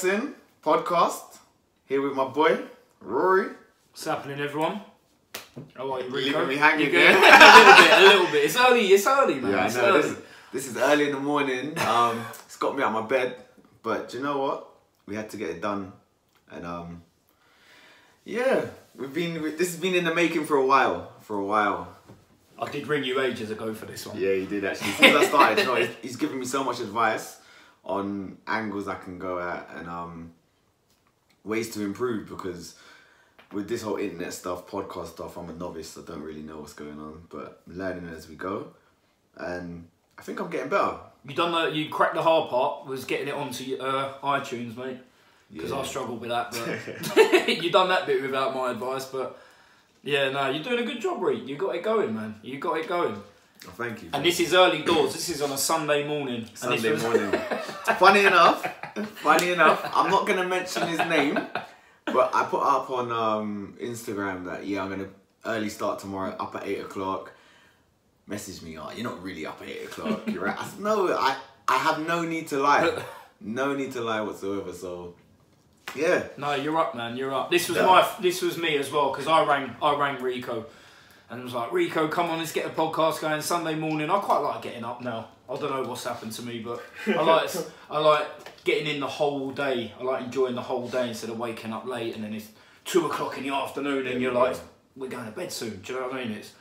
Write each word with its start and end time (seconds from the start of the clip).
Boxing 0.00 0.34
podcast 0.64 1.36
here 1.84 2.00
with 2.00 2.14
my 2.14 2.24
boy 2.24 2.58
Rory. 3.02 3.48
What's 3.90 4.06
happening, 4.06 4.40
everyone? 4.40 4.80
How 5.76 5.92
are 5.92 6.00
you, 6.00 6.08
Rico? 6.08 6.38
Leaving 6.38 6.48
me 6.48 6.56
hanging 6.56 6.86
You 6.86 6.92
there. 6.92 7.10
a 7.18 7.20
little 7.20 7.76
bit, 7.76 7.92
a 7.92 8.02
little 8.02 8.26
bit. 8.32 8.44
It's 8.46 8.56
early, 8.56 8.86
it's 8.86 9.06
early, 9.06 9.34
man. 9.34 9.50
Yeah, 9.50 9.58
I 9.58 9.66
it's 9.66 9.76
know 9.76 9.84
early. 9.84 10.00
this 10.00 10.10
is, 10.10 10.18
this 10.54 10.66
is 10.68 10.76
early 10.78 11.10
in 11.10 11.12
the 11.12 11.20
morning. 11.20 11.78
Um, 11.80 12.24
it's 12.46 12.56
got 12.56 12.74
me 12.78 12.82
out 12.82 12.94
of 12.94 13.02
my 13.02 13.06
bed, 13.06 13.36
but 13.82 14.08
do 14.08 14.16
you 14.16 14.22
know 14.24 14.38
what? 14.38 14.68
We 15.04 15.16
had 15.16 15.28
to 15.30 15.36
get 15.36 15.50
it 15.50 15.60
done, 15.60 15.92
and 16.50 16.64
um, 16.64 17.02
yeah, 18.24 18.64
we've 18.96 19.12
been. 19.12 19.42
This 19.42 19.72
has 19.72 19.76
been 19.76 19.94
in 19.94 20.04
the 20.04 20.14
making 20.14 20.46
for 20.46 20.56
a 20.56 20.64
while. 20.64 21.12
For 21.20 21.36
a 21.36 21.44
while. 21.44 21.94
I 22.58 22.70
did 22.70 22.86
ring 22.86 23.04
you 23.04 23.20
ages 23.20 23.50
ago 23.50 23.74
for 23.74 23.84
this 23.84 24.06
one. 24.06 24.18
Yeah, 24.18 24.32
he 24.32 24.46
did 24.46 24.64
actually. 24.64 24.92
Since 24.92 25.16
I 25.16 25.24
started, 25.26 25.58
you 25.58 25.64
know, 25.66 25.74
he's, 25.74 25.88
he's 26.00 26.16
given 26.16 26.38
me 26.38 26.46
so 26.46 26.64
much 26.64 26.80
advice 26.80 27.39
on 27.84 28.38
angles 28.46 28.88
I 28.88 28.94
can 28.96 29.18
go 29.18 29.38
at 29.40 29.68
and 29.76 29.88
um, 29.88 30.32
ways 31.44 31.70
to 31.74 31.82
improve 31.82 32.28
because 32.28 32.76
with 33.52 33.68
this 33.68 33.82
whole 33.82 33.96
internet 33.96 34.32
stuff, 34.32 34.66
podcast 34.66 35.08
stuff, 35.08 35.36
I'm 35.36 35.48
a 35.50 35.52
novice. 35.52 35.90
So 35.90 36.02
I 36.02 36.04
don't 36.04 36.22
really 36.22 36.42
know 36.42 36.58
what's 36.58 36.72
going 36.74 36.98
on, 37.00 37.22
but 37.30 37.62
I'm 37.66 37.78
learning 37.78 38.08
as 38.14 38.28
we 38.28 38.36
go, 38.36 38.68
and 39.36 39.88
I 40.18 40.22
think 40.22 40.40
I'm 40.40 40.50
getting 40.50 40.68
better. 40.68 40.98
You 41.26 41.34
done 41.34 41.52
the, 41.52 41.76
you 41.76 41.90
cracked 41.90 42.14
the 42.14 42.22
hard 42.22 42.48
part 42.48 42.86
was 42.86 43.04
getting 43.04 43.28
it 43.28 43.34
onto 43.34 43.76
uh, 43.76 44.14
iTunes, 44.22 44.76
mate. 44.76 44.98
Because 45.52 45.70
Yeah. 45.70 45.80
I 45.80 45.84
struggled 45.84 46.20
with 46.20 46.30
that, 46.30 46.52
but 46.52 47.48
you 47.62 47.70
done 47.70 47.88
that 47.88 48.06
bit 48.06 48.22
without 48.22 48.54
my 48.54 48.70
advice. 48.70 49.06
But 49.06 49.36
yeah, 50.04 50.30
no, 50.30 50.48
you're 50.48 50.62
doing 50.62 50.78
a 50.78 50.84
good 50.86 51.00
job, 51.00 51.20
Reed. 51.20 51.48
You 51.48 51.56
got 51.56 51.74
it 51.74 51.82
going, 51.82 52.14
man. 52.14 52.36
You 52.42 52.58
got 52.58 52.78
it 52.78 52.88
going. 52.88 53.20
Oh, 53.66 53.70
thank 53.72 54.02
you. 54.02 54.08
And 54.14 54.24
this 54.24 54.40
is 54.40 54.54
early 54.54 54.82
doors. 54.82 55.12
This 55.12 55.28
is 55.28 55.42
on 55.42 55.52
a 55.52 55.58
Sunday 55.58 56.06
morning. 56.08 56.46
Sunday 56.54 56.96
morning. 56.96 57.30
funny 57.98 58.24
enough, 58.24 58.64
funny 59.16 59.52
enough, 59.52 59.90
I'm 59.94 60.10
not 60.10 60.26
gonna 60.26 60.46
mention 60.48 60.88
his 60.88 60.98
name, 61.00 61.34
but 62.06 62.30
I 62.34 62.44
put 62.44 62.62
up 62.62 62.88
on 62.90 63.12
um, 63.12 63.74
Instagram 63.80 64.46
that 64.46 64.66
yeah, 64.66 64.82
I'm 64.82 64.88
gonna 64.90 65.08
early 65.44 65.68
start 65.68 65.98
tomorrow, 65.98 66.34
up 66.40 66.54
at 66.56 66.66
eight 66.66 66.80
o'clock. 66.80 67.32
Message 68.26 68.62
me, 68.62 68.78
oh, 68.78 68.90
you're 68.92 69.04
not 69.04 69.22
really 69.22 69.44
up 69.44 69.60
at 69.60 69.68
eight 69.68 69.84
o'clock. 69.84 70.22
You're 70.26 70.44
right. 70.44 70.58
I 70.58 70.64
said, 70.64 70.80
no, 70.80 71.08
I 71.12 71.36
I 71.68 71.76
have 71.78 72.06
no 72.06 72.22
need 72.22 72.48
to 72.48 72.58
lie, 72.58 73.02
no 73.40 73.74
need 73.74 73.92
to 73.92 74.00
lie 74.00 74.22
whatsoever. 74.22 74.72
So, 74.72 75.14
yeah, 75.94 76.28
No, 76.38 76.54
you're 76.54 76.78
up, 76.78 76.94
man. 76.94 77.14
You're 77.16 77.34
up. 77.34 77.50
This 77.50 77.68
was 77.68 77.76
Yeah. 77.76 77.86
my. 77.86 78.08
This 78.20 78.40
was 78.40 78.56
me 78.56 78.78
as 78.78 78.90
well 78.90 79.10
because 79.10 79.26
I 79.26 79.44
rang. 79.44 79.76
I 79.82 79.94
rang 79.96 80.22
Rico, 80.22 80.64
and 81.30 81.40
it 81.40 81.44
was 81.44 81.54
like, 81.54 81.72
Rico, 81.72 82.08
come 82.08 82.28
on, 82.28 82.38
let's 82.38 82.52
get 82.52 82.66
a 82.66 82.70
podcast 82.70 83.20
going 83.20 83.40
Sunday 83.40 83.76
morning. 83.76 84.10
I 84.10 84.18
quite 84.18 84.38
like 84.38 84.62
getting 84.62 84.84
up 84.84 85.00
now. 85.00 85.28
I 85.48 85.56
don't 85.56 85.70
know 85.70 85.88
what's 85.88 86.04
happened 86.04 86.32
to 86.32 86.42
me, 86.42 86.58
but 86.58 86.82
I 87.06 87.22
like. 87.22 87.50
I 87.88 87.98
like 87.98 88.64
getting 88.64 88.86
in 88.86 89.00
the 89.00 89.06
whole 89.06 89.50
day. 89.50 89.92
I 89.98 90.02
like 90.02 90.24
enjoying 90.24 90.54
the 90.54 90.62
whole 90.62 90.88
day 90.88 91.08
instead 91.08 91.30
of 91.30 91.38
waking 91.38 91.72
up 91.72 91.86
late 91.86 92.14
and 92.14 92.24
then 92.24 92.34
it's 92.34 92.48
two 92.84 93.06
o'clock 93.06 93.38
in 93.38 93.44
the 93.44 93.54
afternoon 93.54 94.06
and 94.06 94.20
you're 94.20 94.32
like, 94.32 94.56
we're 94.96 95.08
going 95.08 95.24
to 95.24 95.30
bed 95.30 95.52
soon. 95.52 95.80
Do 95.80 95.92
you 95.92 96.00
know 96.00 96.06
what 96.06 96.16
I 96.16 96.24
mean? 96.24 96.32
It's 96.32 96.52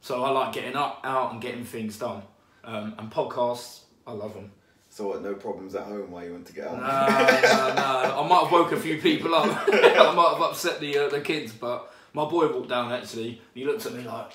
so 0.00 0.24
I 0.24 0.30
like 0.30 0.52
getting 0.52 0.74
up, 0.74 1.00
out, 1.04 1.32
and 1.32 1.40
getting 1.40 1.64
things 1.64 1.96
done. 1.96 2.22
Um, 2.64 2.94
and 2.98 3.10
podcasts, 3.10 3.82
I 4.04 4.12
love 4.12 4.34
them. 4.34 4.50
So 4.90 5.08
what? 5.08 5.22
No 5.22 5.34
problems 5.34 5.74
at 5.76 5.84
home 5.84 6.10
while 6.10 6.24
you 6.24 6.32
went 6.32 6.46
to 6.48 6.52
get 6.52 6.66
out. 6.66 6.76
No, 6.76 6.80
no, 6.82 7.74
no. 7.74 8.20
I 8.20 8.28
might 8.28 8.42
have 8.42 8.52
woke 8.52 8.72
a 8.72 8.76
few 8.76 8.98
people 8.98 9.34
up. 9.34 9.46
I 9.72 10.12
might 10.14 10.28
have 10.32 10.42
upset 10.42 10.80
the 10.80 10.98
uh, 10.98 11.08
the 11.08 11.20
kids, 11.20 11.52
but 11.52 11.94
my 12.12 12.24
boy 12.24 12.48
walked 12.52 12.68
down 12.68 12.92
actually. 12.92 13.28
and 13.28 13.38
He 13.54 13.64
looked 13.64 13.86
at 13.86 13.94
me 13.94 14.02
like, 14.02 14.32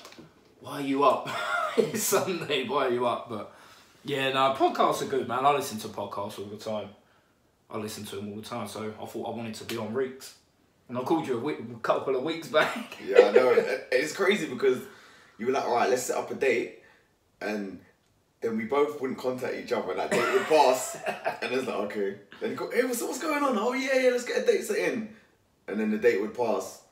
"Why 0.60 0.78
are 0.78 0.80
you 0.80 1.04
up? 1.04 1.28
it's 1.76 2.02
Sunday. 2.02 2.66
Why 2.66 2.86
are 2.86 2.90
you 2.90 3.06
up?" 3.06 3.28
But 3.28 3.52
yeah, 4.04 4.30
no, 4.30 4.54
podcasts 4.56 5.02
are 5.02 5.06
good, 5.06 5.28
man. 5.28 5.44
I 5.44 5.52
listen 5.52 5.78
to 5.80 5.88
podcasts 5.88 6.38
all 6.38 6.46
the 6.46 6.56
time. 6.56 6.88
I 7.70 7.76
listen 7.76 8.04
to 8.06 8.16
them 8.16 8.30
all 8.30 8.36
the 8.36 8.42
time, 8.42 8.66
so 8.66 8.92
I 9.00 9.06
thought 9.06 9.32
I 9.32 9.36
wanted 9.36 9.54
to 9.54 9.64
be 9.64 9.76
on 9.76 9.92
Reeks. 9.92 10.34
And 10.88 10.96
I 10.96 11.02
called 11.02 11.26
you 11.26 11.36
a, 11.36 11.40
week, 11.40 11.58
a 11.60 11.78
couple 11.82 12.16
of 12.16 12.22
weeks 12.22 12.48
back. 12.48 12.96
Yeah, 13.06 13.26
I 13.26 13.32
know. 13.32 13.54
It's 13.92 14.14
crazy 14.14 14.46
because 14.46 14.78
you 15.36 15.46
were 15.46 15.52
like, 15.52 15.64
all 15.64 15.74
right, 15.74 15.90
let's 15.90 16.04
set 16.04 16.16
up 16.16 16.30
a 16.30 16.34
date, 16.34 16.82
and 17.42 17.80
then 18.40 18.56
we 18.56 18.64
both 18.64 18.98
wouldn't 19.00 19.18
contact 19.18 19.54
each 19.54 19.72
other, 19.72 19.90
and 19.90 20.00
that 20.00 20.10
date 20.10 20.32
would 20.32 20.46
pass, 20.46 20.96
and 21.42 21.52
it's 21.52 21.66
like, 21.66 21.76
okay. 21.76 22.16
Then 22.40 22.50
you 22.50 22.56
go, 22.56 22.70
hey, 22.70 22.84
what's, 22.84 23.02
what's 23.02 23.18
going 23.18 23.42
on? 23.42 23.58
Oh 23.58 23.74
yeah, 23.74 23.98
yeah, 23.98 24.10
let's 24.10 24.24
get 24.24 24.42
a 24.42 24.46
date 24.46 24.64
set 24.64 24.78
in, 24.78 25.14
and 25.66 25.78
then 25.78 25.90
the 25.90 25.98
date 25.98 26.20
would 26.22 26.34
pass. 26.34 26.82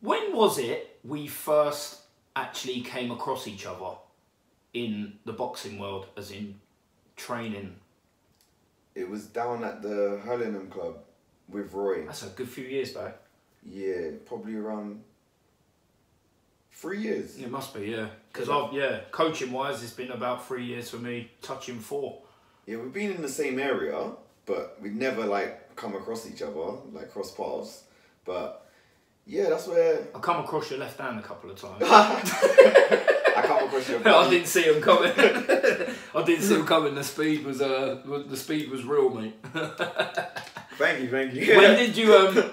When 0.00 0.34
was 0.34 0.58
it 0.58 0.98
we 1.04 1.26
first 1.26 2.00
actually 2.34 2.80
came 2.82 3.10
across 3.10 3.46
each 3.46 3.66
other 3.66 3.96
in 4.74 5.14
the 5.24 5.32
boxing 5.32 5.78
world, 5.78 6.06
as 6.16 6.30
in 6.30 6.56
training? 7.16 7.76
It 8.94 9.08
was 9.08 9.26
down 9.26 9.64
at 9.64 9.82
the 9.82 10.20
Hurlingham 10.24 10.68
Club 10.68 10.98
with 11.48 11.72
Roy. 11.72 12.04
That's 12.06 12.22
a 12.24 12.28
good 12.28 12.48
few 12.48 12.64
years 12.64 12.92
back. 12.92 13.18
Yeah, 13.64 14.10
probably 14.24 14.56
around 14.56 15.02
three 16.72 17.00
years. 17.00 17.38
It 17.38 17.50
must 17.50 17.74
be, 17.74 17.86
yeah. 17.86 18.08
Because 18.32 18.48
I've 18.48 18.72
yeah, 18.72 19.00
coaching 19.10 19.50
wise, 19.50 19.82
it's 19.82 19.92
been 19.92 20.10
about 20.10 20.46
three 20.46 20.64
years 20.64 20.90
for 20.90 20.98
me, 20.98 21.30
touching 21.42 21.78
four. 21.78 22.22
Yeah, 22.66 22.76
we've 22.76 22.92
been 22.92 23.12
in 23.12 23.22
the 23.22 23.28
same 23.28 23.58
area, 23.58 24.12
but 24.44 24.78
we've 24.80 24.94
never 24.94 25.24
like 25.24 25.74
come 25.76 25.94
across 25.94 26.28
each 26.30 26.42
other, 26.42 26.78
like 26.92 27.10
cross 27.10 27.32
paths. 27.32 27.84
But 28.24 28.65
yeah, 29.26 29.48
that's 29.48 29.66
where 29.66 30.06
I 30.14 30.18
come 30.20 30.44
across 30.44 30.70
your 30.70 30.78
left 30.78 31.00
hand 31.00 31.18
a 31.18 31.22
couple 31.22 31.50
of 31.50 31.60
times. 31.60 31.82
I 31.82 33.42
come 33.44 33.64
across 33.64 33.88
your. 33.88 33.98
Left 34.00 34.06
hand. 34.06 34.16
I 34.16 34.30
didn't 34.30 34.46
see 34.46 34.62
him 34.62 34.80
coming. 34.80 35.12
I 36.14 36.22
didn't 36.22 36.42
see 36.42 36.54
him 36.54 36.64
coming. 36.64 36.94
The 36.94 37.04
speed 37.04 37.44
was 37.44 37.60
uh, 37.60 38.02
the 38.28 38.36
speed 38.36 38.70
was 38.70 38.84
real, 38.84 39.10
mate. 39.10 39.34
Thank 40.78 41.00
you, 41.00 41.10
thank 41.10 41.34
you. 41.34 41.56
when 41.56 41.76
did 41.76 41.96
you 41.96 42.14
um? 42.14 42.50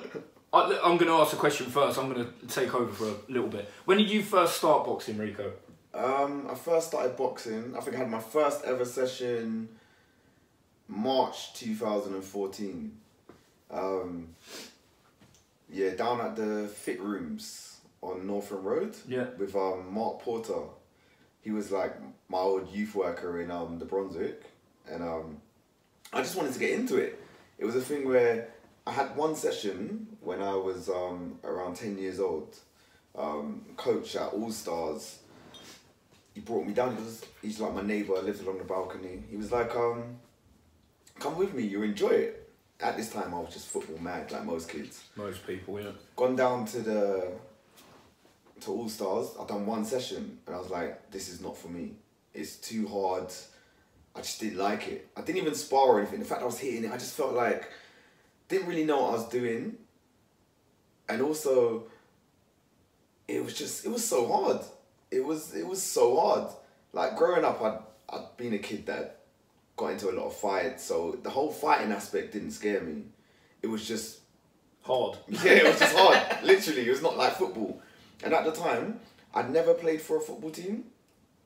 I, 0.54 0.80
I'm 0.84 0.98
going 0.98 1.08
to 1.08 1.14
ask 1.14 1.34
a 1.34 1.38
question 1.38 1.66
first. 1.68 1.98
I'm 1.98 2.14
going 2.14 2.26
to 2.26 2.48
take 2.48 2.74
over 2.76 2.92
for 2.92 3.06
a 3.06 3.32
little 3.32 3.50
bit. 3.50 3.70
When 3.86 3.98
did 3.98 4.10
you 4.10 4.22
first 4.22 4.58
start 4.58 4.86
boxing, 4.86 5.18
Rico? 5.18 5.52
Um, 5.94 6.48
I 6.50 6.56
first 6.56 6.88
started 6.88 7.16
boxing. 7.18 7.76
I 7.76 7.82
think 7.82 7.96
I 7.96 8.00
had 8.00 8.10
my 8.10 8.20
first 8.20 8.64
ever 8.64 8.86
session 8.86 9.70
March 10.88 11.54
2014. 11.54 12.98
Um, 13.72 14.36
yeah, 15.74 15.90
down 15.96 16.22
at 16.22 16.36
the 16.36 16.68
Fit 16.68 17.02
Rooms 17.02 17.78
on 18.02 18.26
North 18.28 18.52
End 18.52 18.64
Road 18.66 18.96
Yeah. 19.08 19.28
with 19.38 19.56
um, 19.56 19.94
Mark 19.94 20.20
Porter. 20.22 20.62
He 21.42 21.52
was 21.52 21.72
like 21.72 21.96
my 22.30 22.38
old 22.38 22.70
youth 22.72 22.96
worker 22.96 23.42
in 23.42 23.52
um, 23.52 23.80
the 23.80 23.86
Brunswick, 23.86 24.44
and 24.90 25.04
um, 25.04 25.38
I 26.14 26.22
just 26.22 26.36
wanted 26.36 26.54
to 26.54 26.60
get 26.60 26.72
into 26.72 26.98
it. 26.98 27.20
It 27.58 27.66
was 27.66 27.76
a 27.76 27.82
thing 27.82 28.08
where 28.08 28.50
I 28.88 28.92
had 28.92 29.16
one 29.16 29.36
session 29.36 30.08
when 30.22 30.42
I 30.42 30.56
was 30.56 30.90
um, 30.90 31.40
around 31.44 31.76
10 31.76 31.98
years 31.98 32.20
old. 32.20 32.56
Um, 33.16 33.66
coach 33.78 34.16
at 34.16 34.34
All 34.34 34.52
Stars 34.52 35.20
he 36.34 36.42
brought 36.42 36.66
me 36.66 36.74
down. 36.74 36.96
He 36.98 37.04
was, 37.04 37.26
he's 37.42 37.60
like 37.60 37.74
my 37.76 37.84
neighbor. 37.84 38.14
lived 38.22 38.42
along 38.42 38.58
the 38.58 38.64
balcony. 38.64 39.24
He 39.30 39.38
was 39.38 39.52
like, 39.52 39.76
um, 39.76 40.18
"Come 41.20 41.38
with 41.38 41.54
me. 41.54 41.64
You 41.64 41.84
enjoy 41.84 42.08
it." 42.10 42.43
At 42.80 42.98
this 42.98 43.12
time, 43.12 43.34
I 43.34 43.40
was 43.40 43.54
just 43.54 43.68
football 43.68 43.98
mad, 44.00 44.32
like 44.32 44.44
most 44.44 44.70
kids. 44.70 45.04
Most 45.16 45.46
people, 45.48 45.80
yeah. 45.80 45.92
Gone 46.16 46.36
down 46.36 46.66
to 46.68 46.80
the 46.80 47.32
to 48.62 48.72
All 48.72 48.90
Stars. 48.90 49.30
I've 49.40 49.48
done 49.48 49.66
one 49.66 49.86
session, 49.86 50.40
and 50.46 50.56
I 50.56 50.60
was 50.60 50.70
like, 50.70 51.12
"This 51.12 51.30
is 51.30 51.42
not 51.42 51.58
for 51.58 51.70
me. 51.70 51.94
It's 52.34 52.58
too 52.58 52.88
hard." 52.88 53.32
I 54.16 54.20
just 54.20 54.40
didn't 54.40 54.60
like 54.60 54.88
it. 54.88 55.08
I 55.18 55.22
didn't 55.22 55.42
even 55.42 55.56
spar 55.56 55.88
or 55.88 56.00
anything. 56.00 56.20
The 56.20 56.26
fact 56.26 56.42
I 56.42 56.46
was 56.46 56.60
hitting 56.60 56.84
it, 56.84 56.92
I 56.92 56.98
just 56.98 57.16
felt 57.16 57.34
like 57.34 57.70
didn't 58.48 58.68
really 58.68 58.84
know 58.84 59.02
what 59.02 59.10
I 59.10 59.14
was 59.14 59.30
doing, 59.30 59.78
and 61.10 61.22
also 61.22 61.86
it 63.28 63.44
was 63.44 63.54
just 63.54 63.86
it 63.86 63.90
was 63.90 64.06
so 64.06 64.28
hard. 64.28 64.62
It 65.10 65.24
was 65.24 65.56
it 65.56 65.66
was 65.66 65.82
so 65.82 66.20
hard. 66.20 66.52
Like 66.92 67.16
growing 67.18 67.44
up, 67.44 67.62
I'd 67.62 67.80
I'd 68.10 68.38
been 68.38 68.54
a 68.54 68.60
kid 68.60 68.86
that 68.88 69.23
got 69.84 69.94
into 69.94 70.10
a 70.10 70.16
lot 70.20 70.28
of 70.28 70.36
fights, 70.36 70.84
so 70.84 71.18
the 71.24 71.30
whole 71.30 71.52
fighting 71.52 71.92
aspect 71.92 72.34
didn't 72.34 72.52
scare 72.52 72.82
me. 72.82 73.04
It 73.62 73.68
was 73.68 73.88
just 73.88 74.20
Hard. 74.84 75.18
yeah, 75.30 75.52
it 75.52 75.66
was 75.66 75.80
just 75.80 75.96
hard. 75.96 76.44
Literally, 76.44 76.88
it 76.88 76.90
was 76.90 77.02
not 77.02 77.18
like 77.18 77.36
football. 77.36 77.82
And 78.24 78.34
at 78.34 78.44
the 78.44 78.52
time, 78.52 79.00
I'd 79.34 79.50
never 79.50 79.74
played 79.74 80.02
for 80.02 80.18
a 80.18 80.20
football 80.20 80.52
team. 80.52 80.86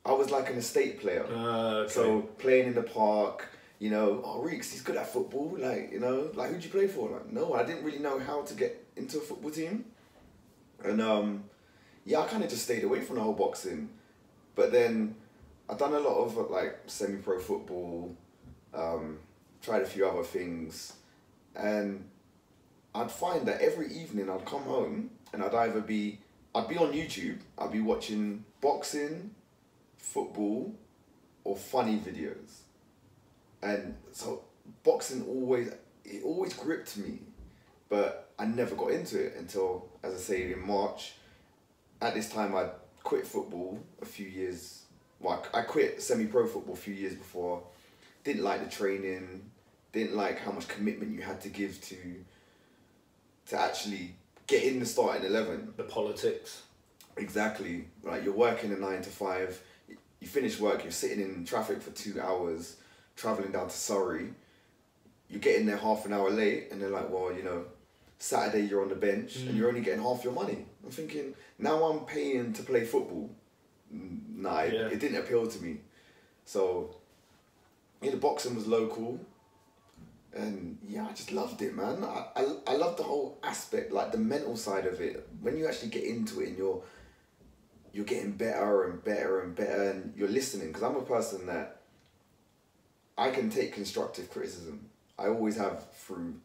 I 0.04 0.12
was 0.12 0.31
like 0.31 0.50
an 0.50 0.57
estate 0.57 1.00
player. 1.00 1.25
Uh, 1.25 1.84
okay. 1.84 1.94
So 1.94 2.22
playing 2.39 2.68
in 2.68 2.74
the 2.74 2.81
park, 2.81 3.48
you 3.78 3.92
know, 3.92 4.22
oh 4.25 4.42
Reeks, 4.42 4.72
he's 4.72 4.81
good 4.81 4.95
at 4.95 5.12
football. 5.12 5.56
Like, 5.60 5.92
you 5.92 6.00
know, 6.00 6.31
like 6.33 6.50
who'd 6.50 6.63
you 6.63 6.72
play 6.72 6.88
for? 6.88 7.10
Like, 7.10 7.31
no, 7.31 7.54
I 7.54 7.63
didn't 7.63 7.83
really 7.83 8.00
know 8.00 8.18
how 8.18 8.42
to 8.42 8.54
get 8.56 8.83
into 8.95 9.19
a 9.19 9.22
football 9.22 9.51
team. 9.51 9.86
And 10.83 11.00
um, 11.00 11.44
yeah, 12.06 12.22
I 12.22 12.28
kind 12.28 12.44
of 12.44 12.50
just 12.50 12.63
stayed 12.63 12.83
away 12.83 13.01
from 13.01 13.18
the 13.18 13.22
whole 13.22 13.33
boxing. 13.33 13.90
But 14.56 14.72
then 14.72 15.16
I've 15.69 15.78
done 15.78 15.94
a 15.94 16.00
lot 16.00 16.24
of 16.24 16.50
like 16.50 16.80
semi-pro 16.88 17.40
football, 17.40 18.16
um, 18.78 19.20
tried 19.62 19.82
a 19.82 19.86
few 19.86 20.08
other 20.08 20.24
things, 20.24 20.94
and 21.56 22.06
I'd 22.96 23.12
find 23.12 23.48
that 23.48 23.62
every 23.62 23.94
evening 23.94 24.30
I'd 24.30 24.46
come 24.46 24.64
home 24.64 25.10
and 25.34 25.44
I'd 25.44 25.54
either 25.54 25.82
be 25.82 26.20
I'd 26.56 26.68
be 26.68 26.78
on 26.78 26.94
YouTube, 26.94 27.40
I'd 27.58 27.72
be 27.72 27.82
watching 27.82 28.46
boxing, 28.62 29.32
football, 29.98 30.74
or 31.44 31.56
funny 31.56 31.98
videos. 31.98 32.62
And 33.62 33.96
so 34.12 34.44
boxing 34.84 35.26
always 35.28 35.72
it 36.06 36.24
always 36.24 36.54
gripped 36.54 36.98
me, 36.98 37.20
but 37.90 38.32
I 38.40 38.46
never 38.46 38.76
got 38.76 38.92
into 38.92 39.24
it 39.24 39.36
until, 39.38 39.90
as 40.04 40.14
I 40.14 40.18
say, 40.18 40.54
in 40.54 40.66
March. 40.66 41.14
At 42.02 42.14
this 42.14 42.30
time, 42.30 42.56
I 42.56 42.70
quit 43.04 43.26
football 43.26 43.80
a 44.02 44.06
few 44.06 44.28
years. 44.28 44.84
Well, 45.20 45.44
I 45.54 45.62
quit 45.62 46.02
semi-pro 46.02 46.46
football 46.48 46.76
a 46.76 46.78
few 46.78 46.94
years 46.94 47.16
before. 47.16 47.64
Didn't 48.28 48.44
like 48.44 48.62
the 48.62 48.70
training. 48.70 49.50
Didn't 49.94 50.18
like 50.18 50.40
how 50.40 50.52
much 50.52 50.68
commitment 50.68 51.14
you 51.14 51.22
had 51.22 51.40
to 51.42 51.48
give 51.48 51.80
to. 51.84 51.96
To 53.46 53.58
actually 53.58 54.16
get 54.48 54.64
in 54.66 54.82
the 54.82 54.86
starting 54.86 55.24
eleven. 55.24 55.72
The 55.78 55.84
politics. 55.84 56.62
Exactly. 57.16 57.86
Like 58.04 58.26
you're 58.26 58.34
working 58.34 58.74
a 58.74 58.76
nine 58.76 59.02
to 59.02 59.10
five. 59.10 59.58
You 60.20 60.28
finish 60.28 60.60
work. 60.60 60.84
You're 60.84 60.92
sitting 60.92 61.22
in 61.22 61.46
traffic 61.46 61.82
for 61.82 61.92
two 61.92 62.20
hours, 62.20 62.76
traveling 63.16 63.54
down 63.54 63.70
to 63.70 63.74
Surrey. 63.74 64.34
You're 65.30 65.40
getting 65.40 65.66
there 65.66 65.78
half 65.78 66.06
an 66.06 66.12
hour 66.12 66.30
late, 66.30 66.68
and 66.70 66.82
they're 66.82 66.90
like, 66.90 67.10
"Well, 67.10 67.34
you 67.34 67.44
know, 67.44 67.64
Saturday 68.20 68.66
you're 68.66 68.82
on 68.82 68.90
the 68.90 68.96
bench, 68.96 69.38
and 69.38 69.56
you're 69.58 69.70
only 69.70 69.80
getting 69.80 70.04
half 70.04 70.26
your 70.26 70.34
money." 70.34 70.66
I'm 70.84 70.92
thinking, 70.92 71.34
now 71.60 71.82
I'm 71.86 72.02
paying 72.02 72.52
to 72.52 72.64
play 72.64 72.84
football. 72.84 73.30
Mm, 73.94 74.20
Nah, 74.36 74.60
it, 74.64 74.74
it 74.94 75.00
didn't 75.00 75.18
appeal 75.20 75.48
to 75.48 75.64
me. 75.64 75.78
So, 76.44 76.94
yeah, 78.02 78.12
know, 78.12 78.18
boxing 78.18 78.56
was 78.56 78.68
local, 78.68 79.20
and 80.34 80.78
yeah, 80.88 81.08
I 81.08 81.14
just 81.14 81.32
loved 81.32 81.62
it, 81.62 81.76
man. 81.76 82.04
I, 82.04 82.28
I, 82.36 82.46
I 82.68 82.76
love 82.76 82.98
the 82.98 83.04
whole 83.04 83.40
aspect, 83.44 83.92
like 83.92 84.12
the 84.12 84.18
mental 84.18 84.56
side 84.56 84.86
of 84.86 85.02
it. 85.02 85.28
When 85.42 85.58
you 85.58 85.68
actually 85.68 85.90
get 85.90 86.04
into 86.04 86.42
it, 86.42 86.50
and 86.50 86.58
you're 86.58 86.84
you're 87.94 88.06
getting 88.06 88.34
better 88.34 88.84
and 88.84 89.04
better 89.04 89.42
and 89.42 89.56
better, 89.56 89.92
and 89.92 90.14
you're 90.16 90.30
listening. 90.30 90.68
Because 90.68 90.84
I'm 90.84 90.96
a 90.96 91.02
person 91.02 91.48
that 91.48 91.82
I 93.18 93.32
can 93.32 93.50
take 93.50 93.74
constructive 93.74 94.30
criticism. 94.30 94.90
I 95.18 95.28
always 95.28 95.58
have 95.58 95.92
through 95.94 96.36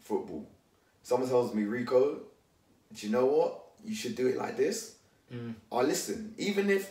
football. 0.00 0.48
Someone 1.02 1.28
tells 1.28 1.52
me, 1.54 1.64
Rico, 1.64 2.20
do 2.94 3.06
you 3.06 3.12
know 3.12 3.26
what? 3.26 3.64
You 3.84 3.94
should 3.94 4.14
do 4.14 4.28
it 4.28 4.38
like 4.38 4.56
this. 4.56 4.96
Mm. 5.32 5.54
I 5.70 5.82
listen, 5.82 6.34
even 6.38 6.70
if 6.70 6.90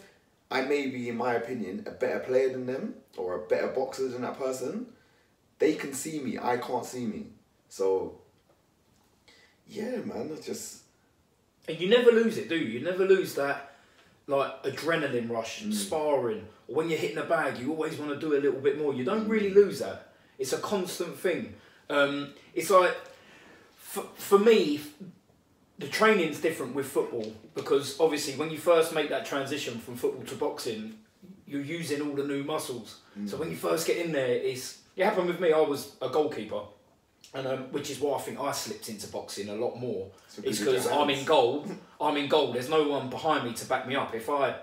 I 0.51 0.61
may 0.61 0.87
be, 0.87 1.09
in 1.09 1.17
my 1.17 1.33
opinion, 1.33 1.83
a 1.87 1.91
better 1.91 2.19
player 2.19 2.49
than 2.49 2.65
them 2.65 2.95
or 3.17 3.35
a 3.35 3.47
better 3.47 3.67
boxer 3.67 4.09
than 4.09 4.21
that 4.23 4.37
person. 4.37 4.87
They 5.59 5.73
can 5.73 5.93
see 5.93 6.19
me. 6.19 6.37
I 6.37 6.57
can't 6.57 6.85
see 6.85 7.05
me. 7.05 7.27
So, 7.69 8.19
yeah, 9.67 9.97
man. 9.97 10.35
I 10.37 10.41
just 10.41 10.83
And 11.67 11.79
you 11.79 11.89
never 11.89 12.11
lose 12.11 12.37
it, 12.37 12.49
do 12.49 12.57
you? 12.57 12.79
You 12.79 12.85
never 12.85 13.05
lose 13.05 13.35
that 13.35 13.71
like 14.27 14.63
adrenaline 14.63 15.29
rush, 15.29 15.61
and 15.61 15.73
sparring, 15.73 16.47
or 16.67 16.75
when 16.75 16.89
you're 16.89 16.97
hitting 16.97 17.17
a 17.17 17.23
bag, 17.23 17.57
you 17.57 17.71
always 17.71 17.97
want 17.97 18.11
to 18.11 18.19
do 18.19 18.35
a 18.35 18.39
little 18.39 18.61
bit 18.61 18.77
more. 18.77 18.93
You 18.93 19.03
don't 19.03 19.27
really 19.27 19.49
lose 19.49 19.79
that. 19.79 20.13
It's 20.39 20.53
a 20.53 20.57
constant 20.57 21.17
thing. 21.17 21.55
Um, 21.89 22.33
it's 22.53 22.69
like 22.69 22.95
for, 23.75 24.03
for 24.15 24.39
me, 24.39 24.79
the 25.81 25.87
training's 25.87 26.39
different 26.39 26.75
with 26.75 26.85
football 26.85 27.33
because 27.55 27.99
obviously 27.99 28.35
when 28.35 28.51
you 28.51 28.57
first 28.57 28.93
make 28.93 29.09
that 29.09 29.25
transition 29.25 29.79
from 29.79 29.95
football 29.95 30.23
to 30.25 30.35
boxing, 30.35 30.93
you're 31.47 31.61
using 31.61 32.01
all 32.01 32.15
the 32.15 32.23
new 32.23 32.43
muscles. 32.43 32.99
So 33.25 33.35
when 33.37 33.49
you 33.49 33.57
first 33.57 33.87
get 33.87 33.97
in 33.97 34.11
there, 34.11 34.27
it's 34.31 34.79
it 34.95 35.03
happened 35.03 35.27
with 35.27 35.39
me. 35.39 35.51
I 35.51 35.59
was 35.59 35.95
a 36.01 36.09
goalkeeper. 36.09 36.61
And 37.33 37.47
um, 37.47 37.59
which 37.71 37.89
is 37.89 37.99
why 37.99 38.17
I 38.17 38.21
think 38.21 38.39
I 38.39 38.51
slipped 38.51 38.89
into 38.89 39.07
boxing 39.07 39.47
a 39.49 39.55
lot 39.55 39.79
more. 39.79 40.09
So 40.27 40.41
It's 40.45 40.59
because 40.59 40.59
of 40.59 40.65
your 40.65 40.73
because 40.83 40.91
I'm 40.91 41.09
in 41.09 41.25
goal. 41.25 41.65
I'm 42.01 42.17
in 42.17 42.27
goal. 42.27 42.51
There's 42.51 42.69
no 42.69 42.87
one 42.87 43.09
behind 43.09 43.45
me 43.45 43.53
to 43.53 43.65
back 43.65 43.87
me 43.87 43.95
up. 43.95 44.13
If 44.13 44.29
I 44.29 44.55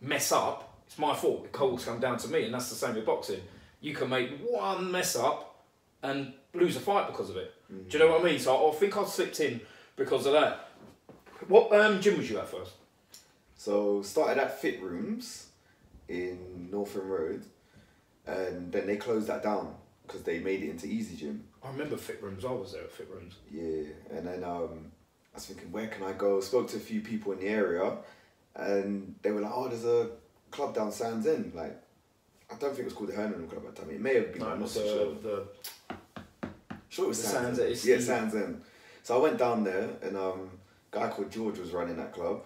mess 0.00 0.30
up, 0.30 0.82
it's 0.86 0.98
my 0.98 1.14
fault. 1.14 1.44
The 1.44 1.48
calls 1.48 1.84
come 1.84 2.00
down 2.00 2.18
to 2.18 2.28
me, 2.28 2.44
and 2.44 2.52
that's 2.54 2.68
the 2.68 2.74
same 2.74 2.94
with 2.94 3.06
boxing. 3.06 3.40
You 3.80 3.94
can 3.94 4.10
make 4.10 4.38
one 4.46 4.90
mess 4.92 5.16
up 5.16 5.64
and 6.02 6.34
lose 6.52 6.76
a 6.76 6.80
fight 6.80 7.06
because 7.06 7.30
of 7.30 7.36
it. 7.38 7.54
Do 7.88 7.98
you 7.98 8.04
know 8.04 8.12
what 8.12 8.20
I 8.20 8.24
mean? 8.24 8.38
So 8.38 8.70
I 8.70 8.74
think 8.74 8.96
I 8.96 9.04
slipped 9.04 9.40
in 9.40 9.60
because 9.96 10.26
of 10.26 10.32
that. 10.32 10.68
What 11.48 11.72
um, 11.78 12.00
gym 12.00 12.18
was 12.18 12.30
you 12.30 12.38
at 12.38 12.48
first? 12.48 12.72
So 13.56 14.02
started 14.02 14.40
at 14.40 14.60
Fit 14.60 14.82
Rooms 14.82 15.48
in 16.08 16.68
North 16.70 16.96
End 16.96 17.10
Road, 17.10 17.44
and 18.26 18.72
then 18.72 18.86
they 18.86 18.96
closed 18.96 19.28
that 19.28 19.42
down 19.42 19.74
because 20.06 20.22
they 20.22 20.38
made 20.38 20.62
it 20.62 20.70
into 20.70 20.86
Easy 20.86 21.16
Gym. 21.16 21.44
I 21.62 21.70
remember 21.70 21.96
Fit 21.96 22.22
Rooms. 22.22 22.44
I 22.44 22.52
was 22.52 22.72
there 22.72 22.82
at 22.82 22.92
Fit 22.92 23.08
Rooms. 23.10 23.36
Yeah, 23.50 24.16
and 24.16 24.26
then 24.26 24.44
um, 24.44 24.92
I 25.32 25.36
was 25.36 25.46
thinking, 25.46 25.72
where 25.72 25.86
can 25.86 26.04
I 26.04 26.12
go? 26.12 26.40
Spoke 26.40 26.68
to 26.70 26.76
a 26.76 26.80
few 26.80 27.00
people 27.00 27.32
in 27.32 27.40
the 27.40 27.48
area, 27.48 27.96
and 28.54 29.14
they 29.22 29.30
were 29.30 29.40
like, 29.40 29.52
oh, 29.54 29.68
there's 29.68 29.84
a 29.84 30.10
club 30.50 30.74
down 30.74 30.92
Sands 30.92 31.26
End. 31.26 31.52
Like, 31.54 31.80
I 32.50 32.56
don't 32.56 32.70
think 32.70 32.80
it 32.80 32.84
was 32.84 32.94
called 32.94 33.10
the 33.10 33.16
Hernan 33.16 33.48
Club 33.48 33.64
at 33.66 33.74
the 33.74 33.82
time. 33.82 33.90
It 33.90 34.00
may 34.00 34.14
have 34.14 34.32
been. 34.32 34.42
No, 34.42 34.48
I'm 34.50 34.60
not 34.60 34.68
so 34.68 34.80
the, 34.80 34.86
sure. 34.88 35.14
the 35.22 35.46
Sure, 36.94 37.06
it 37.06 37.08
was 37.08 37.22
the 37.22 37.28
Sands, 37.28 37.58
Sands 37.58 37.84
End. 37.84 37.90
Yeah, 37.90 38.04
Sands 38.04 38.34
End. 38.36 38.62
So 39.04 39.14
I 39.14 39.22
went 39.22 39.36
down 39.36 39.64
there, 39.64 39.90
and 40.02 40.16
um, 40.16 40.48
a 40.90 40.96
guy 40.96 41.08
called 41.08 41.30
George 41.30 41.58
was 41.58 41.72
running 41.72 41.98
that 41.98 42.14
club, 42.14 42.42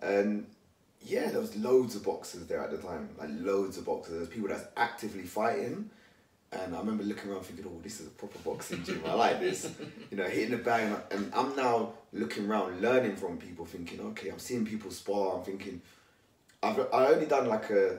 and 0.00 0.46
yeah, 1.02 1.30
there 1.32 1.40
was 1.40 1.56
loads 1.56 1.96
of 1.96 2.04
boxers 2.04 2.46
there 2.46 2.60
at 2.60 2.70
the 2.70 2.78
time, 2.78 3.08
like 3.18 3.28
loads 3.32 3.76
of 3.76 3.84
boxers. 3.84 4.14
There's 4.14 4.28
people 4.28 4.48
that's 4.48 4.66
actively 4.76 5.24
fighting, 5.24 5.90
and 6.52 6.76
I 6.76 6.78
remember 6.78 7.02
looking 7.02 7.28
around 7.28 7.42
thinking, 7.42 7.66
oh, 7.68 7.80
this 7.82 7.98
is 7.98 8.06
a 8.06 8.10
proper 8.10 8.38
boxing 8.38 8.84
gym. 8.84 9.02
I 9.04 9.14
like 9.14 9.40
this, 9.40 9.68
you 10.12 10.16
know, 10.16 10.22
hitting 10.28 10.52
the 10.52 10.58
bag, 10.58 10.96
and- 11.10 11.32
I'm 11.34 11.56
now 11.56 11.94
looking 12.12 12.46
around, 12.48 12.80
learning 12.80 13.16
from 13.16 13.36
people, 13.38 13.66
thinking, 13.66 14.00
okay, 14.00 14.28
I'm 14.28 14.38
seeing 14.38 14.64
people 14.64 14.92
spar. 14.92 15.38
I'm 15.38 15.42
thinking, 15.42 15.82
I've 16.62 16.78
I 16.94 17.08
only 17.08 17.26
done 17.26 17.48
like 17.48 17.70
a, 17.70 17.98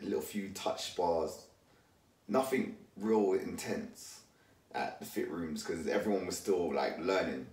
a 0.00 0.04
little 0.04 0.20
few 0.20 0.50
touch 0.50 0.92
spars, 0.92 1.42
nothing 2.28 2.76
real 2.96 3.32
intense 3.32 4.15
at 4.76 5.00
the 5.00 5.06
fit 5.06 5.30
rooms 5.30 5.62
because 5.62 5.86
everyone 5.86 6.26
was 6.26 6.36
still 6.36 6.72
like 6.72 6.98
learning. 6.98 7.46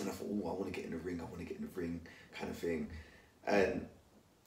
And 0.00 0.08
I 0.08 0.12
thought, 0.12 0.28
oh, 0.30 0.48
I 0.48 0.52
want 0.52 0.66
to 0.66 0.70
get 0.70 0.86
in 0.86 0.92
the 0.92 0.96
ring, 0.96 1.20
I 1.20 1.24
want 1.24 1.38
to 1.38 1.44
get 1.44 1.58
in 1.58 1.64
the 1.64 1.80
ring, 1.80 2.00
kind 2.34 2.50
of 2.50 2.56
thing. 2.56 2.88
And 3.46 3.86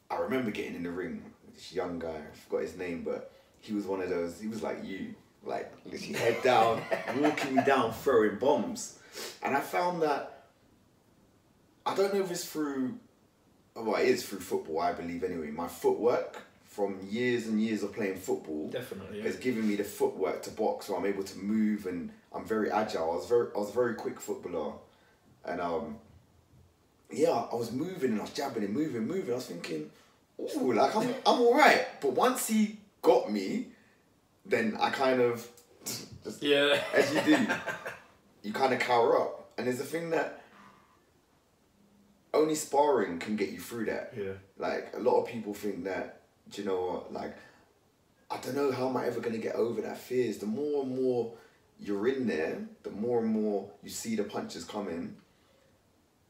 I 0.09 0.17
remember 0.17 0.49
getting 0.49 0.75
in 0.75 0.83
the 0.83 0.91
ring 0.91 1.23
with 1.45 1.55
this 1.55 1.71
young 1.71 1.99
guy, 1.99 2.15
I 2.15 2.35
forgot 2.35 2.63
his 2.63 2.77
name, 2.77 3.03
but 3.03 3.31
he 3.59 3.73
was 3.73 3.85
one 3.85 4.01
of 4.01 4.09
those, 4.09 4.41
he 4.41 4.47
was 4.47 4.63
like 4.63 4.83
you, 4.83 5.13
like 5.43 5.71
literally 5.85 6.13
head 6.13 6.41
down, 6.41 6.81
walking 7.19 7.55
me 7.55 7.63
down, 7.63 7.93
throwing 7.93 8.37
bombs. 8.37 8.97
And 9.43 9.55
I 9.55 9.61
found 9.61 10.01
that, 10.01 10.47
I 11.85 11.95
don't 11.95 12.13
know 12.13 12.21
if 12.21 12.31
it's 12.31 12.45
through, 12.45 12.97
well, 13.75 13.95
it 13.97 14.07
is 14.07 14.27
through 14.27 14.39
football, 14.39 14.79
I 14.79 14.93
believe 14.93 15.23
anyway. 15.23 15.51
My 15.51 15.67
footwork 15.67 16.41
from 16.75 16.99
years 17.09 17.47
and 17.47 17.61
years 17.61 17.83
of 17.83 17.93
playing 17.93 18.17
football 18.17 18.69
definitely. 18.69 19.21
has 19.21 19.37
given 19.37 19.67
me 19.67 19.75
the 19.75 19.83
footwork 19.83 20.41
to 20.43 20.49
box 20.51 20.89
where 20.89 20.99
I'm 20.99 21.05
able 21.05 21.23
to 21.23 21.37
move 21.37 21.85
and 21.85 22.09
I'm 22.33 22.45
very 22.45 22.69
agile. 22.69 23.11
I 23.11 23.15
was 23.15 23.27
very 23.27 23.47
I 23.55 23.59
was 23.59 23.69
a 23.69 23.73
very 23.73 23.95
quick 23.95 24.19
footballer. 24.19 24.73
And 25.45 25.61
um 25.61 25.97
yeah, 27.11 27.45
I 27.51 27.55
was 27.55 27.71
moving 27.71 28.11
and 28.11 28.19
I 28.19 28.23
was 28.23 28.31
jabbing 28.33 28.63
and 28.63 28.73
moving, 28.73 29.07
moving. 29.07 29.31
I 29.31 29.35
was 29.35 29.45
thinking, 29.45 29.89
oh, 30.39 30.59
like 30.65 30.95
I'm 30.95 31.09
I'm 31.25 31.39
alright. 31.41 32.01
But 32.01 32.11
once 32.11 32.47
he 32.47 32.77
got 33.01 33.31
me, 33.31 33.67
then 34.45 34.75
I 34.79 34.89
kind 34.89 35.21
of 35.21 35.47
just 36.23 36.43
Yeah. 36.43 36.77
as 36.93 37.13
you 37.13 37.21
do, 37.21 37.47
you 38.43 38.51
kind 38.53 38.73
of 38.73 38.79
cower 38.79 39.19
up. 39.21 39.51
And 39.57 39.67
there's 39.67 39.79
a 39.79 39.85
thing 39.85 40.09
that 40.09 40.41
only 42.33 42.55
sparring 42.55 43.17
can 43.19 43.35
get 43.37 43.49
you 43.49 43.59
through 43.59 43.85
that. 43.85 44.13
Yeah. 44.17 44.33
Like 44.57 44.91
a 44.93 44.99
lot 44.99 45.21
of 45.21 45.27
people 45.27 45.53
think 45.53 45.85
that, 45.85 46.21
do 46.51 46.61
you 46.61 46.67
know 46.67 46.85
what, 46.85 47.13
like 47.13 47.35
I 48.29 48.37
don't 48.37 48.55
know 48.55 48.71
how 48.71 48.89
am 48.89 48.97
I 48.97 49.05
ever 49.05 49.19
gonna 49.19 49.37
get 49.37 49.55
over 49.55 49.81
that 49.81 49.97
fears. 49.97 50.37
The 50.39 50.45
more 50.45 50.83
and 50.83 50.95
more 50.95 51.33
you're 51.79 52.07
in 52.07 52.27
there, 52.27 52.59
the 52.83 52.91
more 52.91 53.19
and 53.19 53.27
more 53.27 53.69
you 53.83 53.89
see 53.89 54.15
the 54.15 54.23
punches 54.23 54.63
coming, 54.63 55.15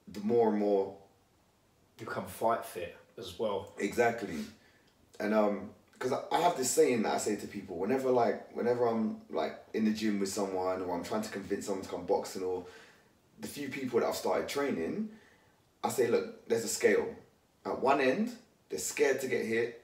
the 0.07 0.19
more 0.21 0.49
and 0.49 0.59
more 0.59 0.95
You 1.99 2.05
become 2.05 2.25
fight 2.27 2.65
fit 2.65 2.95
as 3.17 3.37
well. 3.39 3.73
Exactly, 3.79 4.39
and 5.19 5.33
um, 5.33 5.69
because 5.93 6.11
I, 6.11 6.21
I 6.31 6.41
have 6.41 6.57
this 6.57 6.69
saying 6.71 7.03
that 7.03 7.13
I 7.13 7.17
say 7.17 7.35
to 7.37 7.47
people 7.47 7.77
whenever 7.77 8.09
like 8.11 8.55
whenever 8.55 8.87
I'm 8.87 9.21
like 9.29 9.57
in 9.73 9.85
the 9.85 9.91
gym 9.91 10.19
with 10.19 10.29
someone 10.29 10.81
or 10.81 10.95
I'm 10.95 11.03
trying 11.03 11.21
to 11.21 11.29
convince 11.31 11.67
someone 11.67 11.83
to 11.83 11.89
come 11.89 12.05
boxing 12.05 12.43
or 12.43 12.65
the 13.39 13.47
few 13.47 13.69
people 13.69 13.99
that 13.99 14.07
I've 14.07 14.15
started 14.15 14.47
training, 14.47 15.09
I 15.83 15.89
say, 15.89 16.07
look, 16.07 16.47
there's 16.47 16.63
a 16.63 16.69
scale. 16.69 17.07
At 17.65 17.79
one 17.79 18.01
end, 18.01 18.31
they're 18.69 18.79
scared 18.79 19.19
to 19.21 19.27
get 19.27 19.45
hit, 19.45 19.83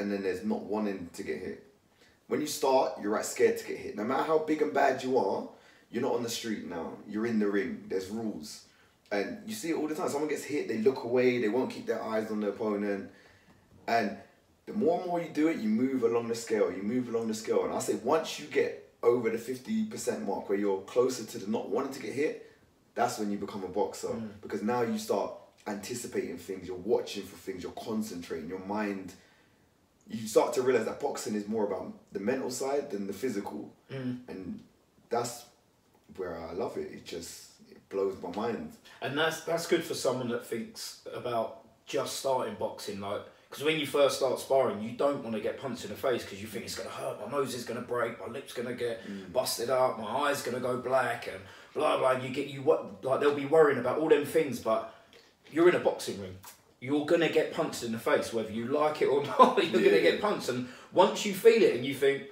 and 0.00 0.10
then 0.10 0.22
there's 0.22 0.44
not 0.44 0.62
wanting 0.62 1.10
to 1.12 1.22
get 1.22 1.38
hit. 1.38 1.66
When 2.26 2.40
you 2.40 2.46
start, 2.46 2.92
you're 3.02 3.18
at 3.18 3.26
scared 3.26 3.58
to 3.58 3.66
get 3.66 3.78
hit. 3.78 3.96
No 3.96 4.04
matter 4.04 4.22
how 4.22 4.38
big 4.38 4.62
and 4.62 4.72
bad 4.72 5.02
you 5.02 5.18
are, 5.18 5.48
you're 5.90 6.02
not 6.02 6.14
on 6.14 6.22
the 6.22 6.30
street 6.30 6.66
now. 6.68 6.94
You're 7.08 7.26
in 7.26 7.38
the 7.38 7.48
ring. 7.48 7.84
There's 7.88 8.08
rules. 8.08 8.64
And 9.12 9.38
you 9.46 9.54
see 9.54 9.70
it 9.70 9.76
all 9.76 9.88
the 9.88 9.94
time. 9.94 10.08
Someone 10.08 10.30
gets 10.30 10.44
hit, 10.44 10.68
they 10.68 10.78
look 10.78 11.02
away, 11.02 11.40
they 11.40 11.48
won't 11.48 11.70
keep 11.70 11.86
their 11.86 12.02
eyes 12.02 12.30
on 12.30 12.40
the 12.40 12.48
opponent. 12.48 13.10
And 13.88 14.16
the 14.66 14.72
more 14.72 15.00
and 15.00 15.08
more 15.08 15.20
you 15.20 15.28
do 15.28 15.48
it, 15.48 15.58
you 15.58 15.68
move 15.68 16.04
along 16.04 16.28
the 16.28 16.34
scale, 16.34 16.70
you 16.72 16.82
move 16.82 17.08
along 17.08 17.26
the 17.26 17.34
scale. 17.34 17.64
And 17.64 17.74
I 17.74 17.80
say 17.80 17.94
once 17.96 18.38
you 18.38 18.46
get 18.46 18.92
over 19.02 19.28
the 19.30 19.38
50% 19.38 20.24
mark 20.24 20.48
where 20.48 20.58
you're 20.58 20.82
closer 20.82 21.24
to 21.24 21.38
the 21.38 21.50
not 21.50 21.68
wanting 21.68 21.92
to 21.94 22.00
get 22.00 22.12
hit, 22.12 22.52
that's 22.94 23.18
when 23.18 23.32
you 23.32 23.38
become 23.38 23.64
a 23.64 23.68
boxer. 23.68 24.08
Mm. 24.08 24.28
Because 24.40 24.62
now 24.62 24.82
you 24.82 24.98
start 24.98 25.32
anticipating 25.66 26.36
things, 26.36 26.68
you're 26.68 26.76
watching 26.76 27.24
for 27.24 27.36
things, 27.36 27.62
you're 27.62 27.72
concentrating, 27.72 28.48
your 28.48 28.60
mind. 28.60 29.14
You 30.10 30.26
start 30.26 30.52
to 30.54 30.62
realize 30.62 30.86
that 30.86 31.00
boxing 31.00 31.36
is 31.36 31.46
more 31.46 31.64
about 31.64 31.92
the 32.12 32.20
mental 32.20 32.50
side 32.50 32.90
than 32.90 33.06
the 33.06 33.12
physical. 33.12 33.72
Mm. 33.90 34.18
And 34.28 34.60
that's 35.08 35.44
where 36.16 36.38
I 36.38 36.52
love 36.52 36.76
it. 36.76 36.90
It 36.92 37.04
just 37.04 37.52
it 37.70 37.88
blows 37.88 38.16
my 38.22 38.30
mind. 38.30 38.72
And 39.00 39.16
that's 39.16 39.42
that's 39.42 39.66
good 39.66 39.84
for 39.84 39.94
someone 39.94 40.28
that 40.28 40.44
thinks 40.44 41.02
about 41.14 41.60
just 41.86 42.18
starting 42.18 42.54
boxing. 42.54 43.00
Like, 43.00 43.22
because 43.48 43.64
when 43.64 43.78
you 43.78 43.86
first 43.86 44.18
start 44.18 44.38
sparring, 44.38 44.82
you 44.82 44.92
don't 44.92 45.22
want 45.22 45.34
to 45.34 45.40
get 45.40 45.60
punched 45.60 45.84
in 45.84 45.90
the 45.90 45.96
face 45.96 46.24
because 46.24 46.40
you 46.40 46.46
think 46.46 46.64
it's 46.64 46.76
going 46.76 46.88
to 46.88 46.94
hurt. 46.94 47.20
My 47.20 47.30
nose 47.30 47.54
is 47.54 47.64
going 47.64 47.80
to 47.80 47.86
break. 47.86 48.18
My 48.20 48.32
lips 48.32 48.52
going 48.52 48.68
to 48.68 48.74
get 48.74 49.06
mm. 49.06 49.32
busted 49.32 49.70
up. 49.70 49.98
My 49.98 50.28
eyes 50.28 50.42
going 50.42 50.56
to 50.56 50.60
go 50.60 50.76
black 50.78 51.28
and 51.28 51.40
blah 51.74 51.98
blah. 51.98 52.12
You 52.12 52.30
get 52.30 52.48
you 52.48 52.62
what 52.62 53.04
like 53.04 53.20
they'll 53.20 53.34
be 53.34 53.46
worrying 53.46 53.78
about 53.78 53.98
all 53.98 54.08
them 54.08 54.24
things, 54.24 54.58
but 54.60 54.94
you're 55.52 55.68
in 55.68 55.74
a 55.74 55.80
boxing 55.80 56.20
ring. 56.20 56.36
You're 56.80 57.06
gonna 57.06 57.28
get 57.28 57.52
punched 57.52 57.82
in 57.82 57.92
the 57.92 57.98
face, 57.98 58.32
whether 58.32 58.50
you 58.50 58.66
like 58.66 59.02
it 59.02 59.06
or 59.06 59.22
not. 59.38 59.62
You're 59.64 59.82
gonna 59.82 60.00
get 60.00 60.20
punched, 60.20 60.48
and 60.48 60.68
once 60.92 61.24
you 61.24 61.34
feel 61.34 61.62
it 61.62 61.76
and 61.76 61.84
you 61.84 61.94
think 61.94 62.24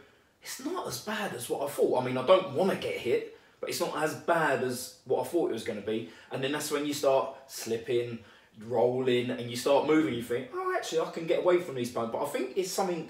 it's 0.42 0.64
not 0.64 0.86
as 0.86 1.00
bad 1.00 1.34
as 1.34 1.48
what 1.50 1.62
I 1.62 1.70
thought. 1.70 2.02
I 2.02 2.04
mean, 2.06 2.16
I 2.16 2.26
don't 2.26 2.52
want 2.52 2.70
to 2.70 2.76
get 2.76 2.96
hit, 2.96 3.38
but 3.60 3.70
it's 3.70 3.80
not 3.80 3.96
as 3.96 4.14
bad 4.14 4.62
as 4.62 4.98
what 5.04 5.22
I 5.22 5.28
thought 5.28 5.50
it 5.50 5.54
was 5.54 5.64
going 5.64 5.80
to 5.80 5.86
be. 5.86 6.10
And 6.30 6.42
then 6.42 6.52
that's 6.52 6.70
when 6.70 6.86
you 6.86 6.94
start 6.94 7.34
slipping, 7.46 8.20
rolling, 8.66 9.30
and 9.30 9.50
you 9.50 9.56
start 9.56 9.86
moving. 9.86 10.14
You 10.14 10.22
think, 10.22 10.48
oh, 10.54 10.74
actually, 10.76 11.00
I 11.00 11.10
can 11.10 11.26
get 11.26 11.40
away 11.40 11.58
from 11.60 11.74
these 11.74 11.90
punches. 11.90 12.12
But 12.12 12.24
I 12.24 12.28
think 12.28 12.56
it's 12.56 12.70
something 12.70 13.08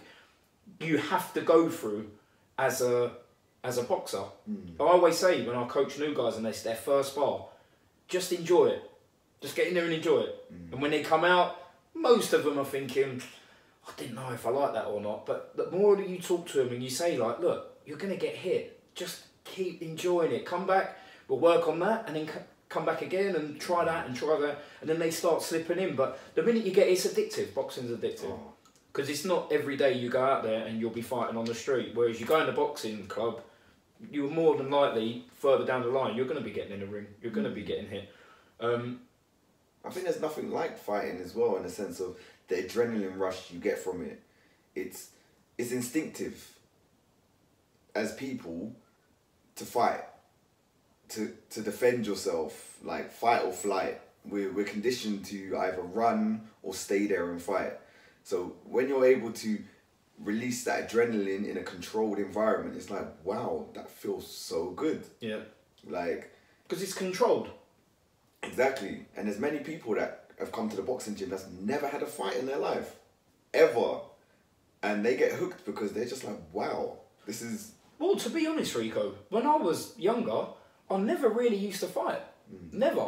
you 0.80 0.98
have 0.98 1.32
to 1.34 1.40
go 1.42 1.68
through 1.68 2.10
as 2.58 2.80
a 2.80 3.12
as 3.64 3.76
a 3.76 3.82
boxer. 3.82 4.22
Hmm. 4.46 4.80
I 4.80 4.84
always 4.84 5.18
say 5.18 5.44
when 5.44 5.56
I 5.56 5.66
coach 5.66 5.98
new 5.98 6.14
guys 6.14 6.36
and 6.36 6.46
it's 6.46 6.62
their 6.62 6.76
first 6.76 7.16
bar, 7.16 7.46
just 8.06 8.32
enjoy 8.32 8.66
it. 8.66 8.87
Just 9.40 9.54
get 9.56 9.68
in 9.68 9.74
there 9.74 9.84
and 9.84 9.92
enjoy 9.92 10.20
it. 10.20 10.44
And 10.72 10.82
when 10.82 10.90
they 10.90 11.02
come 11.02 11.24
out, 11.24 11.56
most 11.94 12.32
of 12.32 12.44
them 12.44 12.58
are 12.58 12.64
thinking, 12.64 13.22
I 13.86 13.90
didn't 13.96 14.14
know 14.16 14.30
if 14.32 14.46
I 14.46 14.50
like 14.50 14.72
that 14.74 14.86
or 14.86 15.00
not. 15.00 15.26
But 15.26 15.56
the 15.56 15.70
more 15.70 15.96
that 15.96 16.08
you 16.08 16.18
talk 16.18 16.46
to 16.48 16.58
them 16.58 16.68
and 16.72 16.82
you 16.82 16.90
say, 16.90 17.16
like, 17.16 17.38
look, 17.40 17.78
you're 17.86 17.98
going 17.98 18.12
to 18.12 18.18
get 18.18 18.34
hit. 18.36 18.80
Just 18.94 19.22
keep 19.44 19.80
enjoying 19.82 20.32
it. 20.32 20.44
Come 20.44 20.66
back, 20.66 20.98
we'll 21.28 21.38
work 21.38 21.68
on 21.68 21.78
that, 21.80 22.04
and 22.06 22.16
then 22.16 22.26
c- 22.26 22.32
come 22.68 22.84
back 22.84 23.00
again 23.02 23.34
and 23.36 23.58
try 23.60 23.84
that 23.84 24.06
and 24.06 24.14
try 24.16 24.38
that. 24.40 24.58
And 24.80 24.90
then 24.90 24.98
they 24.98 25.10
start 25.10 25.40
slipping 25.42 25.78
in. 25.78 25.94
But 25.94 26.18
the 26.34 26.42
minute 26.42 26.64
you 26.66 26.72
get 26.72 26.88
it's 26.88 27.06
addictive. 27.06 27.54
Boxing's 27.54 27.90
addictive. 27.90 28.24
Oh, 28.30 28.52
Because 28.92 29.08
it's 29.08 29.24
not 29.24 29.52
every 29.52 29.76
day 29.76 29.92
you 29.94 30.10
go 30.10 30.22
out 30.24 30.42
there 30.42 30.66
and 30.66 30.80
you'll 30.80 30.90
be 30.90 31.02
fighting 31.02 31.36
on 31.36 31.44
the 31.44 31.54
street. 31.54 31.92
Whereas 31.94 32.18
you 32.20 32.26
go 32.26 32.40
in 32.40 32.46
the 32.46 32.52
boxing 32.52 33.06
club, 33.06 33.40
you're 34.10 34.28
more 34.30 34.56
than 34.56 34.70
likely 34.70 35.24
further 35.34 35.64
down 35.64 35.82
the 35.82 35.88
line, 35.88 36.16
you're 36.16 36.26
going 36.26 36.38
to 36.38 36.44
be 36.44 36.50
getting 36.52 36.72
in 36.72 36.80
the 36.80 36.86
ring. 36.86 37.06
You're 37.22 37.32
going 37.32 37.46
to 37.46 37.52
be 37.52 37.62
getting 37.62 37.86
hit. 37.88 38.10
Um, 38.60 39.00
I 39.88 39.90
think 39.90 40.04
there's 40.06 40.20
nothing 40.20 40.50
like 40.50 40.78
fighting 40.78 41.20
as 41.24 41.34
well 41.34 41.56
in 41.56 41.62
the 41.62 41.70
sense 41.70 41.98
of 42.00 42.16
the 42.48 42.56
adrenaline 42.56 43.18
rush 43.18 43.50
you 43.50 43.58
get 43.58 43.78
from 43.78 44.04
it. 44.04 44.20
It's 44.74 45.10
it's 45.56 45.72
instinctive 45.72 46.52
as 47.94 48.12
people 48.14 48.76
to 49.56 49.64
fight, 49.64 50.04
to 51.10 51.32
to 51.50 51.60
defend 51.62 52.06
yourself, 52.06 52.78
like 52.84 53.10
fight 53.10 53.42
or 53.44 53.52
flight. 53.52 54.00
We're 54.24 54.52
we're 54.52 54.64
conditioned 54.64 55.24
to 55.26 55.56
either 55.56 55.82
run 55.82 56.42
or 56.62 56.74
stay 56.74 57.06
there 57.06 57.30
and 57.30 57.40
fight. 57.40 57.74
So 58.24 58.56
when 58.64 58.88
you're 58.88 59.06
able 59.06 59.32
to 59.32 59.58
release 60.22 60.64
that 60.64 60.90
adrenaline 60.90 61.48
in 61.48 61.56
a 61.56 61.62
controlled 61.62 62.18
environment, 62.18 62.76
it's 62.76 62.90
like 62.90 63.06
wow, 63.24 63.66
that 63.74 63.90
feels 63.90 64.26
so 64.30 64.70
good. 64.70 65.02
yeah. 65.20 65.40
Like 65.86 66.30
Because 66.68 66.82
it's 66.82 66.94
controlled. 66.94 67.48
Exactly. 68.42 69.06
And 69.16 69.26
there's 69.26 69.38
many 69.38 69.58
people 69.58 69.94
that 69.94 70.24
have 70.38 70.52
come 70.52 70.68
to 70.70 70.76
the 70.76 70.82
boxing 70.82 71.16
gym 71.16 71.30
that's 71.30 71.46
never 71.60 71.88
had 71.88 72.02
a 72.02 72.06
fight 72.06 72.36
in 72.36 72.46
their 72.46 72.58
life. 72.58 72.96
Ever. 73.52 74.00
And 74.82 75.04
they 75.04 75.16
get 75.16 75.32
hooked 75.32 75.64
because 75.64 75.92
they're 75.92 76.04
just 76.06 76.24
like, 76.24 76.38
wow, 76.52 76.98
this 77.26 77.42
is 77.42 77.72
Well, 77.98 78.16
to 78.16 78.30
be 78.30 78.46
honest, 78.46 78.74
Rico, 78.76 79.14
when 79.28 79.46
I 79.46 79.56
was 79.56 79.98
younger, 79.98 80.46
I 80.90 80.96
never 80.98 81.28
really 81.28 81.56
used 81.56 81.80
to 81.80 81.86
fight. 81.88 82.20
Hmm. 82.50 82.78
Never. 82.78 83.06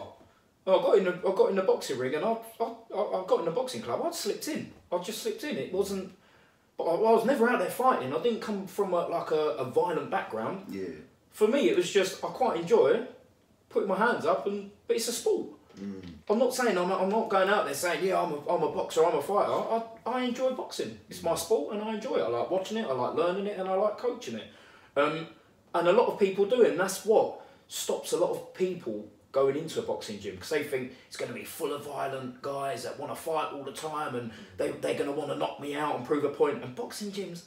I 0.67 0.73
got 0.73 0.99
in 0.99 1.05
the 1.05 1.13
I 1.13 1.35
got 1.35 1.51
in 1.51 1.57
the 1.57 1.63
boxing 1.63 1.99
ring 1.99 2.15
and 2.15 2.25
I, 2.25 2.37
I 2.61 2.65
I 2.95 3.01
I 3.01 3.25
got 3.27 3.39
in 3.41 3.45
the 3.47 3.51
boxing 3.51 3.83
club. 3.83 4.03
I 4.05 4.11
slipped 4.11 4.47
in. 4.49 4.73
I 4.93 4.99
just 4.99 5.23
slipped 5.23 5.43
in. 5.45 5.57
It 5.57 5.73
wasn't. 5.73 6.13
But 6.77 6.85
I, 6.85 6.95
I 6.95 7.13
was 7.13 7.25
never 7.25 7.49
out 7.49 7.59
there 7.61 7.71
fighting. 7.71 8.15
I 8.15 8.23
didn't 8.23 8.41
come 8.41 8.67
from 8.67 8.93
a, 8.93 9.07
like 9.09 9.31
a, 9.31 9.55
a 9.59 9.65
violent 9.65 10.11
background. 10.11 10.65
yeah. 10.69 10.85
For 11.31 11.47
me, 11.47 11.69
it 11.71 11.77
was 11.77 11.89
just 11.91 12.23
I 12.25 12.29
quite 12.29 12.61
enjoy 12.61 12.89
it, 12.89 13.20
putting 13.71 13.89
my 13.89 13.97
hands 13.97 14.27
up, 14.27 14.47
and 14.47 14.71
but 14.87 14.97
it's 14.97 15.09
a 15.09 15.13
sport. 15.13 15.49
I'm 16.29 16.39
not 16.39 16.55
saying 16.55 16.77
I'm 16.77 16.89
not, 16.89 17.01
I'm 17.01 17.09
not 17.09 17.29
going 17.29 17.49
out 17.49 17.65
there 17.65 17.75
saying 17.75 18.05
yeah 18.05 18.21
I'm 18.21 18.33
a, 18.33 18.39
I'm 18.49 18.63
a 18.63 18.71
boxer 18.71 19.05
I'm 19.05 19.17
a 19.17 19.23
fighter. 19.23 19.51
I, 19.51 19.83
I 20.07 20.23
enjoy 20.25 20.53
boxing. 20.53 20.99
It's 21.09 21.23
my 21.23 21.35
sport 21.35 21.75
and 21.75 21.83
I 21.83 21.95
enjoy 21.95 22.17
it. 22.17 22.23
I 22.23 22.29
like 22.29 22.51
watching 22.51 22.77
it. 22.77 22.87
I 22.87 22.93
like 22.93 23.15
learning 23.15 23.47
it 23.47 23.59
and 23.59 23.69
I 23.69 23.75
like 23.75 23.99
coaching 23.99 24.37
it. 24.37 24.47
Um, 24.97 25.27
and 25.75 25.89
a 25.89 25.93
lot 25.93 26.09
of 26.09 26.19
people 26.19 26.45
do 26.45 26.65
and 26.65 26.79
that's 26.79 27.05
what 27.05 27.41
stops 27.69 28.13
a 28.13 28.17
lot 28.17 28.31
of 28.31 28.55
people 28.55 29.09
going 29.33 29.57
into 29.57 29.79
a 29.79 29.83
boxing 29.83 30.19
gym 30.19 30.35
because 30.35 30.51
they 30.51 30.63
think 30.63 30.93
it's 31.07 31.17
going 31.17 31.31
to 31.31 31.39
be 31.39 31.45
full 31.45 31.73
of 31.73 31.87
violent 31.87 32.43
guys 32.43 32.83
that 32.83 32.99
want 32.99 33.13
to 33.13 33.21
fight 33.21 33.53
all 33.53 33.63
the 33.63 33.73
time 33.73 34.17
and 34.17 34.31
they, 34.57 34.71
they're 34.73 34.95
going 34.95 35.07
to 35.07 35.13
want 35.13 35.31
to 35.31 35.37
knock 35.37 35.61
me 35.61 35.75
out 35.75 35.97
and 35.97 36.05
prove 36.05 36.25
a 36.25 36.29
point. 36.29 36.63
And 36.63 36.75
boxing 36.75 37.11
gyms, 37.11 37.45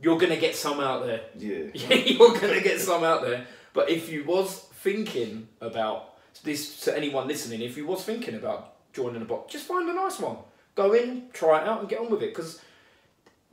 you're 0.00 0.18
going 0.18 0.32
to 0.32 0.40
get 0.40 0.54
some 0.54 0.80
out 0.80 1.06
there. 1.06 1.22
Yeah. 1.36 1.64
you're 1.94 2.38
going 2.38 2.54
to 2.54 2.60
get 2.60 2.80
some 2.80 3.04
out 3.04 3.22
there. 3.22 3.46
But 3.72 3.90
if 3.90 4.10
you 4.10 4.24
was 4.24 4.66
thinking 4.82 5.48
about 5.60 6.14
this 6.42 6.80
to 6.80 6.96
anyone 6.96 7.28
listening, 7.28 7.62
if 7.62 7.76
you 7.76 7.86
was 7.86 8.04
thinking 8.04 8.34
about 8.34 8.74
joining 8.92 9.22
a 9.22 9.24
box, 9.24 9.52
just 9.52 9.66
find 9.66 9.88
a 9.88 9.94
nice 9.94 10.18
one. 10.18 10.36
Go 10.74 10.92
in, 10.92 11.28
try 11.32 11.60
it 11.60 11.68
out, 11.68 11.80
and 11.80 11.88
get 11.88 12.00
on 12.00 12.10
with 12.10 12.22
it. 12.22 12.34
Because, 12.34 12.60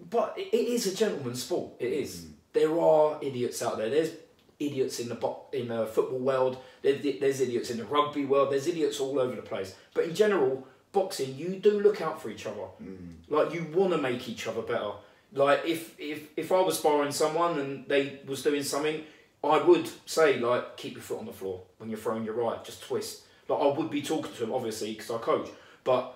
but 0.09 0.33
it, 0.37 0.53
is 0.53 0.87
a 0.87 0.95
gentleman's 0.95 1.43
sport. 1.43 1.73
It 1.79 1.93
is. 1.93 2.21
Mm. 2.21 2.31
There 2.53 2.79
are 2.79 3.19
idiots 3.21 3.61
out 3.61 3.77
there. 3.77 3.89
There's 3.89 4.11
idiots 4.59 4.99
in 4.99 5.09
the 5.09 5.15
bo- 5.15 5.45
in 5.53 5.67
the 5.67 5.85
football 5.85 6.19
world. 6.19 6.57
There's, 6.81 7.01
there's 7.19 7.41
idiots 7.41 7.69
in 7.69 7.77
the 7.77 7.85
rugby 7.85 8.25
world. 8.25 8.51
There's 8.51 8.67
idiots 8.67 8.99
all 8.99 9.19
over 9.19 9.35
the 9.35 9.41
place. 9.41 9.75
But 9.93 10.05
in 10.05 10.15
general, 10.15 10.65
boxing, 10.91 11.35
you 11.37 11.57
do 11.57 11.79
look 11.79 12.01
out 12.01 12.21
for 12.21 12.29
each 12.29 12.45
other. 12.45 12.67
Mm. 12.81 13.15
Like 13.27 13.53
you 13.53 13.65
want 13.73 13.91
to 13.91 13.97
make 13.97 14.27
each 14.27 14.47
other 14.47 14.61
better. 14.61 14.91
Like 15.33 15.65
if 15.65 15.99
if 15.99 16.29
if 16.37 16.51
I 16.51 16.61
was 16.61 16.79
sparring 16.79 17.11
someone 17.11 17.59
and 17.59 17.87
they 17.87 18.19
was 18.25 18.41
doing 18.41 18.63
something, 18.63 19.03
I 19.43 19.57
would 19.61 19.89
say 20.05 20.37
like 20.39 20.75
keep 20.77 20.93
your 20.93 21.01
foot 21.01 21.19
on 21.19 21.25
the 21.25 21.33
floor 21.33 21.61
when 21.77 21.89
you're 21.89 21.99
throwing 21.99 22.25
your 22.25 22.33
right, 22.35 22.63
just 22.63 22.83
twist. 22.83 23.21
Like 23.47 23.59
I 23.59 23.67
would 23.67 23.89
be 23.89 24.01
talking 24.01 24.33
to 24.33 24.43
him 24.43 24.53
obviously 24.53 24.93
because 24.93 25.09
I 25.11 25.17
coach, 25.17 25.49
but 25.83 26.13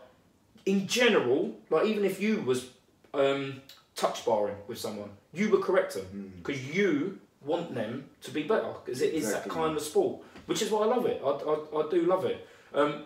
in 0.65 0.87
general, 0.87 1.55
like 1.69 1.85
even 1.85 2.05
if 2.05 2.21
you 2.21 2.41
was 2.41 2.69
um, 3.13 3.61
touch 3.95 4.19
sparring 4.21 4.57
with 4.67 4.77
someone, 4.77 5.09
you 5.33 5.49
would 5.51 5.61
correct 5.61 5.93
them 5.95 6.33
because 6.43 6.63
you 6.75 7.19
want 7.45 7.73
them 7.75 8.05
to 8.21 8.31
be 8.31 8.43
better 8.43 8.73
because 8.85 9.01
it 9.01 9.13
is 9.13 9.25
Exactly. 9.25 9.49
that 9.49 9.55
kind 9.55 9.75
of 9.75 9.83
sport, 9.83 10.21
which 10.45 10.61
is 10.61 10.69
why 10.71 10.83
I 10.83 10.85
love 10.85 11.05
it. 11.05 11.21
I, 11.23 11.29
I, 11.29 11.85
I 11.85 11.89
do 11.89 12.01
love 12.03 12.25
it. 12.25 12.47
Um, 12.73 13.03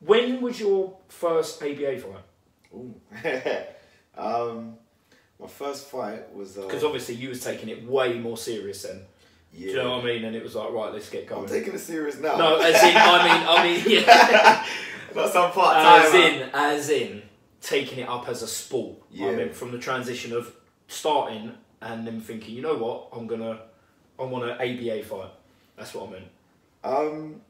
when 0.00 0.40
was 0.40 0.58
your 0.60 0.96
first 1.08 1.62
ABA 1.62 1.98
fight? 1.98 2.24
Ooh. 2.74 2.94
um, 4.16 4.76
my 5.40 5.46
first 5.46 5.88
fight 5.88 6.34
was. 6.34 6.56
Uh, 6.58 6.62
Because 6.62 6.84
obviously 6.84 7.14
you 7.14 7.28
was 7.28 7.42
taking 7.42 7.68
it 7.68 7.84
way 7.86 8.18
more 8.18 8.36
serious 8.36 8.82
then. 8.82 9.02
Yeah. 9.56 9.66
Do 9.66 9.72
you 9.72 9.76
know 9.76 9.90
what 9.96 10.04
I 10.04 10.06
mean? 10.06 10.24
And 10.24 10.36
it 10.36 10.42
was 10.42 10.54
like, 10.54 10.70
right, 10.72 10.92
let's 10.92 11.08
get 11.10 11.26
going. 11.26 11.42
I'm 11.44 11.48
taking 11.48 11.74
it 11.74 11.78
serious 11.78 12.18
now. 12.20 12.36
no, 12.36 12.56
as 12.58 12.82
in, 12.82 12.96
I 12.96 13.24
mean, 13.24 13.48
I 13.48 13.62
mean, 13.64 13.82
yeah. 14.04 14.66
Not 15.14 15.32
some 15.32 15.50
part 15.52 15.76
time. 15.76 16.02
as 16.06 16.14
in, 16.14 16.50
as 16.52 16.90
in, 16.90 17.22
taking 17.60 18.00
it 18.00 18.08
up 18.08 18.28
as 18.28 18.42
a 18.42 18.46
sport. 18.48 18.98
I 19.12 19.14
Yeah. 19.16 19.32
mean, 19.36 19.52
from 19.52 19.72
the 19.72 19.78
transition 19.78 20.32
of 20.32 20.52
starting 20.88 21.52
and 21.80 22.06
then 22.06 22.20
thinking, 22.20 22.54
you 22.54 22.62
know 22.62 22.76
what, 22.76 23.08
I'm 23.12 23.26
gonna, 23.26 23.60
I 24.18 24.24
want 24.24 24.44
an 24.44 24.50
ABA 24.52 25.04
fight. 25.04 25.30
That's 25.76 25.92
what 25.94 26.08
I 26.08 26.12
meant. 26.12 26.28
Um, 26.84 27.40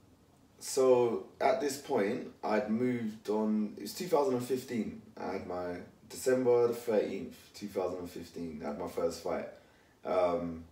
so 0.58 1.26
at 1.40 1.60
this 1.60 1.76
point, 1.78 2.28
I'd 2.42 2.70
moved 2.70 3.28
on. 3.28 3.74
It 3.76 3.82
was 3.82 3.94
2015. 3.94 5.02
I 5.20 5.32
had 5.32 5.46
my 5.46 5.76
December 6.08 6.68
the 6.68 6.74
13th, 6.74 7.32
2015. 7.54 8.62
I 8.64 8.68
had 8.68 8.78
my 8.78 8.88
first 8.88 9.22
fight. 9.22 9.46
Um, 10.04 10.64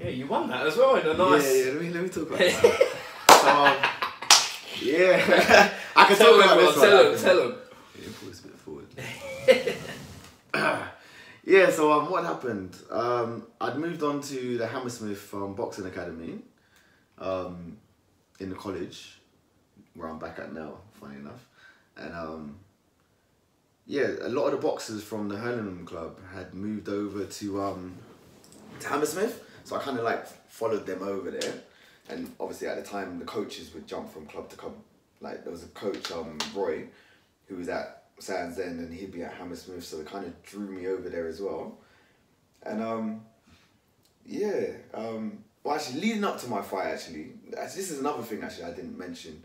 Yeah, 0.00 0.08
you 0.10 0.26
won 0.26 0.48
that 0.48 0.66
as 0.66 0.76
well 0.76 0.96
in 0.96 1.06
a 1.06 1.14
nice. 1.14 1.44
Yeah, 1.56 1.64
yeah, 1.64 1.72
let 1.72 1.82
me, 1.82 1.90
let 1.90 2.02
me 2.04 2.08
talk 2.08 2.26
about 2.28 2.38
that. 2.38 2.96
so, 3.30 3.48
um, 3.48 3.76
yeah. 4.80 5.70
I 5.96 6.04
can 6.06 6.16
Tell 6.16 6.32
talk 6.36 6.44
about 6.44 6.56
this 6.58 6.76
one. 6.76 6.86
tell 6.88 7.04
them, 7.12 7.18
tell 7.20 7.36
them. 7.36 7.58
Yeah, 8.00 8.08
pull 8.20 8.28
this 8.28 8.40
a 8.40 8.46
bit 8.46 8.56
forward. 8.56 8.86
yeah, 11.44 11.70
so 11.70 11.92
um, 11.92 12.10
what 12.10 12.24
happened? 12.24 12.76
Um, 12.90 13.46
I'd 13.60 13.76
moved 13.76 14.02
on 14.02 14.20
to 14.22 14.58
the 14.58 14.66
Hammersmith 14.66 15.32
um, 15.34 15.54
Boxing 15.54 15.86
Academy 15.86 16.38
um, 17.18 17.76
in 18.38 18.50
the 18.50 18.54
college, 18.56 19.18
where 19.94 20.08
I'm 20.08 20.18
back 20.18 20.38
at 20.38 20.52
now, 20.52 20.74
funny 21.00 21.16
enough. 21.16 21.46
And 21.96 22.14
um, 22.14 22.56
yeah, 23.86 24.08
a 24.22 24.28
lot 24.28 24.46
of 24.46 24.52
the 24.60 24.66
boxers 24.66 25.02
from 25.02 25.28
the 25.28 25.36
Hurlingham 25.36 25.84
Club 25.86 26.18
had 26.32 26.54
moved 26.54 26.88
over 26.88 27.24
to, 27.24 27.62
um, 27.62 27.94
to 28.80 28.88
Hammersmith, 28.88 29.42
so 29.68 29.76
I 29.76 29.80
kind 29.80 29.98
of 29.98 30.04
like 30.04 30.26
followed 30.48 30.86
them 30.86 31.02
over 31.02 31.30
there. 31.30 31.52
And 32.08 32.34
obviously 32.40 32.68
at 32.68 32.76
the 32.76 32.82
time, 32.82 33.18
the 33.18 33.26
coaches 33.26 33.74
would 33.74 33.86
jump 33.86 34.10
from 34.10 34.24
club 34.24 34.48
to 34.48 34.56
club. 34.56 34.74
Like 35.20 35.44
there 35.44 35.52
was 35.52 35.62
a 35.62 35.68
coach, 35.68 36.10
um, 36.10 36.38
Roy, 36.54 36.86
who 37.48 37.56
was 37.56 37.68
at 37.68 38.04
Sands 38.18 38.58
End 38.58 38.80
and 38.80 38.94
he'd 38.94 39.12
be 39.12 39.22
at 39.22 39.34
Hammersmith, 39.34 39.84
so 39.84 40.00
it 40.00 40.06
kind 40.06 40.24
of 40.24 40.42
drew 40.42 40.70
me 40.70 40.86
over 40.86 41.10
there 41.10 41.28
as 41.28 41.42
well. 41.42 41.76
And 42.62 42.82
um, 42.82 43.20
yeah, 44.24 44.68
um, 44.94 45.44
well, 45.62 45.74
actually, 45.74 46.00
leading 46.00 46.24
up 46.24 46.40
to 46.40 46.48
my 46.48 46.62
fight, 46.62 46.86
actually, 46.86 47.32
this 47.50 47.90
is 47.90 47.98
another 47.98 48.22
thing 48.22 48.42
actually 48.42 48.64
I 48.64 48.72
didn't 48.72 48.96
mention. 48.96 49.42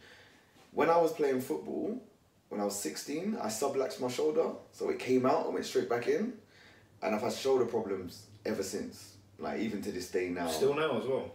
When 0.72 0.90
I 0.90 0.98
was 0.98 1.12
playing 1.12 1.42
football, 1.42 2.02
when 2.48 2.62
I 2.62 2.66
was 2.66 2.80
16, 2.80 3.38
I 3.42 3.48
subluxed 3.48 4.00
my 4.00 4.08
shoulder, 4.08 4.52
so 4.72 4.90
it 4.90 5.00
came 5.00 5.26
out 5.26 5.46
and 5.46 5.54
went 5.54 5.66
straight 5.66 5.90
back 5.90 6.08
in, 6.08 6.32
and 7.02 7.14
I've 7.14 7.22
had 7.22 7.34
shoulder 7.34 7.66
problems 7.66 8.28
ever 8.46 8.64
since. 8.64 9.13
Like 9.40 9.60
even 9.60 9.82
to 9.82 9.92
this 9.92 10.10
day 10.10 10.30
now. 10.30 10.48
Still 10.48 10.74
now 10.74 11.00
as 11.00 11.06
well. 11.06 11.32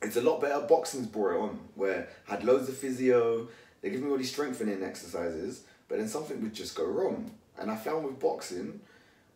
It's 0.00 0.16
a 0.16 0.20
lot 0.22 0.40
better. 0.40 0.60
Boxing's 0.66 1.06
brought 1.06 1.34
it 1.36 1.38
on, 1.40 1.60
where 1.74 2.08
I 2.28 2.32
had 2.32 2.44
loads 2.44 2.68
of 2.68 2.76
physio. 2.76 3.48
They 3.80 3.90
give 3.90 4.02
me 4.02 4.10
all 4.10 4.16
these 4.18 4.32
strengthening 4.32 4.82
exercises, 4.82 5.62
but 5.88 5.98
then 5.98 6.08
something 6.08 6.40
would 6.42 6.54
just 6.54 6.74
go 6.74 6.84
wrong. 6.86 7.30
And 7.58 7.70
I 7.70 7.76
found 7.76 8.04
with 8.04 8.18
boxing, 8.18 8.80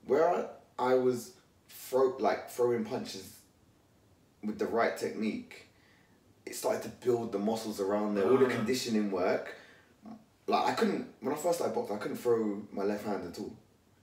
where 0.06 0.28
I, 0.28 0.46
I 0.78 0.94
was 0.94 1.32
throw 1.68 2.16
like 2.18 2.50
throwing 2.50 2.84
punches 2.84 3.36
with 4.42 4.58
the 4.58 4.66
right 4.66 4.96
technique, 4.96 5.68
it 6.44 6.54
started 6.54 6.82
to 6.82 6.88
build 7.04 7.32
the 7.32 7.38
muscles 7.38 7.80
around 7.80 8.14
there. 8.14 8.28
All 8.28 8.36
the 8.38 8.46
Ah. 8.46 8.50
conditioning 8.50 9.10
work. 9.10 9.54
Like 10.48 10.64
I 10.66 10.72
couldn't 10.74 11.06
when 11.20 11.32
I 11.34 11.36
first 11.36 11.58
started 11.58 11.74
boxing, 11.74 11.96
I 11.96 11.98
couldn't 11.98 12.16
throw 12.18 12.62
my 12.72 12.84
left 12.84 13.04
hand 13.04 13.24
at 13.26 13.38
all, 13.38 13.52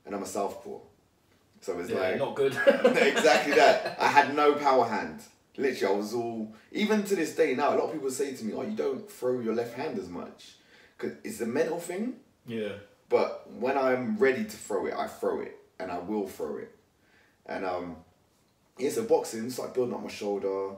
and 0.06 0.14
I'm 0.16 0.24
a 0.24 0.26
southpaw, 0.26 0.78
so 1.64 1.80
it's 1.80 1.90
Yeah, 1.90 2.00
like 2.00 2.18
not 2.18 2.36
good. 2.36 2.54
exactly 2.68 3.54
that. 3.56 3.98
I 4.00 4.08
had 4.08 4.36
no 4.36 4.54
power 4.54 4.86
hand. 4.86 5.20
Literally, 5.58 5.94
I 5.94 5.98
was 5.98 6.14
all. 6.14 6.54
Even 6.72 7.04
to 7.04 7.16
this 7.16 7.36
day 7.36 7.56
now, 7.56 7.74
a 7.74 7.78
lot 7.78 7.86
of 7.86 7.94
people 7.94 8.10
say 8.12 8.34
to 8.36 8.44
me, 8.46 8.54
"Oh, 8.54 8.64
you 8.64 8.76
don't 8.76 9.10
throw 9.10 9.40
your 9.40 9.54
left 9.56 9.76
hand 9.76 9.98
as 10.00 10.10
much," 10.10 10.56
because 10.98 11.16
it's 11.24 11.42
a 11.42 11.46
mental 11.46 11.80
thing. 11.80 12.16
yeah. 12.46 12.74
But 13.10 13.52
when 13.60 13.78
I'm 13.78 14.18
ready 14.18 14.44
to 14.44 14.58
throw 14.58 14.88
it, 14.88 14.94
I 14.96 15.06
throw 15.08 15.42
it, 15.42 15.56
and 15.80 15.92
I 15.92 16.00
will 16.00 16.28
throw 16.28 16.58
it. 16.58 16.74
And 17.46 17.64
um, 17.64 17.98
yeah, 18.80 18.90
so 18.90 19.04
boxing 19.04 19.50
started 19.52 19.74
building 19.76 19.94
up 19.94 20.02
my 20.02 20.10
shoulder. 20.10 20.72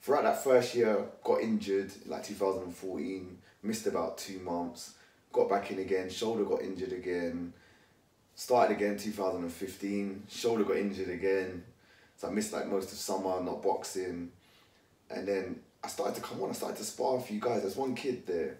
Throughout 0.00 0.22
that 0.22 0.44
first 0.44 0.74
year, 0.76 1.04
got 1.24 1.40
injured 1.40 1.90
like 2.06 2.22
2014. 2.24 3.38
Missed 3.62 3.86
about 3.88 4.18
two 4.18 4.38
months. 4.38 4.94
Got 5.32 5.48
back 5.50 5.70
in 5.72 5.80
again. 5.80 6.08
Shoulder 6.08 6.44
got 6.44 6.62
injured 6.62 6.92
again. 6.92 7.52
Started 8.40 8.74
again 8.74 8.96
2015. 8.96 10.22
Shoulder 10.30 10.64
got 10.64 10.78
injured 10.78 11.10
again. 11.10 11.62
So 12.16 12.26
I 12.26 12.30
missed 12.30 12.54
like 12.54 12.68
most 12.68 12.90
of 12.90 12.96
summer, 12.96 13.38
not 13.42 13.62
boxing. 13.62 14.32
And 15.10 15.28
then 15.28 15.60
I 15.84 15.88
started 15.88 16.14
to 16.14 16.22
come 16.22 16.42
on. 16.42 16.48
I 16.48 16.52
started 16.54 16.78
to 16.78 16.84
spar 16.84 17.18
a 17.18 17.20
few 17.20 17.38
guys. 17.38 17.60
There's 17.60 17.76
one 17.76 17.94
kid 17.94 18.26
there. 18.26 18.56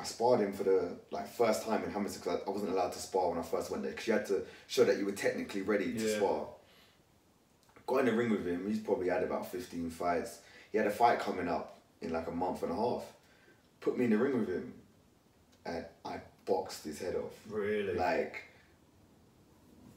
I 0.00 0.02
sparred 0.02 0.40
him 0.40 0.52
for 0.52 0.64
the 0.64 0.96
like 1.12 1.28
first 1.28 1.64
time 1.64 1.84
in 1.84 1.92
Hammersmith 1.92 2.24
because 2.24 2.40
I, 2.44 2.50
I 2.50 2.52
wasn't 2.52 2.72
allowed 2.72 2.94
to 2.94 2.98
spar 2.98 3.30
when 3.30 3.38
I 3.38 3.42
first 3.42 3.70
went 3.70 3.84
there 3.84 3.92
because 3.92 4.08
you 4.08 4.12
had 4.12 4.26
to 4.26 4.42
show 4.66 4.82
that 4.82 4.98
you 4.98 5.04
were 5.06 5.12
technically 5.12 5.62
ready 5.62 5.92
to 5.92 6.04
Yeah. 6.04 6.16
spar. 6.16 6.46
Got 7.86 8.00
in 8.00 8.06
the 8.06 8.12
ring 8.12 8.30
with 8.32 8.44
him. 8.44 8.66
He's 8.66 8.80
probably 8.80 9.08
had 9.08 9.22
about 9.22 9.52
fifteen 9.52 9.88
fights. 9.88 10.40
He 10.72 10.78
had 10.78 10.88
a 10.88 10.90
fight 10.90 11.20
coming 11.20 11.46
up 11.46 11.78
in 12.02 12.12
like 12.12 12.26
a 12.26 12.32
month 12.32 12.64
and 12.64 12.72
a 12.72 12.74
half. 12.74 13.04
Put 13.80 13.96
me 13.96 14.06
in 14.06 14.10
the 14.10 14.18
ring 14.18 14.40
with 14.40 14.48
him, 14.48 14.72
and 15.64 15.84
I 16.04 16.16
boxed 16.44 16.84
his 16.84 16.98
head 16.98 17.14
off. 17.14 17.34
Really. 17.48 17.94
Like, 17.94 18.42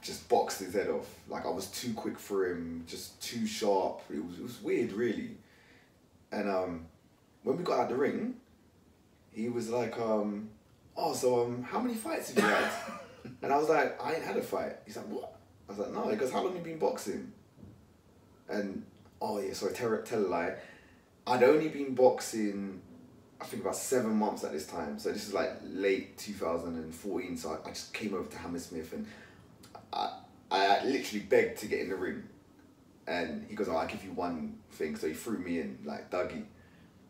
just 0.01 0.27
boxed 0.29 0.59
his 0.59 0.73
head 0.73 0.88
off. 0.88 1.07
Like 1.27 1.45
I 1.45 1.49
was 1.49 1.67
too 1.67 1.93
quick 1.93 2.17
for 2.17 2.49
him, 2.49 2.83
just 2.88 3.21
too 3.21 3.45
sharp. 3.45 4.01
It 4.09 4.23
was 4.23 4.39
it 4.39 4.43
was 4.43 4.62
weird, 4.62 4.91
really. 4.93 5.31
And 6.31 6.49
um, 6.49 6.85
when 7.43 7.57
we 7.57 7.63
got 7.63 7.79
out 7.79 7.89
the 7.89 7.95
ring, 7.95 8.35
he 9.31 9.49
was 9.49 9.69
like, 9.69 9.97
um, 9.99 10.49
"Oh, 10.95 11.13
so 11.13 11.43
um, 11.43 11.63
how 11.63 11.79
many 11.79 11.95
fights 11.95 12.33
have 12.33 12.43
you 12.43 12.49
had?" 12.49 12.71
and 13.41 13.51
I 13.51 13.57
was 13.57 13.69
like, 13.69 14.01
"I 14.03 14.13
ain't 14.13 14.23
had 14.23 14.38
a 14.38 14.41
fight." 14.41 14.77
He's 14.85 14.97
like, 14.97 15.07
"What?" 15.07 15.35
I 15.67 15.71
was 15.71 15.79
like, 15.79 15.93
"No." 15.93 16.09
He 16.09 16.15
goes, 16.15 16.31
"How 16.31 16.43
long 16.43 16.55
you 16.55 16.62
been 16.62 16.79
boxing?" 16.79 17.31
And 18.47 18.83
oh 19.21 19.39
yeah, 19.39 19.53
sorry, 19.53 19.73
tell, 19.73 19.97
tell 20.03 20.19
a 20.19 20.27
lie. 20.27 20.55
I'd 21.27 21.43
only 21.43 21.67
been 21.67 21.93
boxing, 21.93 22.81
I 23.39 23.45
think 23.45 23.62
about 23.62 23.75
seven 23.75 24.15
months 24.15 24.43
at 24.43 24.51
this 24.51 24.65
time. 24.65 24.97
So 24.97 25.12
this 25.12 25.27
is 25.27 25.33
like 25.33 25.51
late 25.63 26.17
2014. 26.17 27.38
So 27.38 27.51
I, 27.51 27.67
I 27.67 27.71
just 27.71 27.93
came 27.93 28.15
over 28.15 28.29
to 28.29 28.38
Hammersmith 28.38 28.93
and 28.93 29.05
I, 29.93 30.12
I 30.52 30.84
literally 30.86 31.25
begged 31.25 31.60
to 31.60 31.67
get 31.67 31.82
in 31.82 31.89
the 31.89 31.95
ring. 31.95 32.23
And 33.08 33.45
he 33.49 33.56
goes, 33.56 33.67
oh, 33.67 33.75
I'll 33.75 33.88
give 33.88 34.04
you 34.04 34.12
one 34.12 34.58
thing. 34.71 34.95
So 34.95 35.08
he 35.08 35.13
threw 35.13 35.39
me 35.39 35.60
in, 35.60 35.80
like 35.84 36.12
Dougie. 36.12 36.45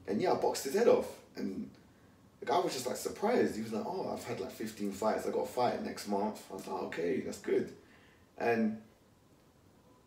And 0.08 0.22
yeah, 0.22 0.32
I 0.32 0.36
boxed 0.36 0.64
his 0.64 0.74
head 0.74 0.88
off. 0.88 1.08
And 1.36 1.70
the 2.40 2.46
guy 2.46 2.58
was 2.60 2.74
just 2.74 2.88
like 2.88 2.96
surprised. 2.96 3.56
He 3.56 3.62
was 3.62 3.74
like, 3.74 3.86
oh, 3.86 4.12
I've 4.14 4.24
had 4.24 4.40
like 4.40 4.52
15 4.52 4.92
fights. 4.92 5.28
I 5.28 5.32
got 5.32 5.42
a 5.42 5.46
fight 5.46 5.84
next 5.84 6.08
month. 6.08 6.42
I 6.50 6.56
was 6.56 6.68
like, 6.68 6.82
okay, 6.84 7.20
that's 7.20 7.40
good. 7.40 7.74
And 8.38 8.82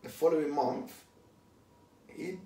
the 0.03 0.09
following 0.09 0.51
month, 0.51 0.93
he 2.09 2.39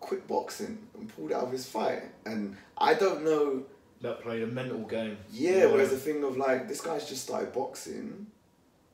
quit 0.00 0.26
boxing 0.26 0.78
and 0.94 1.14
pulled 1.14 1.32
out 1.32 1.44
of 1.44 1.52
his 1.52 1.66
fight. 1.68 2.02
And 2.24 2.56
I 2.76 2.94
don't 2.94 3.24
know, 3.24 3.64
that 4.00 4.22
played 4.22 4.42
a 4.42 4.46
mental 4.46 4.80
game. 4.80 5.18
yeah, 5.32 5.66
whereas 5.66 5.90
the 5.90 5.96
thing 5.96 6.24
of 6.24 6.36
like, 6.36 6.68
this 6.68 6.80
guy's 6.80 7.08
just 7.08 7.24
started 7.24 7.52
boxing, 7.52 8.26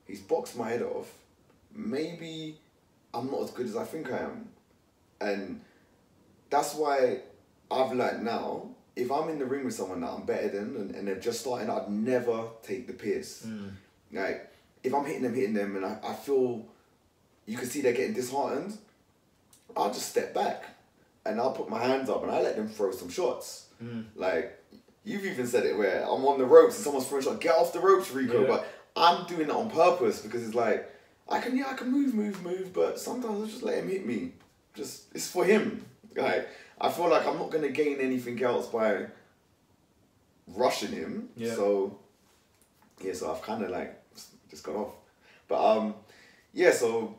he's 0.07 0.21
boxed 0.21 0.57
my 0.57 0.71
head 0.71 0.83
off. 0.83 1.13
Maybe 1.75 2.59
I'm 3.13 3.31
not 3.31 3.43
as 3.43 3.51
good 3.51 3.67
as 3.67 3.77
I 3.77 3.85
think 3.85 4.13
I 4.13 4.19
am. 4.19 4.49
And 5.21 5.61
that's 6.51 6.75
why 6.75 7.21
I've 7.71 7.93
learned 7.93 8.25
now, 8.25 8.69
if 8.97 9.11
I'm 9.11 9.29
in 9.29 9.39
the 9.39 9.45
ring 9.45 9.65
with 9.65 9.75
someone 9.75 10.01
that 10.03 10.11
I'm 10.11 10.25
better 10.25 10.49
than 10.49 10.77
and, 10.77 10.95
and 10.95 11.09
they're 11.09 11.17
just 11.17 11.41
starting, 11.41 11.69
I'd 11.69 11.89
never 11.89 12.45
take 12.63 12.87
the 12.87 12.93
piss. 12.93 13.45
Mm. 13.47 13.73
Like, 14.13 14.53
if 14.83 14.95
I'm 14.95 15.05
hitting 15.05 15.23
them, 15.23 15.35
hitting 15.35 15.55
them, 15.55 15.77
and 15.77 15.85
I, 15.85 15.99
I 16.05 16.15
feel 16.15 16.65
you 17.47 17.57
can 17.57 17.67
see 17.67 17.81
they're 17.81 17.93
getting 17.93 18.15
disheartened, 18.15 18.79
I'll 19.77 19.93
just 19.93 20.11
step 20.11 20.35
back 20.35 20.65
and 21.27 21.41
I'll 21.41 21.53
put 21.53 21.69
my 21.69 21.81
hands 21.81 22.09
up 22.09 22.23
and 22.23 22.31
I 22.31 22.41
let 22.41 22.55
them 22.57 22.69
throw 22.69 22.93
some 22.93 23.09
shots. 23.09 23.69
Mm. 23.83 24.05
Like, 24.15 24.63
you've 25.05 25.25
even 25.25 25.47
said 25.47 25.67
it 25.67 25.77
where 25.77 26.03
I'm 26.05 26.25
on 26.25 26.39
the 26.39 26.45
ropes 26.45 26.77
and 26.77 26.85
someone's 26.85 27.07
throwing 27.07 27.25
a 27.25 27.31
shot, 27.31 27.41
get 27.41 27.55
off 27.55 27.73
the 27.73 27.81
ropes, 27.81 28.11
Rico. 28.13 28.43
Yeah. 28.43 28.49
But 28.49 28.69
I'm 28.97 29.27
doing 29.27 29.43
it 29.43 29.51
on 29.51 29.71
purpose 29.71 30.21
because 30.21 30.45
it's 30.47 30.55
like, 30.55 30.91
I 31.29 31.41
can, 31.41 31.57
yeah, 31.57 31.69
I 31.71 31.75
can 31.75 31.91
move, 31.91 32.15
move, 32.15 32.43
move, 32.43 32.73
but 32.73 32.99
sometimes 32.99 33.43
I 33.43 33.47
just 33.51 33.63
let 33.63 33.79
him 33.79 33.89
hit 33.89 34.07
me. 34.07 34.33
Just, 34.75 35.05
it's 35.15 35.31
for 35.31 35.45
him. 35.45 35.85
Like, 36.17 36.49
I 36.81 36.91
feel 36.91 37.09
like 37.09 37.27
I'm 37.27 37.39
not 37.39 37.51
going 37.51 37.63
to 37.63 37.71
gain 37.71 37.99
anything 38.01 38.43
else 38.43 38.67
by 38.67 39.07
rushing 40.49 40.93
him. 40.93 41.29
Yeah. 41.37 41.55
So, 41.55 41.99
yeah, 43.03 43.15
so 43.15 43.33
I've 43.33 43.43
kind 43.43 43.65
of 43.65 43.71
like 43.71 44.01
just 44.51 44.63
got 44.63 44.77
off. 44.77 44.93
But 45.49 45.77
um, 45.77 45.95
yeah, 46.53 46.71
so 46.73 47.17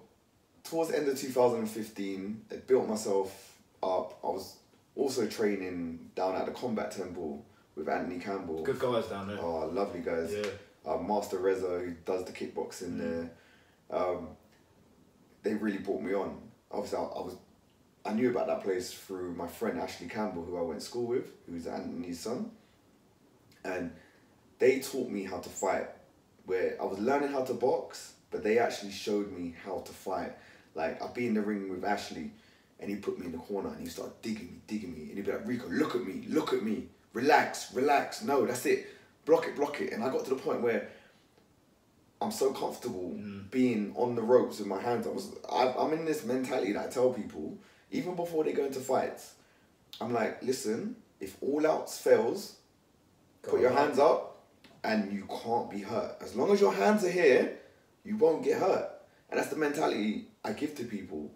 towards 0.64 0.92
the 0.92 0.98
end 0.98 1.08
of 1.08 1.20
2015, 1.20 2.42
I 2.52 2.56
built 2.56 2.88
myself 2.88 3.58
up. 3.84 4.18
I 4.24 4.28
was 4.28 4.58
also 4.96 5.28
training 5.28 6.12
down 6.16 6.36
at 6.36 6.46
the 6.46 6.52
Combat 6.52 6.92
Temple 6.92 7.46
with 7.76 7.90
Anthony 7.90 8.20
Campbell. 8.20 8.64
Good 8.64 8.80
guys 8.80 9.08
down 9.08 9.28
there. 9.28 9.40
Oh, 9.40 9.68
lovely 9.68 10.00
guys. 10.00 10.34
Yeah. 10.34 10.50
Uh, 10.86 10.98
Master 10.98 11.40
Reza, 11.40 11.80
who 11.80 11.94
does 12.06 12.26
the 12.26 12.32
kickboxing 12.32 12.98
there. 13.00 13.32
Um, 13.90 14.30
they 15.44 15.54
really 15.54 15.80
brought 15.80 16.02
me 16.02 16.14
on. 16.14 16.40
Obviously, 16.72 17.00
I, 17.00 17.02
I 17.02 17.22
was, 17.22 17.38
I 18.06 18.14
knew 18.14 18.30
about 18.30 18.48
that 18.48 18.64
place 18.64 18.94
through 18.94 19.34
my 19.34 19.48
friend 19.48 19.80
Ashley 19.80 20.08
Campbell, 20.08 20.44
who 20.44 20.58
I 20.58 20.62
went 20.62 20.80
to 20.80 20.86
school 20.86 21.08
with, 21.08 21.32
who's 21.50 21.66
Anthony's 21.66 22.20
son. 22.20 22.52
And 23.64 23.92
they 24.60 24.80
taught 24.80 25.10
me 25.10 25.24
how 25.24 25.40
to 25.40 25.50
fight. 25.50 25.88
Where 26.46 26.78
I 26.80 26.86
was 26.86 27.00
learning 27.00 27.32
how 27.32 27.44
to 27.44 27.54
box, 27.54 28.14
but 28.30 28.44
they 28.44 28.60
actually 28.60 28.92
showed 28.92 29.32
me 29.32 29.56
how 29.66 29.80
to 29.80 29.92
fight. 29.92 30.34
Like 30.76 31.02
I'd 31.02 31.14
be 31.14 31.26
in 31.26 31.34
the 31.34 31.42
ring 31.42 31.70
with 31.70 31.84
Ashley, 31.84 32.32
and 32.80 32.90
he 32.90 32.98
put 32.98 33.18
me 33.18 33.26
in 33.26 33.32
the 33.32 33.40
corner 33.40 33.70
and 33.70 33.80
he 33.80 33.88
started 33.88 34.22
digging 34.22 34.48
me, 34.48 34.62
digging 34.68 34.94
me, 34.94 35.08
and 35.08 35.18
he'd 35.18 35.26
be 35.26 35.32
like, 35.32 35.48
"Rico, 35.48 35.68
look 35.70 35.96
at 35.96 36.06
me, 36.06 36.26
look 36.28 36.54
at 36.54 36.62
me, 36.62 36.88
relax, 37.14 37.74
relax. 37.74 38.22
No, 38.22 38.46
that's 38.46 38.66
it. 38.66 38.88
Block 39.26 39.48
it, 39.48 39.56
block 39.56 39.82
it." 39.82 39.94
And 39.94 40.04
I 40.04 40.10
got 40.10 40.24
to 40.26 40.30
the 40.32 40.36
point 40.36 40.62
where 40.62 40.90
I'm 42.22 42.32
so 42.32 42.52
comfortable 42.54 43.14
mm. 43.16 43.50
being 43.52 43.94
on 43.96 44.16
the 44.16 44.22
ropes 44.22 44.60
with 44.60 44.68
my 44.68 44.82
hands. 44.82 45.06
I 45.06 45.10
was, 45.10 45.32
I, 45.52 45.74
I'm 45.78 45.94
in 45.94 46.06
this 46.06 46.24
mentality 46.24 46.74
that 46.74 46.86
I 46.86 46.90
tell 46.90 47.12
people, 47.12 47.58
even 47.92 48.16
before 48.16 48.44
they 48.44 48.54
go 48.54 48.66
into 48.66 48.80
fights, 48.80 49.34
I'm 50.00 50.14
like, 50.14 50.42
listen, 50.42 50.96
if 51.20 51.38
all 51.42 51.66
else 51.66 51.98
fails, 51.98 52.56
Go 53.42 53.52
put 53.52 53.62
your 53.62 53.72
on. 53.72 53.78
hands 53.78 54.00
up 54.00 54.44
and 54.84 55.12
you 55.12 55.28
can't 55.44 55.70
be 55.70 55.82
hurt. 55.82 56.16
As 56.22 56.36
long 56.36 56.52
as 56.52 56.62
your 56.62 56.74
hands 56.74 57.04
are 57.04 57.12
here, 57.12 57.58
you 58.04 58.18
won't 58.18 58.44
get 58.44 58.60
hurt. 58.60 58.90
And 59.30 59.40
that's 59.40 59.50
the 59.50 59.56
mentality 59.56 60.28
I 60.44 60.54
give 60.54 60.76
to 60.76 60.84
people. 60.84 61.32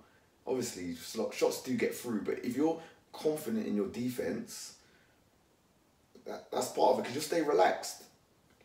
Obviously, 0.46 0.96
shots 0.96 1.62
do 1.64 1.76
get 1.76 1.94
through, 1.94 2.22
but 2.22 2.44
if 2.44 2.56
you're 2.56 2.80
confident 3.12 3.68
in 3.68 3.76
your 3.76 3.88
defense, 3.88 4.76
that, 6.30 6.52
that's 6.52 6.70
part 6.70 6.94
of 6.94 7.00
it 7.00 7.02
because 7.02 7.16
you 7.16 7.22
stay 7.22 7.42
relaxed. 7.42 8.04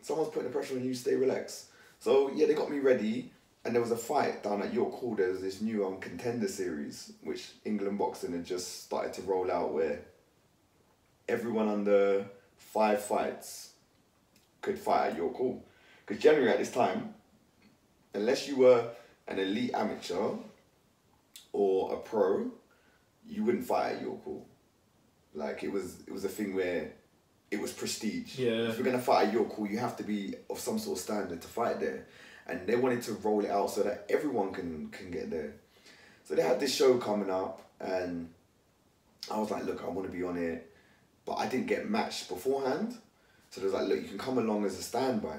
Someone's 0.02 0.28
putting 0.28 0.48
the 0.48 0.54
pressure 0.54 0.76
on 0.76 0.84
you, 0.84 0.94
stay 0.94 1.14
relaxed. 1.14 1.66
So, 1.98 2.30
yeah, 2.34 2.46
they 2.46 2.54
got 2.54 2.70
me 2.70 2.78
ready. 2.78 3.30
And 3.64 3.74
there 3.74 3.80
was 3.80 3.90
a 3.90 3.96
fight 3.96 4.42
down 4.42 4.62
at 4.62 4.74
York 4.74 4.92
Hall. 4.92 5.14
There 5.14 5.30
was 5.30 5.40
this 5.40 5.62
new 5.62 5.86
um, 5.86 5.98
contender 5.98 6.48
series, 6.48 7.12
which 7.22 7.52
England 7.64 7.98
boxing 7.98 8.32
had 8.32 8.44
just 8.44 8.84
started 8.84 9.14
to 9.14 9.22
roll 9.22 9.50
out, 9.50 9.72
where 9.72 10.00
everyone 11.26 11.68
under 11.68 12.26
five 12.58 13.02
fights 13.02 13.70
could 14.60 14.78
fight 14.78 15.12
at 15.12 15.16
York 15.16 15.34
Hall. 15.34 15.64
Because 16.04 16.22
generally 16.22 16.50
at 16.50 16.58
this 16.58 16.72
time, 16.72 17.14
unless 18.12 18.46
you 18.46 18.56
were 18.56 18.90
an 19.26 19.38
elite 19.38 19.72
amateur 19.72 20.32
or 21.54 21.94
a 21.94 21.96
pro, 21.96 22.50
you 23.26 23.44
wouldn't 23.44 23.64
fight 23.64 23.96
at 23.96 24.02
York 24.02 24.22
Hall. 24.24 24.46
Like 25.32 25.64
it 25.64 25.72
was 25.72 26.00
it 26.06 26.12
was 26.12 26.24
a 26.24 26.28
thing 26.28 26.54
where 26.54 26.92
it 27.54 27.60
was 27.60 27.72
prestige. 27.72 28.38
Yeah. 28.38 28.68
If 28.68 28.76
you're 28.76 28.84
gonna 28.84 28.98
fight 28.98 29.28
at 29.28 29.32
York 29.32 29.52
Hall, 29.52 29.66
you 29.66 29.78
have 29.78 29.96
to 29.96 30.02
be 30.02 30.34
of 30.50 30.58
some 30.58 30.78
sort 30.78 30.98
of 30.98 31.02
standard 31.02 31.40
to 31.40 31.48
fight 31.48 31.80
there. 31.80 32.06
And 32.46 32.66
they 32.66 32.76
wanted 32.76 33.02
to 33.02 33.12
roll 33.14 33.42
it 33.44 33.50
out 33.50 33.70
so 33.70 33.82
that 33.84 34.06
everyone 34.10 34.52
can 34.52 34.88
can 34.88 35.10
get 35.10 35.30
there. 35.30 35.54
So 36.24 36.34
they 36.34 36.42
had 36.42 36.60
this 36.60 36.74
show 36.74 36.98
coming 36.98 37.30
up 37.30 37.62
and 37.80 38.30
I 39.30 39.38
was 39.38 39.50
like, 39.50 39.64
look, 39.64 39.82
I 39.82 39.88
want 39.88 40.10
to 40.10 40.16
be 40.16 40.22
on 40.24 40.36
it. 40.36 40.70
But 41.24 41.34
I 41.34 41.46
didn't 41.46 41.66
get 41.66 41.88
matched 41.88 42.28
beforehand. 42.28 42.96
So 43.50 43.60
they 43.60 43.66
was 43.66 43.74
like, 43.74 43.88
look, 43.88 44.02
you 44.02 44.08
can 44.08 44.18
come 44.18 44.38
along 44.38 44.64
as 44.64 44.78
a 44.78 44.82
standby. 44.82 45.38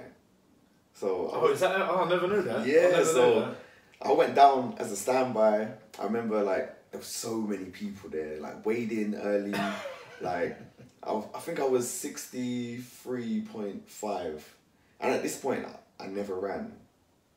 So 0.94 1.30
I 1.30 1.38
Oh, 1.38 1.48
is 1.48 1.60
that? 1.60 1.76
Oh, 1.82 2.06
I 2.06 2.10
never 2.10 2.28
knew 2.28 2.42
that. 2.42 2.66
Yeah, 2.66 3.04
so-. 3.04 3.54
I 4.02 4.12
went 4.12 4.36
down 4.36 4.76
as 4.78 4.92
a 4.92 4.96
standby. 4.96 5.68
I 6.00 6.04
remember 6.04 6.42
like 6.44 6.92
there 6.92 7.00
was 7.00 7.08
so 7.08 7.38
many 7.38 7.66
people 7.66 8.10
there, 8.10 8.40
like 8.40 8.66
weighed 8.66 8.92
in 8.92 9.16
early. 9.16 9.54
like 10.22 10.58
I, 11.06 11.22
I 11.36 11.40
think 11.40 11.60
I 11.60 11.66
was 11.66 11.90
sixty 11.90 12.78
three 12.78 13.42
point 13.42 13.88
five, 13.90 14.56
and 15.00 15.12
at 15.14 15.22
this 15.24 15.38
point 15.38 15.66
I, 15.66 16.04
I 16.06 16.08
never 16.08 16.36
ran. 16.36 16.74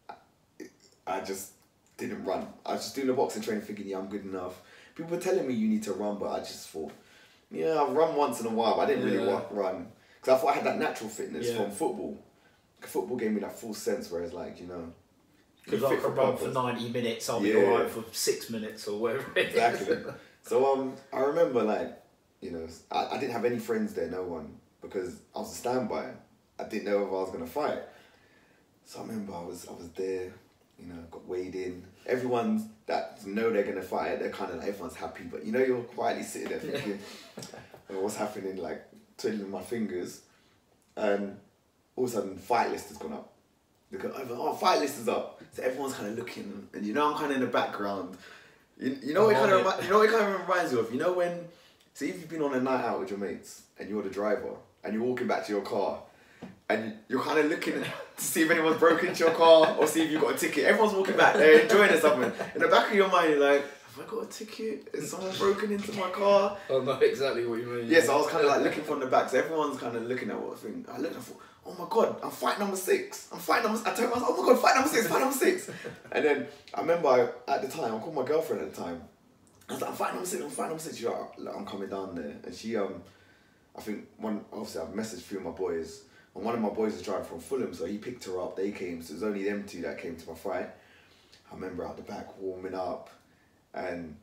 I, 0.09 0.14
I 1.07 1.20
just 1.20 1.52
didn't 1.96 2.24
run. 2.24 2.46
I 2.64 2.72
was 2.72 2.83
just 2.83 2.94
doing 2.94 3.09
the 3.09 3.12
boxing 3.12 3.42
training, 3.42 3.62
thinking 3.64 3.87
yeah 3.88 3.98
I'm 3.98 4.09
good 4.09 4.24
enough. 4.24 4.61
People 4.94 5.12
were 5.16 5.22
telling 5.22 5.46
me 5.46 5.54
you 5.54 5.68
need 5.68 5.83
to 5.85 5.92
run, 5.92 6.18
but 6.18 6.31
I 6.31 6.38
just 6.40 6.68
thought, 6.70 6.92
yeah 7.50 7.81
I've 7.81 7.92
run 7.92 8.14
once 8.16 8.40
in 8.40 8.46
a 8.46 8.50
while, 8.50 8.76
but 8.76 8.83
I 8.83 8.87
didn't 8.87 9.04
really 9.04 9.24
Yeah. 9.24 9.42
run 9.50 9.87
because 10.20 10.35
I 10.35 10.40
thought 10.40 10.50
I 10.50 10.54
had 10.54 10.64
that 10.66 10.78
natural 10.78 11.11
fitness 11.11 11.48
Yeah. 11.48 11.57
from 11.57 11.70
football. 11.70 12.18
Football 12.81 13.16
gave 13.16 13.33
me 13.33 13.40
that 13.40 13.59
full 13.59 13.74
sense, 13.74 14.11
whereas 14.11 14.33
like 14.33 14.61
you 14.61 14.66
know. 14.66 14.92
Because 15.64 15.83
you're 15.83 15.92
I 15.92 15.96
could 15.96 16.16
run 16.16 16.37
for 16.37 16.48
ninety 16.48 16.88
minutes, 16.88 17.28
I'll 17.28 17.40
be 17.40 17.50
Yeah. 17.50 17.57
alright 17.59 17.90
for 17.90 18.04
six 18.12 18.48
minutes 18.50 18.88
or 18.88 18.98
whatever. 18.98 19.26
Exactly. 19.37 19.98
so 20.42 20.72
um, 20.72 20.94
I 21.12 21.20
remember 21.20 21.62
like, 21.62 21.96
you 22.40 22.51
know, 22.53 22.66
I, 22.90 23.16
I 23.16 23.18
didn't 23.18 23.33
have 23.33 23.44
any 23.44 23.59
friends 23.59 23.94
there, 23.94 24.09
no 24.09 24.22
one, 24.22 24.57
because 24.81 25.20
I 25.35 25.40
was 25.40 25.53
a 25.53 25.57
standby. 25.57 26.11
I 26.59 26.64
didn't 26.64 26.85
know 26.85 27.05
if 27.05 27.09
I 27.09 27.12
was 27.12 27.31
gonna 27.31 27.46
fight. 27.46 27.79
So 28.85 29.01
I 29.01 29.03
remember 29.03 29.35
I 29.35 29.42
was 29.42 29.66
I 29.68 29.72
was 29.72 29.88
there, 29.90 30.33
you 30.79 30.87
know, 30.87 30.96
got 31.11 31.27
weighed 31.27 31.55
in. 31.55 31.85
Everyone 32.07 32.70
that 32.87 33.24
know 33.27 33.51
they're 33.51 33.64
gonna 33.64 33.83
fight, 33.83 34.18
they're 34.18 34.31
kind 34.31 34.51
of 34.51 34.59
like 34.59 34.68
everyone's 34.68 34.96
happy, 34.96 35.24
but 35.24 35.44
you 35.44 35.53
know 35.53 35.61
you're 35.61 35.83
quietly 35.83 36.22
sitting 36.22 36.48
there 36.48 36.59
thinking, 36.59 36.98
"Oh, 37.90 38.01
what's 38.01 38.16
happening? 38.16 38.57
Like 38.57 38.83
twiddling 39.16 39.51
my 39.51 39.62
fingers, 39.62 40.22
and 40.96 41.37
all 41.96 42.05
of 42.05 42.11
a 42.11 42.12
sudden 42.12 42.37
fight 42.38 42.70
list 42.70 42.88
has 42.88 42.96
gone 42.96 43.12
up. 43.12 43.33
They 43.90 43.98
go, 43.98 44.12
oh, 44.14 44.27
oh 44.31 44.53
fight 44.55 44.81
list 44.81 44.98
is 44.98 45.09
up. 45.09 45.42
So 45.53 45.62
everyone's 45.62 45.94
kind 45.94 46.11
of 46.11 46.16
looking, 46.16 46.68
and 46.72 46.85
you 46.85 46.92
know 46.94 47.11
I'm 47.11 47.18
kind 47.18 47.31
of 47.31 47.37
in 47.37 47.40
the 47.40 47.46
background. 47.48 48.16
You, 48.79 48.96
you 49.03 49.14
know 49.14 49.24
what 49.24 49.33
it 49.33 49.38
kind 49.38 49.53
of 49.53 49.85
you 49.85 49.90
know 49.90 49.98
what 49.98 50.09
it 50.09 50.12
kind 50.12 50.35
of 50.35 50.40
reminds 50.48 50.72
you 50.72 50.81
of. 50.81 50.92
You 50.92 50.98
know 50.98 51.12
when, 51.12 51.40
see 51.98 52.11
if 52.11 52.20
you've 52.20 52.28
been 52.28 52.42
on 52.42 52.54
a 52.54 52.61
night 52.61 52.84
out 52.84 53.00
with 53.00 53.11
your 53.11 53.18
mates 53.18 53.62
and 53.76 53.88
you're 53.90 54.02
the 54.04 54.08
driver 54.08 54.54
and 54.84 54.94
you're 54.94 55.02
walking 55.02 55.26
back 55.26 55.44
to 55.44 55.52
your 55.52 55.62
car, 55.62 56.00
and 56.68 56.94
you're 57.08 57.20
kind 57.20 57.40
of 57.40 57.46
looking 57.46 57.74
to 58.16 58.24
see 58.24 58.42
if 58.42 58.50
anyone's 58.52 58.78
broken 58.78 59.08
into 59.08 59.24
your 59.24 59.34
car 59.34 59.74
or 59.76 59.84
see 59.88 60.02
if 60.02 60.12
you've 60.12 60.22
got 60.22 60.37
a 60.37 60.38
ticket. 60.38 60.64
Everyone's 60.64 60.94
walking 60.94 61.16
back, 61.16 61.34
they're 61.34 61.62
enjoying 61.62 61.90
it 61.90 62.00
something. 62.00 62.32
In 62.54 62.61
the 62.61 62.68
back 62.68 62.90
of 62.90 62.94
your 62.94 63.11
mind, 63.11 63.30
you're 63.30 63.40
like, 63.40 63.62
have 63.62 64.06
I 64.06 64.08
got 64.08 64.22
a 64.22 64.26
ticket? 64.26 64.88
Is 64.92 65.11
someone 65.11 65.37
broken 65.37 65.72
into 65.72 65.92
my 65.94 66.08
car? 66.11 66.56
I 66.70 66.78
know 66.78 66.92
exactly 67.00 67.44
what 67.44 67.58
you 67.58 67.66
mean. 67.66 67.88
Yes, 67.88 68.08
I 68.08 68.14
was 68.14 68.28
kind 68.28 68.44
of 68.44 68.50
like 68.52 68.62
looking 68.62 68.84
from 68.84 69.00
the 69.00 69.06
back, 69.06 69.28
so 69.28 69.40
everyone's 69.40 69.80
kind 69.80 69.96
of 69.96 70.04
looking 70.04 70.30
at 70.30 70.40
what 70.40 70.56
thing. 70.61 70.87
I 70.88 70.98
looked, 70.98 71.16
I 71.16 71.18
thought, 71.18 71.40
oh 71.66 71.74
my 71.74 71.87
god, 71.90 72.14
I'm 72.22 72.30
fight 72.30 72.61
number 72.61 72.76
six. 72.76 73.26
I'm 73.32 73.40
fight 73.40 73.64
number. 73.64 73.80
I 73.84 73.92
told 73.92 74.11
myself, 74.11 74.37
oh 74.38 74.42
my 74.42 74.52
god, 74.52 74.62
fight 74.62 74.74
number 74.76 74.88
six, 74.88 75.08
fight 75.08 75.20
number 75.20 75.37
six. 75.37 75.68
and 76.12 76.24
then 76.24 76.46
I 76.72 76.80
remember 76.80 77.08
I, 77.08 77.52
at 77.52 77.62
the 77.62 77.68
time, 77.68 77.92
I 77.92 77.98
called 77.98 78.14
my 78.14 78.24
girlfriend 78.24 78.62
at 78.62 78.72
the 78.72 78.80
time. 78.82 79.02
I 79.68 79.72
was 79.72 79.83
like, 79.83 79.90
I'm 79.90 79.96
fight 79.96 80.14
number 80.14 80.26
six, 80.26 80.42
I'm 80.42 80.50
fight 80.50 80.68
number 80.68 80.83
six. 80.83 80.96
She's 80.96 81.07
like, 81.07 81.38
"Look, 81.38 81.54
I'm 81.54 81.66
coming 81.66 81.88
down 81.88 82.14
there, 82.14 82.37
and 82.44 82.54
she 82.54 82.76
um, 82.76 83.02
I 83.76 83.81
think 83.81 84.07
one 84.16 84.44
obviously 84.52 84.81
I've 84.81 84.88
messaged 84.88 85.31
of 85.37 85.42
my 85.42 85.50
boys, 85.50 86.04
and 86.35 86.44
one 86.44 86.54
of 86.54 86.61
my 86.61 86.70
boys 86.70 86.94
is 86.94 87.02
driving 87.02 87.26
from 87.26 87.40
Fulham, 87.40 87.74
so 87.74 87.85
he 87.85 87.98
picked 87.98 88.24
her 88.24 88.40
up. 88.40 88.57
They 88.57 88.70
came, 88.70 89.02
so 89.02 89.12
it 89.12 89.14
was 89.14 89.22
only 89.22 89.44
them 89.44 89.64
two 89.64 89.83
that 89.83 89.98
came 89.98 90.16
to 90.16 90.28
my 90.28 90.35
fight. 90.35 90.70
I 91.50 91.54
remember 91.54 91.87
out 91.87 91.96
the 91.96 92.02
back 92.02 92.38
warming 92.40 92.74
up, 92.74 93.11
and 93.74 94.16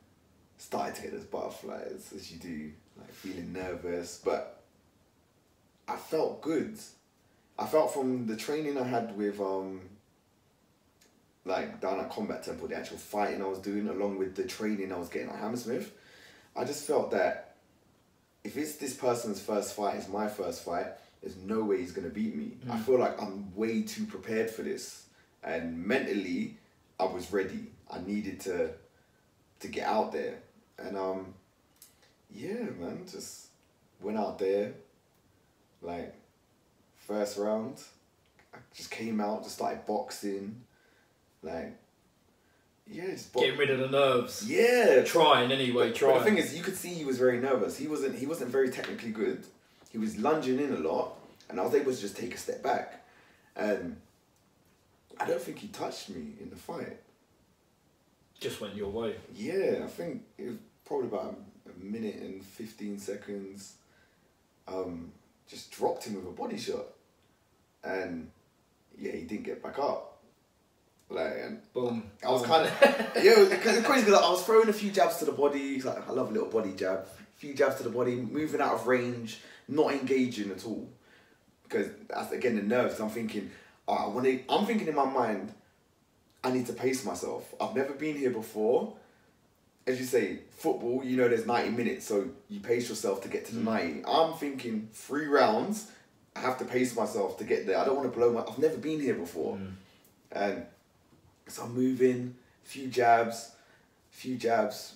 started 0.58 0.94
to 0.96 1.02
get 1.02 1.12
those 1.12 1.24
butterflies 1.24 2.12
as 2.14 2.32
you 2.32 2.38
do, 2.38 2.72
like 2.98 3.12
feeling 3.12 3.52
nervous, 3.52 4.20
but 4.24 4.62
I 5.86 5.96
felt 5.96 6.42
good. 6.42 6.78
I 7.58 7.66
felt 7.66 7.92
from 7.92 8.26
the 8.26 8.36
training 8.36 8.78
I 8.78 8.84
had 8.84 9.16
with 9.16 9.40
um 9.40 9.80
like 11.46 11.80
down 11.80 12.00
at 12.00 12.10
Combat 12.10 12.42
Temple, 12.42 12.68
the 12.68 12.76
actual 12.76 12.98
fighting 12.98 13.40
I 13.40 13.46
was 13.46 13.60
doing 13.60 13.88
along 13.88 14.18
with 14.18 14.34
the 14.34 14.44
training 14.44 14.92
I 14.92 14.98
was 14.98 15.08
getting 15.08 15.28
at 15.30 15.36
Hammersmith, 15.36 15.92
I 16.54 16.64
just 16.64 16.86
felt 16.86 17.12
that 17.12 17.54
if 18.44 18.56
it's 18.56 18.76
this 18.76 18.94
person's 18.94 19.40
first 19.40 19.74
fight, 19.74 19.96
it's 19.96 20.08
my 20.08 20.28
first 20.28 20.64
fight, 20.64 20.86
there's 21.22 21.36
no 21.36 21.62
way 21.64 21.78
he's 21.78 21.92
gonna 21.92 22.08
beat 22.08 22.34
me. 22.34 22.52
I 22.70 22.78
feel 22.78 22.98
like 22.98 23.20
I'm 23.20 23.54
way 23.54 23.82
too 23.82 24.06
prepared 24.06 24.50
for 24.50 24.62
this. 24.62 25.06
And 25.42 25.84
mentally 25.84 26.56
I 26.98 27.04
was 27.04 27.32
ready. 27.32 27.68
I 27.90 28.00
needed 28.00 28.40
to 28.40 28.70
to 29.60 29.68
get 29.68 29.86
out 29.86 30.12
there. 30.12 30.38
And 30.78 30.96
um 30.96 31.34
yeah, 32.34 32.64
man, 32.78 33.06
just 33.10 33.46
went 34.00 34.18
out 34.18 34.38
there, 34.38 34.74
like 35.80 36.14
first 36.96 37.38
round, 37.38 37.80
I 38.52 38.58
just 38.74 38.90
came 38.90 39.20
out, 39.20 39.44
just 39.44 39.56
started 39.56 39.86
boxing, 39.86 40.62
like 41.46 41.72
yeah, 42.88 43.06
just 43.10 43.32
bo- 43.32 43.40
Getting 43.40 43.58
rid 43.58 43.70
of 43.70 43.78
the 43.80 43.88
nerves. 43.88 44.44
yeah. 44.48 45.02
Trying 45.04 45.50
anyway, 45.50 45.88
But, 45.88 45.96
trying. 45.96 46.12
but 46.14 46.18
the 46.20 46.24
thing 46.26 46.38
is, 46.38 46.56
you 46.56 46.62
could 46.62 46.76
see 46.76 46.90
he 46.90 47.04
was 47.04 47.18
very 47.18 47.40
nervous. 47.40 47.76
He 47.76 47.88
wasn't. 47.88 48.14
He 48.16 48.26
wasn't 48.26 48.50
very 48.50 48.70
technically 48.70 49.10
good. 49.10 49.44
He 49.90 49.98
was 49.98 50.16
lunging 50.18 50.60
in 50.60 50.72
a 50.72 50.78
lot, 50.78 51.16
and 51.48 51.58
I 51.58 51.64
was 51.64 51.74
able 51.74 51.92
to 51.92 52.00
just 52.00 52.16
take 52.16 52.34
a 52.34 52.38
step 52.38 52.62
back. 52.62 53.02
And 53.56 53.96
I 55.18 55.26
don't 55.26 55.40
think 55.40 55.58
he 55.58 55.68
touched 55.68 56.10
me 56.10 56.34
in 56.40 56.50
the 56.50 56.56
fight. 56.56 56.98
just 58.38 58.60
went 58.60 58.76
your 58.76 58.90
way. 58.90 59.16
Yeah, 59.34 59.80
I 59.82 59.86
think 59.88 60.22
it 60.38 60.46
was 60.46 60.56
probably 60.84 61.08
about 61.08 61.36
a 61.68 61.84
minute 61.84 62.16
and 62.16 62.44
fifteen 62.44 62.98
seconds. 63.00 63.74
Um, 64.68 65.10
just 65.48 65.70
dropped 65.72 66.04
him 66.04 66.14
with 66.14 66.26
a 66.26 66.30
body 66.30 66.58
shot, 66.58 66.86
and 67.82 68.30
yeah, 68.98 69.12
he 69.12 69.22
didn't 69.22 69.44
get 69.44 69.60
back 69.62 69.78
up. 69.80 70.15
Like, 71.08 71.34
and 71.40 71.72
Boom. 71.72 72.10
I 72.24 72.30
was 72.30 72.42
kind 72.42 72.66
of 72.66 72.72
yeah, 73.22 73.34
crazy 73.84 74.04
because 74.04 74.14
I 74.14 74.30
was 74.30 74.44
throwing 74.44 74.68
a 74.68 74.72
few 74.72 74.90
jabs 74.90 75.18
to 75.18 75.24
the 75.24 75.32
body. 75.32 75.80
Like 75.80 76.08
I 76.08 76.12
love 76.12 76.30
a 76.30 76.32
little 76.32 76.48
body 76.48 76.72
jab. 76.72 77.00
A 77.00 77.38
few 77.38 77.54
jabs 77.54 77.76
to 77.76 77.84
the 77.84 77.90
body, 77.90 78.16
moving 78.16 78.60
out 78.60 78.74
of 78.74 78.86
range, 78.86 79.38
not 79.68 79.92
engaging 79.92 80.50
at 80.50 80.64
all. 80.64 80.88
Because 81.62 81.88
that's 82.08 82.32
again 82.32 82.56
the 82.56 82.62
nerves. 82.62 82.98
I'm 82.98 83.10
thinking, 83.10 83.50
oh, 83.86 83.94
I 83.94 84.08
want 84.08 84.26
to. 84.26 84.40
I'm 84.48 84.66
thinking 84.66 84.88
in 84.88 84.96
my 84.96 85.04
mind, 85.04 85.52
I 86.42 86.50
need 86.50 86.66
to 86.66 86.72
pace 86.72 87.04
myself. 87.04 87.54
I've 87.60 87.76
never 87.76 87.92
been 87.92 88.16
here 88.16 88.30
before. 88.30 88.96
As 89.86 90.00
you 90.00 90.06
say, 90.06 90.40
football. 90.50 91.04
You 91.04 91.16
know, 91.16 91.28
there's 91.28 91.46
90 91.46 91.70
minutes, 91.70 92.06
so 92.06 92.28
you 92.48 92.58
pace 92.58 92.88
yourself 92.88 93.22
to 93.22 93.28
get 93.28 93.46
to 93.46 93.54
the 93.54 93.60
mm. 93.60 93.64
90. 93.64 94.04
I'm 94.06 94.32
thinking 94.34 94.88
three 94.92 95.26
rounds. 95.26 95.88
I 96.34 96.40
have 96.40 96.58
to 96.58 96.64
pace 96.64 96.96
myself 96.96 97.38
to 97.38 97.44
get 97.44 97.66
there. 97.66 97.78
I 97.78 97.84
don't 97.84 97.94
want 97.94 98.12
to 98.12 98.18
blow 98.18 98.32
my. 98.32 98.40
I've 98.40 98.58
never 98.58 98.76
been 98.76 99.00
here 99.00 99.14
before, 99.14 99.56
mm. 99.56 99.72
and 100.32 100.66
so 101.48 101.64
I'm 101.64 101.74
moving, 101.74 102.34
few 102.62 102.88
jabs, 102.88 103.52
few 104.10 104.36
jabs. 104.36 104.94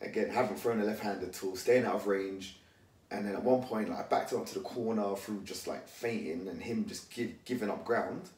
Again, 0.00 0.30
haven't 0.30 0.58
thrown 0.58 0.80
a 0.80 0.84
left 0.84 1.00
hand 1.00 1.22
at 1.22 1.42
all, 1.42 1.56
staying 1.56 1.84
out 1.84 1.94
of 1.94 2.06
range. 2.06 2.56
And 3.10 3.26
then 3.26 3.34
at 3.34 3.42
one 3.42 3.62
point, 3.62 3.88
like, 3.88 3.98
I 3.98 4.02
backed 4.02 4.32
up 4.32 4.46
to 4.46 4.54
the 4.54 4.60
corner 4.60 5.14
through 5.16 5.42
just 5.44 5.66
like 5.66 5.88
fainting 5.88 6.48
and 6.48 6.60
him 6.60 6.86
just 6.86 7.10
give, 7.10 7.32
giving 7.44 7.70
up 7.70 7.84
ground. 7.84 8.28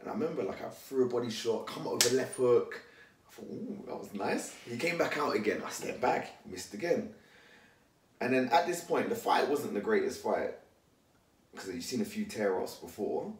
And 0.00 0.08
I 0.08 0.12
remember 0.12 0.42
like 0.42 0.62
I 0.62 0.68
threw 0.68 1.06
a 1.06 1.08
body 1.08 1.30
shot, 1.30 1.66
come 1.66 1.86
up 1.86 1.94
with 1.94 2.12
a 2.12 2.16
left 2.16 2.36
hook. 2.36 2.82
I 3.28 3.32
thought, 3.32 3.50
ooh, 3.50 3.84
that 3.86 3.98
was 3.98 4.14
nice. 4.14 4.54
He 4.68 4.76
came 4.76 4.98
back 4.98 5.18
out 5.18 5.34
again. 5.34 5.62
I 5.64 5.70
stepped 5.70 6.00
back, 6.00 6.30
missed 6.46 6.74
again. 6.74 7.14
And 8.20 8.34
then 8.34 8.48
at 8.48 8.66
this 8.66 8.82
point, 8.82 9.08
the 9.08 9.14
fight 9.14 9.48
wasn't 9.48 9.74
the 9.74 9.80
greatest 9.80 10.22
fight 10.22 10.54
because 11.52 11.74
you've 11.74 11.84
seen 11.84 12.00
a 12.00 12.04
few 12.04 12.24
tear 12.24 12.58
offs 12.58 12.76
before, 12.76 13.32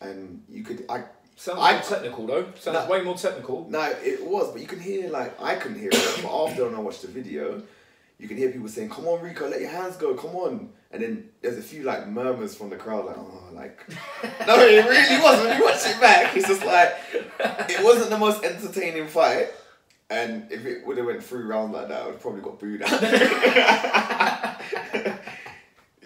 and 0.00 0.42
you 0.48 0.62
could 0.62 0.84
I 0.88 1.04
Sounds 1.36 1.58
I- 1.60 1.72
more 1.74 1.82
technical 1.82 2.26
though. 2.26 2.46
Sounds 2.58 2.78
No. 2.78 2.86
way 2.88 3.02
more 3.02 3.16
technical. 3.16 3.66
No, 3.68 3.82
it 4.02 4.24
was, 4.24 4.50
but 4.52 4.60
you 4.60 4.66
can 4.66 4.80
hear 4.80 5.08
like 5.10 5.40
I 5.42 5.56
couldn't 5.56 5.78
hear 5.80 5.90
it. 5.92 6.20
But 6.22 6.44
after 6.44 6.64
when 6.66 6.74
I 6.74 6.78
watched 6.78 7.02
the 7.02 7.08
video, 7.08 7.62
you 8.18 8.28
can 8.28 8.36
hear 8.36 8.50
people 8.50 8.68
saying, 8.68 8.90
"Come 8.90 9.06
on, 9.08 9.20
Rico, 9.20 9.48
let 9.48 9.60
your 9.60 9.70
hands 9.70 9.96
go, 9.96 10.14
come 10.14 10.36
on." 10.36 10.70
And 10.92 11.02
then 11.02 11.28
there's 11.42 11.58
a 11.58 11.62
few 11.62 11.82
like 11.82 12.06
murmurs 12.06 12.54
from 12.54 12.70
the 12.70 12.76
crowd, 12.76 13.06
like, 13.06 13.16
"Oh, 13.18 13.48
like." 13.52 13.80
no, 14.46 14.60
it 14.60 14.86
really 14.88 15.20
wasn't. 15.22 15.48
When 15.48 15.58
you 15.58 15.64
watch 15.64 15.84
it 15.86 16.00
back, 16.00 16.36
it's 16.36 16.46
just 16.46 16.64
like 16.64 16.94
it 17.68 17.82
wasn't 17.82 18.10
the 18.10 18.18
most 18.18 18.44
entertaining 18.44 19.08
fight. 19.08 19.48
And 20.10 20.46
if 20.52 20.64
it 20.66 20.86
would 20.86 20.98
have 20.98 21.06
went 21.06 21.24
through 21.24 21.48
round 21.48 21.72
like 21.72 21.88
that, 21.88 22.02
I 22.02 22.04
would 22.04 22.12
have 22.12 22.20
probably 22.22 22.42
got 22.42 22.60
booed 22.60 22.82
out. 22.82 22.90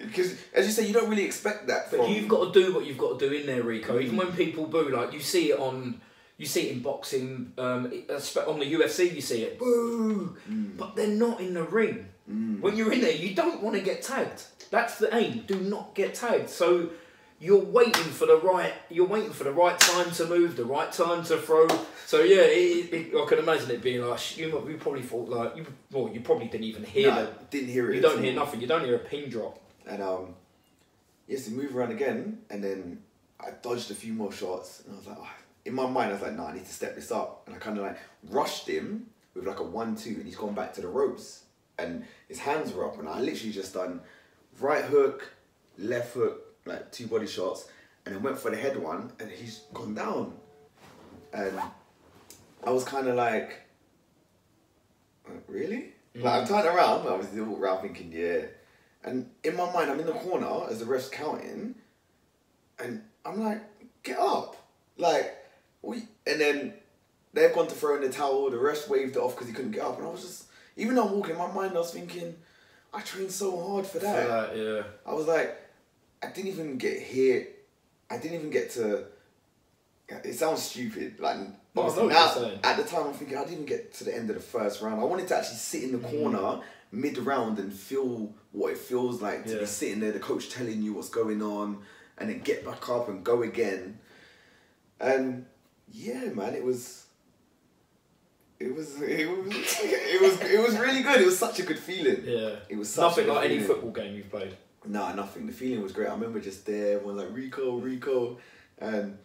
Because 0.08 0.36
as 0.54 0.66
you 0.66 0.72
say, 0.72 0.86
you 0.86 0.92
don't 0.92 1.08
really 1.08 1.24
expect 1.24 1.68
that. 1.68 1.90
But 1.90 2.00
from- 2.00 2.12
you've 2.12 2.28
got 2.28 2.52
to 2.52 2.60
do 2.60 2.74
what 2.74 2.86
you've 2.86 2.98
got 2.98 3.18
to 3.18 3.28
do 3.28 3.34
in 3.34 3.46
there, 3.46 3.62
Rico. 3.62 3.98
Even 3.98 4.16
when 4.16 4.32
people 4.32 4.66
boo, 4.66 4.90
like 4.90 5.12
you 5.12 5.20
see 5.20 5.50
it 5.50 5.58
on 5.58 6.00
You 6.38 6.46
see 6.46 6.68
it 6.68 6.76
in 6.76 6.82
boxing, 6.82 7.52
um, 7.58 7.92
uh, 8.08 8.50
on 8.50 8.60
the 8.60 8.72
UFC. 8.74 9.12
You 9.12 9.20
see 9.20 9.42
it, 9.42 9.58
boo, 9.58 10.36
mm. 10.48 10.76
but 10.76 10.94
they're 10.94 11.08
not 11.08 11.40
in 11.40 11.54
the 11.54 11.64
ring. 11.64 12.06
Mm. 12.30 12.60
When 12.60 12.76
you're 12.76 12.92
in 12.92 13.00
there, 13.00 13.12
you 13.12 13.34
don't 13.34 13.60
want 13.60 13.74
to 13.76 13.82
get 13.82 14.02
tagged. 14.02 14.44
That's 14.70 14.98
the 14.98 15.14
aim. 15.16 15.44
Do 15.48 15.56
not 15.56 15.96
get 15.96 16.14
tagged. 16.14 16.48
So 16.48 16.90
you're 17.40 17.64
waiting 17.64 17.92
for 17.92 18.26
the 18.26 18.36
right. 18.36 18.72
You're 18.90 19.06
waiting 19.06 19.30
for 19.30 19.44
the 19.44 19.52
right 19.52 19.78
time 19.78 20.10
to 20.12 20.26
move, 20.26 20.56
the 20.56 20.64
right 20.64 20.90
time 20.92 21.24
to 21.24 21.38
throw. 21.38 21.68
So 22.06 22.22
yeah, 22.22 22.42
it, 22.42 22.92
it, 22.92 23.16
I 23.16 23.26
can 23.26 23.38
imagine 23.38 23.70
it 23.70 23.82
being 23.82 24.02
like 24.02 24.38
you. 24.38 24.46
You 24.68 24.76
probably 24.78 25.02
thought 25.02 25.28
like 25.28 25.56
you. 25.56 25.66
Well, 25.90 26.12
you 26.12 26.20
probably 26.20 26.48
didn't 26.48 26.64
even 26.64 26.84
hear 26.84 27.10
the. 27.10 27.30
didn't 27.50 27.68
hear 27.70 27.90
it. 27.90 27.96
You 27.96 28.00
don't 28.00 28.22
hear 28.22 28.34
nothing. 28.34 28.60
You 28.60 28.66
don't 28.66 28.84
hear 28.84 28.96
a 28.96 29.00
pin 29.00 29.30
drop. 29.30 29.58
And 29.88 30.02
um, 30.02 30.34
yes, 31.26 31.46
he 31.46 31.54
moved 31.54 31.74
around 31.74 31.92
again, 31.92 32.38
and 32.50 32.62
then 32.62 33.02
I 33.40 33.50
dodged 33.62 33.90
a 33.90 33.94
few 33.94 34.12
more 34.12 34.30
shots, 34.30 34.82
and 34.84 34.94
I 34.94 34.98
was 34.98 35.06
like, 35.06 35.18
oh. 35.18 35.28
in 35.64 35.74
my 35.74 35.88
mind, 35.88 36.10
I 36.10 36.12
was 36.12 36.22
like, 36.22 36.36
nah, 36.36 36.48
I 36.48 36.54
need 36.54 36.66
to 36.66 36.72
step 36.72 36.94
this 36.94 37.10
up, 37.10 37.42
and 37.46 37.56
I 37.56 37.58
kind 37.58 37.78
of 37.78 37.84
like 37.84 37.98
rushed 38.28 38.68
him 38.68 39.06
with 39.34 39.46
like 39.46 39.60
a 39.60 39.64
one-two, 39.64 40.10
and 40.10 40.24
he's 40.24 40.36
gone 40.36 40.54
back 40.54 40.74
to 40.74 40.82
the 40.82 40.88
ropes, 40.88 41.44
and 41.78 42.04
his 42.28 42.38
hands 42.38 42.72
were 42.72 42.86
up, 42.86 42.98
and 42.98 43.08
I 43.08 43.20
literally 43.20 43.52
just 43.52 43.74
done 43.74 44.00
right 44.60 44.84
hook, 44.84 45.32
left 45.78 46.14
hook, 46.14 46.54
like 46.66 46.92
two 46.92 47.06
body 47.06 47.26
shots, 47.26 47.68
and 48.04 48.14
then 48.14 48.22
went 48.22 48.38
for 48.38 48.50
the 48.50 48.56
head 48.56 48.76
one, 48.76 49.12
and 49.20 49.30
he's 49.30 49.60
gone 49.72 49.94
down, 49.94 50.34
and 51.32 51.58
I 52.64 52.70
was 52.70 52.84
kind 52.84 53.08
of 53.08 53.16
like, 53.16 53.62
really? 55.46 55.94
Like 56.14 56.42
I 56.42 56.44
turned 56.44 56.66
around, 56.66 57.06
I 57.06 57.14
was 57.14 57.28
all 57.38 57.56
around 57.56 57.82
thinking, 57.82 58.12
yeah. 58.12 58.46
And 59.04 59.30
in 59.44 59.56
my 59.56 59.70
mind, 59.72 59.90
I'm 59.90 60.00
in 60.00 60.06
the 60.06 60.12
corner 60.12 60.68
as 60.68 60.80
the 60.80 60.84
ref's 60.84 61.08
counting, 61.08 61.74
and 62.78 63.02
I'm 63.24 63.40
like, 63.42 63.62
get 64.02 64.18
up. 64.18 64.56
Like, 64.96 65.36
we, 65.82 66.02
and 66.26 66.40
then 66.40 66.74
they've 67.32 67.54
gone 67.54 67.68
to 67.68 67.74
throw 67.74 67.96
in 67.96 68.02
the 68.02 68.08
towel, 68.08 68.50
the 68.50 68.58
ref 68.58 68.88
waved 68.88 69.16
it 69.16 69.20
off 69.20 69.34
because 69.34 69.46
he 69.46 69.54
couldn't 69.54 69.70
get 69.70 69.82
up. 69.82 69.98
And 69.98 70.06
I 70.06 70.10
was 70.10 70.22
just, 70.22 70.44
even 70.76 70.94
though 70.94 71.06
I'm 71.06 71.12
walking, 71.12 71.32
in 71.32 71.38
my 71.38 71.50
mind, 71.50 71.72
I 71.74 71.78
was 71.78 71.92
thinking, 71.92 72.34
I 72.92 73.00
trained 73.00 73.30
so 73.30 73.60
hard 73.60 73.86
for 73.86 73.98
that. 74.00 74.22
For 74.22 74.28
that, 74.28 74.56
yeah. 74.56 74.82
I 75.06 75.14
was 75.14 75.26
like, 75.26 75.56
I 76.22 76.28
didn't 76.28 76.48
even 76.48 76.78
get 76.78 76.98
hit. 76.98 77.66
I 78.10 78.16
didn't 78.18 78.38
even 78.38 78.50
get 78.50 78.70
to. 78.72 79.04
It 80.08 80.34
sounds 80.34 80.62
stupid. 80.62 81.20
Like 81.20 81.36
No, 81.74 81.82
I 81.82 81.86
obviously 81.86 82.08
know 82.08 82.14
what 82.14 82.62
now, 82.62 82.70
at 82.70 82.76
the 82.78 82.84
time, 82.84 83.08
I'm 83.08 83.12
thinking 83.12 83.36
I 83.36 83.40
didn't 83.40 83.54
even 83.54 83.66
get 83.66 83.92
to 83.94 84.04
the 84.04 84.16
end 84.16 84.30
of 84.30 84.36
the 84.36 84.42
first 84.42 84.80
round. 84.80 85.00
I 85.00 85.04
wanted 85.04 85.28
to 85.28 85.36
actually 85.36 85.58
sit 85.58 85.82
in 85.84 85.92
the 85.92 85.98
Mm. 85.98 86.62
Mid 86.90 87.18
round 87.18 87.58
and 87.58 87.72
feel 87.72 88.32
what 88.52 88.72
it 88.72 88.78
feels 88.78 89.20
like 89.20 89.44
to 89.46 89.52
Yeah. 89.54 89.60
be 89.60 89.66
sitting 89.66 90.00
there, 90.00 90.12
the 90.12 90.18
coach 90.20 90.50
telling 90.50 90.82
you 90.82 90.94
what's 90.94 91.10
going 91.10 91.42
on, 91.42 91.82
and 92.16 92.30
then 92.30 92.40
get 92.40 92.64
back 92.64 92.88
up 92.88 93.08
and 93.08 93.22
go 93.24 93.42
again. 93.42 93.98
And 95.00 95.46
yeah, 95.92 96.24
man, 96.34 96.54
it 96.54 96.64
was. 96.64 97.04
It 98.58 98.74
was 98.74 99.00
it 99.00 99.28
was 99.28 99.46
it 99.82 100.20
was 100.20 100.40
it 100.40 100.60
was 100.60 100.76
really 100.78 101.02
good. 101.02 101.20
It 101.20 101.26
was 101.26 101.38
such 101.38 101.60
a 101.60 101.62
good 101.62 101.78
feeling. 101.78 102.22
Yeah. 102.24 102.56
It 102.68 102.76
was 102.76 102.88
such 102.92 103.02
Nothing 103.18 103.28
like 103.28 103.44
any 103.50 103.60
football 103.60 103.90
game 103.92 104.16
you've 104.16 104.30
played. 104.30 104.56
Nah, 104.84 105.12
nothing. 105.14 105.46
The 105.46 105.52
feeling 105.52 105.82
was 105.82 105.92
great. 105.92 106.08
I 106.08 106.12
remember 106.12 106.40
just 106.40 106.66
there, 106.66 106.96
everyone 106.96 107.18
like 107.18 107.28
Rico, 107.32 107.76
Rico, 107.78 108.38
and 108.78 109.16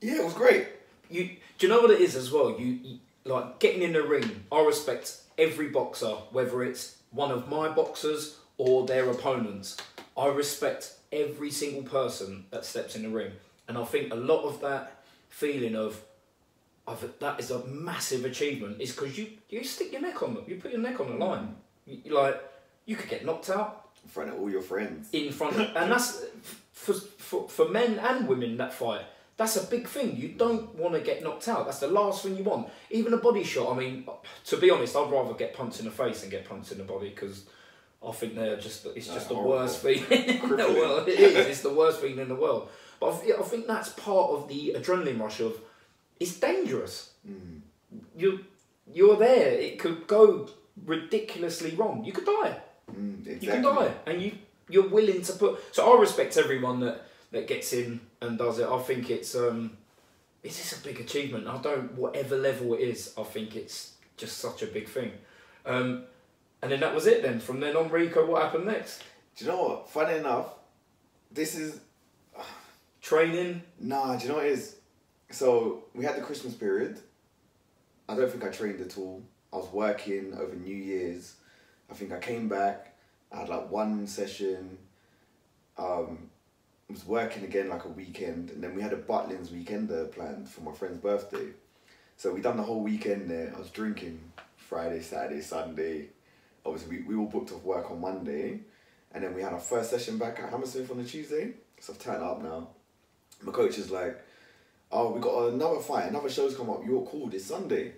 yeah, 0.00 0.16
it 0.20 0.24
was 0.24 0.34
great. 0.34 0.66
You 1.10 1.24
do 1.58 1.66
you 1.66 1.68
know 1.68 1.80
what 1.80 1.90
it 1.90 2.00
is 2.00 2.16
as 2.16 2.30
well? 2.32 2.58
You, 2.58 2.66
you 2.66 2.98
like 3.24 3.58
getting 3.60 3.82
in 3.82 3.92
the 3.92 4.02
ring. 4.02 4.44
I 4.50 4.60
respect 4.64 5.16
every 5.38 5.68
boxer, 5.68 6.14
whether 6.32 6.62
it's 6.62 6.96
one 7.10 7.30
of 7.30 7.48
my 7.48 7.68
boxers 7.68 8.36
or 8.58 8.86
their 8.86 9.08
opponents. 9.08 9.76
I 10.16 10.26
respect 10.26 10.94
every 11.12 11.50
single 11.50 11.82
person 11.82 12.46
that 12.50 12.64
steps 12.64 12.96
in 12.96 13.02
the 13.04 13.08
ring, 13.08 13.32
and 13.68 13.78
I 13.78 13.84
think 13.84 14.12
a 14.12 14.16
lot 14.16 14.42
of 14.42 14.60
that 14.60 15.04
feeling 15.28 15.76
of, 15.76 16.02
of 16.86 17.08
that 17.20 17.38
is 17.38 17.50
a 17.50 17.64
massive 17.66 18.24
achievement 18.24 18.80
is 18.80 18.92
because 18.92 19.16
you 19.16 19.28
you 19.48 19.62
stick 19.62 19.92
your 19.92 20.02
neck 20.02 20.22
on 20.22 20.34
them. 20.34 20.44
You 20.46 20.56
put 20.56 20.72
your 20.72 20.80
neck 20.80 20.98
on 21.00 21.06
the 21.06 21.14
mm. 21.14 21.20
line. 21.20 21.56
You, 21.86 21.98
you 22.04 22.14
like 22.14 22.42
you 22.84 22.96
could 22.96 23.08
get 23.08 23.24
knocked 23.24 23.50
out 23.50 23.90
In 24.02 24.10
front 24.10 24.30
of 24.30 24.40
all 24.40 24.50
your 24.50 24.62
friends. 24.62 25.08
in 25.12 25.30
front 25.30 25.56
of, 25.56 25.60
and 25.76 25.92
that's 25.92 26.24
for, 26.72 26.94
for, 26.94 27.48
for 27.48 27.68
men 27.68 27.98
and 27.98 28.26
women 28.26 28.56
that 28.56 28.72
fight. 28.72 29.02
That's 29.38 29.56
a 29.56 29.64
big 29.66 29.86
thing. 29.88 30.16
You 30.16 30.28
don't 30.30 30.74
want 30.74 30.94
to 30.94 31.00
get 31.00 31.22
knocked 31.22 31.46
out. 31.48 31.64
That's 31.64 31.78
the 31.78 31.86
last 31.88 32.22
thing 32.24 32.36
you 32.36 32.42
want. 32.44 32.68
Even 32.90 33.14
a 33.14 33.18
body 33.18 33.44
shot. 33.44 33.72
I 33.72 33.78
mean, 33.78 34.04
to 34.46 34.56
be 34.56 34.68
honest, 34.70 34.94
I'd 34.96 35.10
rather 35.10 35.32
get 35.32 35.54
punched 35.54 35.78
in 35.78 35.84
the 35.86 35.92
face 35.92 36.20
than 36.22 36.30
get 36.30 36.44
punched 36.48 36.72
in 36.72 36.78
the 36.78 36.84
body 36.84 37.08
because 37.10 37.44
I 38.06 38.10
think 38.12 38.34
they're 38.34 38.56
just 38.56 38.84
it's 38.96 39.06
just 39.06 39.28
the 39.28 39.36
horrible. 39.36 39.52
worst 39.52 39.80
feeling 39.82 40.04
in 40.10 40.48
the 40.50 40.56
world. 40.80 41.08
It 41.08 41.20
is. 41.20 41.46
It's 41.46 41.60
the 41.62 41.72
worst 41.72 42.00
feeling 42.00 42.18
in 42.18 42.28
the 42.28 42.34
world. 42.34 42.68
But 42.98 43.10
I, 43.10 43.12
thi- 43.16 43.32
I 43.34 43.42
think 43.42 43.66
that's 43.68 43.90
part 43.90 44.30
of 44.32 44.48
the 44.48 44.74
adrenaline 44.76 45.20
rush 45.20 45.38
of 45.40 45.56
it's 46.18 46.38
dangerous. 46.40 47.12
Mm. 47.28 47.60
You 48.16 48.44
you're 48.92 49.16
there. 49.16 49.52
It 49.52 49.78
could 49.78 50.08
go 50.08 50.48
ridiculously 50.84 51.76
wrong. 51.76 52.04
You 52.04 52.12
could 52.12 52.24
die. 52.26 52.56
Mm, 52.92 53.20
exactly. 53.26 53.46
You 53.46 53.52
can 53.52 53.62
die, 53.62 53.92
and 54.06 54.20
you 54.22 54.32
you're 54.68 54.88
willing 54.88 55.22
to 55.22 55.32
put. 55.34 55.60
So 55.74 55.92
I 55.96 56.00
respect 56.00 56.36
everyone 56.36 56.80
that 56.80 57.02
that 57.30 57.46
gets 57.46 57.72
in 57.72 58.00
and 58.20 58.38
does 58.38 58.58
it. 58.58 58.68
I 58.68 58.78
think 58.80 59.10
it's 59.10 59.34
um, 59.34 59.76
it's 60.42 60.56
just 60.56 60.80
a 60.80 60.88
big 60.88 61.00
achievement. 61.00 61.46
I 61.46 61.58
don't 61.58 61.94
whatever 61.94 62.36
level 62.36 62.74
it 62.74 62.80
is. 62.80 63.14
I 63.18 63.22
think 63.22 63.56
it's 63.56 63.94
just 64.16 64.38
such 64.38 64.62
a 64.62 64.66
big 64.66 64.88
thing. 64.88 65.12
Um, 65.66 66.04
and 66.62 66.72
then 66.72 66.80
that 66.80 66.94
was 66.94 67.06
it. 67.06 67.22
Then 67.22 67.40
from 67.40 67.60
then 67.60 67.76
on, 67.76 67.90
Rico, 67.90 68.26
what 68.26 68.42
happened 68.42 68.66
next? 68.66 69.02
Do 69.36 69.44
you 69.44 69.50
know 69.50 69.62
what? 69.62 69.90
Funny 69.90 70.18
enough, 70.18 70.46
this 71.30 71.54
is 71.54 71.80
Training. 73.02 73.62
nah. 73.80 74.16
Do 74.16 74.24
you 74.24 74.28
know 74.30 74.36
what 74.36 74.46
it 74.46 74.52
is? 74.52 74.76
So 75.30 75.84
we 75.94 76.04
had 76.04 76.16
the 76.16 76.22
Christmas 76.22 76.54
period. 76.54 76.98
I 78.08 78.16
don't 78.16 78.30
think 78.30 78.44
I 78.44 78.48
trained 78.48 78.80
at 78.80 78.96
all. 78.96 79.22
I 79.52 79.56
was 79.56 79.72
working 79.72 80.34
over 80.34 80.54
New 80.54 80.74
Year's. 80.74 81.34
I 81.90 81.94
think 81.94 82.12
I 82.12 82.18
came 82.18 82.48
back. 82.48 82.94
I 83.30 83.40
had 83.40 83.48
like 83.48 83.70
one 83.70 84.06
session. 84.06 84.78
Um, 85.76 86.30
was 86.88 87.04
working 87.06 87.44
again 87.44 87.68
like 87.68 87.84
a 87.84 87.88
weekend, 87.88 88.50
and 88.50 88.62
then 88.62 88.74
we 88.74 88.82
had 88.82 88.92
a 88.92 88.96
Butlins 88.96 89.48
weekender 89.48 90.10
planned 90.10 90.48
for 90.48 90.62
my 90.62 90.72
friend's 90.72 90.98
birthday. 90.98 91.48
So 92.16 92.32
we 92.32 92.40
done 92.40 92.56
the 92.56 92.62
whole 92.62 92.80
weekend 92.80 93.30
there. 93.30 93.52
I 93.54 93.58
was 93.58 93.70
drinking 93.70 94.20
Friday, 94.56 95.02
Saturday, 95.02 95.40
Sunday. 95.40 96.08
Obviously, 96.64 96.98
we, 96.98 97.04
we 97.04 97.14
all 97.14 97.26
booked 97.26 97.52
off 97.52 97.62
work 97.62 97.90
on 97.90 98.00
Monday, 98.00 98.60
and 99.12 99.22
then 99.22 99.34
we 99.34 99.42
had 99.42 99.52
our 99.52 99.60
first 99.60 99.90
session 99.90 100.18
back 100.18 100.40
at 100.40 100.50
Hammersmith 100.50 100.90
on 100.90 101.00
a 101.00 101.04
Tuesday. 101.04 101.52
So 101.80 101.92
I've 101.92 101.98
turned 101.98 102.22
up 102.22 102.42
now. 102.42 102.68
My 103.42 103.52
coach 103.52 103.78
is 103.78 103.90
like, 103.90 104.18
"Oh, 104.90 105.12
we 105.12 105.20
got 105.20 105.52
another 105.52 105.80
fight. 105.80 106.08
Another 106.08 106.28
show's 106.28 106.56
come 106.56 106.70
up. 106.70 106.82
You're 106.84 107.04
called. 107.04 107.32
this 107.32 107.46
Sunday. 107.46 107.92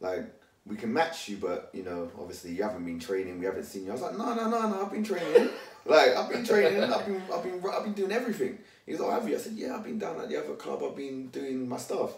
Like, 0.00 0.24
we 0.64 0.76
can 0.76 0.92
match 0.92 1.28
you, 1.28 1.36
but 1.36 1.70
you 1.74 1.82
know, 1.82 2.10
obviously, 2.18 2.52
you 2.52 2.62
haven't 2.62 2.84
been 2.84 2.98
training. 2.98 3.38
We 3.40 3.46
haven't 3.46 3.64
seen 3.64 3.84
you." 3.84 3.90
I 3.90 3.92
was 3.92 4.02
like, 4.02 4.16
"No, 4.16 4.34
no, 4.34 4.48
no, 4.48 4.68
no. 4.68 4.82
I've 4.84 4.92
been 4.92 5.04
training. 5.04 5.50
Like, 5.88 6.16
I've 6.16 6.30
been 6.30 6.44
training. 6.44 6.82
I've 6.82 7.06
been, 7.06 7.22
I've 7.32 7.42
been, 7.42 7.62
I've 7.72 7.84
been 7.84 7.92
doing 7.92 8.12
everything." 8.12 8.58
He 8.84 8.92
goes, 8.92 9.00
"Oh, 9.00 9.10
have 9.10 9.28
you?" 9.28 9.36
I 9.36 9.38
said, 9.38 9.52
"Yeah, 9.52 9.76
I've 9.76 9.84
been 9.84 9.98
down 9.98 10.20
at 10.20 10.28
the 10.28 10.36
other 10.36 10.54
club. 10.54 10.82
I've 10.84 10.96
been 10.96 11.28
doing 11.28 11.68
my 11.68 11.76
stuff." 11.76 12.12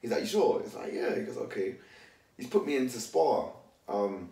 He's 0.00 0.10
like, 0.10 0.20
"You 0.20 0.26
sure?" 0.26 0.62
He's 0.62 0.74
like, 0.74 0.92
"Yeah." 0.92 1.14
He 1.14 1.22
goes, 1.22 1.36
"Okay." 1.36 1.76
He's 2.36 2.48
put 2.48 2.66
me 2.66 2.76
into 2.76 2.98
spar. 2.98 3.52
Um, 3.88 4.30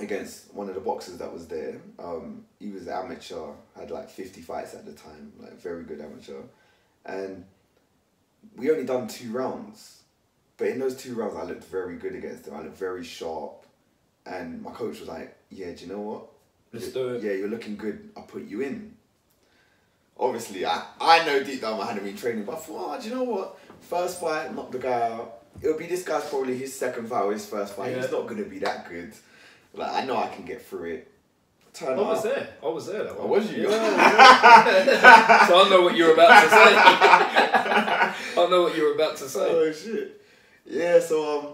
against 0.00 0.52
one 0.54 0.68
of 0.68 0.74
the 0.74 0.80
boxers 0.80 1.18
that 1.18 1.32
was 1.32 1.46
there. 1.48 1.80
Um, 1.98 2.44
he 2.58 2.70
was 2.70 2.88
amateur, 2.88 3.52
had 3.76 3.90
like 3.90 4.08
50 4.08 4.40
fights 4.42 4.74
at 4.74 4.86
the 4.86 4.92
time, 4.92 5.32
like 5.38 5.60
very 5.60 5.84
good 5.84 6.00
amateur. 6.00 6.42
And 7.04 7.44
we 8.56 8.70
only 8.70 8.84
done 8.84 9.08
two 9.08 9.32
rounds. 9.32 10.02
But 10.56 10.68
in 10.68 10.78
those 10.78 10.96
two 10.96 11.14
rounds, 11.14 11.36
I 11.36 11.44
looked 11.44 11.64
very 11.64 11.96
good 11.96 12.14
against 12.14 12.46
him. 12.46 12.54
I 12.54 12.62
looked 12.62 12.78
very 12.78 13.04
sharp. 13.04 13.64
And 14.26 14.62
my 14.62 14.72
coach 14.72 15.00
was 15.00 15.08
like, 15.08 15.36
yeah, 15.50 15.72
do 15.72 15.84
you 15.84 15.92
know 15.92 16.00
what? 16.00 16.26
Let's 16.72 16.88
do 16.88 17.08
it. 17.10 17.22
Yeah, 17.22 17.32
you're 17.32 17.48
looking 17.48 17.76
good. 17.76 18.10
I'll 18.16 18.24
put 18.24 18.46
you 18.46 18.60
in. 18.60 18.94
Obviously, 20.18 20.66
I, 20.66 20.84
I 21.00 21.24
know 21.24 21.42
deep 21.42 21.60
down 21.60 21.80
I 21.80 21.86
hadn't 21.86 22.04
been 22.04 22.16
training, 22.16 22.44
but 22.44 22.56
I 22.56 22.58
thought, 22.58 22.96
oh, 22.98 23.00
do 23.00 23.08
you 23.08 23.14
know 23.14 23.22
what? 23.22 23.58
First 23.80 24.20
fight, 24.20 24.54
knock 24.54 24.72
the 24.72 24.78
guy 24.78 25.02
out. 25.12 25.42
It'll 25.62 25.78
be 25.78 25.86
this 25.86 26.02
guy's 26.02 26.28
probably 26.28 26.56
his 26.58 26.74
second 26.76 27.08
fight 27.08 27.22
or 27.22 27.32
his 27.32 27.46
first 27.46 27.74
fight. 27.74 27.92
Yeah. 27.92 28.02
He's 28.02 28.10
not 28.10 28.26
going 28.26 28.42
to 28.42 28.48
be 28.48 28.58
that 28.60 28.88
good. 28.88 29.12
Like, 29.74 29.92
I 29.92 30.04
know 30.04 30.16
I 30.16 30.26
can 30.28 30.44
get 30.44 30.60
through 30.64 30.84
it. 30.90 31.10
Turn 31.72 31.98
I 31.98 32.02
was 32.02 32.22
there. 32.24 32.48
I 32.62 32.66
was 32.66 32.86
there. 32.86 33.04
That 33.04 33.12
Oh, 33.16 33.26
one. 33.26 33.30
was 33.40 33.52
you? 33.52 33.68
Yeah, 33.68 33.70
yeah. 34.86 35.46
so 35.46 35.64
I 35.64 35.68
know 35.68 35.82
what 35.82 35.96
you're 35.96 36.14
about 36.14 36.42
to 36.44 36.50
say. 36.50 36.56
I 38.42 38.46
know 38.50 38.62
what 38.62 38.76
you're 38.76 38.94
about 38.94 39.16
to 39.18 39.28
say. 39.28 39.40
Oh 39.48 39.70
shit. 39.72 40.20
Yeah, 40.66 40.98
so 40.98 41.38
um 41.38 41.46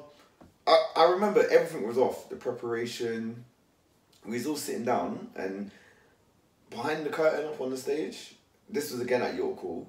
I, 0.66 1.02
I 1.02 1.10
remember 1.10 1.40
everything 1.50 1.86
was 1.86 1.98
off. 1.98 2.30
The 2.30 2.36
preparation. 2.36 3.44
We 4.24 4.34
was 4.34 4.46
all 4.46 4.56
sitting 4.56 4.84
down 4.84 5.28
and 5.36 5.70
behind 6.70 7.04
the 7.04 7.10
curtain 7.10 7.46
up 7.46 7.60
on 7.60 7.70
the 7.70 7.76
stage, 7.76 8.34
this 8.68 8.90
was 8.90 9.00
again 9.00 9.22
at 9.22 9.34
York 9.34 9.58
Hall, 9.58 9.86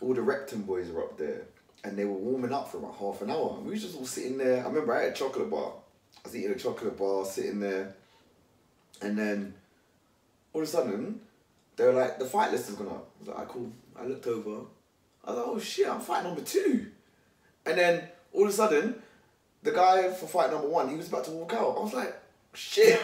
all 0.00 0.14
the 0.14 0.22
Repton 0.22 0.62
boys 0.62 0.90
were 0.90 1.02
up 1.02 1.18
there 1.18 1.42
and 1.82 1.98
they 1.98 2.04
were 2.04 2.12
warming 2.12 2.52
up 2.52 2.70
for 2.70 2.78
about 2.78 2.96
half 2.96 3.20
an 3.22 3.30
hour. 3.30 3.58
We 3.60 3.72
was 3.72 3.82
just 3.82 3.96
all 3.96 4.06
sitting 4.06 4.38
there. 4.38 4.64
I 4.64 4.68
remember 4.68 4.94
I 4.94 5.02
had 5.02 5.12
a 5.12 5.14
chocolate 5.14 5.50
bar. 5.50 5.72
I 6.16 6.28
was 6.28 6.36
eating 6.36 6.52
a 6.52 6.58
chocolate 6.58 6.96
bar, 6.96 7.24
sitting 7.26 7.60
there, 7.60 7.94
and 9.02 9.18
then 9.18 9.54
all 10.52 10.62
of 10.62 10.68
a 10.68 10.70
sudden 10.70 11.20
they 11.76 11.84
were 11.84 11.92
like, 11.92 12.18
the 12.18 12.24
fight 12.24 12.52
list 12.52 12.68
has 12.68 12.76
gone 12.76 12.88
up. 12.88 13.10
I 13.16 13.20
was 13.20 13.28
like, 13.28 13.38
"Ah, 13.38 13.44
cool. 13.46 13.72
I 13.98 14.06
looked 14.06 14.26
over. 14.26 14.66
I 15.24 15.30
was 15.30 15.38
like, 15.38 15.46
oh 15.46 15.58
shit, 15.58 15.88
I'm 15.88 16.00
fight 16.00 16.24
number 16.24 16.42
two. 16.42 16.86
And 17.66 17.78
then 17.78 18.08
all 18.32 18.44
of 18.44 18.48
a 18.48 18.52
sudden, 18.52 18.94
the 19.62 19.72
guy 19.72 20.10
for 20.10 20.26
fight 20.26 20.50
number 20.50 20.68
one, 20.68 20.88
he 20.88 20.96
was 20.96 21.08
about 21.08 21.24
to 21.24 21.30
walk 21.32 21.52
out. 21.54 21.76
I 21.76 21.80
was 21.80 21.94
like, 21.94 22.14
shit. 22.54 23.00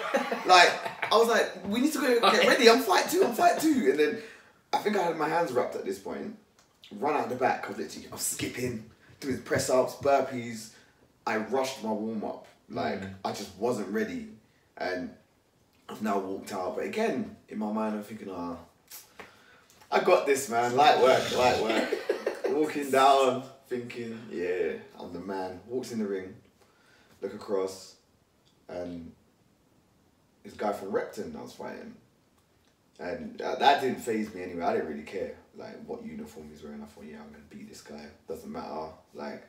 like, 0.47 0.71
I 1.13 1.17
was 1.17 1.29
like, 1.29 1.67
we 1.67 1.81
need 1.81 1.93
to 1.93 1.99
go 1.99 2.21
get 2.31 2.47
ready. 2.47 2.69
I'm 2.71 2.81
fight 2.81 3.09
two, 3.11 3.25
I'm 3.25 3.35
fight 3.35 3.61
two. 3.61 3.89
And 3.91 3.99
then 3.99 4.19
I 4.73 4.79
think 4.79 4.97
I 4.97 5.03
had 5.03 5.17
my 5.17 5.29
hands 5.29 5.53
wrapped 5.53 5.75
at 5.77 5.85
this 5.85 5.99
point. 5.99 6.37
Run 6.93 7.15
out 7.17 7.29
the 7.29 7.37
back. 7.37 7.67
I 7.67 7.69
was 7.69 7.79
literally, 7.79 8.09
I 8.09 8.13
was 8.13 8.23
skipping, 8.23 8.91
doing 9.21 9.43
press 9.43 9.71
ups, 9.71 9.95
burpees. 9.97 10.71
I 11.27 11.37
rushed 11.37 11.83
my 11.85 11.93
warm 11.93 12.25
up. 12.25 12.47
Like, 12.69 13.01
Mm. 13.01 13.15
I 13.25 13.33
just 13.33 13.57
wasn't 13.59 13.89
ready. 13.89 14.29
And 14.77 15.11
I've 15.89 16.03
now 16.03 16.19
walked 16.19 16.53
out. 16.53 16.77
But 16.77 16.85
again, 16.87 17.37
in 17.49 17.59
my 17.59 17.71
mind, 17.73 17.97
I'm 17.97 18.03
thinking, 18.03 18.29
ah, 18.31 18.57
I 19.91 20.01
got 20.01 20.25
this, 20.27 20.49
man. 20.49 20.77
Light 20.77 21.01
work, 21.01 21.37
light 21.37 21.63
work. 21.63 21.89
Walking 22.51 22.91
down, 22.91 23.43
thinking, 23.69 24.19
yeah, 24.31 24.73
I'm 24.99 25.13
the 25.13 25.21
man. 25.21 25.61
Walks 25.67 25.93
in 25.93 25.99
the 25.99 26.07
ring, 26.07 26.35
look 27.23 27.35
across, 27.35 27.97
and 28.69 29.13
this 30.45 30.55
guy 30.55 30.73
from 30.73 30.91
Repton 30.91 31.35
I 31.39 31.43
was 31.43 31.53
fighting. 31.53 31.95
And 32.99 33.41
uh, 33.41 33.55
that 33.57 33.81
didn't 33.81 34.01
phase 34.01 34.35
me 34.35 34.43
anyway. 34.43 34.65
I 34.65 34.75
didn't 34.75 34.89
really 34.89 35.03
care, 35.03 35.35
like, 35.57 35.83
what 35.87 36.05
uniform 36.05 36.49
he's 36.53 36.63
wearing. 36.63 36.83
I 36.83 36.87
thought, 36.87 37.05
yeah, 37.05 37.17
I'm 37.17 37.31
going 37.31 37.43
to 37.49 37.57
beat 37.57 37.69
this 37.69 37.81
guy. 37.81 38.05
Doesn't 38.29 38.53
matter. 38.53 38.89
Like, 39.15 39.43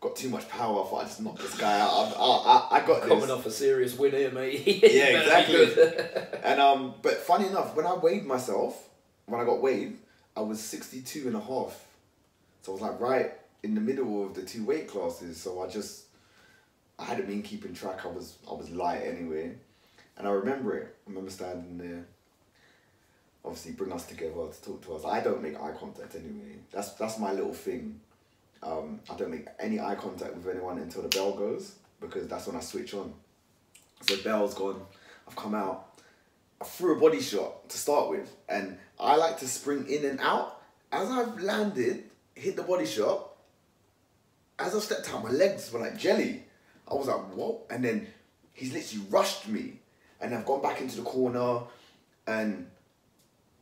got 0.00 0.16
too 0.16 0.30
much 0.30 0.48
power. 0.48 0.82
I 0.82 0.88
thought 0.88 1.00
I 1.02 1.04
just 1.04 1.20
knocked 1.20 1.40
this 1.40 1.56
guy 1.58 1.80
out. 1.80 2.14
I, 2.16 2.20
I, 2.20 2.68
I 2.78 2.86
got 2.86 3.00
this. 3.00 3.08
Coming 3.10 3.30
off 3.30 3.44
a 3.44 3.50
serious 3.50 3.98
win 3.98 4.12
here, 4.12 4.30
mate. 4.30 4.62
Yeah, 4.66 5.10
You 5.10 5.16
better 5.28 5.52
be 5.52 5.62
exactly. 5.64 6.40
And 6.44 6.60
um, 6.60 6.94
but 7.02 7.18
funny 7.18 7.46
enough, 7.48 7.76
when 7.76 7.84
I 7.84 7.94
weighed 7.94 8.24
myself, 8.24 8.88
when 9.26 9.38
I 9.38 9.44
got 9.44 9.60
weighed, 9.60 9.98
I 10.34 10.40
was 10.40 10.58
62 10.60 11.26
and 11.26 11.36
a 11.36 11.40
half. 11.40 11.84
So 12.62 12.72
I 12.72 12.74
was 12.74 12.80
like 12.82 13.00
right 13.00 13.32
in 13.62 13.74
the 13.74 13.82
middle 13.82 14.24
of 14.24 14.34
the 14.34 14.42
two 14.42 14.64
weight 14.64 14.88
classes. 14.88 15.38
So 15.38 15.62
I 15.62 15.68
just, 15.68 16.04
I 16.98 17.04
hadn't 17.04 17.26
been 17.26 17.42
keeping 17.42 17.74
track. 17.74 18.06
I 18.06 18.08
was, 18.08 18.36
I 18.50 18.54
was 18.54 18.70
light 18.70 19.02
anyway. 19.04 19.56
And 20.18 20.28
I 20.28 20.32
remember 20.32 20.76
it. 20.76 20.96
I 21.06 21.08
remember 21.08 21.30
standing 21.30 21.78
there. 21.78 22.04
Obviously, 23.44 23.72
bring 23.72 23.92
us 23.92 24.04
together 24.04 24.34
to 24.34 24.62
talk 24.62 24.84
to 24.84 24.94
us. 24.96 25.04
I 25.04 25.20
don't 25.20 25.40
make 25.42 25.58
eye 25.58 25.72
contact 25.78 26.16
anyway. 26.16 26.56
That's 26.70 26.92
that's 26.94 27.18
my 27.18 27.32
little 27.32 27.54
thing. 27.54 28.00
Um, 28.62 29.00
I 29.08 29.14
don't 29.14 29.30
make 29.30 29.46
any 29.60 29.78
eye 29.78 29.94
contact 29.94 30.34
with 30.34 30.48
anyone 30.48 30.78
until 30.78 31.02
the 31.02 31.08
bell 31.08 31.32
goes 31.32 31.76
because 32.00 32.26
that's 32.26 32.46
when 32.46 32.56
I 32.56 32.60
switch 32.60 32.92
on. 32.94 33.14
So 34.02 34.16
bell's 34.22 34.54
gone. 34.54 34.82
I've 35.26 35.36
come 35.36 35.54
out. 35.54 36.00
I 36.60 36.64
threw 36.64 36.96
a 36.96 37.00
body 37.00 37.20
shot 37.20 37.68
to 37.68 37.78
start 37.78 38.10
with, 38.10 38.34
and 38.48 38.76
I 38.98 39.14
like 39.16 39.38
to 39.38 39.48
spring 39.48 39.86
in 39.88 40.04
and 40.04 40.20
out. 40.20 40.60
As 40.90 41.08
I've 41.08 41.40
landed, 41.40 42.04
hit 42.34 42.56
the 42.56 42.62
body 42.64 42.86
shot. 42.86 43.36
As 44.58 44.74
I 44.74 44.80
stepped 44.80 45.12
out, 45.14 45.22
my 45.22 45.30
legs 45.30 45.72
were 45.72 45.78
like 45.80 45.96
jelly. 45.96 46.42
I 46.88 46.94
was 46.94 47.06
like, 47.06 47.34
what? 47.34 47.66
And 47.70 47.84
then 47.84 48.08
he's 48.54 48.72
literally 48.72 49.06
rushed 49.10 49.46
me, 49.46 49.78
and 50.20 50.34
I've 50.34 50.44
gone 50.44 50.62
back 50.62 50.80
into 50.80 50.96
the 50.96 51.02
corner, 51.02 51.60
and 52.26 52.66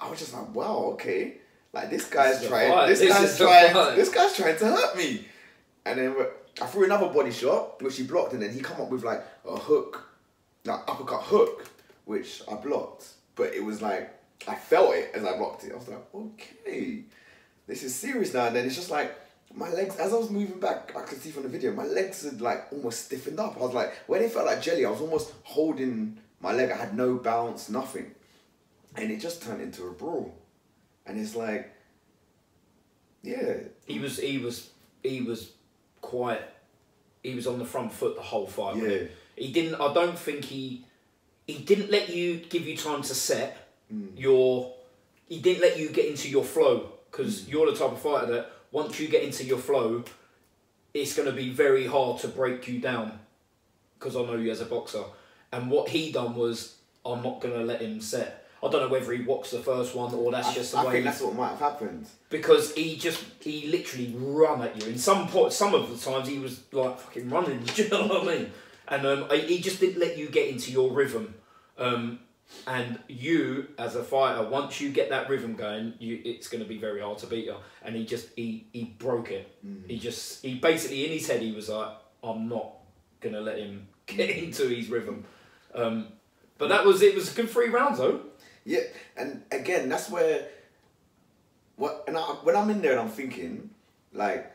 I 0.00 0.10
was 0.10 0.18
just 0.18 0.34
like, 0.34 0.54
wow, 0.54 0.92
okay. 0.94 1.38
Like 1.72 1.90
this 1.90 2.08
guy's 2.08 2.40
is 2.40 2.44
a 2.44 2.48
trying. 2.48 2.88
This, 2.88 3.00
This 3.00 3.10
guy's 3.10 3.38
trying. 3.38 3.96
This 3.96 4.08
guy's 4.08 4.36
trying 4.36 4.56
to 4.58 4.64
hurt 4.64 4.96
me. 4.96 5.26
And 5.84 5.98
then 5.98 6.16
I 6.60 6.66
threw 6.66 6.84
another 6.84 7.08
body 7.08 7.30
shot, 7.30 7.82
which 7.82 7.96
he 7.96 8.04
blocked, 8.04 8.32
and 8.32 8.42
then 8.42 8.52
he 8.52 8.60
come 8.60 8.80
up 8.80 8.90
with 8.90 9.04
like 9.04 9.22
a 9.46 9.56
hook, 9.56 10.08
like 10.64 10.80
uppercut 10.88 11.22
hook, 11.22 11.68
which 12.06 12.42
I 12.50 12.54
blocked. 12.54 13.08
But 13.34 13.54
it 13.54 13.62
was 13.62 13.82
like 13.82 14.10
I 14.48 14.54
felt 14.54 14.94
it 14.94 15.10
as 15.14 15.24
I 15.24 15.36
blocked 15.36 15.64
it. 15.64 15.72
I 15.72 15.76
was 15.76 15.88
like, 15.88 16.14
okay, 16.14 17.04
this 17.66 17.82
is 17.82 17.94
serious 17.94 18.32
now. 18.32 18.46
And 18.46 18.56
then 18.56 18.64
it's 18.66 18.76
just 18.76 18.90
like 18.90 19.14
my 19.54 19.68
legs, 19.70 19.96
as 19.96 20.12
I 20.12 20.16
was 20.16 20.30
moving 20.30 20.60
back, 20.60 20.92
I 20.96 21.02
could 21.02 21.20
see 21.20 21.30
from 21.30 21.44
the 21.44 21.48
video, 21.48 21.72
my 21.72 21.86
legs 21.86 22.24
had 22.24 22.40
like 22.40 22.72
almost 22.72 23.06
stiffened 23.06 23.40
up. 23.40 23.56
I 23.56 23.60
was 23.60 23.74
like, 23.74 23.94
when 24.06 24.22
it 24.22 24.32
felt 24.32 24.46
like 24.46 24.62
jelly, 24.62 24.84
I 24.84 24.90
was 24.90 25.00
almost 25.00 25.32
holding 25.42 26.18
my 26.40 26.52
leg. 26.52 26.70
I 26.70 26.76
had 26.76 26.96
no 26.96 27.16
bounce, 27.16 27.68
nothing, 27.68 28.12
and 28.94 29.10
it 29.10 29.20
just 29.20 29.42
turned 29.42 29.60
into 29.60 29.86
a 29.86 29.92
brawl. 29.92 30.34
And 31.06 31.18
it's 31.18 31.36
like, 31.36 31.72
yeah, 33.22 33.54
he 33.86 33.98
was 33.98 34.18
he 34.18 34.38
was 34.38 34.70
he 35.02 35.22
was 35.22 35.52
quite 36.00 36.42
he 37.22 37.34
was 37.34 37.46
on 37.46 37.58
the 37.58 37.64
front 37.64 37.92
foot 37.92 38.16
the 38.16 38.22
whole 38.22 38.46
fight. 38.46 38.76
Yeah. 38.76 39.06
He? 39.36 39.52
didn't 39.52 39.80
I 39.80 39.92
don't 39.92 40.18
think 40.18 40.44
he 40.44 40.84
he 41.46 41.58
didn't 41.58 41.90
let 41.90 42.08
you 42.08 42.38
give 42.38 42.66
you 42.66 42.76
time 42.76 43.02
to 43.02 43.14
set 43.14 43.68
mm. 43.92 44.08
your 44.16 44.74
he 45.28 45.40
didn't 45.40 45.62
let 45.62 45.78
you 45.78 45.88
get 45.88 46.06
into 46.06 46.28
your 46.28 46.44
flow 46.44 46.92
because 47.10 47.42
mm. 47.42 47.52
you're 47.52 47.70
the 47.70 47.76
type 47.76 47.92
of 47.92 48.00
fighter 48.00 48.26
that 48.26 48.52
once 48.72 48.98
you 48.98 49.08
get 49.08 49.22
into 49.22 49.44
your 49.44 49.58
flow 49.58 50.04
it's 50.94 51.14
going 51.14 51.28
to 51.28 51.34
be 51.34 51.50
very 51.50 51.86
hard 51.86 52.18
to 52.20 52.28
break 52.28 52.66
you 52.68 52.80
down 52.80 53.18
because 53.98 54.16
I 54.16 54.20
know 54.22 54.36
you 54.36 54.50
as 54.50 54.60
a 54.60 54.64
boxer 54.64 55.04
and 55.56 55.70
what 55.70 55.88
he 55.88 56.12
done 56.12 56.34
was 56.34 56.76
I'm 57.04 57.22
not 57.22 57.40
going 57.40 57.54
to 57.54 57.64
let 57.64 57.80
him 57.82 58.00
set 58.00 58.46
I 58.62 58.70
don't 58.70 58.80
know 58.82 58.88
whether 58.88 59.12
he 59.12 59.22
walks 59.22 59.50
the 59.50 59.58
first 59.60 59.94
one 59.94 60.12
or 60.14 60.32
that's 60.32 60.48
I, 60.48 60.54
just 60.54 60.72
the 60.72 60.78
I 60.78 60.86
way 60.86 60.92
think 60.92 61.04
that's 61.04 61.20
what 61.20 61.34
might 61.34 61.50
have 61.50 61.58
happened. 61.58 62.06
because 62.30 62.74
he 62.74 62.96
just 62.96 63.22
he 63.40 63.66
literally 63.68 64.14
run 64.16 64.62
at 64.62 64.80
you. 64.80 64.88
In 64.88 64.98
some 64.98 65.28
point, 65.28 65.52
some 65.52 65.74
of 65.74 65.88
the 65.90 66.10
times 66.10 66.26
he 66.26 66.38
was 66.38 66.62
like 66.72 66.98
fucking 66.98 67.28
running. 67.28 67.62
Do 67.74 67.82
you 67.82 67.88
know 67.90 68.06
what 68.06 68.22
I 68.22 68.38
mean? 68.38 68.50
And 68.88 69.06
um, 69.06 69.30
he- 69.30 69.60
just 69.60 69.80
didn't 69.80 70.00
let 70.00 70.16
you 70.16 70.28
get 70.28 70.48
into 70.48 70.72
your 70.72 70.90
rhythm. 70.92 71.34
Um, 71.76 72.20
and 72.66 72.98
you, 73.08 73.68
as 73.78 73.96
a 73.96 74.02
fighter, 74.02 74.48
once 74.48 74.80
you 74.80 74.90
get 74.90 75.10
that 75.10 75.28
rhythm 75.28 75.54
going, 75.54 75.94
you 75.98 76.20
it's 76.24 76.48
going 76.48 76.62
to 76.62 76.68
be 76.68 76.78
very 76.78 77.00
hard 77.00 77.18
to 77.18 77.26
beat 77.26 77.44
you. 77.44 77.56
And 77.82 77.94
he 77.94 78.04
just 78.06 78.28
he 78.36 78.66
he 78.72 78.84
broke 78.84 79.30
it. 79.30 79.54
He 79.86 79.98
just 79.98 80.42
he 80.44 80.54
basically 80.54 81.04
in 81.04 81.12
his 81.12 81.28
head 81.28 81.42
he 81.42 81.52
was 81.52 81.68
like, 81.68 81.90
I'm 82.24 82.48
not 82.48 82.72
gonna 83.20 83.40
let 83.40 83.58
him 83.58 83.88
get 84.06 84.30
into 84.30 84.68
his 84.68 84.88
rhythm. 84.88 85.24
Um, 85.76 86.08
but 86.58 86.68
that 86.70 86.84
was 86.84 87.02
it. 87.02 87.14
Was 87.14 87.32
a 87.32 87.36
good 87.36 87.50
three 87.50 87.68
rounds 87.68 87.98
though. 87.98 88.20
Yeah, 88.64 88.80
and 89.16 89.42
again, 89.52 89.88
that's 89.88 90.10
where 90.10 90.46
what 91.76 92.04
and 92.08 92.16
I, 92.16 92.20
when 92.20 92.56
I'm 92.56 92.70
in 92.70 92.80
there 92.82 92.92
and 92.92 93.00
I'm 93.00 93.08
thinking, 93.10 93.70
like, 94.12 94.50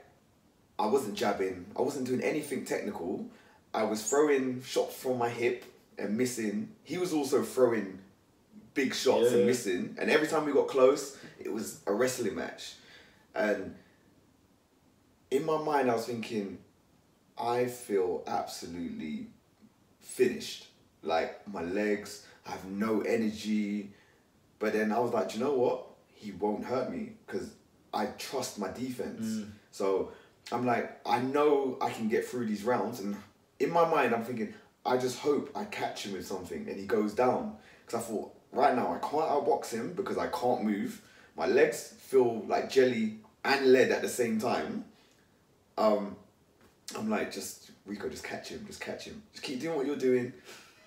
I 0.79 0.87
wasn't 0.87 1.15
jabbing, 1.15 1.67
I 1.77 1.81
wasn't 1.81 2.07
doing 2.07 2.21
anything 2.21 2.65
technical. 2.65 3.27
I 3.73 3.83
was 3.83 4.03
throwing 4.09 4.61
shots 4.63 4.95
from 4.95 5.17
my 5.17 5.29
hip 5.29 5.63
and 5.97 6.17
missing. 6.17 6.69
He 6.83 6.97
was 6.97 7.13
also 7.13 7.43
throwing 7.43 7.99
big 8.73 8.93
shots 8.93 9.31
Yeah. 9.31 9.37
and 9.37 9.45
missing. 9.45 9.95
And 9.99 10.09
every 10.09 10.27
time 10.27 10.45
we 10.45 10.51
got 10.51 10.67
close, 10.67 11.17
it 11.39 11.53
was 11.53 11.79
a 11.87 11.93
wrestling 11.93 12.35
match. 12.35 12.73
And 13.33 13.75
in 15.29 15.45
my 15.45 15.57
mind, 15.57 15.89
I 15.89 15.93
was 15.95 16.05
thinking, 16.05 16.57
I 17.37 17.65
feel 17.67 18.23
absolutely 18.27 19.27
finished. 20.01 20.67
Like 21.03 21.47
my 21.47 21.61
legs, 21.63 22.25
I 22.47 22.51
have 22.51 22.65
no 22.65 23.01
energy. 23.01 23.91
But 24.59 24.73
then 24.73 24.91
I 24.91 24.99
was 24.99 25.11
like, 25.11 25.33
you 25.33 25.39
know 25.39 25.53
what? 25.53 25.87
He 26.13 26.31
won't 26.31 26.65
hurt 26.65 26.91
me 26.91 27.13
because 27.25 27.49
I 27.93 28.07
trust 28.17 28.59
my 28.59 28.71
defense. 28.71 29.45
So 29.71 30.11
I'm 30.51 30.65
like, 30.65 30.99
I 31.05 31.19
know 31.19 31.77
I 31.81 31.89
can 31.89 32.07
get 32.07 32.25
through 32.25 32.45
these 32.45 32.63
rounds. 32.63 32.99
And 32.99 33.15
in 33.59 33.71
my 33.71 33.87
mind, 33.89 34.13
I'm 34.13 34.23
thinking, 34.23 34.53
I 34.85 34.97
just 34.97 35.19
hope 35.19 35.49
I 35.55 35.65
catch 35.65 36.05
him 36.05 36.13
with 36.13 36.27
something 36.27 36.67
and 36.69 36.79
he 36.79 36.85
goes 36.85 37.13
down. 37.13 37.55
Because 37.85 38.03
I 38.03 38.07
thought, 38.07 38.35
right 38.51 38.75
now, 38.75 38.93
I 38.93 38.99
can't 38.99 39.23
outbox 39.23 39.71
him 39.71 39.93
because 39.93 40.17
I 40.17 40.27
can't 40.27 40.63
move. 40.63 41.01
My 41.35 41.47
legs 41.47 41.93
feel 41.99 42.43
like 42.47 42.69
jelly 42.69 43.19
and 43.43 43.71
lead 43.71 43.91
at 43.91 44.01
the 44.01 44.09
same 44.09 44.39
time. 44.39 44.85
Um, 45.77 46.15
I'm 46.97 47.09
like, 47.09 47.31
just 47.31 47.71
Rico, 47.85 48.09
just 48.09 48.23
catch 48.23 48.49
him, 48.49 48.63
just 48.67 48.81
catch 48.81 49.05
him, 49.05 49.23
just 49.31 49.43
keep 49.43 49.59
doing 49.59 49.77
what 49.77 49.85
you're 49.85 49.95
doing, 49.95 50.33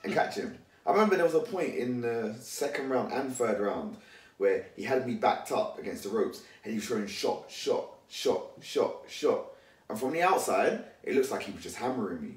and 0.04 0.12
catch 0.12 0.36
him. 0.36 0.58
I 0.86 0.92
remember 0.92 1.16
there 1.16 1.24
was 1.24 1.34
a 1.34 1.40
point 1.40 1.74
in 1.74 2.00
the 2.00 2.34
second 2.40 2.90
round 2.90 3.12
and 3.12 3.34
third 3.34 3.60
round 3.60 3.96
where 4.36 4.66
he 4.76 4.82
had 4.82 5.06
me 5.06 5.14
backed 5.14 5.50
up 5.52 5.78
against 5.78 6.04
the 6.04 6.10
ropes, 6.10 6.42
and 6.62 6.72
he 6.72 6.78
was 6.78 6.86
throwing 6.86 7.06
shot, 7.06 7.50
shot, 7.50 7.86
shot, 8.08 8.42
shot, 8.60 8.96
shot, 9.08 9.46
and 9.88 9.98
from 9.98 10.12
the 10.12 10.22
outside, 10.22 10.84
it 11.02 11.14
looks 11.14 11.30
like 11.30 11.42
he 11.42 11.52
was 11.52 11.62
just 11.62 11.76
hammering 11.76 12.20
me. 12.20 12.34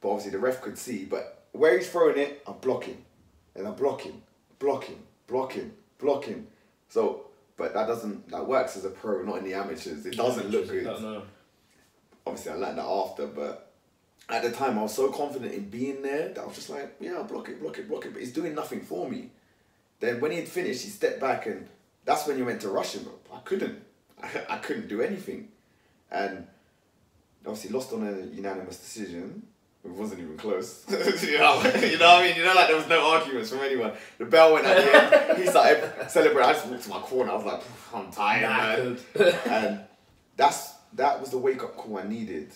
But 0.00 0.10
obviously 0.10 0.32
the 0.32 0.38
ref 0.38 0.60
could 0.62 0.78
see. 0.78 1.04
But 1.04 1.44
where 1.52 1.76
he's 1.76 1.90
throwing 1.90 2.18
it, 2.18 2.42
I'm 2.46 2.58
blocking, 2.58 3.04
and 3.54 3.66
I'm 3.66 3.74
blocking, 3.74 4.22
blocking, 4.58 5.02
blocking, 5.26 5.72
blocking. 5.98 6.46
So, 6.88 7.26
but 7.56 7.74
that 7.74 7.86
doesn't 7.86 8.30
that 8.30 8.46
works 8.46 8.76
as 8.76 8.84
a 8.84 8.90
pro, 8.90 9.22
not 9.22 9.38
in 9.38 9.44
the 9.44 9.54
amateurs. 9.54 10.06
It 10.06 10.16
doesn't 10.16 10.50
look 10.50 10.68
good 10.68 10.86
obviously 12.28 12.52
I 12.52 12.56
learned 12.56 12.78
that 12.78 12.84
after, 12.84 13.26
but 13.26 13.67
at 14.28 14.42
the 14.42 14.50
time 14.50 14.78
I 14.78 14.82
was 14.82 14.94
so 14.94 15.10
confident 15.10 15.52
in 15.54 15.68
being 15.68 16.02
there 16.02 16.28
that 16.28 16.38
I 16.38 16.46
was 16.46 16.56
just 16.56 16.70
like, 16.70 16.96
yeah, 17.00 17.22
block 17.22 17.48
it, 17.48 17.60
block 17.60 17.78
it, 17.78 17.88
block 17.88 18.04
it, 18.04 18.12
but 18.12 18.22
it's 18.22 18.32
doing 18.32 18.54
nothing 18.54 18.82
for 18.82 19.08
me. 19.08 19.30
Then 20.00 20.20
when 20.20 20.30
he 20.30 20.38
had 20.38 20.48
finished, 20.48 20.84
he 20.84 20.90
stepped 20.90 21.20
back 21.20 21.46
and 21.46 21.66
that's 22.04 22.26
when 22.26 22.38
you 22.38 22.44
went 22.44 22.60
to 22.62 22.68
rush 22.68 22.94
him. 22.94 23.06
I 23.32 23.38
couldn't. 23.40 23.82
I, 24.48 24.58
couldn't 24.58 24.88
do 24.88 25.00
anything. 25.00 25.48
And 26.10 26.46
obviously 27.46 27.70
lost 27.70 27.92
on 27.92 28.06
a 28.06 28.34
unanimous 28.34 28.78
decision. 28.78 29.42
it 29.84 29.90
wasn't 29.90 30.20
even 30.20 30.36
close. 30.36 30.84
you, 30.90 30.96
know, 30.96 31.04
you 31.22 31.38
know 31.38 31.48
what 31.54 32.02
I 32.02 32.22
mean? 32.22 32.36
You 32.36 32.44
know, 32.44 32.54
like 32.54 32.68
there 32.68 32.76
was 32.76 32.88
no 32.88 33.10
arguments 33.10 33.50
from 33.50 33.60
anyone. 33.60 33.92
The 34.18 34.24
bell 34.26 34.54
went 34.54 34.66
at 34.66 34.76
the 34.76 35.28
end. 35.28 35.42
He 35.42 35.48
started 35.48 36.10
celebrating. 36.10 36.50
I 36.50 36.52
just 36.54 36.66
walked 36.66 36.82
to 36.84 36.90
my 36.90 37.00
corner. 37.00 37.32
I 37.32 37.34
was 37.34 37.44
like, 37.44 37.62
I'm 37.94 38.10
tired, 38.10 38.98
man. 39.16 39.34
And 39.46 39.80
that's 40.36 40.74
that 40.94 41.20
was 41.20 41.30
the 41.30 41.38
wake 41.38 41.62
up 41.62 41.76
call 41.76 41.98
I 41.98 42.04
needed. 42.04 42.52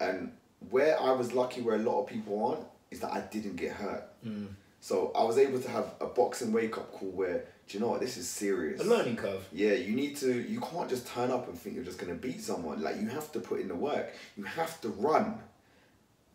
And 0.00 0.32
where 0.70 1.00
I 1.00 1.12
was 1.12 1.32
lucky, 1.32 1.60
where 1.60 1.76
a 1.76 1.78
lot 1.78 2.02
of 2.02 2.08
people 2.08 2.44
aren't, 2.46 2.66
is 2.90 3.00
that 3.00 3.12
I 3.12 3.20
didn't 3.20 3.56
get 3.56 3.72
hurt. 3.72 4.04
Mm. 4.24 4.48
So 4.80 5.12
I 5.14 5.24
was 5.24 5.38
able 5.38 5.60
to 5.60 5.70
have 5.70 5.94
a 6.00 6.06
boxing 6.06 6.52
wake 6.52 6.76
up 6.76 6.92
call 6.92 7.10
where, 7.10 7.44
do 7.66 7.78
you 7.78 7.80
know 7.80 7.88
what, 7.88 8.00
this 8.00 8.16
is 8.16 8.28
serious. 8.28 8.80
A 8.80 8.84
learning 8.84 9.16
curve. 9.16 9.48
Yeah, 9.50 9.72
you 9.72 9.96
need 9.96 10.16
to. 10.18 10.32
You 10.32 10.60
can't 10.60 10.90
just 10.90 11.06
turn 11.06 11.30
up 11.30 11.48
and 11.48 11.58
think 11.58 11.74
you're 11.74 11.84
just 11.84 11.98
gonna 11.98 12.14
beat 12.14 12.42
someone. 12.42 12.82
Like 12.82 13.00
you 13.00 13.08
have 13.08 13.32
to 13.32 13.40
put 13.40 13.60
in 13.60 13.68
the 13.68 13.74
work. 13.74 14.12
You 14.36 14.44
have 14.44 14.80
to 14.82 14.88
run. 14.90 15.38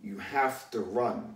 You 0.04 0.18
have 0.18 0.72
to 0.72 0.80
run. 0.80 1.36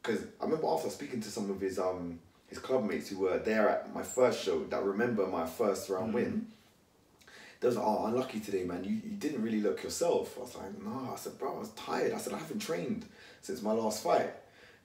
Because 0.00 0.22
I 0.40 0.44
remember 0.44 0.68
after 0.68 0.90
speaking 0.90 1.20
to 1.20 1.28
some 1.28 1.50
of 1.50 1.60
his 1.60 1.78
um 1.78 2.20
his 2.46 2.58
club 2.58 2.84
mates 2.84 3.08
who 3.08 3.18
were 3.18 3.38
there 3.38 3.68
at 3.68 3.92
my 3.92 4.02
first 4.02 4.42
show 4.42 4.64
that 4.64 4.82
remember 4.82 5.26
my 5.26 5.44
first 5.44 5.90
round 5.90 6.14
win. 6.14 6.46
They 7.60 7.66
was 7.66 7.76
oh, 7.76 8.06
unlucky 8.06 8.40
today, 8.40 8.64
man. 8.64 8.84
You, 8.84 8.92
you 8.92 9.16
didn't 9.16 9.42
really 9.42 9.60
look 9.60 9.82
yourself. 9.82 10.36
I 10.38 10.40
was 10.42 10.54
like, 10.54 10.82
no. 10.82 11.10
I 11.12 11.16
said, 11.16 11.38
bro, 11.38 11.56
I 11.56 11.58
was 11.58 11.70
tired. 11.70 12.12
I 12.12 12.18
said, 12.18 12.32
I 12.32 12.38
haven't 12.38 12.60
trained 12.60 13.04
since 13.42 13.62
my 13.62 13.72
last 13.72 14.02
fight. 14.02 14.30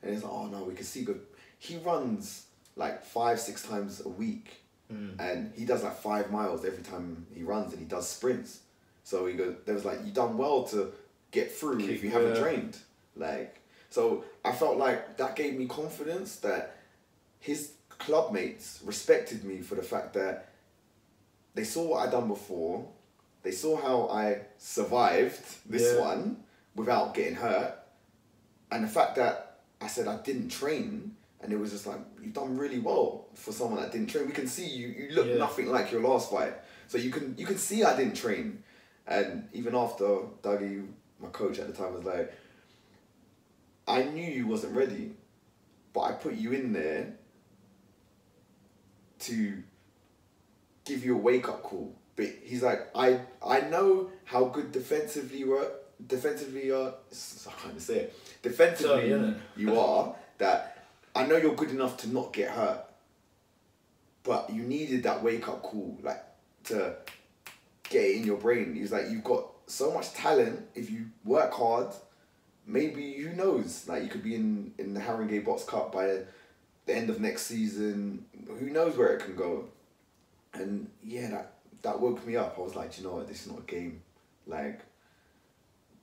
And 0.02 0.14
he's 0.14 0.24
like, 0.24 0.34
oh, 0.34 0.48
no, 0.48 0.64
we 0.64 0.74
can 0.74 0.86
see 0.86 1.04
good. 1.04 1.22
He 1.60 1.78
runs 1.78 2.46
like 2.76 3.04
five, 3.04 3.40
six 3.40 3.62
times 3.64 4.02
a 4.04 4.10
week. 4.10 4.64
Mm. 4.92 5.20
And 5.20 5.54
he 5.56 5.66
does 5.66 5.84
like 5.84 5.98
five 5.98 6.32
miles 6.32 6.66
every 6.66 6.84
time 6.84 7.26
he 7.34 7.44
runs 7.44 7.74
and 7.74 7.80
he 7.80 7.86
does 7.86 8.08
sprints. 8.08 8.60
So 9.04 9.26
he 9.28 9.34
goes, 9.34 9.56
there 9.66 9.76
was 9.76 9.86
like, 9.86 10.00
you 10.06 10.12
done 10.12 10.38
well 10.38 10.64
to 10.66 10.92
get 11.32 11.52
through 11.52 11.80
if 11.80 11.88
Keep- 11.88 12.04
you 12.04 12.10
haven't 12.10 12.42
trained. 12.42 12.78
Like, 13.16 13.60
so 13.90 14.24
I 14.44 14.52
felt 14.52 14.78
like 14.78 15.18
that 15.18 15.36
gave 15.36 15.56
me 15.56 15.68
confidence 15.68 16.38
that 16.38 16.78
his 17.40 17.74
club 17.90 18.34
mates 18.34 18.80
respected 18.84 19.44
me 19.44 19.62
for 19.62 19.76
the 19.76 19.84
fact 19.84 20.14
that 20.14 20.50
they 21.54 21.64
saw 21.64 21.84
what 21.88 22.06
I'd 22.08 22.12
done 22.12 22.28
before. 22.28 22.88
They 23.44 23.52
saw 23.52 23.76
how 23.76 24.08
I 24.10 24.42
survived 24.58 25.44
this 25.70 25.94
Yeah. 25.94 26.00
one 26.02 26.44
without 26.76 27.14
getting 27.14 27.36
hurt. 27.36 27.76
And 28.72 28.84
the 28.84 28.88
fact 28.88 29.16
that 29.18 29.62
I 29.82 29.88
said 29.88 30.08
I 30.08 30.18
didn't 30.22 30.50
train 30.50 31.16
and 31.42 31.52
it 31.52 31.58
was 31.58 31.72
just 31.72 31.86
like, 31.86 32.00
you've 32.22 32.34
done 32.34 32.58
really 32.58 32.80
well 32.80 33.28
for 33.34 33.52
someone 33.52 33.82
that 33.82 33.92
didn't 33.92 34.08
train. 34.08 34.26
We 34.28 34.32
can 34.32 34.48
see 34.48 34.66
you 34.66 34.88
you 34.88 35.10
look 35.12 35.28
Yeah. 35.28 35.38
nothing 35.38 35.68
like 35.68 35.92
your 35.92 36.02
last 36.02 36.32
fight. 36.32 36.54
So 36.88 36.98
you 36.98 37.12
can 37.12 37.36
you 37.38 37.46
can 37.46 37.58
see 37.58 37.84
I 37.84 37.96
didn't 37.98 38.16
train. 38.16 38.64
And 39.06 39.50
even 39.52 39.76
after 39.76 40.06
Dougie, 40.42 40.88
my 41.20 41.28
coach 41.30 41.60
at 41.60 41.68
the 41.68 41.74
time 41.74 41.94
was 41.94 42.06
like, 42.06 42.32
I 43.86 44.04
knew 44.04 44.24
you 44.32 44.48
wasn't 44.48 44.74
ready, 44.76 45.14
but 45.92 46.02
I 46.02 46.14
put 46.14 46.36
you 46.36 46.54
in 46.54 46.72
there 46.72 47.18
to 49.20 49.62
give 50.86 51.04
you 51.06 51.16
a 51.16 51.18
wake 51.18 51.48
up 51.50 51.64
call. 51.64 51.96
But 52.16 52.28
he's 52.44 52.62
like, 52.64 52.90
I 52.96 53.22
I 53.46 53.62
know 53.62 54.10
how 54.26 54.46
good 54.46 54.72
defensively 54.72 55.40
you 55.40 55.54
are. 55.54 55.68
Defensively, 56.06 56.66
you 56.68 56.76
are. 56.76 56.90
I 56.90 57.52
can't 57.62 57.82
say 57.82 57.96
it. 57.96 58.42
Defensively, 58.42 59.10
Sorry, 59.10 59.36
you 59.56 59.80
are. 59.80 60.16
That 60.38 60.86
I 61.16 61.26
know 61.26 61.38
you're 61.38 61.56
good 61.56 61.72
enough 61.72 61.98
to 61.98 62.10
not 62.10 62.34
get 62.34 62.52
hurt. 62.52 62.86
But 64.24 64.52
you 64.52 64.64
needed 64.64 65.04
that 65.04 65.22
wake 65.22 65.48
up 65.50 65.64
call, 65.64 65.98
like 66.02 66.24
to 66.66 66.96
get 67.90 68.04
it 68.04 68.18
in 68.18 68.24
your 68.26 68.38
brain. 68.38 68.74
He's 68.74 68.92
like, 68.92 69.10
you've 69.10 69.24
got 69.24 69.48
so 69.68 69.94
much 69.94 70.14
talent. 70.14 70.66
If 70.76 70.90
you 70.90 71.08
work 71.26 71.54
hard, 71.54 71.88
maybe 72.66 73.14
who 73.16 73.34
knows? 73.34 73.88
Like 73.88 74.04
you 74.04 74.10
could 74.10 74.24
be 74.24 74.36
in 74.36 74.74
in 74.78 74.94
the 74.94 75.00
Haringey 75.00 75.44
Box 75.44 75.64
Cup 75.64 75.92
by 75.92 76.20
the 76.86 76.96
end 76.96 77.10
of 77.10 77.20
next 77.20 77.44
season. 77.44 78.26
Who 78.48 78.70
knows 78.70 78.98
where 78.98 79.16
it 79.16 79.24
can 79.24 79.36
go? 79.36 79.66
And 80.54 80.90
yeah, 81.04 81.30
that 81.30 81.54
that 81.82 82.00
woke 82.00 82.26
me 82.26 82.36
up. 82.36 82.56
I 82.58 82.62
was 82.62 82.76
like, 82.76 82.96
"Do 82.96 83.02
you 83.02 83.08
know 83.08 83.16
what? 83.16 83.28
This 83.28 83.46
is 83.46 83.52
not 83.52 83.60
a 83.60 83.64
game. 83.64 84.02
Like, 84.46 84.82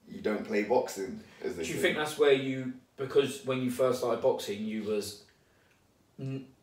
you 0.08 0.20
don't 0.20 0.44
play 0.44 0.64
boxing. 0.64 1.20
Do 1.42 1.48
you 1.48 1.64
say. 1.64 1.72
think 1.74 1.96
that's 1.96 2.18
where 2.18 2.32
you 2.32 2.74
because 2.96 3.44
when 3.44 3.62
you 3.62 3.70
first 3.70 4.00
started 4.00 4.22
boxing, 4.22 4.64
you 4.64 4.84
was 4.84 5.22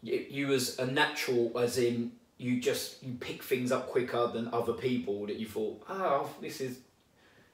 you 0.03 0.47
was 0.47 0.77
a 0.79 0.85
natural, 0.85 1.57
as 1.59 1.77
in 1.77 2.11
you 2.37 2.61
just 2.61 3.01
you 3.03 3.13
pick 3.13 3.41
things 3.43 3.71
up 3.71 3.87
quicker 3.87 4.27
than 4.27 4.47
other 4.53 4.73
people 4.73 5.25
that 5.25 5.37
you 5.37 5.47
thought, 5.47 5.83
oh, 5.89 6.29
this 6.41 6.61
is 6.61 6.79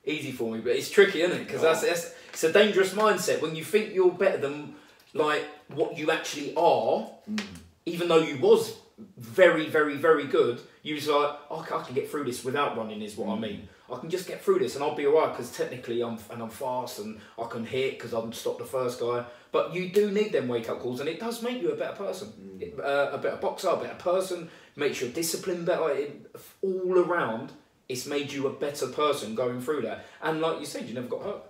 easy 0.06 0.32
for 0.32 0.52
me, 0.52 0.60
but 0.60 0.76
it's 0.76 0.90
tricky, 0.90 1.22
isn't 1.22 1.38
it? 1.38 1.48
Because 1.48 1.62
that's, 1.62 1.82
that's 1.82 2.14
it's 2.30 2.44
a 2.44 2.52
dangerous 2.52 2.94
mindset 2.94 3.42
when 3.42 3.56
you 3.56 3.64
think 3.64 3.94
you're 3.94 4.12
better 4.12 4.38
than 4.38 4.76
like 5.14 5.46
what 5.70 5.98
you 5.98 6.12
actually 6.12 6.54
are, 6.56 7.08
mm. 7.32 7.42
even 7.86 8.10
though 8.10 8.20
you 8.20 8.38
was 8.38 8.76
very, 9.18 9.68
very, 9.70 9.96
very 9.96 10.26
good. 10.26 10.62
You 10.84 10.96
was 10.96 11.08
like, 11.08 11.32
oh, 11.50 11.62
I 11.62 11.82
can 11.84 11.96
get 11.96 12.10
through 12.10 12.26
this 12.26 12.44
without 12.44 12.78
running, 12.78 13.02
is 13.02 13.16
what 13.18 13.30
I 13.36 13.40
mean. 13.40 13.68
I 13.92 14.00
can 14.00 14.10
just 14.10 14.28
get 14.28 14.42
through 14.44 14.60
this 14.60 14.76
and 14.76 14.84
I'll 14.84 14.96
be 14.96 15.06
alright 15.06 15.32
because 15.32 15.52
technically 15.52 16.02
I'm 16.02 16.18
and 16.32 16.42
I'm 16.42 16.50
fast 16.50 17.00
and 17.00 17.20
I 17.40 17.46
can 17.48 17.66
hit 17.66 17.98
because 17.98 18.14
I'm 18.14 18.32
stopped 18.34 18.60
the 18.60 18.66
first 18.66 19.00
guy. 19.00 19.26
But 19.52 19.74
you 19.74 19.90
do 19.90 20.10
need 20.10 20.32
them 20.32 20.48
wake 20.48 20.70
up 20.70 20.80
calls 20.80 21.00
and 21.00 21.08
it 21.10 21.20
does 21.20 21.44
make 21.44 21.62
you 21.62 21.72
a 21.72 21.76
better 21.76 21.96
person, 21.96 22.58
It- 22.60 22.80
uh, 22.80 23.10
a 23.14 23.18
better 23.18 23.38
boxer, 23.38 23.70
a 23.70 23.78
better 23.78 23.96
person. 23.96 24.50
Makes 24.76 25.02
your 25.02 25.12
discipline 25.12 25.66
better. 25.66 25.90
It, 25.92 26.36
all 26.64 26.98
around, 26.98 27.52
it's 27.88 28.08
made 28.08 28.32
you 28.32 28.48
a 28.48 28.54
better 28.54 28.88
person 28.88 29.36
going 29.36 29.62
through 29.62 29.82
that. 29.84 30.06
And 30.22 30.42
like 30.42 30.60
you 30.60 30.66
said, 30.66 30.88
you 30.88 30.96
never 30.96 31.08
got 31.08 31.24
hurt 31.24 31.42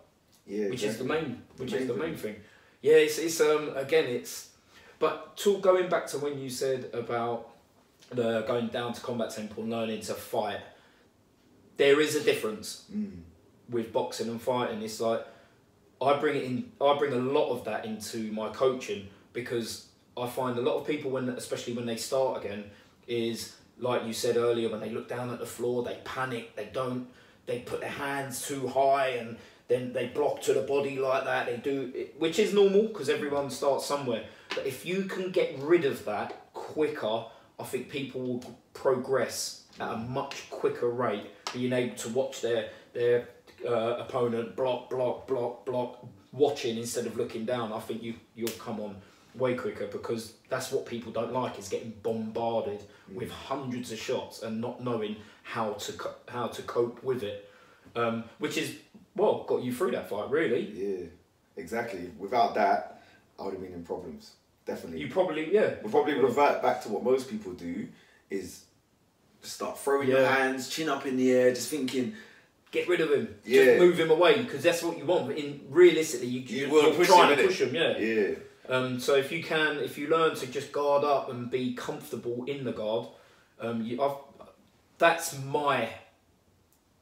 yeah, 0.46 0.68
which 0.70 0.84
is 0.84 0.98
the 0.98 1.06
main 1.06 1.42
which 1.58 1.72
The 1.72 1.78
is 1.78 1.88
the 1.88 1.94
main 1.94 2.10
main 2.10 2.18
thing. 2.18 2.36
Yeah, 2.82 2.96
it's 2.96 3.18
it's 3.18 3.40
um 3.40 3.72
again 3.78 4.06
it's 4.06 4.50
but 5.04 5.36
to 5.44 5.58
going 5.58 5.90
back 5.90 6.06
to 6.12 6.18
when 6.18 6.40
you 6.40 6.50
said 6.50 6.90
about 6.94 7.50
the 8.10 8.42
going 8.52 8.68
down 8.68 8.94
to 8.94 9.02
combat 9.02 9.30
temple 9.32 9.64
and 9.64 9.72
learning 9.78 10.02
to 10.10 10.14
fight, 10.14 10.62
there 11.76 12.00
is 12.06 12.16
a 12.16 12.24
difference 12.24 12.86
Mm. 12.96 13.18
with 13.70 13.92
boxing 13.92 14.30
and 14.30 14.42
fighting. 14.42 14.82
It's 14.82 15.02
like 15.02 15.22
I 16.02 16.14
bring 16.24 16.36
it 16.38 16.44
in. 16.44 16.72
I 16.80 16.98
bring 16.98 17.14
a 17.14 17.24
lot 17.38 17.50
of 17.56 17.66
that 17.66 17.82
into 17.86 18.20
my 18.32 18.48
coaching 18.64 19.02
because 19.34 19.88
I 20.16 20.26
find 20.40 20.58
a 20.58 20.62
lot 20.62 20.76
of 20.80 20.88
people 20.88 21.12
when, 21.12 21.28
especially 21.30 21.74
when 21.74 21.86
they 21.86 21.98
start 21.98 22.32
again, 22.42 22.62
is 23.08 23.56
like 23.80 24.06
you 24.06 24.14
said 24.14 24.38
earlier 24.38 24.70
when 24.70 24.80
they 24.80 24.92
look 24.98 25.08
down 25.10 25.28
at 25.36 25.40
the 25.40 25.46
floor, 25.58 25.84
they 25.84 25.98
panic. 26.06 26.56
They 26.56 26.70
don't. 26.80 27.08
They 27.46 27.60
put 27.60 27.82
their 27.82 27.98
hands 28.08 28.48
too 28.48 28.68
high 28.70 29.10
and 29.20 29.38
then 29.68 29.94
they 29.94 30.08
block 30.08 30.42
to 30.44 30.54
the 30.54 30.62
body 30.62 30.98
like 30.98 31.24
that. 31.26 31.46
They 31.46 31.58
do, 31.58 32.08
which 32.18 32.40
is 32.40 32.54
normal 32.54 32.84
because 32.84 33.10
everyone 33.10 33.50
starts 33.50 33.86
somewhere. 33.86 34.26
But 34.50 34.66
if 34.66 34.86
you 34.86 35.04
can 35.04 35.32
get 35.32 35.58
rid 35.60 35.86
of 35.86 36.06
that 36.06 36.54
quicker, 36.54 37.26
I 37.60 37.64
think 37.64 37.90
people 37.90 38.22
will 38.22 38.58
progress 38.74 39.64
at 39.80 39.92
a 39.92 39.98
much 39.98 40.50
quicker 40.50 40.90
rate. 40.90 41.28
Being 41.54 41.74
able 41.74 41.96
to 41.96 42.10
watch 42.10 42.42
their 42.42 42.70
their 42.94 43.30
uh, 43.68 43.98
opponent 44.00 44.56
block, 44.56 44.90
block, 44.90 45.28
block, 45.28 45.66
block, 45.66 46.06
watching 46.32 46.78
instead 46.78 47.06
of 47.06 47.16
looking 47.18 47.46
down. 47.46 47.72
I 47.72 47.80
think 47.80 48.04
you 48.04 48.16
you'll 48.36 48.50
come 48.52 48.80
on 48.80 48.96
way 49.36 49.56
quicker 49.56 49.88
because 49.88 50.34
that's 50.50 50.72
what 50.72 50.86
people 50.86 51.12
don't 51.12 51.34
like 51.34 51.58
is 51.58 51.70
getting 51.70 51.94
bombarded 52.04 52.84
with 53.12 53.32
hundreds 53.32 53.92
of 53.92 54.00
shots 54.00 54.44
and 54.44 54.62
not 54.62 54.84
knowing 54.84 55.16
how 55.44 55.74
to 55.74 55.94
co- 55.94 56.16
how 56.28 56.48
to 56.48 56.62
cope 56.64 57.04
with 57.04 57.24
it, 57.24 57.50
um, 57.96 58.24
which 58.40 58.58
is 58.58 58.76
well 59.16 59.44
got 59.44 59.64
you 59.64 59.74
through 59.74 59.92
that 59.92 60.10
fight 60.10 60.30
really. 60.30 60.72
Yeah, 60.74 61.08
exactly. 61.58 62.12
Without 62.18 62.56
that, 62.56 63.02
I 63.40 63.44
would 63.44 63.54
have 63.54 63.62
been 63.62 63.74
in 63.74 63.84
problems. 63.84 64.32
Definitely. 64.66 65.02
You 65.02 65.10
probably 65.10 65.54
yeah 65.54 65.76
We'll 65.82 65.92
probably 65.92 66.14
revert 66.16 66.62
back 66.62 66.82
to 66.84 66.90
what 66.90 67.04
most 67.04 67.30
people 67.30 67.52
do 67.54 67.88
is 68.30 68.64
start 69.42 69.78
throwing 69.78 70.08
your 70.08 70.26
hands, 70.26 70.70
chin 70.70 70.88
up 70.90 71.06
in 71.06 71.18
the 71.18 71.32
air, 71.34 71.54
just 71.54 71.70
thinking, 71.70 72.14
get 72.72 72.88
rid 72.88 73.02
of 73.02 73.12
him. 73.12 73.36
Yeah. 73.44 73.66
Just 73.66 73.80
move 73.80 74.00
him 74.00 74.10
away 74.10 74.42
because 74.42 74.64
that's 74.64 74.82
what 74.82 74.98
you 74.98 75.06
want. 75.06 75.28
But 75.28 75.38
in 75.38 75.62
realistically, 75.70 76.28
you, 76.28 76.40
You 76.42 76.66
you 76.68 76.72
will 76.72 76.84
you're 76.84 76.94
push 76.94 77.08
trying 77.08 77.32
him, 77.32 77.38
to 77.38 77.48
push 77.48 77.62
him. 77.62 77.76
Yeah. 77.76 77.98
yeah, 77.98 78.36
Um, 78.70 79.00
so 79.00 79.16
if 79.16 79.32
you 79.34 79.44
can, 79.44 79.80
if 79.80 79.98
you 79.98 80.08
learn 80.08 80.36
to 80.36 80.48
just 80.48 80.72
guard 80.72 81.04
up 81.04 81.30
and 81.30 81.52
be 81.52 81.74
comfortable 81.74 82.46
in 82.46 82.64
the 82.64 82.72
guard, 82.72 83.08
um, 83.60 83.82
you, 83.82 84.02
I've, 84.02 84.16
that's 84.98 85.38
my 85.44 85.90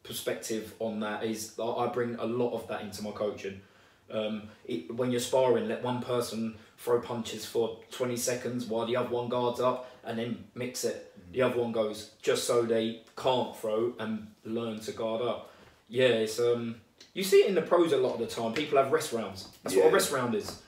perspective 0.03 0.73
on 0.79 0.99
that. 1.01 1.23
Is 1.23 1.59
I 1.59 1.63
I 1.63 1.87
bring 1.87 2.15
a 2.15 2.25
lot 2.25 2.53
of 2.53 2.67
that 2.67 2.81
into 2.81 3.03
my 3.03 3.11
coaching. 3.11 3.61
Um, 4.09 4.49
it, 4.65 4.93
when 4.93 5.11
you're 5.11 5.21
sparring, 5.21 5.67
let 5.67 5.83
one 5.83 6.01
person 6.01 6.55
throw 6.77 6.99
punches 6.99 7.45
for 7.45 7.79
twenty 7.91 8.17
seconds 8.17 8.65
while 8.65 8.85
the 8.85 8.95
other 8.97 9.09
one 9.09 9.29
guards 9.29 9.59
up, 9.59 9.89
and 10.03 10.19
then 10.19 10.45
mix 10.55 10.83
it. 10.83 11.13
The 11.31 11.41
other 11.43 11.61
one 11.61 11.71
goes 11.71 12.11
just 12.21 12.43
so 12.45 12.63
they 12.63 13.03
can't 13.15 13.55
throw 13.55 13.93
and 13.99 14.27
learn 14.43 14.79
to 14.81 14.91
guard 14.91 15.21
up. 15.21 15.51
Yeah, 15.87 16.07
it's 16.07 16.39
um. 16.39 16.81
You 17.13 17.23
see 17.23 17.41
it 17.41 17.49
in 17.49 17.55
the 17.55 17.61
pros 17.61 17.91
a 17.91 17.97
lot 17.97 18.13
of 18.13 18.19
the 18.19 18.27
time. 18.27 18.53
People 18.53 18.77
have 18.77 18.91
rest 18.91 19.11
rounds. 19.11 19.49
That's 19.63 19.75
what 19.75 19.87
a 19.87 19.91
rest 19.91 20.11
round 20.11 20.35
is 20.35 20.61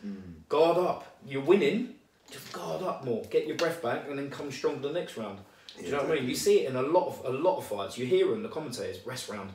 guard 0.49 0.77
up. 0.77 1.17
You're 1.25 1.41
winning, 1.41 1.95
just 2.29 2.51
guard 2.53 2.83
up 2.83 3.03
more. 3.03 3.23
Get 3.29 3.47
your 3.47 3.57
breath 3.57 3.81
back, 3.81 4.07
and 4.07 4.17
then 4.17 4.29
come 4.29 4.51
strong 4.51 4.81
the 4.81 4.91
next 4.91 5.17
round. 5.17 5.39
Do 5.77 5.85
you 5.85 5.91
know 5.91 6.03
what 6.03 6.11
I 6.11 6.15
mean? 6.15 6.29
You 6.29 6.35
see 6.35 6.59
it 6.61 6.69
in 6.69 6.75
a 6.75 6.81
lot 6.81 7.07
of 7.07 7.25
a 7.25 7.37
lot 7.37 7.57
of 7.57 7.65
fights. 7.65 7.97
You 7.97 8.05
hear 8.05 8.27
them, 8.27 8.43
the 8.43 8.49
commentators, 8.49 8.99
rest 9.05 9.29
round. 9.29 9.51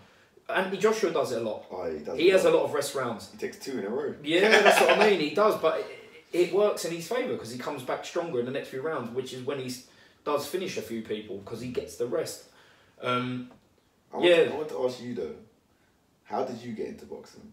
Anthony 0.48 0.78
Joshua 0.78 1.10
does 1.10 1.32
it 1.32 1.42
a 1.42 1.44
lot. 1.44 1.66
Oh, 1.70 1.90
he 1.92 1.98
does. 2.02 2.18
He 2.18 2.28
has 2.30 2.44
a 2.46 2.50
lot 2.50 2.64
of 2.64 2.72
rest 2.72 2.94
rounds. 2.94 3.30
He 3.30 3.38
takes 3.38 3.58
two 3.58 3.78
in 3.78 3.84
a 3.84 3.88
row. 3.90 4.14
Yeah, 4.22 4.48
that's 4.62 4.80
what 4.80 4.98
I 4.98 5.10
mean. 5.10 5.20
He 5.20 5.30
does, 5.34 5.56
but 5.60 5.78
it, 6.32 6.38
it 6.48 6.52
works 6.54 6.84
in 6.86 6.92
his 6.92 7.06
favour 7.06 7.34
because 7.34 7.50
he 7.52 7.58
comes 7.58 7.82
back 7.82 8.04
stronger 8.04 8.40
in 8.40 8.46
the 8.46 8.52
next 8.52 8.68
few 8.68 8.80
rounds, 8.80 9.10
which 9.14 9.32
is 9.34 9.42
when 9.44 9.58
he 9.60 9.72
does 10.24 10.46
finish 10.46 10.76
a 10.78 10.82
few 10.82 11.02
people 11.02 11.38
because 11.38 11.60
he 11.60 11.68
gets 11.68 11.96
the 11.96 12.06
rest. 12.06 12.44
Um, 13.02 13.50
I 14.12 14.16
want, 14.16 14.28
Yeah. 14.28 14.36
I 14.50 14.56
want 14.56 14.68
to 14.70 14.84
ask 14.86 15.00
you 15.02 15.14
though, 15.14 15.34
how 16.24 16.44
did 16.44 16.58
you 16.62 16.72
get 16.72 16.86
into 16.88 17.04
boxing? 17.04 17.52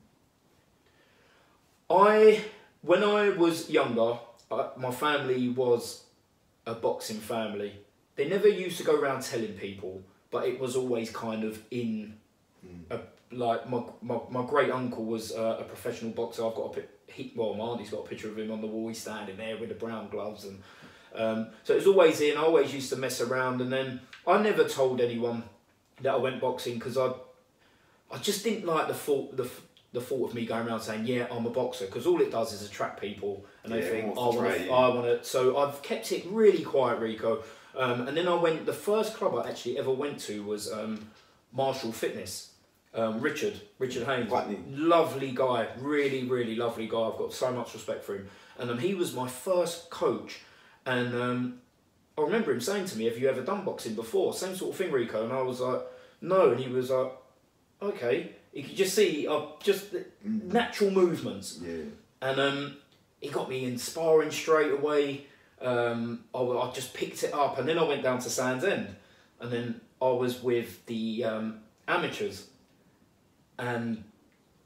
I, 1.89 2.41
when 2.82 3.03
I 3.03 3.30
was 3.30 3.70
younger, 3.70 4.18
uh, 4.49 4.70
my 4.78 4.91
family 4.91 5.49
was 5.49 6.03
a 6.66 6.74
boxing 6.74 7.18
family. 7.20 7.74
They 8.16 8.28
never 8.28 8.47
used 8.47 8.78
to 8.78 8.84
go 8.84 8.95
around 8.99 9.24
telling 9.24 9.53
people, 9.53 10.01
but 10.32 10.47
it 10.47 10.59
was 10.59 10.76
always 10.76 11.09
kind 11.09 11.43
of 11.43 11.61
in. 11.72 12.18
A, 12.89 12.99
like 13.32 13.70
my, 13.70 13.84
my, 14.01 14.20
my 14.30 14.45
great 14.45 14.72
uncle 14.72 15.05
was 15.05 15.32
uh, 15.32 15.57
a 15.59 15.63
professional 15.63 16.11
boxer. 16.11 16.45
I've 16.45 16.55
got 16.55 16.78
a 16.78 16.84
he, 17.11 17.32
well, 17.36 17.53
my 17.53 17.63
auntie's 17.66 17.89
got 17.89 18.05
a 18.05 18.07
picture 18.07 18.30
of 18.30 18.38
him 18.38 18.51
on 18.51 18.61
the 18.61 18.68
wall. 18.68 18.88
He's 18.88 18.99
standing 19.01 19.38
there 19.38 19.57
with 19.57 19.70
the 19.70 19.76
brown 19.76 20.09
gloves, 20.09 20.45
and 20.45 20.61
um, 21.16 21.47
so 21.63 21.74
it 21.74 21.78
was 21.78 21.88
always 21.88 22.22
in. 22.22 22.38
I 22.38 22.41
always 22.41 22.74
used 22.74 22.89
to 22.89 22.95
mess 22.95 23.22
around, 23.22 23.61
and 23.61 23.72
then 23.72 24.01
I 24.26 24.41
never 24.41 24.63
told 24.68 25.01
anyone 25.01 25.43
that 26.01 26.13
I 26.13 26.18
went 26.18 26.41
boxing 26.41 26.76
because 26.76 26.97
I, 26.97 27.11
I 28.11 28.18
just 28.18 28.43
didn't 28.43 28.66
like 28.66 28.88
the 28.88 28.93
thought 28.93 29.36
the 29.38 29.49
the 29.93 30.01
thought 30.01 30.30
of 30.30 30.36
me 30.36 30.45
going 30.45 30.68
around 30.68 30.82
saying 30.82 31.05
yeah 31.05 31.26
I'm 31.32 31.45
a 31.45 31.49
boxer 31.49 31.86
because 31.86 32.05
all 32.05 32.20
it 32.22 32.30
does 32.30 32.51
is 32.51 32.68
attract 32.68 32.99
people 32.99 33.45
and 33.63 33.72
they 33.72 33.80
Yeah, 33.80 33.89
think 33.89 34.05
I 34.05 34.09
everyone 34.09 34.16
wants 34.16 34.36
to 34.36 34.41
want 34.41 34.57
to. 34.57 34.72
I 34.72 34.88
want 34.89 35.05
to. 35.24 35.24
So 35.24 35.57
I've 35.57 35.82
kept 35.82 36.11
it 36.11 36.26
really 36.28 36.63
quiet, 36.63 36.99
Rico. 36.99 37.43
Um, 37.78 38.07
and 38.07 38.15
then 38.15 38.28
I 38.28 38.36
went. 38.36 38.65
The 38.65 38.73
first 38.73 39.15
club 39.15 39.36
I 39.36 39.49
actually 39.49 39.78
ever 39.78 39.91
went 39.91 40.19
to 40.21 40.43
was 40.43 40.71
um, 40.71 41.09
Marshall 41.51 41.91
Fitness. 41.91 42.51
Um, 42.93 43.19
Richard, 43.19 43.59
Richard 43.78 44.05
Haynes, 44.05 44.30
Putney. 44.30 44.57
lovely 44.69 45.32
guy, 45.32 45.67
really, 45.80 46.23
really 46.23 46.55
lovely 46.55 46.88
guy. 46.88 47.01
I've 47.01 47.17
got 47.17 47.34
so 47.34 47.51
much 47.51 47.73
respect 47.73 48.05
for 48.05 48.15
him. 48.15 48.30
And 48.57 48.71
um, 48.71 48.78
he 48.78 48.93
was 48.93 49.13
my 49.13 49.28
first 49.28 49.89
coach. 49.89 50.39
And 50.86 51.13
um, 51.13 51.59
I 52.17 52.21
remember 52.21 52.53
him 52.53 52.61
saying 52.61 52.86
to 52.86 52.97
me, 52.97 53.05
"Have 53.05 53.17
you 53.17 53.28
ever 53.28 53.41
done 53.41 53.65
boxing 53.65 53.95
before?" 53.95 54.34
Same 54.34 54.55
sort 54.55 54.71
of 54.71 54.78
thing, 54.78 54.91
Rico. 54.93 55.26
And 55.26 55.34
I 55.34 55.41
was 55.41 55.59
like, 55.59 55.82
"No." 56.21 56.51
And 56.51 56.59
he 56.59 56.69
was 56.69 56.89
like, 56.89 57.11
"Okay." 57.82 58.32
You 58.53 58.63
could 58.63 58.78
just 58.78 58.95
see, 58.95 59.28
uh, 59.28 59.41
just 59.61 59.91
the 59.91 60.05
natural 60.23 60.89
movements. 60.89 61.59
Yeah. 61.61 61.84
And 62.21 62.39
um, 62.39 62.78
he 63.19 63.28
got 63.28 63.49
me 63.49 63.65
in 63.65 63.78
sparring 63.78 64.32
straight 64.32 64.71
away. 64.71 65.28
Um, 65.66 66.26
I, 66.34 66.39
I 66.39 66.72
just 66.72 66.93
picked 66.93 67.24
it 67.24 67.34
up, 67.34 67.57
and 67.57 67.68
then 67.68 67.80
I 67.80 67.84
went 67.84 68.03
down 68.03 68.20
to 68.20 68.30
Sands 68.30 68.63
End, 68.63 68.95
and 69.39 69.51
then 69.51 69.82
I 70.01 70.09
was 70.09 70.41
with 70.43 70.86
the 70.86 71.24
um, 71.24 71.59
amateurs, 71.88 72.47
and 73.57 74.03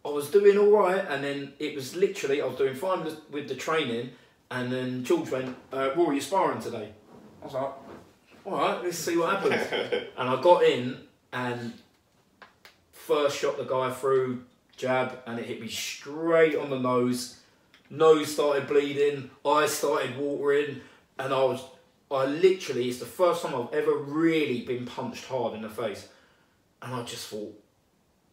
I 0.03 0.09
was 0.09 0.29
doing 0.29 0.57
all 0.57 0.71
right. 0.71 1.05
And 1.07 1.23
then 1.23 1.53
it 1.57 1.73
was 1.73 1.95
literally 1.95 2.41
I 2.41 2.45
was 2.45 2.57
doing 2.57 2.75
fine 2.75 3.03
with, 3.05 3.17
with 3.31 3.47
the 3.47 3.55
training, 3.55 4.11
and 4.51 4.71
then 4.71 5.03
George 5.05 5.31
went, 5.31 5.55
uh, 5.71 5.91
"Rory, 5.95 6.15
you 6.15 6.21
sparring 6.21 6.61
today?" 6.61 6.91
I 7.41 7.45
was 7.45 7.53
like, 7.53 7.71
"All 8.45 8.57
right, 8.57 8.83
let's 8.83 8.97
see 8.97 9.15
what 9.15 9.29
happens." 9.37 9.67
and 10.17 10.29
I 10.29 10.41
got 10.41 10.63
in, 10.63 10.97
and 11.31 11.73
first 12.91 13.39
shot 13.39 13.57
the 13.57 13.63
guy 13.63 13.89
through 13.91 14.43
jab, 14.75 15.19
and 15.25 15.39
it 15.39 15.45
hit 15.45 15.61
me 15.61 15.69
straight 15.69 16.57
on 16.57 16.69
the 16.69 16.79
nose 16.79 17.39
nose 17.89 18.33
started 18.33 18.67
bleeding, 18.67 19.29
eyes 19.45 19.73
started 19.73 20.17
watering, 20.17 20.81
and 21.19 21.33
I 21.33 21.43
was, 21.43 21.61
I 22.09 22.25
literally, 22.25 22.87
it's 22.87 22.99
the 22.99 23.05
first 23.05 23.43
time 23.43 23.53
I've 23.53 23.73
ever 23.73 23.93
really 23.93 24.61
been 24.61 24.85
punched 24.85 25.25
hard 25.25 25.53
in 25.53 25.61
the 25.61 25.69
face. 25.69 26.07
And 26.81 26.93
I 26.93 27.03
just 27.03 27.27
thought, 27.27 27.61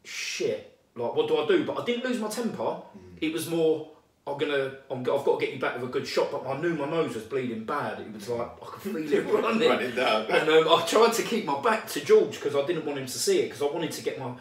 shit, 0.05 0.79
like, 0.95 1.15
what 1.15 1.29
do 1.29 1.37
I 1.37 1.47
do? 1.47 1.65
But 1.67 1.81
I 1.81 1.85
didn't 1.85 2.05
lose 2.05 2.21
my 2.21 2.29
temper. 2.29 2.81
It 3.21 3.33
was 3.33 3.51
more, 3.51 3.91
I'm 4.27 4.39
gonna, 4.39 4.77
I'm, 4.91 5.01
I've 5.01 5.05
got 5.05 5.39
to 5.39 5.45
get 5.45 5.53
you 5.53 5.61
back 5.61 5.75
with 5.75 5.91
a 5.91 5.93
good 5.93 6.07
shot, 6.07 6.31
but 6.31 6.47
I 6.47 6.59
knew 6.61 6.75
my 6.75 6.89
nose 6.89 7.15
was 7.15 7.25
bleeding 7.25 7.65
bad. 7.65 8.01
It 8.01 8.13
was 8.13 8.29
like, 8.29 8.49
I 8.63 8.67
could 8.67 8.83
feel 9.09 9.13
it 9.13 9.27
running. 9.27 9.69
Run 9.69 9.83
it 9.83 9.97
down. 9.97 10.27
And 10.27 10.49
um, 10.49 10.69
I 10.69 10.85
tried 10.87 11.13
to 11.15 11.23
keep 11.23 11.45
my 11.45 11.61
back 11.61 11.89
to 11.89 12.05
George 12.05 12.37
because 12.37 12.55
I 12.55 12.65
didn't 12.67 12.87
want 12.87 13.01
him 13.01 13.07
to 13.07 13.19
see 13.19 13.41
it 13.41 13.47
because 13.47 13.63
I 13.63 13.67
wanted 13.67 13.91
to 13.93 14.03
get 14.03 14.19
my. 14.19 14.33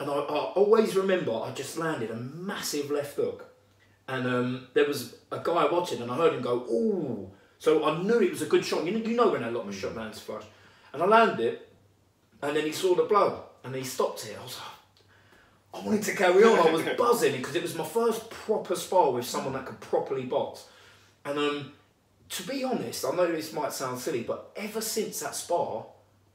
And 0.00 0.10
I, 0.10 0.14
I 0.14 0.52
always 0.56 0.96
remember 0.96 1.32
I 1.32 1.52
just 1.52 1.78
landed 1.78 2.10
a 2.10 2.16
massive 2.16 2.90
left 2.90 3.14
hook. 3.14 3.54
And 4.08 4.26
um, 4.26 4.66
there 4.74 4.86
was 4.86 5.16
a 5.30 5.38
guy 5.38 5.66
watching 5.70 6.02
and 6.02 6.10
I 6.10 6.16
heard 6.16 6.34
him 6.34 6.42
go, 6.42 6.56
ooh. 6.56 7.30
So 7.64 7.82
I 7.82 8.02
knew 8.02 8.20
it 8.20 8.30
was 8.30 8.42
a 8.42 8.46
good 8.46 8.62
shot. 8.62 8.84
You 8.84 8.92
know, 8.92 8.98
you 8.98 9.16
know 9.16 9.30
when 9.30 9.42
a 9.42 9.50
lot 9.50 9.62
of 9.62 9.70
a 9.70 9.72
shot 9.72 9.96
lands 9.96 10.20
flush. 10.20 10.44
And 10.92 11.02
I 11.02 11.06
landed 11.06 11.40
it 11.40 11.72
and 12.42 12.54
then 12.54 12.66
he 12.66 12.72
saw 12.72 12.94
the 12.94 13.04
blood 13.04 13.40
and 13.64 13.74
he 13.74 13.82
stopped 13.82 14.26
it. 14.26 14.36
I 14.38 14.44
was 14.44 14.58
like, 14.58 15.82
I 15.82 15.86
wanted 15.86 16.02
to 16.02 16.14
carry 16.14 16.44
on. 16.44 16.58
I 16.58 16.70
was 16.70 16.82
buzzing 16.98 17.38
because 17.38 17.54
it 17.56 17.62
was 17.62 17.74
my 17.74 17.86
first 17.86 18.28
proper 18.28 18.76
spar 18.76 19.12
with 19.12 19.24
someone 19.24 19.54
that 19.54 19.64
could 19.64 19.80
properly 19.80 20.24
box. 20.24 20.66
And 21.24 21.38
um, 21.38 21.72
to 22.28 22.42
be 22.42 22.64
honest, 22.64 23.02
I 23.06 23.16
know 23.16 23.32
this 23.32 23.54
might 23.54 23.72
sound 23.72 23.98
silly, 23.98 24.24
but 24.24 24.52
ever 24.56 24.82
since 24.82 25.20
that 25.20 25.34
spar, 25.34 25.86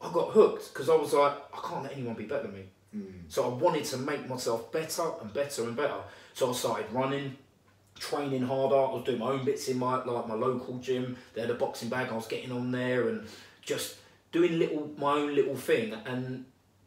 I 0.01 0.11
got 0.11 0.31
hooked 0.31 0.73
because 0.73 0.89
I 0.89 0.95
was 0.95 1.13
like, 1.13 1.33
I 1.53 1.67
can't 1.67 1.83
let 1.83 1.91
anyone 1.91 2.15
be 2.15 2.23
better 2.23 2.47
than 2.47 2.55
me. 2.55 2.63
So 3.27 3.45
I 3.45 3.49
wanted 3.49 3.85
to 3.85 3.97
make 3.97 4.27
myself 4.27 4.71
better 4.71 5.11
and 5.21 5.31
better 5.31 5.61
and 5.65 5.75
better. 5.75 6.01
So 6.33 6.49
I 6.49 6.53
started 6.53 6.87
running, 6.91 7.37
training 7.99 8.43
harder. 8.43 8.75
I 8.75 8.91
was 8.93 9.03
doing 9.05 9.19
my 9.19 9.31
own 9.31 9.45
bits 9.45 9.67
in 9.67 9.77
my 9.77 10.03
like 10.03 10.27
my 10.27 10.35
local 10.35 10.77
gym. 10.79 11.17
They 11.33 11.41
had 11.41 11.49
a 11.49 11.55
boxing 11.55 11.89
bag. 11.89 12.09
I 12.09 12.15
was 12.15 12.27
getting 12.27 12.51
on 12.51 12.71
there 12.71 13.07
and 13.09 13.27
just 13.61 13.97
doing 14.31 14.57
little 14.59 14.91
my 14.97 15.13
own 15.13 15.35
little 15.35 15.55
thing. 15.55 15.93
And 16.05 16.45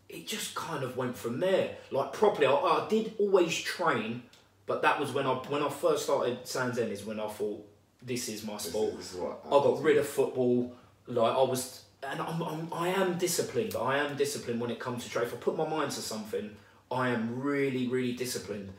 it 0.08 0.26
just 0.26 0.54
kind 0.54 0.84
of 0.84 0.96
went 0.96 1.16
from 1.16 1.40
there. 1.40 1.76
Like 1.90 2.12
properly, 2.12 2.46
I, 2.46 2.52
I 2.52 2.86
did 2.88 3.14
always 3.18 3.58
train, 3.58 4.22
but 4.66 4.82
that 4.82 4.98
was 5.00 5.12
when 5.12 5.26
I 5.26 5.34
when 5.34 5.62
I 5.62 5.68
first 5.68 6.04
started 6.04 6.46
Sands 6.46 6.78
End 6.78 6.92
is 6.92 7.04
when 7.04 7.20
I 7.20 7.28
thought 7.28 7.66
this 8.02 8.28
is 8.28 8.44
my 8.44 8.54
This 8.54 8.64
sport. 8.64 8.90
is, 8.90 8.96
this 8.96 9.14
is 9.14 9.20
I 9.20 9.50
got 9.50 9.82
rid 9.82 9.96
of 9.96 10.06
football. 10.06 10.72
Like 11.06 11.32
I 11.34 11.42
was, 11.42 11.82
and 12.08 12.20
I'm, 12.20 12.42
I'm, 12.42 12.72
I 12.72 12.88
am 12.88 13.18
disciplined. 13.18 13.74
I 13.76 13.98
am 13.98 14.16
disciplined 14.16 14.60
when 14.60 14.70
it 14.70 14.78
comes 14.78 15.04
to 15.04 15.10
trade. 15.10 15.24
If 15.26 15.34
I 15.34 15.36
put 15.36 15.56
my 15.56 15.68
mind 15.68 15.90
to 15.92 16.00
something, 16.00 16.54
I 16.90 17.08
am 17.10 17.40
really, 17.40 17.88
really 17.88 18.12
disciplined. 18.12 18.70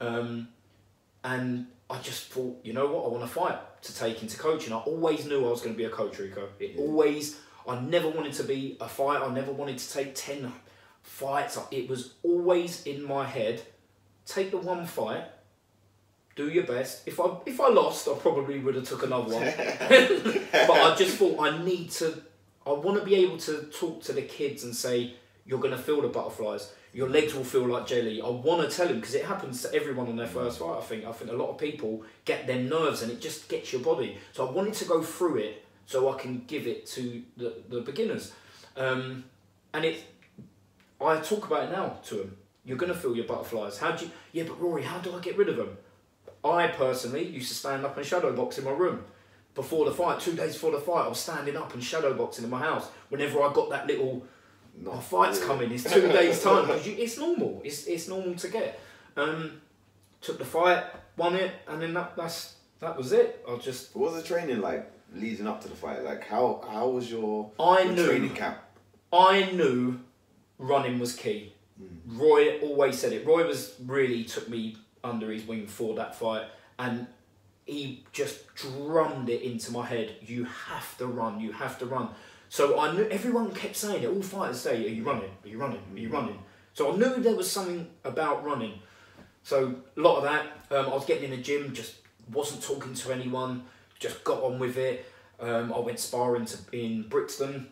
Um, 0.00 0.48
and 1.24 1.66
I 1.88 1.98
just 1.98 2.28
thought, 2.28 2.58
you 2.64 2.72
know 2.72 2.86
what, 2.86 3.04
I 3.04 3.08
want 3.08 3.22
to 3.22 3.28
fight 3.28 3.82
to 3.82 3.94
take 3.94 4.22
into 4.22 4.38
coaching. 4.38 4.72
I 4.72 4.78
always 4.78 5.26
knew 5.26 5.46
I 5.46 5.50
was 5.50 5.60
going 5.60 5.74
to 5.74 5.78
be 5.78 5.84
a 5.84 5.90
coach, 5.90 6.18
Rico. 6.18 6.48
It 6.58 6.76
always, 6.78 7.38
I 7.68 7.80
never 7.80 8.08
wanted 8.08 8.32
to 8.34 8.44
be 8.44 8.76
a 8.80 8.88
fighter. 8.88 9.24
I 9.24 9.32
never 9.32 9.52
wanted 9.52 9.78
to 9.78 9.92
take 9.92 10.14
ten 10.14 10.52
fights. 11.02 11.58
It 11.70 11.88
was 11.88 12.14
always 12.22 12.86
in 12.86 13.04
my 13.04 13.24
head. 13.26 13.62
Take 14.24 14.50
the 14.50 14.58
one 14.58 14.86
fight. 14.86 15.24
Do 16.34 16.48
your 16.48 16.64
best. 16.64 17.06
If 17.06 17.20
I 17.20 17.36
if 17.44 17.60
I 17.60 17.68
lost, 17.68 18.08
I 18.08 18.14
probably 18.14 18.58
would 18.60 18.74
have 18.74 18.88
took 18.88 19.02
another 19.02 19.34
one. 19.34 19.44
but 20.52 20.70
I 20.70 20.94
just 20.96 21.18
thought 21.18 21.38
I 21.40 21.62
need 21.62 21.90
to. 21.92 22.22
I 22.66 22.72
want 22.72 22.98
to 22.98 23.04
be 23.04 23.16
able 23.16 23.36
to 23.38 23.64
talk 23.64 24.02
to 24.04 24.12
the 24.12 24.22
kids 24.22 24.64
and 24.64 24.74
say 24.74 25.14
you're 25.44 25.58
going 25.58 25.76
to 25.76 25.82
feel 25.82 26.00
the 26.00 26.08
butterflies. 26.08 26.72
Your 26.92 27.08
legs 27.08 27.34
will 27.34 27.44
feel 27.44 27.66
like 27.66 27.86
jelly. 27.86 28.20
I 28.20 28.28
want 28.28 28.68
to 28.68 28.76
tell 28.76 28.86
them 28.86 28.96
because 29.00 29.14
it 29.14 29.24
happens 29.24 29.62
to 29.62 29.74
everyone 29.74 30.08
on 30.08 30.16
their 30.16 30.26
first 30.26 30.58
fight. 30.58 30.76
I 30.76 30.82
think. 30.82 31.04
I 31.06 31.12
think 31.12 31.30
a 31.30 31.34
lot 31.34 31.50
of 31.50 31.58
people 31.58 32.02
get 32.24 32.46
their 32.46 32.60
nerves 32.60 33.02
and 33.02 33.10
it 33.10 33.20
just 33.20 33.48
gets 33.48 33.72
your 33.72 33.82
body. 33.82 34.18
So 34.32 34.46
I 34.46 34.50
wanted 34.50 34.74
to 34.74 34.84
go 34.84 35.02
through 35.02 35.38
it 35.38 35.64
so 35.86 36.12
I 36.12 36.18
can 36.18 36.44
give 36.46 36.66
it 36.66 36.86
to 36.88 37.22
the 37.36 37.54
the 37.68 37.80
beginners. 37.80 38.32
Um, 38.76 39.24
and 39.72 39.84
it, 39.84 40.04
I 41.00 41.16
talk 41.20 41.46
about 41.46 41.64
it 41.64 41.72
now 41.72 41.98
to 42.04 42.14
them. 42.16 42.36
You're 42.64 42.76
going 42.76 42.92
to 42.92 42.98
feel 42.98 43.16
your 43.16 43.26
butterflies. 43.26 43.78
How 43.78 43.92
do 43.92 44.04
you? 44.04 44.10
Yeah, 44.32 44.44
but 44.44 44.60
Rory, 44.60 44.82
how 44.82 44.98
do 44.98 45.14
I 45.16 45.20
get 45.20 45.36
rid 45.36 45.48
of 45.48 45.56
them? 45.56 45.76
I 46.44 46.68
personally 46.68 47.26
used 47.26 47.48
to 47.48 47.54
stand 47.54 47.84
up 47.84 47.96
and 47.96 48.04
shadow 48.04 48.34
box 48.34 48.58
in 48.58 48.64
my 48.64 48.70
room. 48.70 49.04
Before 49.54 49.84
the 49.84 49.92
fight, 49.92 50.20
two 50.20 50.34
days 50.34 50.54
before 50.54 50.72
the 50.72 50.80
fight, 50.80 51.04
I 51.04 51.08
was 51.08 51.20
standing 51.20 51.56
up 51.56 51.74
and 51.74 51.82
shadow 51.82 52.14
boxing 52.14 52.44
in 52.44 52.50
my 52.50 52.60
house. 52.60 52.88
Whenever 53.10 53.42
I 53.42 53.52
got 53.52 53.70
that 53.70 53.86
little, 53.86 54.26
Not 54.76 55.04
fight's 55.04 55.42
coming, 55.42 55.70
it's 55.70 55.84
two 55.92 56.08
days 56.08 56.42
time. 56.42 56.68
you, 56.84 56.94
it's 56.98 57.18
normal. 57.18 57.60
It's 57.64 57.86
it's 57.86 58.08
normal 58.08 58.34
to 58.34 58.48
get. 58.48 58.80
Um, 59.16 59.60
took 60.20 60.38
the 60.38 60.44
fight, 60.44 60.84
won 61.16 61.34
it, 61.34 61.52
and 61.68 61.82
then 61.82 61.92
that 61.94 62.16
that's 62.16 62.54
that 62.80 62.96
was 62.96 63.12
it. 63.12 63.44
I 63.48 63.56
just 63.56 63.94
What 63.94 64.12
was 64.12 64.22
the 64.22 64.26
training 64.26 64.60
like 64.60 64.90
leading 65.14 65.46
up 65.46 65.60
to 65.62 65.68
the 65.68 65.76
fight? 65.76 66.02
Like 66.02 66.26
how 66.26 66.64
how 66.68 66.88
was 66.88 67.10
your, 67.10 67.50
I 67.60 67.82
your 67.82 67.92
knew 67.92 68.06
training 68.06 68.34
camp? 68.34 68.58
I 69.12 69.50
knew 69.52 70.00
running 70.58 70.98
was 70.98 71.14
key. 71.14 71.52
Roy 72.06 72.60
always 72.60 72.98
said 72.98 73.12
it. 73.12 73.26
Roy 73.26 73.46
was 73.46 73.74
really 73.84 74.24
took 74.24 74.48
me 74.48 74.76
under 75.04 75.30
his 75.30 75.44
wing 75.46 75.66
for 75.66 75.94
that 75.96 76.14
fight, 76.14 76.46
and 76.78 77.06
he 77.66 78.04
just 78.12 78.54
drummed 78.54 79.28
it 79.28 79.42
into 79.42 79.72
my 79.72 79.86
head. 79.86 80.16
You 80.22 80.44
have 80.44 80.96
to 80.98 81.06
run. 81.06 81.40
You 81.40 81.52
have 81.52 81.78
to 81.80 81.86
run. 81.86 82.10
So 82.52 82.78
I 82.78 82.92
knew 82.92 83.08
everyone 83.08 83.50
kept 83.54 83.76
saying 83.76 84.02
it. 84.02 84.08
All 84.08 84.20
fighters 84.20 84.60
say, 84.60 84.84
"Are 84.84 84.88
you 84.88 85.02
running? 85.04 85.30
Are 85.42 85.48
you 85.48 85.56
running? 85.56 85.80
Are 85.94 85.98
you 85.98 86.10
running?" 86.10 86.38
So 86.74 86.92
I 86.92 86.96
knew 86.96 87.14
there 87.16 87.34
was 87.34 87.50
something 87.50 87.88
about 88.04 88.44
running. 88.44 88.74
So 89.42 89.74
a 89.96 90.00
lot 90.00 90.18
of 90.18 90.24
that. 90.24 90.44
Um, 90.70 90.84
I 90.92 90.94
was 90.94 91.06
getting 91.06 91.24
in 91.24 91.30
the 91.30 91.42
gym, 91.42 91.72
just 91.72 91.94
wasn't 92.30 92.62
talking 92.62 92.92
to 92.92 93.10
anyone. 93.10 93.64
Just 93.98 94.22
got 94.22 94.42
on 94.42 94.58
with 94.58 94.76
it. 94.76 95.06
Um, 95.40 95.72
I 95.72 95.78
went 95.78 95.98
sparring 95.98 96.44
to, 96.44 96.58
in 96.72 97.08
Brixton. 97.08 97.68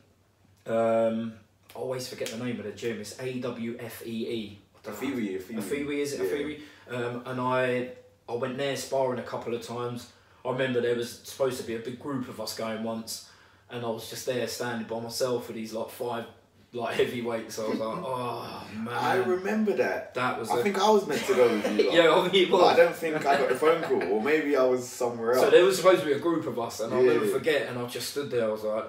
Um, 0.67 1.35
I 1.77 1.79
always 1.79 2.09
forget 2.09 2.29
the 2.29 2.43
name 2.43 2.59
of 2.59 2.65
the 2.65 2.73
gym. 2.73 3.03
It's 3.03 3.21
A 3.21 3.39
W 3.39 3.77
F 3.79 4.03
E 4.07 4.29
E. 4.29 4.59
Afewee. 4.83 5.43
Afewee, 5.43 5.99
is 5.99 6.15
it 6.15 6.21
Yeah. 6.23 6.31
Afewee? 6.31 6.61
Um, 6.89 7.23
and 7.27 7.39
I 7.39 7.91
I 8.27 8.33
went 8.33 8.57
there 8.57 8.77
sparring 8.77 9.19
a 9.19 9.29
couple 9.35 9.53
of 9.53 9.61
times. 9.61 10.11
I 10.43 10.53
remember 10.53 10.81
there 10.81 10.97
was 10.97 11.21
supposed 11.23 11.61
to 11.61 11.67
be 11.67 11.75
a 11.77 11.81
big 11.81 12.01
group 12.01 12.31
of 12.31 12.41
us 12.41 12.57
going 12.57 12.83
once, 12.83 13.29
and 13.71 13.85
I 13.85 13.89
was 13.89 14.09
just 14.11 14.27
there 14.27 14.47
standing 14.49 14.87
by 14.87 15.01
myself 15.01 15.47
with 15.49 15.57
these 15.57 15.73
like 15.73 15.91
five 15.91 16.25
like 16.73 16.95
heavyweights. 16.95 17.59
I 17.59 17.69
was 17.69 17.79
like, 17.79 17.99
oh 18.05 18.67
man, 18.75 18.89
I 18.95 19.17
remember 19.17 19.73
that. 19.75 20.15
that 20.15 20.39
was. 20.39 20.51
I 20.51 20.59
a- 20.61 20.63
think 20.63 20.79
I 20.81 20.89
was 20.91 21.07
meant 21.07 21.23
to 21.25 21.35
go 21.35 21.49
with 21.49 21.79
you. 21.79 21.85
lot. 21.87 21.95
yeah, 21.95 22.11
I 22.15 22.29
mean, 22.31 22.51
But 22.51 22.65
I 22.65 22.77
don't 22.77 22.95
think 22.95 23.17
I 23.17 23.23
got 23.23 23.49
the 23.49 23.55
phone 23.57 23.83
call, 23.83 24.03
or 24.05 24.23
maybe 24.23 24.57
I 24.57 24.63
was 24.65 24.89
somewhere 24.89 25.33
else. 25.33 25.43
So 25.45 25.51
there 25.51 25.65
was 25.65 25.77
supposed 25.77 26.01
to 26.01 26.07
be 26.07 26.13
a 26.13 26.19
group 26.19 26.47
of 26.47 26.59
us, 26.59 26.81
and 26.81 26.95
I'll 26.95 27.05
Yeah. 27.05 27.15
never 27.15 27.27
forget. 27.27 27.69
And 27.69 27.79
I 27.79 27.87
just 27.87 28.11
stood 28.11 28.31
there. 28.31 28.45
I 28.45 28.53
was 28.53 28.63
like, 28.63 28.85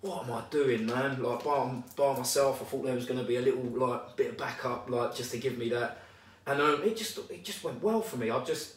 "What 0.00 0.24
am 0.24 0.32
I 0.32 0.42
doing, 0.50 0.86
man? 0.86 1.22
Like 1.22 1.44
by 1.44 1.82
by 1.96 2.16
myself. 2.16 2.62
I 2.62 2.64
thought 2.64 2.84
there 2.84 2.94
was 2.94 3.04
going 3.06 3.20
to 3.20 3.26
be 3.26 3.36
a 3.36 3.42
little 3.42 3.62
like 3.64 4.16
bit 4.16 4.30
of 4.30 4.36
backup, 4.38 4.88
like 4.88 5.14
just 5.14 5.30
to 5.32 5.38
give 5.38 5.58
me 5.58 5.68
that." 5.70 5.98
And 6.46 6.62
um, 6.62 6.80
it 6.84 6.96
just 6.96 7.18
it 7.30 7.44
just 7.44 7.62
went 7.64 7.82
well 7.82 8.00
for 8.00 8.16
me. 8.16 8.30
I 8.30 8.42
just 8.44 8.75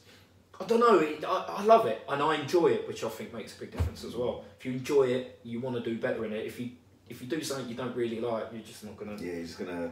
I 0.62 0.66
don't 0.66 0.80
know. 0.80 1.00
It, 1.00 1.24
I, 1.26 1.46
I 1.60 1.64
love 1.64 1.86
it 1.86 2.02
and 2.10 2.22
I 2.22 2.36
enjoy 2.36 2.68
it, 2.68 2.88
which 2.88 3.04
I 3.04 3.10
think 3.10 3.34
makes 3.34 3.56
a 3.56 3.60
big 3.62 3.72
difference 3.72 4.04
as 4.04 4.16
well. 4.16 4.44
If 4.60 4.66
you 4.66 4.74
enjoy 4.74 5.04
it, 5.04 5.40
you 5.44 5.60
want 5.62 5.76
to 5.78 5.82
do 5.82 5.98
better 5.98 6.26
in 6.26 6.34
it. 6.34 6.46
If 6.46 6.60
you 6.60 6.72
if 7.08 7.22
you 7.22 7.28
do 7.28 7.42
something 7.42 7.68
you 7.70 7.76
don't 7.76 7.96
really 7.96 8.20
like, 8.20 8.48
you're 8.54 8.62
just 8.62 8.84
not 8.84 8.96
gonna. 8.98 9.14
yeah, 9.20 9.34
you're 9.34 9.44
just 9.46 9.58
gonna, 9.58 9.92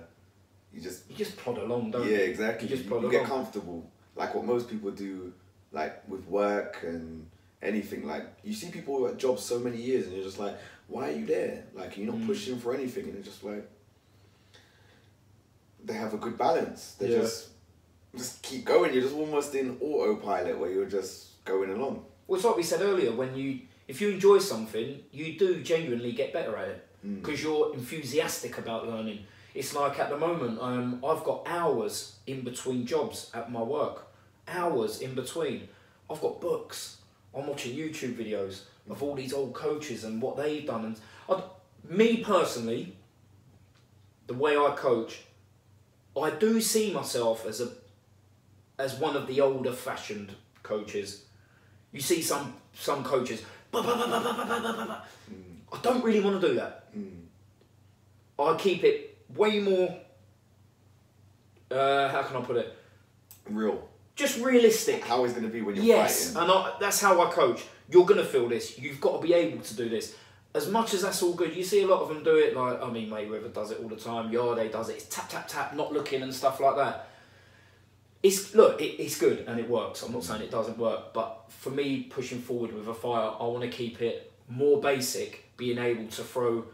you 0.73 0.81
just 0.81 1.09
You 1.09 1.15
just 1.15 1.37
plod 1.37 1.57
along, 1.57 1.91
don't 1.91 2.03
yeah, 2.03 2.09
you? 2.09 2.15
Yeah, 2.17 2.23
exactly. 2.23 2.67
You 2.67 2.75
just 2.75 2.83
You, 2.85 2.89
plod 2.91 3.03
you 3.03 3.11
get 3.11 3.21
along. 3.25 3.29
comfortable, 3.31 3.89
like 4.15 4.35
what 4.35 4.45
most 4.45 4.69
people 4.69 4.91
do, 4.91 5.33
like 5.71 6.07
with 6.09 6.25
work 6.27 6.81
and 6.83 7.25
anything. 7.61 8.05
Like 8.05 8.25
you 8.43 8.53
see 8.53 8.69
people 8.69 9.07
at 9.07 9.17
jobs 9.17 9.43
so 9.43 9.57
many 9.59 9.77
years, 9.77 10.05
and 10.07 10.15
you're 10.15 10.25
just 10.25 10.37
like, 10.39 10.55
why 10.87 11.09
are 11.09 11.13
you 11.13 11.25
there? 11.25 11.63
Like 11.73 11.97
you're 11.97 12.07
not 12.07 12.17
Mm. 12.21 12.27
pushing 12.27 12.59
for 12.59 12.73
anything, 12.75 13.05
and 13.05 13.15
it's 13.15 13.27
just 13.27 13.43
like 13.43 13.67
they 15.83 15.93
have 15.93 16.13
a 16.13 16.17
good 16.17 16.37
balance. 16.37 16.95
They 16.99 17.09
Yeah. 17.09 17.19
just 17.21 17.49
just 18.15 18.41
keep 18.41 18.65
going. 18.65 18.93
You're 18.93 19.03
just 19.03 19.15
almost 19.15 19.55
in 19.55 19.77
autopilot 19.81 20.57
where 20.57 20.71
you're 20.71 20.85
just 20.85 21.43
going 21.45 21.69
along. 21.71 22.05
Well, 22.27 22.37
it's 22.37 22.45
like 22.45 22.57
we 22.57 22.63
said 22.63 22.81
earlier. 22.81 23.11
When 23.11 23.35
you 23.35 23.61
if 23.87 24.01
you 24.01 24.09
enjoy 24.09 24.39
something, 24.39 24.99
you 25.11 25.37
do 25.37 25.61
genuinely 25.61 26.11
get 26.11 26.33
better 26.33 26.57
at 26.57 26.67
it. 26.67 26.87
Mm. 27.05 27.21
because 27.21 27.43
you're 27.43 27.73
enthusiastic 27.73 28.57
about 28.57 28.87
learning. 28.87 29.19
It's 29.53 29.75
like 29.75 29.99
at 29.99 30.09
the 30.09 30.17
moment, 30.17 30.59
um, 30.61 31.03
I've 31.05 31.23
got 31.23 31.43
hours 31.47 32.17
in 32.25 32.41
between 32.41 32.85
jobs 32.85 33.31
at 33.33 33.51
my 33.51 33.61
work, 33.61 34.07
hours 34.47 35.01
in 35.01 35.13
between. 35.13 35.67
I've 36.09 36.21
got 36.21 36.41
books. 36.41 36.97
I'm 37.35 37.47
watching 37.47 37.75
YouTube 37.75 38.15
videos 38.15 38.61
of 38.89 39.03
all 39.03 39.15
these 39.15 39.33
old 39.33 39.53
coaches 39.53 40.03
and 40.03 40.21
what 40.21 40.37
they've 40.37 40.65
done. 40.65 40.85
And 40.85 40.99
I, 41.29 41.43
me 41.87 42.23
personally, 42.23 42.95
the 44.25 44.33
way 44.33 44.57
I 44.57 44.73
coach, 44.75 45.21
I 46.19 46.31
do 46.31 46.59
see 46.61 46.91
myself 46.91 47.45
as 47.45 47.61
a 47.61 47.69
as 48.79 48.95
one 48.95 49.15
of 49.15 49.27
the 49.27 49.41
older 49.41 49.71
fashioned 49.71 50.33
coaches. 50.63 51.23
You 51.91 52.01
see 52.01 52.21
some 52.21 52.53
some 52.73 53.03
coaches. 53.03 53.43
Bah, 53.71 53.81
bah, 53.83 53.95
bah, 53.97 55.01
mm. 55.31 55.57
I 55.73 55.81
don't 55.81 56.03
really 56.03 56.21
want 56.21 56.39
to 56.39 56.47
do 56.47 56.55
that. 56.55 56.95
Mm. 56.97 57.23
I 58.39 58.55
keep 58.57 58.83
it 58.83 59.17
way 59.35 59.59
more. 59.59 59.97
Uh, 61.69 62.07
how 62.09 62.23
can 62.23 62.37
I 62.37 62.41
put 62.41 62.57
it? 62.57 62.77
Real. 63.49 63.87
Just 64.15 64.39
realistic. 64.39 65.03
How 65.03 65.23
it's 65.25 65.33
going 65.33 65.45
to 65.45 65.51
be 65.51 65.61
when 65.61 65.75
you're 65.75 65.83
yes, 65.83 66.31
fighting. 66.31 66.49
and 66.49 66.59
I, 66.59 66.73
that's 66.79 67.01
how 67.01 67.21
I 67.21 67.31
coach. 67.31 67.65
You're 67.89 68.05
going 68.05 68.19
to 68.19 68.25
feel 68.25 68.47
this. 68.47 68.79
You've 68.79 69.01
got 69.01 69.21
to 69.21 69.27
be 69.27 69.33
able 69.33 69.61
to 69.61 69.75
do 69.75 69.89
this. 69.89 70.15
As 70.53 70.69
much 70.69 70.93
as 70.93 71.01
that's 71.01 71.21
all 71.21 71.33
good, 71.33 71.55
you 71.55 71.63
see 71.63 71.83
a 71.83 71.87
lot 71.87 72.01
of 72.01 72.09
them 72.09 72.23
do 72.23 72.35
it. 72.35 72.55
Like 72.55 72.81
I 72.81 72.89
mean, 72.89 73.09
Mayweather 73.09 73.53
does 73.53 73.71
it 73.71 73.79
all 73.81 73.89
the 73.89 73.95
time. 73.95 74.31
Yardley 74.31 74.69
does 74.69 74.89
it. 74.89 74.93
It's 74.93 75.05
tap 75.05 75.29
tap 75.29 75.47
tap, 75.47 75.75
not 75.75 75.91
looking 75.91 76.21
and 76.21 76.33
stuff 76.33 76.59
like 76.59 76.77
that 76.77 77.09
it's 78.23 78.55
look, 78.55 78.81
it, 78.81 79.01
it's 79.01 79.17
good 79.19 79.45
and 79.47 79.59
it 79.59 79.69
works. 79.69 80.01
I'm 80.03 80.11
not 80.11 80.23
saying 80.23 80.41
it 80.41 80.51
doesn't 80.51 80.77
work, 80.77 81.13
but 81.13 81.43
for 81.49 81.69
me, 81.69 82.03
pushing 82.03 82.39
forward 82.41 82.73
with 82.73 82.87
a 82.87 82.93
fire, 82.93 83.31
I 83.39 83.43
want 83.45 83.61
to 83.61 83.69
keep 83.69 84.01
it 84.01 84.31
more 84.49 84.81
basic, 84.81 85.45
being 85.57 85.77
able 85.77 86.07
to 86.07 86.23
throw 86.23 86.65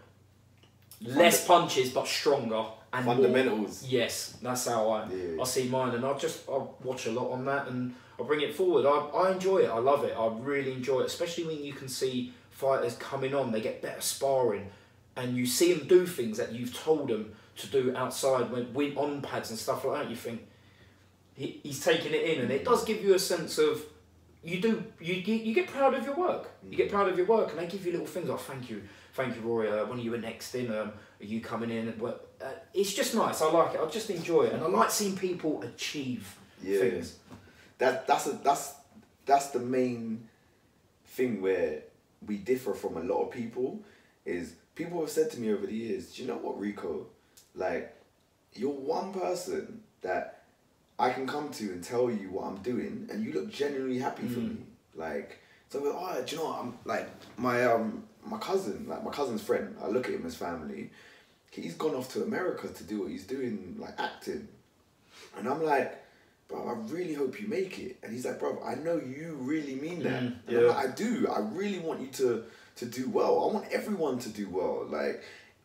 less 1.01 1.45
punches 1.45 1.91
but 1.91 2.07
stronger 2.07 2.63
and 2.93 3.05
more- 3.05 3.15
Fundamentals. 3.15 3.83
Yes, 3.83 4.37
that's 4.41 4.67
how 4.67 4.89
I 4.89 5.09
Yeah. 5.11 5.41
I 5.41 5.43
see 5.45 5.67
mine, 5.67 5.95
and 5.95 6.05
I 6.05 6.13
just 6.17 6.47
I 6.49 6.61
watch 6.83 7.07
a 7.07 7.11
lot 7.11 7.31
on 7.31 7.45
that, 7.45 7.67
and 7.67 7.95
I 8.19 8.23
bring 8.23 8.41
it 8.41 8.55
forward. 8.55 8.85
I, 8.85 8.97
I 9.17 9.31
enjoy 9.31 9.59
it. 9.59 9.69
I 9.69 9.79
love 9.79 10.03
it. 10.03 10.15
I 10.17 10.27
really 10.39 10.71
enjoy 10.71 11.01
it, 11.01 11.07
especially 11.07 11.45
when 11.45 11.63
you 11.63 11.73
can 11.73 11.89
see 11.89 12.31
fighters 12.51 12.95
coming 12.95 13.33
on. 13.33 13.51
They 13.51 13.61
get 13.61 13.81
better 13.81 14.01
sparring, 14.01 14.69
and 15.15 15.35
you 15.35 15.45
see 15.45 15.73
them 15.73 15.87
do 15.87 16.05
things 16.05 16.37
that 16.37 16.53
you've 16.53 16.73
told 16.73 17.09
them 17.09 17.33
to 17.57 17.67
do 17.67 17.95
outside 17.95 18.51
when, 18.51 18.73
when 18.73 18.95
on 18.97 19.21
pads 19.21 19.49
and 19.49 19.59
stuff 19.59 19.83
like 19.85 20.03
that. 20.03 20.09
You 20.09 20.15
think 20.15 20.45
he, 21.36 21.59
he's 21.63 21.84
taking 21.84 22.13
it 22.13 22.23
in, 22.23 22.41
and 22.41 22.51
it 22.51 22.63
does 22.65 22.84
give 22.86 23.03
you 23.03 23.13
a 23.15 23.19
sense 23.19 23.57
of 23.57 23.81
you 24.43 24.59
do 24.59 24.84
you, 24.99 25.13
you 25.15 25.36
you 25.36 25.53
get 25.53 25.67
proud 25.67 25.93
of 25.93 26.03
your 26.05 26.15
work. 26.15 26.49
You 26.69 26.75
get 26.77 26.89
proud 26.91 27.07
of 27.09 27.17
your 27.17 27.25
work, 27.27 27.51
and 27.51 27.59
they 27.59 27.67
give 27.67 27.86
you 27.86 27.91
little 27.93 28.07
things 28.07 28.29
like 28.29 28.39
thank 28.41 28.69
you, 28.69 28.84
thank 29.13 29.36
you, 29.36 29.41
Rory. 29.41 29.69
Uh, 29.69 29.86
when 29.86 29.99
you 29.99 30.11
were 30.11 30.17
next 30.17 30.53
in, 30.55 30.67
um, 30.71 30.91
are 31.21 31.25
you 31.25 31.41
coming 31.41 31.69
in? 31.69 31.88
And? 31.89 32.03
Uh, 32.03 32.11
it's 32.73 32.93
just 32.93 33.15
nice. 33.15 33.41
I 33.41 33.49
like 33.51 33.75
it. 33.75 33.79
I 33.81 33.89
just 33.89 34.09
enjoy 34.09 34.43
it, 34.43 34.53
and 34.53 34.63
I 34.63 34.67
like 34.67 34.91
seeing 34.91 35.15
people 35.15 35.61
achieve 35.63 36.36
Yeah. 36.61 36.79
things. 36.79 37.17
That 37.77 38.05
that's 38.07 38.27
a, 38.27 38.34
that's 38.43 38.73
that's 39.25 39.47
the 39.51 39.59
main 39.59 40.27
thing 41.05 41.41
where 41.41 41.84
we 42.25 42.38
differ 42.38 42.73
from 42.73 42.97
a 42.97 43.01
lot 43.01 43.21
of 43.23 43.31
people 43.31 43.81
is 44.25 44.55
people 44.75 44.99
have 45.01 45.09
said 45.09 45.29
to 45.31 45.39
me 45.39 45.51
over 45.53 45.65
the 45.67 45.73
years, 45.73 46.13
do 46.15 46.21
you 46.21 46.27
know 46.27 46.38
what 46.38 46.59
Rico? 46.59 47.07
Like 47.55 47.95
you're 48.53 48.71
one 48.71 49.13
person 49.13 49.81
that 50.01 50.42
I 50.99 51.09
can 51.09 51.25
come 51.27 51.49
to 51.49 51.63
and 51.65 51.83
tell 51.83 52.09
you 52.11 52.29
what 52.29 52.45
I'm 52.45 52.57
doing 52.57 53.07
and 53.11 53.23
you 53.23 53.33
look 53.33 53.51
genuinely 53.51 53.99
happy 53.99 54.27
for 54.27 54.39
Mm. 54.39 54.49
me. 54.49 54.57
Like 54.95 55.39
so 55.69 55.81
oh 55.85 56.23
do 56.25 56.35
you 56.35 56.41
know 56.41 56.49
what 56.49 56.59
I'm 56.59 56.77
like 56.85 57.09
my 57.37 57.65
um 57.65 58.03
my 58.25 58.37
cousin, 58.37 58.85
like 58.87 59.03
my 59.03 59.11
cousin's 59.11 59.41
friend, 59.43 59.75
I 59.83 59.87
look 59.87 60.07
at 60.07 60.13
him 60.13 60.25
as 60.25 60.35
family, 60.35 60.91
he's 61.51 61.75
gone 61.75 61.93
off 61.95 62.11
to 62.13 62.23
America 62.23 62.67
to 62.67 62.83
do 62.83 63.01
what 63.01 63.11
he's 63.11 63.25
doing, 63.25 63.75
like 63.79 63.99
acting. 63.99 64.47
And 65.37 65.47
I'm 65.47 65.61
like, 65.63 66.01
bro, 66.47 66.67
I 66.67 66.73
really 66.91 67.13
hope 67.13 67.41
you 67.41 67.47
make 67.47 67.79
it. 67.79 67.97
And 68.01 68.13
he's 68.13 68.25
like, 68.25 68.39
bro, 68.39 68.61
I 68.63 68.75
know 68.75 68.95
you 68.97 69.35
really 69.41 69.75
mean 69.75 70.03
that. 70.03 70.23
Mm, 70.23 70.35
yeah. 70.47 70.59
like, 70.59 70.77
I 70.77 70.91
do. 70.91 71.27
I 71.27 71.39
really 71.39 71.79
want 71.79 72.01
you 72.01 72.07
to 72.07 72.43
to 72.77 72.85
do 72.85 73.09
well. 73.09 73.49
I 73.49 73.53
want 73.53 73.65
everyone 73.71 74.19
to 74.19 74.29
do 74.29 74.49
well. 74.49 74.85
Like, 74.89 75.21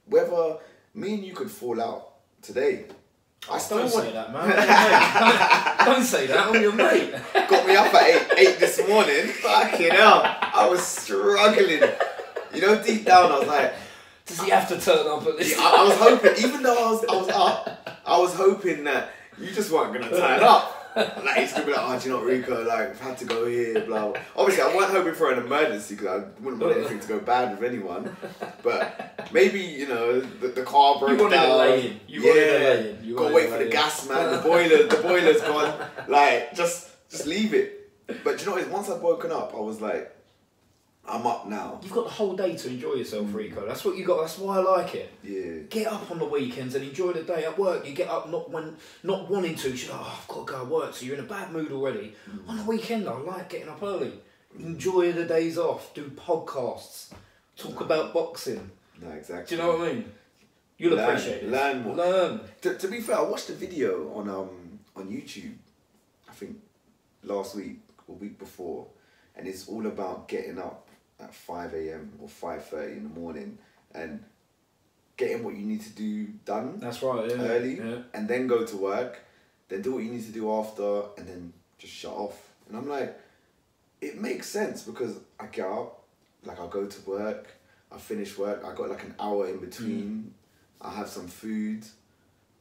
whether 0.06 0.58
me 0.94 1.14
and 1.14 1.24
you 1.24 1.32
could 1.34 1.50
fall 1.50 1.80
out 1.80 2.14
today, 2.42 2.86
I 3.50 3.58
still 3.58 3.78
Don't 3.78 3.88
say 3.90 4.12
that, 4.12 4.32
man. 4.32 4.42
I'm 4.44 4.50
your 4.50 5.32
mate. 5.32 5.78
Don't 5.84 6.04
say 6.04 6.26
that. 6.26 6.38
I'm 6.48 6.62
your 6.62 6.72
mate. 6.72 7.14
Got 7.48 7.66
me 7.66 7.76
up 7.76 7.94
at 7.94 8.02
eight, 8.02 8.28
eight 8.48 8.58
this 8.58 8.78
morning. 8.86 9.26
Fucking 9.28 9.90
hell, 9.90 10.22
I 10.24 10.68
was 10.68 10.82
struggling. 10.86 11.82
You 12.54 12.60
know, 12.60 12.82
deep 12.82 13.04
down, 13.06 13.32
I 13.32 13.38
was 13.38 13.48
like, 13.48 13.72
Does 14.26 14.40
he 14.42 14.50
have 14.50 14.68
to 14.68 14.78
turn 14.80 15.06
up 15.06 15.26
at 15.26 15.38
this? 15.38 15.58
I, 15.58 15.62
I 15.76 15.84
was 15.84 15.96
hoping, 15.98 16.44
even 16.44 16.62
though 16.62 16.76
I 16.88 16.90
was, 16.90 17.04
I 17.08 17.16
was 17.16 17.28
up, 17.28 18.00
I 18.06 18.18
was 18.18 18.34
hoping 18.34 18.84
that 18.84 19.10
you 19.38 19.50
just 19.52 19.70
weren't 19.70 19.92
gonna 19.94 20.10
turn 20.10 20.42
up. 20.42 20.77
Like 21.24 21.36
he's 21.38 21.52
gonna 21.52 21.66
be 21.66 21.72
like, 21.72 21.80
oh, 21.82 21.98
do 21.98 22.04
you 22.08 22.14
know 22.14 22.20
what, 22.20 22.26
Rico? 22.26 22.64
Like, 22.64 22.90
I've 22.90 23.00
had 23.00 23.18
to 23.18 23.24
go 23.24 23.46
here, 23.46 23.80
blah. 23.86 24.08
blah. 24.10 24.20
Obviously, 24.36 24.62
I 24.64 24.74
wasn't 24.74 24.98
hoping 24.98 25.14
for 25.14 25.32
an 25.32 25.38
emergency 25.44 25.94
because 25.94 26.22
I 26.22 26.42
wouldn't 26.42 26.62
want 26.62 26.76
anything 26.76 27.00
to 27.00 27.08
go 27.08 27.18
bad 27.20 27.58
with 27.58 27.70
anyone. 27.72 28.16
But 28.62 29.28
maybe 29.32 29.60
you 29.60 29.86
know 29.88 30.20
the, 30.20 30.48
the 30.48 30.62
car 30.62 30.98
broke 30.98 31.12
You 31.12 31.22
wanted 31.24 31.36
down. 31.36 31.50
a 31.50 31.56
lay-in. 31.56 32.00
You 32.08 32.22
yeah, 32.22 32.28
wanted 32.30 32.48
a 32.48 32.58
lay-in. 32.82 33.04
You 33.04 33.16
gotta 33.16 33.34
wait 33.34 33.48
for 33.50 33.58
the 33.58 33.68
gas 33.68 34.08
man. 34.08 34.36
The 34.36 34.42
boiler, 34.42 34.82
the 34.88 34.96
boiler's 35.02 35.40
gone. 35.40 35.74
Like, 36.08 36.54
just 36.54 36.90
just 37.10 37.26
leave 37.26 37.54
it. 37.54 37.74
But 38.24 38.38
do 38.38 38.44
you 38.44 38.50
know 38.50 38.56
what? 38.56 38.68
Once 38.70 38.88
I'd 38.90 39.00
woken 39.02 39.30
up, 39.32 39.54
I 39.54 39.60
was 39.60 39.80
like, 39.80 40.14
I'm 41.08 41.26
up 41.26 41.46
now. 41.48 41.80
You've 41.82 41.92
got 41.92 42.04
the 42.04 42.10
whole 42.10 42.36
day 42.36 42.54
to 42.56 42.68
enjoy 42.68 42.94
yourself, 42.94 43.26
mm. 43.26 43.34
Rico. 43.34 43.66
That's 43.66 43.84
what 43.84 43.96
you 43.96 44.04
got. 44.04 44.20
That's 44.20 44.38
why 44.38 44.56
I 44.58 44.60
like 44.60 44.94
it. 44.94 45.10
Yeah. 45.22 45.62
Get 45.70 45.86
up 45.92 46.10
on 46.10 46.18
the 46.18 46.24
weekends 46.24 46.74
and 46.74 46.84
enjoy 46.84 47.12
the 47.12 47.22
day 47.22 47.44
at 47.44 47.58
work. 47.58 47.86
You 47.86 47.94
get 47.94 48.08
up 48.08 48.28
not 48.30 48.50
when 48.50 48.76
not 49.02 49.30
wanting 49.30 49.54
to. 49.56 49.70
You're 49.70 49.92
like, 49.92 50.00
oh, 50.02 50.18
I've 50.20 50.28
got 50.28 50.46
to 50.46 50.52
go 50.52 50.58
to 50.60 50.64
work, 50.66 50.94
so 50.94 51.06
you're 51.06 51.14
in 51.16 51.20
a 51.24 51.28
bad 51.28 51.50
mood 51.52 51.72
already. 51.72 52.14
Mm. 52.30 52.48
On 52.48 52.56
the 52.58 52.64
weekend, 52.64 53.08
I 53.08 53.16
like 53.18 53.48
getting 53.48 53.68
up 53.68 53.82
early. 53.82 54.12
Mm. 54.58 54.66
Enjoy 54.66 55.12
the 55.12 55.24
days 55.24 55.56
off. 55.58 55.92
Do 55.94 56.04
podcasts. 56.10 57.12
Talk 57.56 57.80
about 57.80 58.12
boxing. 58.12 58.70
No, 59.00 59.10
exactly. 59.10 59.56
Do 59.56 59.62
you 59.62 59.68
know 59.68 59.78
what 59.78 59.88
I 59.88 59.92
mean? 59.92 60.12
You'll 60.76 60.94
Learn- 60.96 61.08
appreciate 61.10 61.42
it. 61.42 61.50
learn 61.50 61.82
more. 61.82 61.96
Learn. 61.96 62.40
To, 62.62 62.74
to 62.76 62.88
be 62.88 63.00
fair, 63.00 63.16
I 63.18 63.22
watched 63.22 63.48
a 63.50 63.54
video 63.54 64.12
on 64.14 64.28
um 64.28 64.78
on 64.94 65.08
YouTube, 65.08 65.54
I 66.28 66.32
think 66.32 66.56
last 67.24 67.54
week 67.56 67.78
or 68.06 68.14
week 68.16 68.38
before, 68.38 68.86
and 69.36 69.46
it's 69.48 69.68
all 69.68 69.86
about 69.86 70.28
getting 70.28 70.58
up 70.58 70.87
at 71.20 71.34
five 71.34 71.74
a.m. 71.74 72.12
or 72.20 72.28
five 72.28 72.64
thirty 72.64 72.92
in 72.92 73.02
the 73.04 73.20
morning 73.20 73.58
and 73.94 74.22
getting 75.16 75.42
what 75.42 75.56
you 75.56 75.64
need 75.66 75.80
to 75.82 75.90
do 75.90 76.26
done 76.44 76.78
That's 76.78 77.02
right. 77.02 77.28
Yeah. 77.28 77.36
early, 77.36 77.76
Yeah. 77.78 77.98
and 78.14 78.28
then 78.28 78.46
go 78.46 78.64
to 78.64 78.76
work, 78.76 79.18
then 79.68 79.82
do 79.82 79.94
what 79.94 80.04
you 80.04 80.12
need 80.12 80.24
to 80.24 80.32
do 80.32 80.50
after, 80.52 81.02
and 81.16 81.26
then 81.26 81.52
just 81.78 81.92
shut 81.92 82.12
off. 82.12 82.50
And 82.68 82.76
I'm 82.76 82.88
like, 82.88 83.18
it 84.00 84.20
makes 84.20 84.48
sense 84.48 84.82
because 84.82 85.16
I 85.40 85.46
get 85.46 85.66
up, 85.66 86.04
like 86.44 86.60
I'll 86.60 86.68
go 86.68 86.86
to 86.86 87.00
work, 87.10 87.48
I 87.90 87.98
finish 87.98 88.38
work, 88.38 88.62
I 88.64 88.72
got 88.74 88.90
like 88.90 89.02
an 89.02 89.14
hour 89.18 89.48
in 89.48 89.58
between, 89.58 90.32
mm. 90.82 90.86
I 90.88 90.94
have 90.94 91.08
some 91.08 91.26
food, 91.26 91.84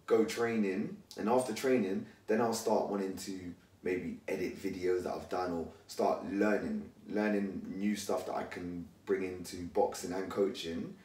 go 0.08 0.26
training, 0.26 0.98
and 1.18 1.30
after 1.30 1.54
training, 1.54 2.08
then 2.26 2.42
I'll 2.42 2.54
start 2.54 2.90
wanting 2.90 3.16
to 3.18 3.54
maybe 3.84 4.18
edit 4.28 4.62
videos 4.62 5.04
that 5.04 5.14
I've 5.14 5.30
done 5.30 5.54
or 5.54 5.68
start 5.86 6.26
learning, 6.32 6.90
learning 7.10 7.74
new 7.76 7.96
stuff 7.96 8.26
that 8.26 8.36
I 8.36 8.44
can 8.44 8.88
bring 9.06 9.24
into 9.24 9.58
boxing 9.74 10.12
and 10.12 10.30
coaching. 10.30 10.96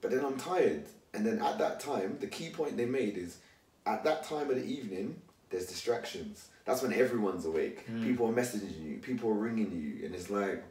But 0.00 0.10
then 0.10 0.24
I'm 0.24 0.36
tired, 0.36 0.84
and 1.14 1.24
then 1.24 1.40
at 1.40 1.58
that 1.58 1.80
time, 1.80 2.18
the 2.20 2.26
key 2.26 2.50
point 2.50 2.76
they 2.76 2.84
made 2.84 3.16
is, 3.16 3.38
at 3.86 4.04
that 4.04 4.24
time 4.24 4.50
of 4.50 4.56
the 4.56 4.64
evening, 4.64 5.20
there's 5.50 5.66
distractions. 5.66 6.48
That's 6.64 6.82
when 6.82 6.92
everyone's 6.92 7.44
awake. 7.44 7.86
Hmm. 7.86 8.02
People 8.02 8.28
are 8.28 8.32
messaging 8.32 8.82
you, 8.82 8.98
people 8.98 9.30
are 9.30 9.34
ringing 9.34 9.72
you, 9.72 10.04
and 10.06 10.14
it's 10.14 10.30
like, 10.30 10.62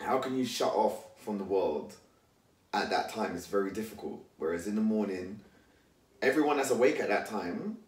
how 0.00 0.18
can 0.18 0.36
you 0.36 0.44
shut 0.44 0.72
off 0.72 1.04
from 1.18 1.38
the 1.38 1.44
world 1.44 1.94
at 2.72 2.90
that 2.90 3.10
time? 3.10 3.34
It's 3.34 3.46
very 3.46 3.70
difficult. 3.70 4.24
Whereas 4.38 4.66
in 4.66 4.74
the 4.74 4.80
morning, 4.82 5.40
everyone 6.22 6.56
that's 6.56 6.70
awake 6.70 7.00
at 7.00 7.08
that 7.08 7.26
time 7.26 7.78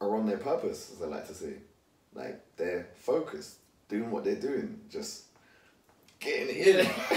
are 0.00 0.16
on 0.16 0.26
their 0.26 0.38
purpose, 0.38 0.92
as 0.94 1.02
I 1.02 1.06
like 1.06 1.26
to 1.28 1.34
say. 1.34 1.54
Like 2.14 2.40
they're 2.56 2.88
focused, 2.96 3.56
doing 3.88 4.10
what 4.10 4.24
they're 4.24 4.36
doing, 4.40 4.80
just 4.90 5.24
getting 6.20 6.48
it 6.56 6.66
in. 6.76 6.86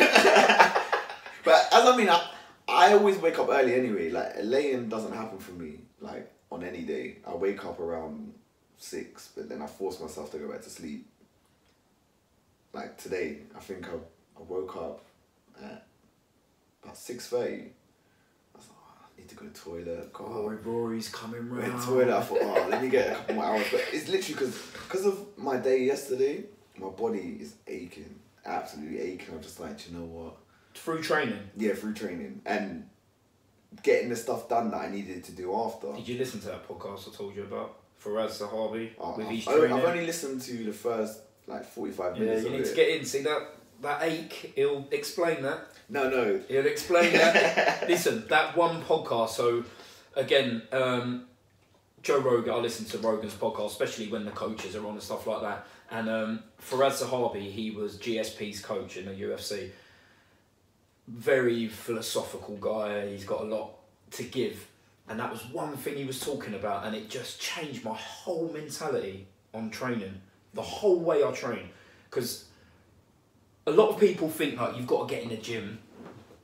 but 1.43 1.67
as 1.71 1.85
I 1.87 1.95
mean, 1.97 2.09
I, 2.09 2.29
I 2.67 2.93
always 2.93 3.17
wake 3.17 3.37
up 3.39 3.49
early 3.49 3.75
anyway. 3.75 4.09
Like 4.09 4.33
laying 4.43 4.89
doesn't 4.89 5.13
happen 5.13 5.39
for 5.39 5.51
me. 5.53 5.79
Like 5.99 6.31
on 6.51 6.63
any 6.63 6.81
day, 6.83 7.17
I 7.27 7.33
wake 7.35 7.65
up 7.65 7.79
around 7.79 8.33
six, 8.77 9.29
but 9.35 9.49
then 9.49 9.61
I 9.61 9.67
force 9.67 9.99
myself 9.99 10.31
to 10.31 10.37
go 10.37 10.49
back 10.51 10.61
to 10.63 10.69
sleep. 10.69 11.07
Like 12.73 12.97
today, 12.97 13.39
I 13.55 13.59
think 13.59 13.87
I, 13.87 13.93
I 14.39 14.43
woke 14.47 14.75
up 14.77 15.01
at 15.61 15.85
about 16.83 16.97
six 16.97 17.27
thirty. 17.27 17.71
I 18.55 18.57
was 18.57 18.67
like, 18.67 18.77
oh, 18.79 19.05
I 19.05 19.19
need 19.19 19.27
to 19.29 19.35
go 19.35 19.45
to 19.45 19.51
the 19.51 19.59
toilet. 19.59 20.13
Go 20.13 20.25
Oh, 20.25 20.49
Rory's 20.63 21.09
coming 21.09 21.49
Went 21.53 21.67
round. 21.67 21.81
to 21.81 21.87
toilet. 21.87 22.09
I 22.09 22.21
thought, 22.21 22.39
oh, 22.41 22.67
let 22.69 22.81
me 22.81 22.87
get 22.89 23.11
a 23.11 23.15
couple 23.15 23.35
more 23.35 23.45
hours. 23.45 23.65
But 23.71 23.81
it's 23.91 24.07
literally 24.07 24.33
because 24.33 24.55
because 24.87 25.05
of 25.05 25.37
my 25.37 25.57
day 25.57 25.83
yesterday, 25.83 26.45
my 26.77 26.89
body 26.89 27.37
is 27.39 27.55
aching, 27.67 28.19
absolutely 28.45 28.99
aching. 28.99 29.35
I'm 29.35 29.41
just 29.41 29.59
like, 29.59 29.89
you 29.89 29.97
know 29.97 30.05
what? 30.05 30.37
Through 30.73 31.01
training. 31.03 31.39
Yeah, 31.57 31.73
through 31.73 31.93
training 31.93 32.41
and 32.45 32.87
getting 33.83 34.09
the 34.09 34.15
stuff 34.15 34.49
done 34.49 34.71
that 34.71 34.77
I 34.81 34.89
needed 34.89 35.23
to 35.25 35.31
do 35.31 35.53
after. 35.55 35.93
Did 35.93 36.07
you 36.07 36.17
listen 36.17 36.39
to 36.41 36.47
that 36.47 36.67
podcast 36.67 37.09
I 37.11 37.15
told 37.15 37.35
you 37.35 37.43
about? 37.43 37.77
Firas 38.03 38.41
Zahabi 38.41 38.91
Oh, 38.99 39.15
with 39.17 39.27
his 39.27 39.47
I've, 39.47 39.55
training. 39.57 39.77
I've 39.77 39.85
only 39.85 40.05
listened 40.05 40.41
to 40.41 40.63
the 40.65 40.73
first 40.73 41.19
like 41.47 41.65
45 41.65 42.15
yeah, 42.17 42.23
minutes 42.23 42.41
you 42.41 42.47
of 42.47 42.53
need 42.53 42.61
it. 42.61 42.69
to 42.69 42.75
get 42.75 42.89
in. 42.99 43.05
See 43.05 43.21
that 43.23 43.41
that 43.81 44.03
ache. 44.03 44.53
He'll 44.55 44.87
explain 44.91 45.41
that. 45.43 45.67
no, 45.89 46.09
no. 46.09 46.39
He'll 46.47 46.65
explain 46.65 47.13
that. 47.13 47.85
Listen, 47.89 48.25
that 48.29 48.55
one 48.55 48.81
podcast. 48.83 49.29
So, 49.29 49.63
again, 50.15 50.61
um, 50.71 51.25
Joe 52.01 52.19
Rogan. 52.19 52.53
I 52.53 52.57
listen 52.57 52.85
to 52.87 52.97
Rogan's 52.97 53.33
podcast, 53.33 53.67
especially 53.67 54.07
when 54.07 54.25
the 54.25 54.31
coaches 54.31 54.75
are 54.75 54.85
on 54.85 54.93
and 54.93 55.01
stuff 55.01 55.27
like 55.27 55.41
that. 55.41 55.67
And 55.91 56.09
um, 56.09 56.43
Firas 56.59 57.03
Zahabi, 57.03 57.51
he 57.51 57.71
was 57.71 57.97
GSP's 57.97 58.61
coach 58.61 58.97
in 58.97 59.05
the 59.05 59.11
UFC. 59.11 59.69
Very 61.07 61.67
philosophical 61.67 62.55
guy. 62.57 63.09
He's 63.09 63.25
got 63.25 63.41
a 63.41 63.43
lot 63.43 63.73
to 64.11 64.23
give, 64.23 64.67
and 65.07 65.19
that 65.19 65.31
was 65.31 65.45
one 65.51 65.75
thing 65.77 65.95
he 65.95 66.05
was 66.05 66.19
talking 66.19 66.53
about, 66.53 66.85
and 66.85 66.95
it 66.95 67.09
just 67.09 67.39
changed 67.39 67.83
my 67.83 67.95
whole 67.95 68.51
mentality 68.53 69.27
on 69.53 69.69
training, 69.69 70.21
the 70.53 70.61
whole 70.61 70.99
way 70.99 71.23
I 71.23 71.31
train, 71.31 71.69
because 72.09 72.45
a 73.67 73.71
lot 73.71 73.89
of 73.89 73.99
people 73.99 74.29
think 74.29 74.59
like 74.59 74.75
you've 74.77 74.87
got 74.87 75.07
to 75.07 75.15
get 75.15 75.23
in 75.23 75.29
the 75.29 75.37
gym, 75.37 75.79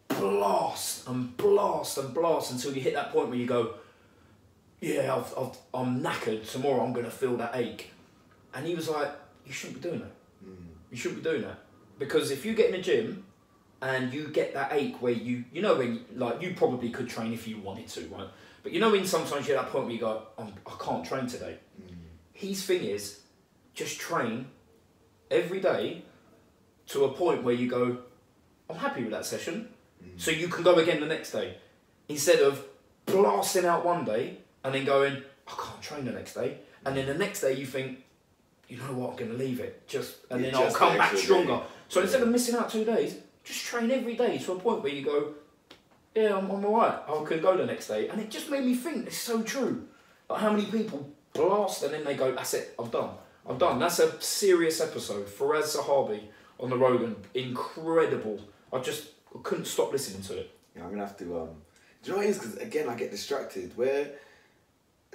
blast 0.07 1.07
and 1.07 1.35
blast 1.37 1.97
and 1.97 2.13
blast 2.13 2.51
until 2.51 2.73
you 2.73 2.81
hit 2.81 2.93
that 2.93 3.11
point 3.11 3.29
where 3.29 3.37
you 3.37 3.45
go, 3.45 3.73
yeah, 4.79 5.15
I've, 5.15 5.33
I've, 5.37 5.57
I'm 5.73 6.01
knackered. 6.01 6.49
Tomorrow 6.49 6.83
I'm 6.83 6.93
gonna 6.93 7.09
feel 7.09 7.37
that 7.37 7.55
ache, 7.55 7.91
and 8.53 8.65
he 8.65 8.75
was 8.75 8.89
like, 8.89 9.11
you 9.45 9.53
shouldn't 9.53 9.81
be 9.81 9.89
doing 9.89 9.99
that. 9.99 10.15
Mm. 10.45 10.55
You 10.91 10.97
shouldn't 10.97 11.23
be 11.23 11.29
doing 11.29 11.41
that 11.43 11.59
because 11.99 12.31
if 12.31 12.45
you 12.45 12.53
get 12.53 12.67
in 12.67 12.73
the 12.73 12.81
gym 12.81 13.25
and 13.81 14.13
you 14.13 14.27
get 14.27 14.53
that 14.53 14.73
ache 14.73 15.01
where 15.01 15.13
you, 15.13 15.45
you 15.51 15.61
know, 15.61 15.75
when 15.75 16.05
like 16.15 16.41
you 16.41 16.53
probably 16.55 16.89
could 16.89 17.09
train 17.09 17.33
if 17.33 17.47
you 17.47 17.59
wanted 17.59 17.87
to, 17.87 18.01
right? 18.07 18.27
But 18.63 18.71
you 18.71 18.79
know, 18.79 18.91
when 18.91 19.05
sometimes 19.05 19.47
you're 19.47 19.57
at 19.57 19.65
that 19.65 19.71
point 19.71 19.85
where 19.85 19.93
you 19.93 19.99
go, 19.99 20.23
I'm, 20.37 20.53
I 20.65 20.83
can't 20.83 21.05
train 21.05 21.27
today. 21.27 21.57
Mm. 21.81 21.95
His 22.33 22.63
thing 22.63 22.83
is, 22.83 23.21
just 23.73 23.99
train 23.99 24.47
every 25.29 25.59
day 25.59 26.03
to 26.87 27.05
a 27.05 27.09
point 27.09 27.43
where 27.43 27.53
you 27.53 27.69
go, 27.69 27.99
I'm 28.69 28.77
happy 28.77 29.03
with 29.03 29.11
that 29.11 29.25
session. 29.25 29.69
Mm. 30.03 30.19
So 30.19 30.31
you 30.31 30.47
can 30.47 30.63
go 30.63 30.75
again 30.75 30.99
the 30.99 31.07
next 31.07 31.31
day. 31.31 31.57
Instead 32.09 32.39
of 32.39 32.63
blasting 33.05 33.65
out 33.65 33.85
one 33.85 34.05
day 34.05 34.39
and 34.67 34.75
then 34.75 34.85
going, 34.85 35.23
I 35.47 35.51
can't 35.51 35.81
train 35.81 36.05
the 36.05 36.11
next 36.11 36.33
day. 36.35 36.57
And 36.85 36.95
then 36.95 37.07
the 37.07 37.13
next 37.13 37.41
day 37.41 37.53
you 37.53 37.65
think, 37.65 38.03
you 38.67 38.77
know 38.77 38.93
what, 38.93 39.11
I'm 39.11 39.15
going 39.15 39.31
to 39.31 39.37
leave 39.37 39.59
it. 39.59 39.87
Just 39.87 40.17
And 40.29 40.43
Yeah, 40.43 40.51
then 40.51 40.61
I'll 40.61 40.71
come 40.73 40.97
back 40.97 41.13
extra 41.13 41.17
day. 41.35 41.43
stronger. 41.43 41.65
So 41.89 42.01
instead 42.01 42.21
of 42.21 42.27
missing 42.27 42.55
out 42.55 42.69
two 42.69 42.83
days, 42.85 43.15
just 43.43 43.63
train 43.65 43.89
every 43.91 44.15
day 44.15 44.37
to 44.39 44.51
a 44.51 44.59
point 44.59 44.83
where 44.83 44.91
you 44.91 45.03
go, 45.05 45.33
yeah, 46.13 46.35
I'm, 46.37 46.49
I'm 46.51 46.65
alright. 46.65 46.99
I 47.07 47.23
can 47.25 47.41
go 47.41 47.55
the 47.55 47.65
next 47.65 47.87
day. 47.87 48.09
And 48.09 48.19
it 48.19 48.29
just 48.29 48.49
made 48.49 48.65
me 48.65 48.75
think, 48.75 49.07
it's 49.07 49.17
so 49.17 49.41
true. 49.41 49.87
Like 50.29 50.41
how 50.41 50.51
many 50.51 50.65
people 50.65 51.09
blast 51.33 51.83
and 51.83 51.93
then 51.93 52.03
they 52.03 52.15
go, 52.15 52.33
that's 52.33 52.53
it, 52.53 52.75
I'm 52.77 52.89
done. 52.89 53.11
I'm 53.49 53.57
done. 53.57 53.79
That's 53.79 53.99
a 53.99 54.21
serious 54.21 54.81
episode. 54.81 55.25
Firas 55.27 55.77
Zahabi 55.77 56.23
on 56.59 56.69
the 56.69 56.77
Rogan, 56.77 57.15
incredible. 57.33 58.39
I 58.73 58.79
just 58.79 59.09
couldn't 59.43 59.65
stop 59.65 59.91
listening 59.93 60.21
to 60.23 60.37
it. 60.39 60.51
Yeah, 60.75 60.83
I'm 60.83 60.89
gonna 60.89 61.05
have 61.07 61.17
to. 61.17 61.39
Um, 61.39 61.49
do 62.03 62.11
you 62.11 62.11
know 62.11 62.17
what 62.17 62.25
it 62.27 62.29
is? 62.31 62.37
Because 62.39 62.57
again, 62.57 62.89
I 62.89 62.95
get 62.95 63.11
distracted. 63.11 63.71
Where, 63.77 64.11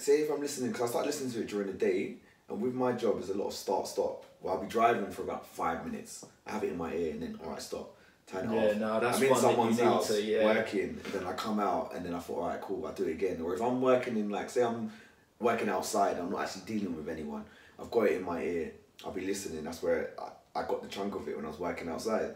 say, 0.02 0.20
if 0.20 0.30
I'm 0.30 0.40
listening, 0.40 0.72
because 0.72 0.88
I 0.88 0.92
start 0.92 1.06
listening 1.06 1.32
to 1.32 1.40
it 1.40 1.48
during 1.48 1.66
the 1.68 1.72
day, 1.74 2.16
and 2.48 2.60
with 2.60 2.74
my 2.74 2.92
job, 2.92 3.14
there's 3.18 3.30
a 3.30 3.34
lot 3.38 3.48
of 3.48 3.54
start 3.54 3.86
stop. 3.86 4.24
Well, 4.40 4.54
I'll 4.54 4.60
be 4.60 4.68
driving 4.68 5.10
for 5.10 5.22
about 5.22 5.46
five 5.46 5.84
minutes. 5.86 6.26
I 6.46 6.52
have 6.52 6.64
it 6.64 6.70
in 6.70 6.78
my 6.78 6.92
ear, 6.92 7.12
and 7.12 7.22
then 7.22 7.38
all 7.44 7.50
right, 7.52 7.62
stop, 7.62 7.94
turn 8.26 8.50
it 8.50 8.54
Yeah, 8.54 8.70
off. 8.70 8.76
no, 8.76 9.00
that's 9.00 9.18
I'm 9.18 9.24
in 9.24 9.30
one 9.30 9.42
that 9.42 9.48
you 9.48 9.54
someone's 9.56 9.80
house 9.80 10.08
to, 10.08 10.22
yeah. 10.22 10.44
working, 10.44 11.00
and 11.04 11.12
then 11.12 11.24
I 11.24 11.32
come 11.32 11.60
out, 11.60 11.94
and 11.94 12.04
then 12.04 12.14
I 12.14 12.18
thought, 12.18 12.38
all 12.38 12.48
right, 12.48 12.60
cool, 12.60 12.84
I'll 12.86 12.92
do 12.92 13.04
it 13.04 13.12
again. 13.12 13.40
Or 13.40 13.54
if 13.54 13.62
I'm 13.62 13.80
working 13.80 14.16
in, 14.16 14.28
like, 14.28 14.50
say, 14.50 14.62
I'm 14.64 14.90
working 15.38 15.68
outside, 15.68 16.18
I'm 16.18 16.30
not 16.30 16.42
actually 16.42 16.62
dealing 16.78 16.96
with 16.96 17.08
anyone. 17.08 17.44
I've 17.80 17.90
got 17.90 18.02
it 18.06 18.12
in 18.18 18.24
my 18.24 18.42
ear. 18.42 18.72
I'll 19.04 19.12
be 19.12 19.22
listening. 19.26 19.64
That's 19.64 19.82
where 19.82 20.10
I, 20.18 20.60
I 20.60 20.66
got 20.66 20.82
the 20.82 20.88
chunk 20.88 21.14
of 21.14 21.28
it 21.28 21.36
when 21.36 21.44
I 21.44 21.48
was 21.48 21.58
working 21.58 21.88
outside. 21.88 22.34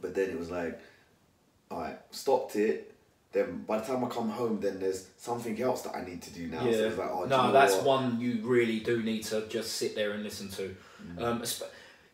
But 0.00 0.14
then 0.14 0.30
it 0.30 0.38
was 0.38 0.50
like, 0.50 0.78
all 1.70 1.80
right, 1.80 1.98
stopped 2.10 2.56
it. 2.56 2.94
Then 3.32 3.64
by 3.66 3.78
the 3.78 3.84
time 3.86 4.02
I 4.04 4.08
come 4.08 4.30
home, 4.30 4.58
then 4.60 4.80
there's 4.80 5.06
something 5.18 5.60
else 5.60 5.82
that 5.82 5.94
I 5.94 6.02
need 6.04 6.22
to 6.22 6.30
do 6.30 6.46
now. 6.46 6.60
So 6.60 6.68
it's 6.68 6.96
like, 6.98 7.10
oh, 7.12 7.24
you 7.24 7.28
no, 7.28 7.46
know 7.48 7.52
that's 7.52 7.74
what? 7.76 7.84
one 7.84 8.20
you 8.20 8.40
really 8.42 8.80
do 8.80 9.02
need 9.02 9.24
to 9.24 9.46
just 9.48 9.72
sit 9.74 9.94
there 9.94 10.12
and 10.12 10.22
listen 10.22 10.48
to, 10.50 10.74
Mm. 11.06 11.22
um, 11.22 11.42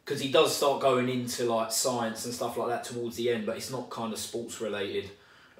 because 0.04 0.20
he 0.20 0.30
does 0.30 0.54
start 0.54 0.82
going 0.82 1.08
into 1.08 1.44
like 1.44 1.72
science 1.72 2.26
and 2.26 2.34
stuff 2.34 2.56
like 2.58 2.68
that 2.68 2.84
towards 2.84 3.16
the 3.16 3.30
end, 3.30 3.46
but 3.46 3.56
it's 3.56 3.70
not 3.70 3.88
kind 3.88 4.12
of 4.12 4.18
sports 4.18 4.60
related. 4.60 5.10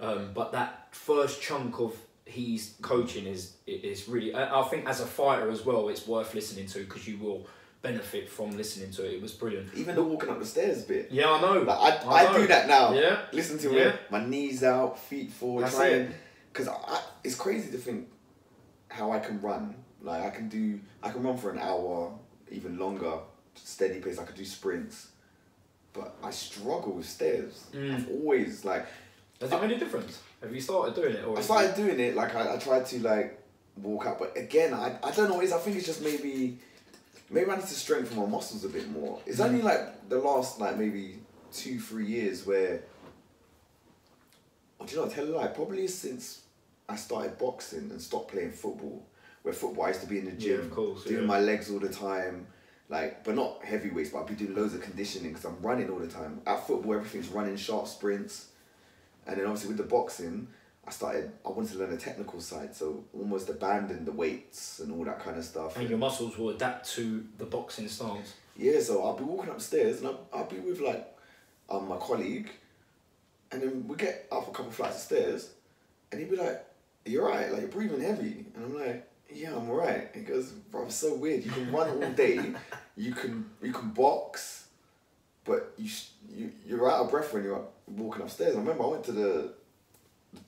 Um, 0.01 0.33
but 0.35 0.53
that 0.53 0.89
first 0.95 1.41
chunk 1.41 1.79
of 1.81 1.97
his 2.27 2.75
coaching 2.83 3.27
is 3.27 3.53
is 3.67 4.09
really. 4.09 4.35
I 4.35 4.63
think 4.65 4.87
as 4.87 5.01
a 5.01 5.07
fighter 5.07 5.51
as 5.51 5.65
well, 5.65 5.89
it's 5.89 6.07
worth 6.07 6.35
listening 6.35 6.67
to 6.67 6.81
because 6.81 7.07
you 7.09 7.17
will 7.19 7.47
benefit 7.85 8.31
from 8.31 8.57
listening 8.57 8.91
to 8.91 9.05
it. 9.05 9.17
It 9.17 9.23
was 9.23 9.33
brilliant. 9.33 9.73
Even 9.75 9.95
the 9.95 10.03
walking 10.03 10.31
up 10.31 10.41
the 10.41 10.47
stairs 10.47 10.83
bit. 10.85 11.09
Yeah, 11.13 11.31
I 11.31 11.41
know. 11.41 11.61
Like 11.61 12.07
I, 12.07 12.23
I, 12.23 12.25
know. 12.25 12.39
do 12.39 12.47
that 12.49 12.67
now. 12.67 12.93
Yeah. 12.95 13.21
Listen 13.31 13.59
to 13.59 13.73
Yeah. 13.73 13.91
it. 13.91 14.11
My 14.11 14.25
knees 14.25 14.65
out, 14.65 14.99
feet 14.99 15.31
forward, 15.31 15.65
That's 15.65 15.77
trying. 15.77 16.13
Because 16.51 16.67
I, 16.69 16.73
I, 16.73 17.03
it's 17.23 17.35
crazy 17.35 17.71
to 17.71 17.77
think 17.79 18.09
how 18.89 19.13
I 19.13 19.19
can 19.19 19.41
run. 19.41 19.77
Like 20.03 20.25
I 20.25 20.31
can 20.31 20.49
do, 20.49 20.81
I 21.03 21.11
can 21.11 21.23
run 21.23 21.37
for 21.37 21.51
an 21.51 21.59
hour, 21.59 22.13
even 22.51 22.79
longer, 22.79 23.19
steady 23.55 24.01
pace. 24.01 24.19
I 24.19 24.25
could 24.25 24.37
do 24.37 24.45
sprints, 24.47 25.09
but 25.93 26.17
I 26.23 26.31
struggle 26.31 26.93
with 26.93 27.07
stairs. 27.09 27.67
Mm. 27.73 27.95
I've 27.95 28.09
always 28.09 28.65
like. 28.65 28.87
Has 29.41 29.53
it 29.53 29.61
made 29.61 29.73
a 29.73 29.79
difference? 29.79 30.21
Have 30.41 30.55
you 30.55 30.61
started 30.61 30.95
doing 30.95 31.15
it? 31.15 31.25
Or 31.27 31.37
I 31.39 31.43
started 31.43 31.75
doing 31.75 32.01
it. 32.01 32.15
Like 32.17 32.35
I, 32.35 32.55
I 32.55 32.57
tried 32.57 32.87
to 32.87 32.99
like 33.01 33.39
walk 33.77 34.07
up, 34.07 34.19
but 34.19 34.37
again, 34.39 34.73
I, 34.73 34.97
I 35.03 35.11
don't 35.11 35.29
know 35.29 35.43
is. 35.43 35.53
I 35.53 35.59
think 35.59 35.77
it's 35.77 35.87
just 35.87 36.03
maybe 36.03 36.59
maybe 37.31 37.51
I 37.51 37.57
need 37.57 37.67
to 37.67 37.75
strengthen 37.75 38.17
my 38.17 38.27
muscles 38.27 38.65
a 38.65 38.69
bit 38.69 38.91
more. 38.91 39.21
It's 39.27 39.41
only 39.41 39.61
mm. 39.61 39.65
like 39.65 40.09
the 40.09 40.19
last 40.19 40.61
like 40.61 40.77
maybe 40.77 41.19
two 41.53 41.81
three 41.81 42.07
years 42.07 42.47
where. 42.47 42.83
Oh, 44.81 44.87
do 44.87 44.91
you 44.91 44.97
know? 44.99 45.07
what, 45.07 45.15
Tell 45.15 45.25
a 45.25 45.35
lie. 45.37 45.47
Probably 45.49 45.87
since 45.87 46.43
I 46.89 46.97
started 46.97 47.39
boxing 47.39 47.91
and 47.91 48.01
stopped 48.01 48.33
playing 48.33 48.53
football. 48.53 49.07
Where 49.43 49.53
football 49.53 49.85
I 49.85 49.89
used 49.89 50.01
to 50.01 50.07
be 50.07 50.19
in 50.19 50.25
the 50.25 50.31
Yeah, 50.33 50.57
gym, 50.57 50.61
of 50.61 50.71
course, 50.71 51.05
doing 51.05 51.23
yeah. 51.23 51.27
my 51.27 51.39
legs 51.41 51.71
all 51.71 51.79
the 51.79 51.91
time. 51.91 52.47
Like, 52.89 53.25
but 53.25 53.35
not 53.35 53.65
heavyweights, 53.65 54.11
but 54.11 54.21
I'd 54.21 54.27
be 54.27 54.35
doing 54.35 54.55
loads 54.55 54.75
of 54.75 54.81
conditioning 54.83 55.33
because 55.33 55.45
I'm 55.45 55.61
running 55.61 55.91
all 55.91 55.99
the 55.99 56.07
time. 56.07 56.41
At 56.47 56.67
football, 56.67 56.95
everything's 56.95 57.29
running, 57.29 57.57
short 57.57 57.89
sprints. 57.89 58.49
And 59.27 59.39
then 59.39 59.47
obviously 59.47 59.69
with 59.69 59.79
the 59.79 59.85
boxing, 59.85 60.49
I 60.87 60.91
started, 60.91 61.33
I 61.47 61.49
wanted 61.51 61.73
to 61.73 61.79
learn 61.79 61.91
the 61.91 61.97
technical 61.97 62.41
side, 62.41 62.75
so 62.77 63.05
almost 63.15 63.49
abandoned 63.49 64.07
the 64.07 64.13
weights 64.13 64.81
and 64.81 64.93
all 64.93 65.05
that 65.05 65.21
kind 65.21 65.39
of 65.39 65.45
stuff. 65.45 65.77
and 65.77 65.89
your 65.89 65.99
muscles 65.99 66.37
will 66.37 66.51
adapt 66.51 66.91
to 66.93 67.25
the 67.39 67.47
boxing 67.47 67.89
stance. 67.89 68.35
Yeah, 68.57 68.81
so 68.81 69.03
I'll 69.03 69.17
be 69.17 69.25
walking 69.25 69.51
upstairs 69.51 69.99
and 69.99 70.09
I'll, 70.09 70.27
I'll 70.33 70.45
be 70.45 70.59
with 70.59 70.81
like 70.81 71.07
um, 71.71 71.89
my 71.89 71.97
colleague, 71.97 72.51
and 73.51 73.63
then 73.63 73.89
we 73.89 73.97
get 73.97 74.27
up 74.31 74.47
a 74.49 74.51
couple 74.51 74.71
flights 74.71 74.97
of 74.97 75.03
stairs, 75.03 75.51
and 76.13 76.21
he'd 76.21 76.31
be 76.31 76.37
like, 76.37 76.65
you're 77.07 77.27
right. 77.27 77.51
Like 77.51 77.63
you're 77.63 77.71
breathing 77.71 78.01
heavy, 78.03 78.45
and 78.55 78.65
I'm 78.65 78.79
like, 78.79 79.09
yeah, 79.33 79.57
I'm 79.57 79.69
alright. 79.71 80.11
He 80.15 80.21
goes, 80.21 80.51
bro, 80.51 80.85
it's 80.85 80.95
so 80.95 81.15
weird. 81.15 81.45
You 81.45 81.51
can 81.51 81.73
run 81.73 81.89
all 82.03 82.11
day, 82.13 82.41
you 82.97 83.13
can 83.13 83.51
you 83.63 83.73
can 83.73 83.91
box, 83.91 84.67
but 85.45 85.73
you 85.79 85.91
you 86.31 86.53
you're 86.67 86.91
out 86.91 87.05
of 87.05 87.11
breath 87.11 87.33
when 87.33 87.43
you're 87.45 87.65
walking 87.87 88.23
upstairs. 88.23 88.55
I 88.55 88.59
remember 88.59 88.85
I 88.85 88.87
went 88.89 89.05
to 89.05 89.13
the 89.13 89.53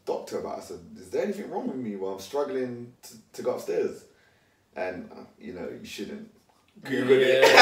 doctor 0.04 0.40
about. 0.40 0.58
It. 0.58 0.62
I 0.62 0.64
said, 0.64 0.80
is 0.98 1.10
there 1.10 1.22
anything 1.22 1.50
wrong 1.50 1.68
with 1.68 1.76
me 1.76 1.96
while 1.96 2.14
I'm 2.14 2.20
struggling 2.20 2.92
to, 3.02 3.14
to 3.34 3.42
go 3.42 3.54
upstairs? 3.54 4.04
And 4.74 5.10
uh, 5.12 5.24
you 5.38 5.52
know, 5.52 5.68
you 5.68 5.86
shouldn't. 5.86 6.30
Google 6.84 7.16
it. 7.18 7.42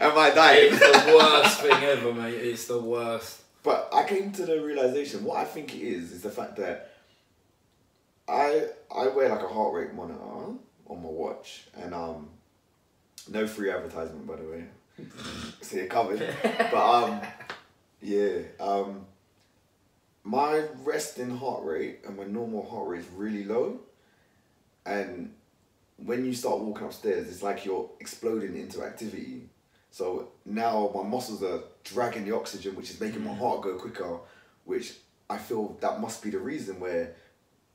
Am 0.00 0.16
I 0.18 0.32
dying? 0.34 0.72
It's 0.72 0.80
the 0.80 1.14
worst 1.14 1.60
thing 1.60 1.84
ever, 1.84 2.12
mate. 2.12 2.34
It's 2.34 2.66
the 2.66 2.80
worst. 2.80 3.42
But 3.62 3.90
I 3.92 4.04
came 4.04 4.32
to 4.32 4.46
the 4.46 4.62
realization 4.62 5.24
what 5.24 5.38
I 5.38 5.44
think 5.44 5.74
it 5.74 5.82
is 5.82 6.12
is 6.12 6.22
the 6.22 6.30
fact 6.30 6.56
that 6.56 6.92
I 8.28 8.66
I 8.94 9.08
wear 9.08 9.28
like 9.28 9.42
a 9.42 9.48
heart 9.48 9.74
rate 9.74 9.92
monitor 9.92 10.20
on 10.20 11.02
my 11.02 11.08
watch 11.08 11.64
and 11.74 11.92
um 11.92 12.28
no 13.28 13.46
free 13.46 13.70
advertisement 13.70 14.26
by 14.26 14.36
the 14.36 14.44
way. 14.44 14.64
so 15.60 15.76
you're 15.76 15.86
covered. 15.86 16.20
but 16.42 16.74
um 16.74 17.20
yeah, 18.00 18.38
um 18.60 19.04
my 20.26 20.64
resting 20.82 21.30
heart 21.38 21.64
rate 21.64 22.00
and 22.04 22.16
my 22.16 22.24
normal 22.24 22.68
heart 22.68 22.88
rate 22.88 23.00
is 23.00 23.06
really 23.14 23.44
low 23.44 23.78
and 24.84 25.32
when 25.96 26.24
you 26.24 26.34
start 26.34 26.58
walking 26.58 26.86
upstairs 26.86 27.28
it's 27.28 27.42
like 27.42 27.64
you're 27.64 27.88
exploding 28.00 28.56
into 28.56 28.82
activity 28.82 29.48
so 29.96 30.28
now 30.44 30.90
my 30.94 31.02
muscles 31.02 31.42
are 31.42 31.62
dragging 31.82 32.26
the 32.26 32.36
oxygen, 32.36 32.76
which 32.76 32.90
is 32.90 33.00
making 33.00 33.24
my 33.24 33.30
mm. 33.30 33.38
heart 33.38 33.62
go 33.62 33.76
quicker, 33.76 34.18
which 34.66 34.92
I 35.30 35.38
feel 35.38 35.74
that 35.80 36.02
must 36.02 36.22
be 36.22 36.28
the 36.28 36.38
reason 36.38 36.78
where 36.78 37.14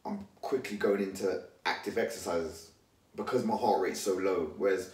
I'm 0.05 0.27
quickly 0.39 0.77
going 0.77 1.01
into 1.01 1.41
active 1.65 1.97
exercises 1.97 2.69
because 3.15 3.43
my 3.43 3.55
heart 3.55 3.81
rate's 3.81 4.01
so 4.01 4.13
low. 4.13 4.51
Whereas 4.55 4.91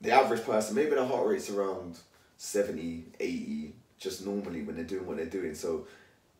the 0.00 0.10
average 0.10 0.42
person, 0.42 0.74
maybe 0.74 0.90
their 0.90 1.04
heart 1.04 1.24
rate's 1.24 1.50
around 1.50 1.98
70, 2.36 3.04
80, 3.20 3.72
just 3.98 4.26
normally 4.26 4.62
when 4.62 4.74
they're 4.74 4.84
doing 4.84 5.06
what 5.06 5.18
they're 5.18 5.26
doing. 5.26 5.54
So 5.54 5.86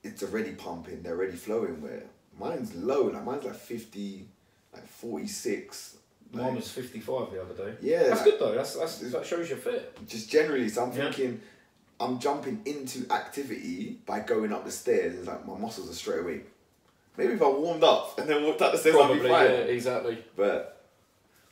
it's 0.05 0.22
already 0.22 0.52
pumping, 0.52 1.02
they're 1.02 1.14
already 1.16 1.36
flowing. 1.36 1.80
Where 1.82 2.05
mine's 2.38 2.74
low, 2.74 3.05
like 3.07 3.24
mine's 3.24 3.44
like 3.44 3.55
50, 3.57 4.26
like 4.72 4.86
46. 4.86 5.96
Mine 6.32 6.46
like- 6.46 6.57
was 6.57 6.70
55 6.70 7.30
the 7.32 7.42
other 7.42 7.55
day. 7.55 7.74
yeah, 7.80 8.05
That's 8.05 8.20
like- 8.20 8.24
good 8.24 8.40
though. 8.40 8.55
That's, 8.55 8.74
that's 8.76 8.98
that 8.98 9.24
shows 9.26 9.48
you're 9.48 9.59
fit. 9.59 9.96
just 10.07 10.30
generally, 10.30 10.68
so 10.68 10.84
I'm 10.84 10.90
Yeah. 10.92 11.05
thinking 11.05 11.40
I'm 12.00 12.18
jumping 12.18 12.61
into 12.64 13.07
activity 13.12 13.98
by 14.05 14.20
going 14.20 14.52
up 14.52 14.64
the 14.64 14.70
stairs. 14.72 15.14
It's 15.16 15.28
like 15.28 15.46
my 15.46 15.57
muscles 15.57 15.88
are 15.90 15.94
straight 15.94 16.20
away. 16.20 16.40
Maybe 17.16 17.34
if 17.34 17.42
I 17.42 17.48
warmed 17.48 17.84
up 17.84 18.18
and 18.18 18.28
then 18.28 18.42
walked 18.42 18.61
up 18.62 18.72
the 18.72 18.78
stairs, 18.78 18.96
Probably, 18.96 19.18
I'd 19.18 19.22
be 19.22 19.28
fine. 19.28 19.44
yeah, 19.46 19.57
exactly. 19.76 20.18
But 20.34 20.70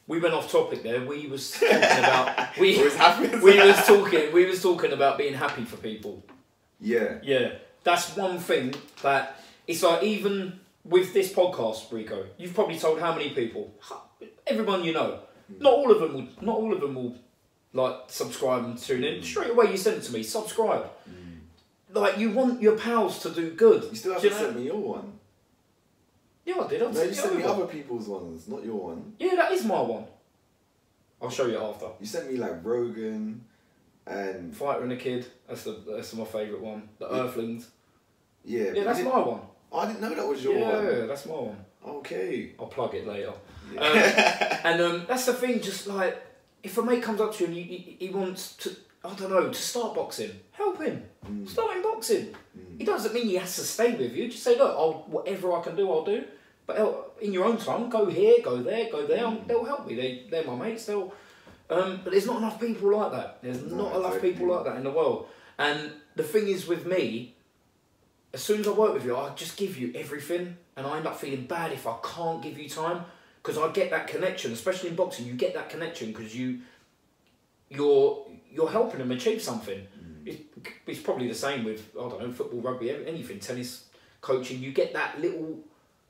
We 0.08 0.18
went 0.18 0.34
off 0.34 0.50
topic 0.50 0.82
there. 0.82 1.00
We 1.06 1.28
was 1.28 1.52
talking 1.52 1.76
about 1.76 2.58
we 2.58 2.76
we 2.78 2.84
was 2.84 3.86
talking 3.86 4.32
we 4.32 4.44
was 4.46 4.60
talking 4.60 4.92
about 4.92 5.16
being 5.16 5.34
happy 5.34 5.64
for 5.64 5.76
people. 5.76 6.24
yeah, 6.80 7.18
Yeah, 7.22 7.52
that's 7.84 8.16
one 8.16 8.38
thing 8.38 8.74
that 9.02 9.40
it's 9.66 9.82
like 9.82 10.02
even 10.02 10.60
with 10.84 11.12
this 11.14 11.32
podcast, 11.32 11.92
Rico, 11.92 12.26
you've 12.36 12.54
probably 12.54 12.78
told 12.78 13.00
how 13.00 13.14
many 13.14 13.30
people, 13.30 13.74
everyone 14.46 14.84
you 14.84 14.92
know, 14.92 15.20
not 15.60 15.72
all 15.72 15.90
of 15.90 16.00
them 16.00 16.14
will, 16.14 16.28
not 16.40 16.56
all 16.56 16.72
of 16.72 16.80
them 16.80 16.94
will 16.94 17.16
like 17.72 17.96
subscribe 18.08 18.64
and 18.64 18.78
tune 18.78 19.04
in 19.04 19.20
mm. 19.20 19.24
straight 19.24 19.50
away. 19.50 19.70
You 19.70 19.76
send 19.76 19.96
it 19.98 20.02
to 20.04 20.12
me, 20.12 20.22
subscribe. 20.22 20.90
Mm. 21.08 21.40
Like 21.94 22.18
you 22.18 22.30
want 22.30 22.60
your 22.62 22.76
pals 22.76 23.20
to 23.20 23.30
do 23.30 23.50
good. 23.50 23.84
you 23.84 23.96
still 23.96 24.14
haven't 24.14 24.30
you 24.30 24.36
know? 24.36 24.42
sent 24.42 24.56
me 24.56 24.64
your 24.64 24.76
one. 24.76 25.12
Yeah, 26.44 26.60
I 26.60 26.68
did. 26.68 26.82
I 26.82 26.90
No, 26.90 27.02
you 27.02 27.14
sent 27.14 27.36
me 27.36 27.44
over. 27.44 27.62
other 27.62 27.72
people's 27.72 28.08
ones, 28.08 28.48
not 28.48 28.64
your 28.64 28.74
one. 28.74 29.12
Yeah, 29.18 29.36
that 29.36 29.52
is 29.52 29.64
my 29.64 29.80
one. 29.80 30.04
I'll 31.20 31.30
show 31.30 31.46
you 31.46 31.58
after. 31.62 31.86
You 32.00 32.06
sent 32.06 32.32
me 32.32 32.36
like 32.36 32.64
Rogan 32.64 33.44
and 34.06 34.54
Fighter 34.56 34.82
and 34.82 34.90
the 34.90 34.96
Kid. 34.96 35.26
That's 35.48 35.64
the 35.64 35.78
that's 35.88 36.12
my 36.14 36.24
favourite 36.24 36.60
one. 36.62 36.88
The 36.98 37.06
Yeah. 37.08 37.20
Earthlings. 37.22 37.68
yeah. 38.44 38.72
Yeah, 38.74 38.84
that's 38.84 39.00
my 39.00 39.18
one. 39.18 39.40
I 39.72 39.86
didn't 39.86 40.00
know 40.02 40.14
that 40.14 40.26
was 40.26 40.42
your 40.44 40.58
yeah, 40.58 40.98
one. 41.00 41.06
that's 41.08 41.26
my 41.26 41.32
one. 41.34 41.64
Okay. 41.86 42.52
I'll 42.58 42.66
plug 42.66 42.94
it 42.94 43.06
later. 43.06 43.32
Yeah. 43.72 44.58
And 44.64 44.80
um, 44.80 45.04
that's 45.08 45.26
the 45.26 45.32
thing, 45.32 45.60
just 45.60 45.86
like, 45.88 46.22
if 46.62 46.78
a 46.78 46.82
mate 46.82 47.02
comes 47.02 47.20
up 47.20 47.34
to 47.34 47.40
you 47.42 47.46
and 47.46 47.56
he, 47.56 47.62
he, 47.62 48.06
he 48.06 48.12
wants 48.12 48.54
to, 48.58 48.70
I 49.04 49.12
don't 49.14 49.30
know, 49.30 49.48
to 49.48 49.54
start 49.54 49.94
boxing, 49.96 50.30
help 50.52 50.80
him. 50.80 51.02
Mm. 51.26 51.48
Start 51.48 51.76
him 51.76 51.82
boxing. 51.82 52.34
It 52.78 52.84
doesn't 52.84 53.12
mean 53.12 53.26
he 53.26 53.34
has 53.36 53.56
to 53.56 53.62
stay 53.62 53.94
with 53.96 54.12
you. 54.12 54.28
Just 54.28 54.44
say, 54.44 54.56
look, 54.56 54.70
I'll, 54.76 55.04
whatever 55.08 55.52
I 55.54 55.62
can 55.62 55.74
do, 55.74 55.90
I'll 55.90 56.04
do. 56.04 56.22
But 56.66 57.16
in 57.20 57.32
your 57.32 57.44
own 57.44 57.56
time, 57.56 57.88
go 57.90 58.06
here, 58.06 58.36
go 58.44 58.62
there, 58.62 58.88
go 58.92 59.04
there. 59.06 59.24
Mm. 59.24 59.48
They'll 59.48 59.64
help 59.64 59.86
me. 59.88 59.96
They, 59.96 60.26
they're 60.30 60.44
my 60.44 60.54
mates. 60.54 60.86
They'll. 60.86 61.12
Um, 61.72 62.00
but 62.04 62.10
there's 62.12 62.26
not 62.26 62.38
enough 62.38 62.60
people 62.60 62.96
like 62.96 63.12
that. 63.12 63.38
There's 63.42 63.62
No, 63.62 63.84
not 63.88 63.96
enough 63.96 64.20
people 64.20 64.46
like 64.54 64.64
that 64.64 64.76
in 64.76 64.84
the 64.84 64.90
world. 64.90 65.28
And 65.58 65.92
the 66.16 66.22
thing 66.22 66.48
is 66.48 66.66
with 66.66 66.86
me, 66.86 67.34
as 68.34 68.42
soon 68.42 68.60
as 68.60 68.66
I 68.68 68.72
work 68.72 68.94
with 68.94 69.04
you, 69.04 69.16
I 69.16 69.30
just 69.34 69.56
give 69.56 69.76
you 69.76 69.92
everything, 69.94 70.56
and 70.76 70.86
I 70.86 70.96
end 70.96 71.06
up 71.06 71.18
feeling 71.18 71.44
bad 71.46 71.72
if 71.72 71.86
I 71.86 71.96
can't 72.02 72.42
give 72.42 72.58
you 72.58 72.68
time 72.68 73.04
because 73.42 73.58
I 73.58 73.70
get 73.72 73.90
that 73.90 74.06
connection, 74.06 74.52
especially 74.52 74.88
in 74.90 74.96
boxing. 74.96 75.26
You 75.26 75.34
get 75.34 75.54
that 75.54 75.68
connection 75.68 76.08
because 76.12 76.34
you, 76.34 76.60
you're 77.68 78.26
you're 78.50 78.70
helping 78.70 78.98
them 78.98 79.10
achieve 79.10 79.40
something. 79.42 79.86
It's, 80.24 80.40
it's 80.86 81.00
probably 81.00 81.26
the 81.28 81.34
same 81.34 81.64
with 81.64 81.90
I 81.98 82.08
don't 82.08 82.20
know 82.20 82.32
football, 82.32 82.60
rugby, 82.60 82.90
anything, 82.90 83.38
tennis, 83.40 83.86
coaching. 84.20 84.60
You 84.62 84.72
get 84.72 84.92
that 84.94 85.20
little 85.20 85.58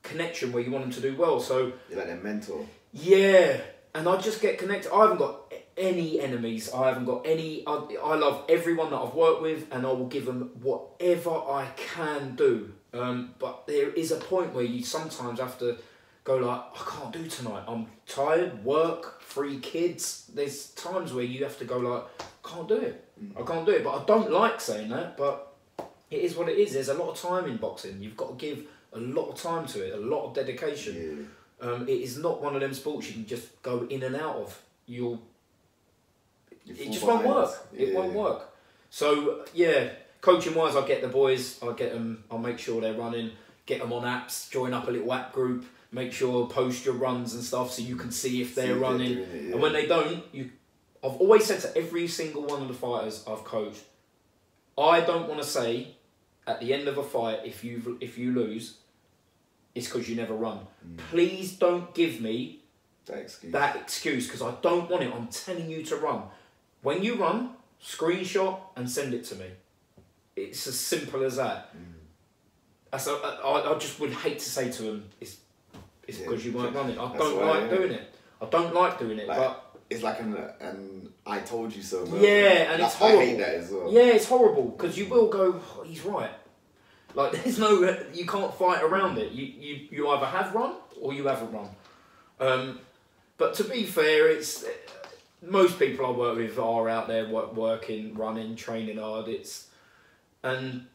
connection 0.03 0.51
where 0.51 0.61
you 0.63 0.71
want 0.71 0.83
them 0.85 0.91
to 0.93 1.01
do 1.01 1.15
well. 1.15 1.39
So 1.39 1.73
You're 1.89 1.97
like 1.99 2.07
their 2.07 2.17
mentor. 2.17 2.65
yeah, 2.91 3.61
and 3.95 4.07
I 4.07 4.17
just 4.17 4.41
get 4.41 4.57
connected. 4.57 4.91
I 4.91 5.01
haven't 5.01 5.17
got 5.17 5.53
any 5.77 6.19
enemies. 6.19 6.71
I 6.73 6.87
haven't 6.87 7.05
got 7.05 7.25
any. 7.25 7.63
I, 7.67 7.73
I 8.03 8.15
love 8.15 8.45
everyone 8.49 8.89
that 8.91 8.97
I've 8.97 9.13
worked 9.13 9.41
with, 9.41 9.67
and 9.71 9.85
I 9.85 9.91
will 9.91 10.07
give 10.07 10.25
them 10.25 10.51
whatever 10.61 11.31
I 11.31 11.67
can 11.75 12.35
do. 12.35 12.73
Um, 12.93 13.33
but 13.39 13.65
there 13.67 13.89
is 13.89 14.11
a 14.11 14.17
point 14.17 14.53
where 14.53 14.63
you 14.63 14.83
sometimes 14.83 15.39
have 15.39 15.57
to 15.59 15.77
go 16.23 16.37
like, 16.37 16.61
I 16.73 16.89
can't 16.89 17.11
do 17.11 17.27
tonight. 17.27 17.63
I'm 17.67 17.87
tired. 18.07 18.63
Work, 18.63 19.21
three 19.23 19.59
kids. 19.59 20.29
There's 20.33 20.69
times 20.71 21.13
where 21.13 21.23
you 21.23 21.43
have 21.43 21.57
to 21.59 21.65
go 21.65 21.77
like, 21.77 22.03
can't 22.43 22.67
do 22.67 22.75
it. 22.75 23.03
I 23.37 23.41
can't 23.43 23.65
do 23.65 23.71
it. 23.71 23.83
But 23.83 24.01
I 24.01 24.05
don't 24.05 24.31
like 24.31 24.61
saying 24.61 24.89
that. 24.89 25.17
But 25.17 25.53
it 26.11 26.21
is 26.21 26.35
what 26.35 26.49
it 26.49 26.57
is. 26.57 26.73
There's 26.73 26.89
a 26.89 26.93
lot 26.93 27.09
of 27.09 27.19
time 27.19 27.49
in 27.49 27.57
boxing. 27.57 28.01
You've 28.01 28.17
got 28.17 28.37
to 28.37 28.45
give 28.45 28.65
a 28.93 28.99
lot 28.99 29.29
of 29.29 29.35
time 29.35 29.65
to 29.67 29.83
it, 29.85 29.93
a 29.93 29.97
lot 29.97 30.27
of 30.27 30.33
dedication. 30.35 30.95
Yeah. 30.95 31.25
Um, 31.63 31.87
it 31.87 32.01
is 32.01 32.17
not 32.17 32.41
one 32.41 32.55
of 32.55 32.61
them 32.61 32.73
sports 32.73 33.07
you 33.07 33.13
can 33.13 33.25
just 33.25 33.61
go 33.63 33.87
in 33.89 34.03
and 34.03 34.15
out 34.15 34.35
of. 34.35 34.61
You'll 34.85 35.21
You 36.65 36.75
it 36.77 36.91
just 36.91 37.05
won't 37.05 37.25
work. 37.25 37.51
It 37.75 37.89
Yeah. 37.89 37.95
won't 37.95 38.13
work. 38.13 38.49
So 38.89 39.45
yeah, 39.53 39.89
coaching 40.21 40.55
wise, 40.55 40.75
I 40.75 40.85
get 40.85 41.01
the 41.01 41.07
boys. 41.07 41.61
I 41.63 41.71
get 41.73 41.93
them. 41.93 42.23
I'll 42.29 42.37
make 42.37 42.59
sure 42.59 42.81
they're 42.81 42.93
running. 42.93 43.31
Get 43.65 43.79
them 43.79 43.93
on 43.93 44.03
apps. 44.03 44.49
Join 44.51 44.73
up 44.73 44.87
a 44.87 44.91
little 44.91 45.11
app 45.13 45.31
group. 45.33 45.65
Make 45.91 46.11
sure 46.11 46.47
post 46.47 46.85
your 46.85 46.95
runs 46.95 47.33
and 47.33 47.43
stuff 47.43 47.71
so 47.71 47.81
you 47.81 47.95
can 47.95 48.11
see 48.11 48.41
if 48.41 48.55
they're 48.55 48.65
if 48.65 48.69
they're 48.71 48.77
running. 48.79 49.17
it, 49.19 49.29
yeah. 49.33 49.51
And 49.53 49.61
when 49.61 49.73
they 49.73 49.85
don't, 49.85 50.23
you. 50.33 50.51
I've 51.03 51.17
always 51.17 51.45
said 51.45 51.59
to 51.61 51.77
every 51.77 52.07
single 52.07 52.43
one 52.43 52.61
of 52.61 52.67
the 52.69 52.73
fighters 52.73 53.23
I've 53.27 53.43
coached, 53.43 53.83
I 54.77 55.01
don't 55.01 55.27
want 55.27 55.41
to 55.41 55.47
say, 55.47 55.95
at 56.47 56.61
the 56.61 56.73
end 56.73 56.87
of 56.87 56.97
a 56.97 57.03
fight, 57.03 57.39
if 57.45 57.63
you 57.63 57.97
if 58.01 58.17
you 58.17 58.31
lose, 58.33 58.77
it's 59.75 59.87
because 59.87 60.07
you 60.09 60.15
never 60.15 60.33
run. 60.33 60.59
Mm. 60.87 60.97
Please 61.09 61.53
don't 61.53 61.93
give 61.93 62.21
me 62.21 62.59
That 63.05 63.75
excuse. 63.75 64.27
because 64.27 64.41
I 64.41 64.53
don't 64.61 64.89
want 64.89 65.03
it. 65.03 65.11
I'm 65.13 65.27
telling 65.27 65.69
you 65.69 65.83
to 65.83 65.95
run. 65.97 66.23
When 66.81 67.03
you 67.03 67.15
run, 67.15 67.51
screenshot 67.83 68.59
and 68.75 68.89
send 68.89 69.13
it 69.13 69.23
to 69.25 69.35
me. 69.35 69.47
It's 70.35 70.65
as 70.67 70.79
simple 70.79 71.23
as 71.23 71.35
that. 71.37 71.75
Mm. 71.75 71.79
That's 72.91 73.07
a, 73.07 73.11
I, 73.11 73.73
I 73.75 73.77
just 73.79 73.99
would 73.99 74.11
hate 74.11 74.39
to 74.39 74.49
say 74.49 74.69
to 74.71 74.83
them, 74.83 75.05
it's, 75.19 75.37
it's 76.07 76.19
Yeah, 76.19 76.25
because 76.25 76.45
you 76.45 76.51
weren't 76.53 76.75
running. 76.75 76.97
I 76.99 77.17
don't 77.17 77.37
why, 77.39 77.45
like 77.59 77.69
yeah. 77.71 77.77
doing 77.77 77.91
it. 77.93 78.13
I 78.41 78.45
don't 78.45 78.73
like 78.73 78.99
doing 78.99 79.17
it, 79.19 79.27
Like, 79.27 79.37
but 79.37 79.77
It's 79.89 80.03
like 80.03 80.19
an, 80.19 80.35
an 80.59 81.09
I 81.25 81.39
told 81.39 81.73
you 81.75 81.81
so. 81.81 82.05
moment. 82.05 82.21
Yeah, 82.23 82.73
and 82.73 82.81
it's 82.81 83.01
I 83.01 83.07
hate 83.09 83.15
horrible. 83.15 83.37
that 83.39 83.55
as 83.55 83.71
well. 83.71 83.91
yeah, 83.93 84.01
it's 84.17 84.27
horrible 84.27 84.63
because 84.75 84.97
you 84.97 85.05
will 85.07 85.27
go, 85.29 85.59
"Oh, 85.77 85.83
he's 85.83 86.01
right. 86.03 86.31
Like 87.15 87.31
there's 87.43 87.59
no, 87.59 87.97
you 88.13 88.25
can't 88.25 88.53
fight 88.55 88.83
around 88.83 89.17
it. 89.17 89.31
You 89.31 89.45
you, 89.45 89.87
you 89.91 90.09
either 90.09 90.25
have 90.25 90.53
run 90.53 90.75
or 91.01 91.13
you 91.13 91.27
haven't 91.27 91.51
run. 91.51 91.69
Um, 92.39 92.79
but 93.37 93.53
to 93.55 93.63
be 93.63 93.83
fair, 93.83 94.29
it's 94.29 94.65
most 95.41 95.77
people 95.79 96.05
I 96.05 96.11
work 96.11 96.37
with 96.37 96.57
are 96.59 96.89
out 96.89 97.07
there 97.07 97.27
work, 97.27 97.55
working, 97.55 98.15
running, 98.15 98.55
training 98.55 98.97
hard. 98.97 99.27
It's 99.27 99.67
and 100.43 100.87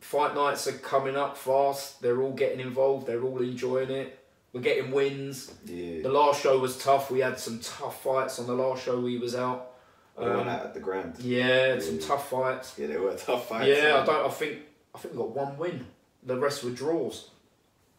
fight 0.00 0.34
nights 0.34 0.66
are 0.66 0.72
coming 0.72 1.16
up 1.16 1.36
fast. 1.36 2.00
They're 2.02 2.20
all 2.22 2.32
getting 2.32 2.60
involved. 2.60 3.06
They're 3.06 3.22
all 3.22 3.40
enjoying 3.42 3.90
it. 3.90 4.18
We're 4.52 4.60
getting 4.60 4.92
wins. 4.92 5.52
Yeah. 5.66 6.02
The 6.02 6.10
last 6.10 6.40
show 6.42 6.58
was 6.58 6.78
tough. 6.78 7.10
We 7.10 7.20
had 7.20 7.38
some 7.40 7.58
tough 7.58 8.02
fights 8.02 8.38
on 8.38 8.46
the 8.46 8.54
last 8.54 8.84
show 8.84 9.00
we 9.00 9.18
was 9.18 9.34
out. 9.34 9.72
the 10.16 10.22
one 10.26 10.40
Um, 10.42 10.48
at 10.48 10.74
the 10.74 10.80
Grand. 10.80 11.18
yeah, 11.18 11.78
some 11.80 11.98
tough 11.98 12.30
fights. 12.30 12.74
Yeah, 12.78 12.86
they 12.86 12.96
were 12.96 13.14
tough 13.14 13.48
fights. 13.48 13.66
Yeah, 13.66 14.00
I 14.00 14.06
don't. 14.06 14.26
I 14.26 14.28
think 14.28 14.58
I 14.94 14.98
think 14.98 15.14
we 15.14 15.18
got 15.18 15.30
one 15.30 15.58
win. 15.58 15.86
The 16.22 16.38
rest 16.38 16.64
were 16.64 16.70
draws. 16.70 17.30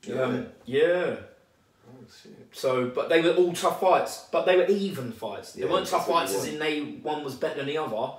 Yeah. 0.04 0.22
Um, 0.22 0.48
yeah. 0.66 1.16
Oh 1.88 2.06
shit. 2.22 2.34
So, 2.52 2.88
but 2.90 3.10
they 3.10 3.22
were 3.22 3.32
all 3.32 3.54
tough 3.54 3.80
fights, 3.80 4.28
but 4.32 4.46
they 4.46 4.58
were 4.58 4.66
even 4.66 5.12
fights. 5.12 5.54
They 5.54 5.64
Yeah, 5.66 5.72
weren't 5.72 5.88
tough 5.88 6.08
fights 6.08 6.34
as 6.34 6.48
in 6.48 6.60
they 6.60 6.82
one 6.82 7.24
was 7.24 7.36
better 7.36 7.58
than 7.58 7.68
the 7.68 7.78
other. 7.78 8.14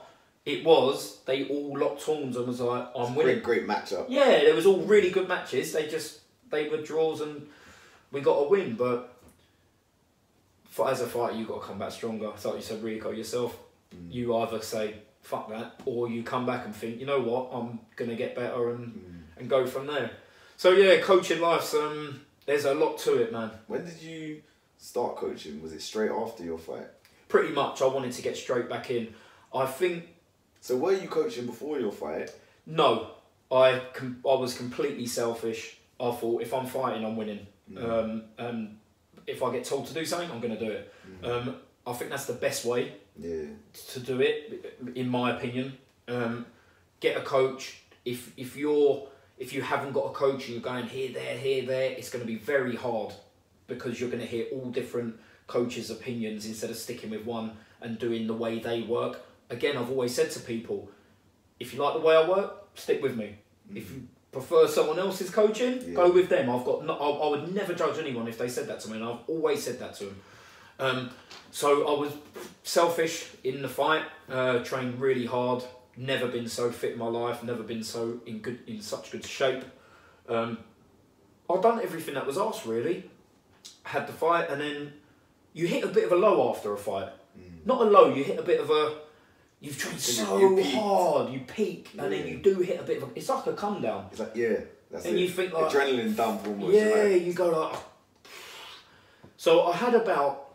It 0.44 0.64
was 0.64 1.20
they 1.24 1.48
all 1.48 1.76
locked 1.76 2.02
horns 2.02 2.36
and 2.36 2.46
was 2.46 2.60
like, 2.60 2.88
I'm 2.94 3.14
winning. 3.14 3.40
Great, 3.40 3.66
great 3.66 3.66
matchup. 3.66 4.06
Yeah, 4.08 4.40
there 4.40 4.54
was 4.54 4.66
all 4.66 4.82
really 4.82 5.10
good 5.10 5.26
matches. 5.26 5.72
They 5.72 5.88
just 5.88 6.20
they 6.50 6.68
were 6.68 6.82
draws 6.82 7.20
and 7.20 7.48
we 8.12 8.20
got 8.20 8.34
a 8.34 8.48
win. 8.48 8.74
But 8.74 9.12
for, 10.68 10.88
as 10.88 11.00
a 11.00 11.06
fighter, 11.06 11.32
you 11.32 11.40
have 11.40 11.48
got 11.48 11.60
to 11.62 11.66
come 11.66 11.78
back 11.78 11.90
stronger. 11.90 12.30
It's 12.34 12.44
like 12.44 12.56
you 12.56 12.62
said, 12.62 12.82
Rico 12.82 13.10
yourself. 13.10 13.58
Mm. 13.94 14.12
You 14.12 14.36
either 14.36 14.62
say 14.62 14.94
fuck 15.26 15.48
that, 15.50 15.80
or 15.84 16.08
you 16.08 16.22
come 16.22 16.46
back 16.46 16.64
and 16.64 16.74
think, 16.74 17.00
you 17.00 17.06
know 17.06 17.20
what, 17.20 17.50
I'm 17.52 17.80
gonna 17.96 18.14
get 18.14 18.34
better 18.36 18.70
and 18.70 18.86
Mm. 18.94 19.40
and 19.40 19.50
go 19.50 19.66
from 19.66 19.86
there. 19.86 20.10
So 20.56 20.70
yeah, 20.72 21.00
coaching 21.00 21.40
life's 21.40 21.74
um, 21.74 22.20
there's 22.46 22.64
a 22.64 22.74
lot 22.74 22.96
to 22.98 23.20
it, 23.22 23.32
man. 23.32 23.50
When 23.66 23.84
did 23.84 24.00
you 24.00 24.42
start 24.78 25.16
coaching? 25.16 25.60
Was 25.62 25.72
it 25.72 25.82
straight 25.82 26.10
after 26.12 26.44
your 26.44 26.58
fight? 26.58 26.86
Pretty 27.28 27.52
much, 27.52 27.82
I 27.82 27.86
wanted 27.86 28.12
to 28.12 28.22
get 28.22 28.36
straight 28.36 28.68
back 28.68 28.90
in. 28.90 29.14
I 29.52 29.66
think 29.66 30.08
So 30.60 30.76
were 30.76 30.92
you 30.92 31.08
coaching 31.08 31.46
before 31.46 31.78
your 31.80 31.92
fight? 31.92 32.30
no, 32.66 33.10
I 33.50 33.80
com- 33.94 34.20
I 34.24 34.34
was 34.34 34.56
completely 34.56 35.06
selfish. 35.06 35.78
I 36.00 36.10
thought 36.12 36.42
if 36.42 36.52
I'm 36.54 36.66
fighting, 36.66 37.04
I'm 37.04 37.16
winning. 37.16 37.46
Mm. 37.70 37.82
Um, 37.84 38.22
and 38.38 38.78
if 39.26 39.42
I 39.42 39.50
get 39.52 39.64
told 39.64 39.86
to 39.88 39.94
do 39.94 40.04
something, 40.04 40.30
I'm 40.30 40.40
to 40.58 40.64
do 40.66 40.70
it. 40.70 40.94
Um, 41.24 41.56
I 41.86 41.92
think 41.94 42.10
that's 42.10 42.26
the 42.26 42.32
best 42.46 42.64
way 42.64 42.92
Yeah. 43.18 43.46
to 43.92 44.00
do 44.00 44.20
it, 44.20 44.78
in 44.94 45.08
my 45.08 45.36
opinion. 45.36 45.78
Um, 46.08 46.46
get 47.00 47.16
a 47.16 47.20
coach. 47.20 47.82
If 48.04 48.32
if 48.36 48.56
you're 48.56 49.08
if 49.38 49.52
you 49.52 49.62
haven't 49.62 49.92
got 49.92 50.06
a 50.06 50.10
coach 50.10 50.44
and 50.46 50.54
you're 50.54 50.60
going 50.62 50.86
here, 50.86 51.12
there, 51.12 51.36
here, 51.36 51.66
there, 51.66 51.90
it's 51.92 52.08
going 52.08 52.24
to 52.24 52.26
be 52.26 52.36
very 52.38 52.74
hard 52.76 53.12
because 53.66 54.00
you're 54.00 54.08
going 54.10 54.22
to 54.22 54.26
hear 54.28 54.46
all 54.52 54.70
different 54.70 55.18
coaches' 55.46 55.90
opinions 55.90 56.46
instead 56.46 56.70
of 56.70 56.76
sticking 56.76 57.10
with 57.10 57.24
one 57.26 57.52
and 57.80 57.98
doing 57.98 58.26
the 58.26 58.34
way 58.34 58.58
they 58.58 58.82
work. 58.82 59.20
Again, 59.50 59.76
I've 59.76 59.90
always 59.90 60.14
said 60.14 60.30
to 60.32 60.40
people, 60.40 60.88
if 61.60 61.74
you 61.74 61.82
like 61.82 61.94
the 61.94 62.00
way 62.00 62.16
I 62.16 62.28
work, 62.28 62.66
stick 62.74 63.02
with 63.02 63.16
me. 63.16 63.36
If 63.74 63.90
you 63.90 64.08
prefer 64.32 64.66
someone 64.68 64.98
else's 64.98 65.30
coaching, 65.30 65.80
Yeah. 65.86 65.94
go 65.94 66.10
with 66.10 66.28
them. 66.28 66.48
I've 66.48 66.64
got 66.64 66.84
no, 66.84 66.94
I, 66.96 67.26
I 67.26 67.30
would 67.30 67.54
never 67.54 67.74
judge 67.74 67.98
anyone 67.98 68.28
if 68.28 68.38
they 68.38 68.48
said 68.48 68.66
that 68.68 68.80
to 68.80 68.90
me, 68.90 68.96
and 68.96 69.04
I've 69.04 69.20
always 69.28 69.62
said 69.62 69.78
that 69.80 69.94
to 69.96 70.04
them. 70.06 70.20
Um, 70.78 71.10
so 71.56 71.68
I 71.88 71.98
was 71.98 72.12
selfish 72.64 73.28
in 73.42 73.62
the 73.62 73.68
fight, 73.68 74.04
uh, 74.30 74.58
trained 74.58 75.00
really 75.00 75.24
hard. 75.24 75.64
Never 75.96 76.28
been 76.28 76.48
so 76.48 76.70
fit 76.70 76.92
in 76.92 76.98
my 76.98 77.06
life. 77.06 77.42
Never 77.42 77.62
been 77.62 77.82
so 77.82 78.20
in 78.26 78.40
good 78.40 78.58
in 78.66 78.82
such 78.82 79.10
good 79.10 79.24
shape. 79.24 79.64
Um, 80.28 80.58
I've 81.48 81.62
done 81.62 81.80
everything 81.80 82.12
that 82.12 82.26
was 82.26 82.36
asked. 82.36 82.66
Really, 82.66 83.08
had 83.84 84.06
the 84.06 84.12
fight, 84.12 84.50
and 84.50 84.60
then 84.60 84.92
you 85.54 85.66
hit 85.66 85.82
a 85.82 85.86
bit 85.86 86.04
of 86.04 86.12
a 86.12 86.16
low 86.16 86.50
after 86.50 86.74
a 86.74 86.76
fight. 86.76 87.08
Not 87.64 87.80
a 87.80 87.84
low. 87.84 88.12
You 88.14 88.22
hit 88.22 88.38
a 88.38 88.42
bit 88.42 88.60
of 88.60 88.68
a. 88.70 88.98
You've 89.60 89.78
trained 89.78 89.98
So 89.98 90.12
you- 90.12 90.26
so 90.26 90.38
you 90.50 90.56
peaked. 90.62 90.74
hard. 90.76 91.32
You 91.32 91.40
peak, 91.40 91.88
and 91.98 92.12
then 92.12 92.26
you 92.28 92.36
do 92.36 92.56
hit 92.60 92.78
a 92.80 92.82
bit 92.82 93.02
of. 93.02 93.08
A, 93.08 93.12
it's 93.18 93.30
like 93.30 93.46
a 93.46 93.54
come 93.54 93.80
down. 93.80 94.08
It's 94.10 94.20
like 94.20 94.36
yeah, 94.36 94.56
that's 94.90 95.06
And 95.06 95.16
it. 95.16 95.20
you 95.22 95.28
think, 95.30 95.54
like- 95.54 95.72
adrenaline 95.72 96.14
dump 96.14 96.46
almost. 96.46 96.74
Yeah, 96.74 96.84
Like, 97.04 97.22
you 97.22 97.32
go 97.32 97.48
like. 97.48 97.78
So 99.38 99.64
I 99.66 99.72
had 99.76 99.94
about 99.94 100.45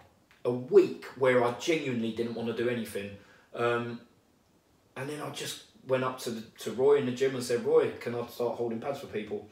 a 0.46 0.52
week 0.52 1.06
where 1.18 1.44
I 1.44 1.52
genuinely 1.54 2.12
didn't 2.12 2.36
want 2.36 2.48
to 2.48 2.64
do 2.64 2.70
anything, 2.70 3.12
um, 3.54 4.02
and 4.96 5.10
then 5.10 5.22
I 5.22 5.30
just 5.30 5.64
went 5.88 6.04
up 6.04 6.20
to 6.20 6.32
the, 6.32 6.42
to 6.60 6.72
Roy 6.72 6.98
in 6.98 7.06
the 7.06 7.12
gym 7.12 7.36
and 7.36 7.44
said, 7.44 7.66
"Roy, 7.66 7.92
can 8.00 8.16
I 8.16 8.26
start 8.28 8.56
holding 8.58 8.80
pads 8.80 9.00
for 9.00 9.08
people?" 9.08 9.48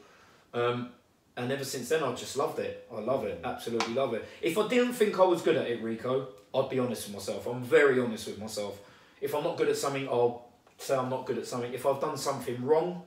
Um, 0.52 0.90
and 1.36 1.50
ever 1.52 1.64
since 1.64 1.88
then, 1.88 2.02
I've 2.02 2.18
just 2.18 2.36
loved 2.36 2.58
it. 2.58 2.86
I 2.94 3.00
love 3.00 3.24
it, 3.24 3.40
absolutely 3.44 3.94
love 3.94 4.14
it. 4.14 4.26
If 4.42 4.58
I 4.58 4.68
didn't 4.68 4.94
think 4.94 5.18
I 5.18 5.24
was 5.24 5.42
good 5.42 5.56
at 5.56 5.66
it, 5.66 5.82
Rico, 5.82 6.28
I'd 6.54 6.68
be 6.68 6.78
honest 6.78 7.06
with 7.06 7.14
myself. 7.14 7.46
I'm 7.46 7.62
very 7.62 8.00
honest 8.00 8.26
with 8.26 8.38
myself. 8.38 8.78
If 9.20 9.34
I'm 9.34 9.44
not 9.44 9.56
good 9.56 9.68
at 9.68 9.76
something, 9.76 10.08
I'll 10.08 10.48
say 10.78 10.96
I'm 10.96 11.08
not 11.08 11.26
good 11.26 11.38
at 11.38 11.46
something. 11.46 11.72
If 11.72 11.86
I've 11.86 12.00
done 12.00 12.16
something 12.16 12.64
wrong, 12.64 13.02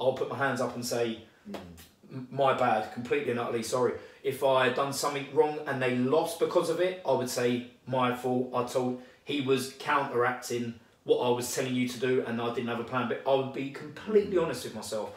I'll 0.00 0.12
put 0.14 0.28
my 0.28 0.36
hands 0.36 0.60
up 0.60 0.74
and 0.74 0.84
say, 0.84 1.22
"M- 1.52 2.28
my 2.30 2.54
bad, 2.54 2.92
completely 2.92 3.30
and 3.30 3.40
utterly 3.40 3.62
sorry. 3.62 3.92
If 4.22 4.42
I 4.42 4.64
had 4.66 4.74
done 4.74 4.92
something 4.92 5.26
wrong 5.32 5.58
and 5.66 5.80
they 5.80 5.96
lost 5.96 6.40
because 6.40 6.70
of 6.70 6.80
it, 6.80 7.02
I 7.06 7.12
would 7.12 7.30
say 7.30 7.68
my 7.86 8.14
fault. 8.14 8.50
I 8.54 8.64
told 8.64 9.02
he 9.24 9.40
was 9.42 9.74
counteracting 9.78 10.74
what 11.04 11.18
I 11.18 11.30
was 11.30 11.54
telling 11.54 11.74
you 11.74 11.88
to 11.88 11.98
do, 12.00 12.24
and 12.26 12.40
I 12.40 12.54
didn't 12.54 12.68
have 12.68 12.80
a 12.80 12.84
plan. 12.84 13.08
But 13.08 13.22
I 13.26 13.34
would 13.34 13.52
be 13.52 13.70
completely 13.70 14.38
honest 14.38 14.64
with 14.64 14.74
myself. 14.74 15.10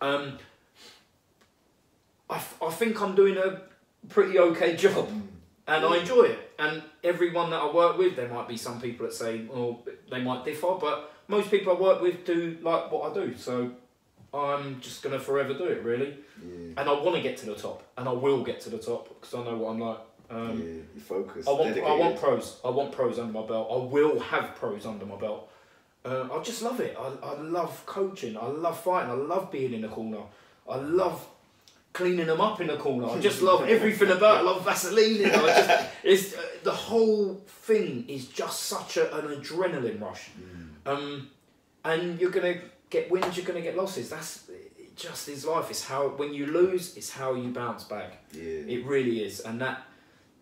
Um, 0.00 0.38
I, 2.30 2.36
f- 2.36 2.56
I 2.62 2.70
think 2.70 3.00
I'm 3.00 3.14
doing 3.14 3.36
a 3.36 3.62
pretty 4.08 4.38
okay 4.38 4.76
job, 4.76 5.08
and 5.66 5.84
I 5.84 5.98
enjoy 5.98 6.24
it. 6.24 6.50
And 6.58 6.82
everyone 7.02 7.50
that 7.50 7.60
I 7.60 7.72
work 7.72 7.98
with, 7.98 8.16
there 8.16 8.28
might 8.28 8.48
be 8.48 8.56
some 8.56 8.80
people 8.80 9.06
that 9.06 9.12
say, 9.12 9.44
well, 9.44 9.82
they 10.10 10.22
might 10.22 10.44
differ, 10.44 10.74
but 10.80 11.12
most 11.28 11.50
people 11.50 11.76
I 11.76 11.80
work 11.80 12.00
with 12.02 12.24
do 12.24 12.58
like 12.62 12.90
what 12.92 13.10
I 13.10 13.14
do. 13.14 13.36
So 13.36 13.72
I'm 14.34 14.80
just 14.80 15.02
gonna 15.02 15.20
forever 15.20 15.52
do 15.54 15.64
it, 15.64 15.82
really 15.82 16.16
yeah, 16.42 16.80
and 16.80 16.88
I 16.88 16.92
want 16.92 17.16
to 17.16 17.22
get 17.22 17.36
to 17.38 17.46
the 17.46 17.54
top, 17.54 17.82
and 17.98 18.08
I 18.08 18.12
will 18.12 18.42
get 18.42 18.60
to 18.62 18.70
the 18.70 18.78
top 18.78 19.08
because 19.08 19.34
I 19.34 19.44
know 19.44 19.56
what 19.58 19.70
I'm 19.70 19.80
like. 19.80 19.98
Um, 20.30 20.58
yeah, 20.58 20.80
you 20.94 21.00
focus. 21.00 21.46
I 21.46 21.50
want, 21.50 21.76
I 21.76 21.94
want 21.94 22.18
pros. 22.18 22.58
I 22.64 22.70
want 22.70 22.92
pros 22.92 23.18
under 23.18 23.32
my 23.32 23.46
belt. 23.46 23.68
I 23.70 23.76
will 23.84 24.18
have 24.18 24.54
pros 24.54 24.86
under 24.86 25.04
my 25.04 25.16
belt. 25.16 25.50
Uh, 26.04 26.26
I 26.32 26.42
just 26.42 26.62
love 26.62 26.80
it. 26.80 26.96
I, 26.98 27.12
I 27.26 27.34
love 27.40 27.84
coaching. 27.84 28.36
I 28.38 28.46
love 28.46 28.80
fighting. 28.80 29.10
I 29.10 29.14
love 29.14 29.52
being 29.52 29.74
in 29.74 29.82
the 29.82 29.88
corner. 29.88 30.22
I 30.68 30.76
love 30.76 31.26
cleaning 31.92 32.26
them 32.26 32.40
up 32.40 32.60
in 32.62 32.68
the 32.68 32.78
corner. 32.78 33.08
I 33.10 33.20
just 33.20 33.42
love 33.42 33.68
everything 33.68 34.10
about. 34.10 34.36
it. 34.36 34.38
I 34.38 34.42
love 34.42 34.64
Vaseline. 34.64 35.16
You 35.16 35.26
know, 35.30 35.44
I 35.44 35.48
just, 35.48 35.88
it's 36.02 36.34
uh, 36.34 36.42
the 36.62 36.72
whole 36.72 37.34
thing 37.46 38.06
is 38.08 38.26
just 38.28 38.62
such 38.62 38.96
a, 38.96 39.14
an 39.14 39.26
adrenaline 39.36 40.00
rush. 40.00 40.30
Um, 40.86 41.28
and 41.84 42.18
you're 42.18 42.30
gonna 42.30 42.56
get 42.92 43.10
wins. 43.10 43.36
You're 43.36 43.46
gonna 43.46 43.60
get 43.68 43.76
losses. 43.76 44.10
That's 44.10 44.48
it 44.48 44.94
just 44.96 45.28
is 45.28 45.44
life. 45.46 45.70
It's 45.70 45.84
how 45.92 46.08
when 46.20 46.32
you 46.34 46.46
lose, 46.46 46.96
it's 46.96 47.10
how 47.10 47.34
you 47.34 47.48
bounce 47.50 47.84
back. 47.84 48.10
Yeah, 48.32 48.74
It 48.74 48.84
really 48.86 49.24
is, 49.24 49.40
and 49.40 49.60
that 49.60 49.76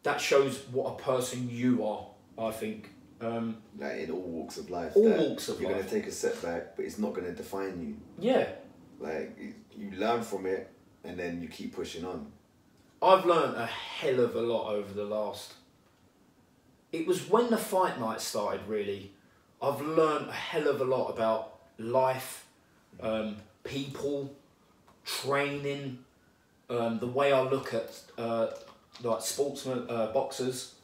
that 0.03 0.21
shows 0.21 0.55
what 0.73 0.87
a 0.95 0.97
person 1.11 1.49
you 1.51 1.85
are. 1.87 2.07
I 2.39 2.51
think. 2.53 2.91
Um, 3.23 3.59
like 3.79 3.97
in 4.05 4.11
all 4.11 4.23
walks 4.39 4.57
of 4.57 4.71
life. 4.71 4.93
All 4.97 5.09
walks 5.11 5.49
of 5.51 5.61
you're 5.61 5.71
life. 5.71 5.81
gonna 5.87 5.91
take 5.99 6.07
a 6.09 6.13
setback, 6.13 6.75
but 6.75 6.87
it's 6.87 6.99
not 6.99 7.13
gonna 7.15 7.33
define 7.33 7.75
you. 7.87 7.97
yeah, 8.31 8.47
Like 8.99 9.39
you 9.77 9.91
learn 10.05 10.23
from 10.23 10.47
it, 10.47 10.71
and 11.05 11.19
then 11.19 11.41
you 11.43 11.49
keep 11.49 11.75
pushing 11.77 12.05
on. 12.07 12.33
I've 13.03 13.25
learned 13.27 13.57
a 13.57 13.67
hell 13.67 14.21
of 14.21 14.35
a 14.37 14.41
lot 14.41 14.71
over 14.73 14.93
the 14.95 15.05
last. 15.05 15.53
It 16.93 17.07
was 17.07 17.29
when 17.29 17.51
the 17.51 17.57
fight 17.59 18.01
night 18.01 18.21
started. 18.23 18.63
Really, 18.67 19.13
I've 19.61 19.81
learned 19.83 20.29
a 20.31 20.33
hell 20.33 20.67
of 20.69 20.81
a 20.81 20.85
lot 20.85 21.09
about 21.09 21.50
life, 21.81 22.47
um, 23.01 23.37
people, 23.65 24.35
training, 25.05 25.99
um, 26.69 26.99
the 26.99 27.07
way 27.07 27.33
I 27.33 27.41
look 27.43 27.75
at 27.75 28.01
uh, 28.19 28.49
like 29.03 29.23
sportsmen, 29.23 29.87
uh, 29.89 30.13
boxers. 30.13 30.75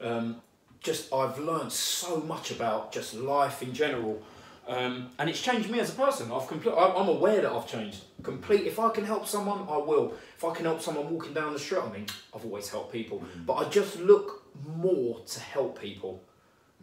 Um, 0.00 0.36
just 0.80 1.12
I've 1.12 1.38
learned 1.38 1.72
so 1.72 2.20
much 2.20 2.50
about 2.50 2.92
just 2.92 3.14
life 3.14 3.62
in 3.62 3.72
general, 3.72 4.20
um, 4.66 5.10
and 5.18 5.30
it's 5.30 5.40
changed 5.40 5.70
me 5.70 5.78
as 5.80 5.90
a 5.90 5.94
person. 5.94 6.30
I've 6.32 6.48
complete. 6.48 6.74
I'm 6.76 7.08
aware 7.08 7.40
that 7.40 7.52
I've 7.52 7.68
changed. 7.68 8.04
Complete. 8.22 8.66
If 8.66 8.78
I 8.78 8.90
can 8.90 9.04
help 9.04 9.26
someone, 9.26 9.60
I 9.68 9.76
will. 9.76 10.14
If 10.36 10.44
I 10.44 10.52
can 10.54 10.64
help 10.64 10.80
someone 10.80 11.08
walking 11.10 11.34
down 11.34 11.52
the 11.52 11.58
street, 11.58 11.82
I 11.82 11.92
mean, 11.92 12.06
I've 12.34 12.44
always 12.44 12.68
helped 12.68 12.92
people, 12.92 13.22
but 13.46 13.54
I 13.54 13.68
just 13.68 14.00
look 14.00 14.44
more 14.76 15.20
to 15.20 15.40
help 15.40 15.80
people. 15.80 16.22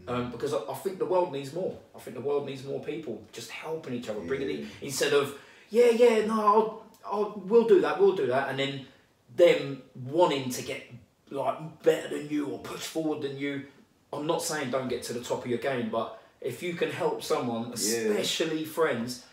Um, 0.08 0.32
because 0.32 0.54
I, 0.54 0.60
I 0.70 0.74
think 0.76 0.98
the 0.98 1.06
world 1.06 1.32
needs 1.32 1.54
more. 1.54 1.78
I 1.96 2.00
think 2.00 2.16
the 2.16 2.22
world 2.22 2.46
needs 2.48 2.64
more 2.66 2.80
people 2.80 3.22
just 3.32 3.52
helping 3.52 3.94
each 3.94 4.10
other, 4.10 4.20
bringing 4.22 4.50
it 4.50 4.60
Yeah. 4.62 4.66
instead 4.82 5.14
of 5.14 5.38
yeah, 5.70 5.90
yeah, 5.92 6.26
no, 6.26 6.34
I'll, 6.34 6.84
I'll, 7.06 7.44
we'll 7.46 7.68
do 7.68 7.80
that, 7.82 8.00
we'll 8.00 8.16
do 8.16 8.26
that, 8.28 8.50
and 8.50 8.58
then 8.58 8.86
them 9.36 9.84
wanting 10.08 10.50
to 10.50 10.62
get 10.64 10.82
like 11.30 11.84
better 11.84 12.08
than 12.18 12.28
you 12.30 12.48
or 12.48 12.58
push 12.60 12.82
forward 12.82 13.22
than 13.22 13.38
you. 13.38 13.66
I'm 14.12 14.26
not 14.26 14.42
saying 14.42 14.72
don't 14.72 14.88
get 14.88 15.04
to 15.04 15.14
the 15.14 15.20
top 15.20 15.44
of 15.46 15.50
your 15.50 15.60
game, 15.60 15.90
but 15.92 16.20
if 16.42 16.64
you 16.64 16.74
can 16.74 16.90
help 16.90 17.22
someone, 17.22 17.72
especially 17.74 18.66
friends, 18.66 19.26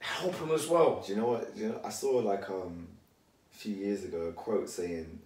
help 0.00 0.38
them 0.38 0.50
as 0.50 0.66
well. 0.66 1.02
Do 1.06 1.12
you 1.14 1.20
know 1.20 1.28
what? 1.28 1.54
Do 1.56 1.62
you 1.62 1.68
know, 1.70 1.80
I 1.82 1.88
saw 1.88 2.18
like 2.18 2.50
um, 2.50 2.88
a 3.54 3.56
few 3.56 3.74
years 3.74 4.04
ago 4.04 4.22
a 4.22 4.32
quote 4.32 4.68
saying, 4.68 5.20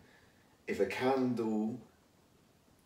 "If 0.68 0.78
a 0.78 0.86
candle 0.86 1.80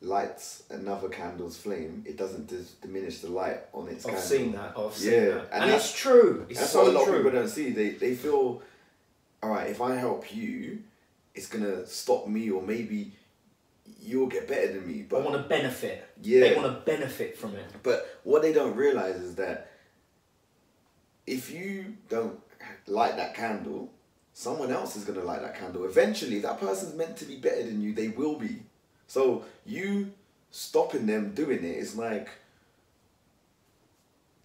lights 0.03 0.63
another 0.71 1.09
candle's 1.09 1.57
flame, 1.59 2.03
it 2.07 2.17
doesn't 2.17 2.47
dis- 2.47 2.73
diminish 2.83 3.19
the 3.21 3.29
light 3.29 3.61
on 3.75 3.89
its 3.89 4.05
I've 4.07 4.13
candle." 4.13 4.29
seen 4.29 4.53
that. 4.53 4.73
I've 4.79 4.95
seen 4.95 5.13
Yeah, 5.13 5.21
that, 5.21 5.29
and 5.29 5.39
and, 5.53 5.63
that's- 5.73 5.91
it's 5.91 5.99
true. 5.99 6.47
It's 6.49 6.59
That's 6.61 6.73
so 6.73 6.83
what 6.85 6.89
a 6.95 6.99
lot 6.99 7.05
true. 7.05 7.17
of 7.17 7.25
people 7.25 7.39
don't 7.39 7.49
see. 7.49 7.71
They 7.71 7.91
they 7.91 8.15
feel, 8.15 8.63
all 9.43 9.51
right, 9.51 9.69
if 9.71 9.81
I 9.81 9.95
help 9.97 10.35
you, 10.35 10.79
it's 11.35 11.47
gonna 11.49 11.87
stop 11.87 12.27
me, 12.27 12.51
or 12.51 12.63
maybe 12.63 13.13
you'll 14.03 14.29
get 14.29 14.49
better 14.49 14.73
than 14.73 14.87
me. 14.89 15.03
But 15.03 15.21
I 15.21 15.25
want 15.25 15.37
to 15.43 15.49
benefit. 15.49 16.03
Yeah. 16.23 16.41
They 16.41 16.55
want 16.57 16.67
to 16.69 16.81
benefit 16.91 17.37
from 17.37 17.55
it. 17.55 17.67
But 17.83 18.19
what 18.25 18.41
they 18.41 18.53
don't 18.55 18.75
realize 18.77 19.17
is 19.17 19.35
that 19.35 19.71
if 21.27 21.51
you 21.51 21.97
don't 22.09 22.41
light 22.87 23.17
that 23.17 23.35
candle, 23.35 23.91
someone 24.33 24.71
else 24.71 24.97
is 24.97 25.05
gonna 25.05 25.23
light 25.23 25.43
that 25.43 25.59
candle. 25.59 25.85
Eventually, 25.85 26.39
that 26.41 26.59
person's 26.59 26.95
meant 26.95 27.17
to 27.19 27.25
be 27.27 27.37
better 27.37 27.63
than 27.63 27.81
you, 27.83 27.93
they 27.93 28.09
will 28.09 28.37
be. 28.39 28.63
So 29.11 29.45
you 29.67 30.13
stopping 30.53 31.07
them 31.07 31.35
doing 31.35 31.65
it 31.65 31.77
is 31.79 31.97
like 31.97 32.29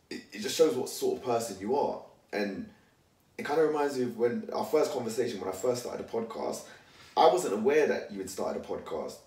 it, 0.09 0.23
it 0.33 0.41
just 0.41 0.57
shows 0.57 0.75
what 0.75 0.89
sort 0.89 1.19
of 1.19 1.23
person 1.23 1.57
you 1.59 1.75
are. 1.77 2.01
And 2.33 2.67
it 3.37 3.43
kind 3.43 3.61
of 3.61 3.67
reminds 3.67 3.95
me 3.95 4.05
of 4.05 4.17
when 4.17 4.49
our 4.51 4.65
first 4.65 4.91
conversation 4.91 5.39
when 5.39 5.49
I 5.49 5.51
first 5.51 5.83
started 5.83 6.07
the 6.07 6.11
podcast, 6.11 6.63
I 7.15 7.27
wasn't 7.27 7.53
aware 7.53 7.85
that 7.85 8.11
you 8.11 8.17
had 8.17 8.27
started 8.27 8.63
a 8.63 8.65
podcast. 8.65 9.17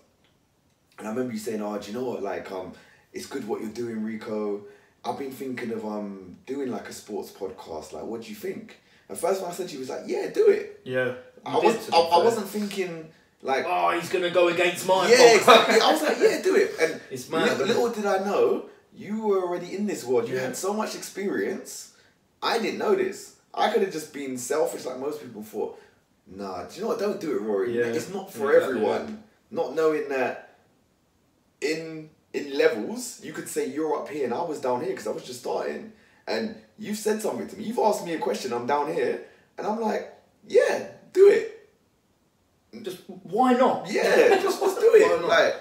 And 0.97 1.07
I 1.07 1.11
remember 1.11 1.31
you 1.31 1.39
saying, 1.39 1.61
Oh, 1.61 1.79
do 1.79 1.89
you 1.89 1.97
know 1.97 2.03
what? 2.03 2.21
Like, 2.21 2.51
um, 2.51 2.73
it's 3.13 3.25
good 3.25 3.47
what 3.47 3.61
you're 3.61 3.69
doing, 3.69 4.03
Rico. 4.03 4.63
I've 5.05 5.17
been 5.17 5.31
thinking 5.31 5.71
of 5.71 5.85
um 5.85 6.35
doing 6.47 6.69
like 6.69 6.89
a 6.89 6.93
sports 6.93 7.31
podcast. 7.31 7.93
Like, 7.93 8.03
what 8.03 8.23
do 8.23 8.29
you 8.29 8.35
think? 8.35 8.81
And 9.07 9.17
first 9.17 9.41
one 9.41 9.51
I 9.51 9.53
said 9.53 9.69
to 9.69 9.73
you 9.75 9.79
was 9.79 9.89
like, 9.89 10.03
Yeah, 10.05 10.27
do 10.31 10.49
it. 10.49 10.81
Yeah. 10.83 11.13
I 11.45 11.59
was 11.59 11.89
I, 11.93 11.97
I 11.97 12.23
wasn't 12.25 12.47
thinking 12.49 13.07
like 13.41 13.65
Oh, 13.67 13.91
he's 13.97 14.09
gonna 14.09 14.29
go 14.29 14.47
against 14.49 14.87
mine. 14.87 15.09
yeah, 15.09 15.35
exactly. 15.35 15.79
I 15.81 15.91
was 15.91 16.01
like, 16.01 16.17
yeah, 16.21 16.41
do 16.41 16.55
it. 16.55 16.71
And 16.81 17.01
It's 17.11 17.29
mad, 17.29 17.57
little, 17.57 17.67
little 17.67 17.89
did 17.91 18.05
I 18.05 18.19
know, 18.23 18.65
you 18.93 19.25
were 19.25 19.41
already 19.41 19.75
in 19.75 19.85
this 19.87 20.03
world. 20.03 20.27
You 20.27 20.35
Yeah. 20.35 20.41
had 20.47 20.57
so 20.57 20.73
much 20.73 20.95
experience. 20.95 21.93
I 22.41 22.59
didn't 22.59 22.79
know 22.79 22.95
this. 22.95 23.35
I 23.53 23.71
could 23.71 23.81
have 23.81 23.91
just 23.91 24.13
been 24.13 24.37
selfish 24.37 24.85
like 24.85 24.99
most 24.99 25.21
people 25.21 25.41
thought. 25.43 25.79
Nah, 26.27 26.63
do 26.65 26.75
you 26.75 26.81
know 26.83 26.89
what? 26.89 26.99
Don't 26.99 27.19
do 27.19 27.35
it, 27.35 27.41
Rory. 27.41 27.77
Yeah. 27.77 27.85
It's 27.85 28.13
not 28.13 28.31
for 28.31 28.51
Exactly, 28.53 28.77
everyone. 28.77 29.23
Not 29.51 29.73
knowing 29.75 30.09
that 30.09 30.55
in 31.61 32.09
in 32.33 32.55
levels, 32.57 33.21
you 33.23 33.33
could 33.33 33.49
say 33.49 33.65
you're 33.67 33.95
up 33.99 34.07
here 34.09 34.25
and 34.25 34.33
I 34.33 34.43
was 34.43 34.61
down 34.61 34.81
here 34.81 34.91
because 34.91 35.07
I 35.07 35.11
was 35.11 35.23
just 35.23 35.39
starting. 35.39 35.93
And 36.27 36.55
you've 36.77 36.97
said 36.97 37.21
something 37.21 37.47
to 37.47 37.57
me. 37.57 37.63
You've 37.63 37.79
asked 37.79 38.05
me 38.05 38.13
a 38.13 38.19
question. 38.19 38.53
I'm 38.53 38.67
down 38.67 38.93
here, 38.93 39.21
and 39.57 39.65
I'm 39.65 39.81
like, 39.81 40.13
yeah, 40.47 40.89
do 41.11 41.27
it. 41.29 41.58
Just 42.81 42.99
why 43.07 43.53
not? 43.53 43.87
Yeah, 43.89 44.03
just, 44.41 44.59
just 44.59 44.79
do 44.79 44.91
it. 44.93 45.25
Like, 45.25 45.55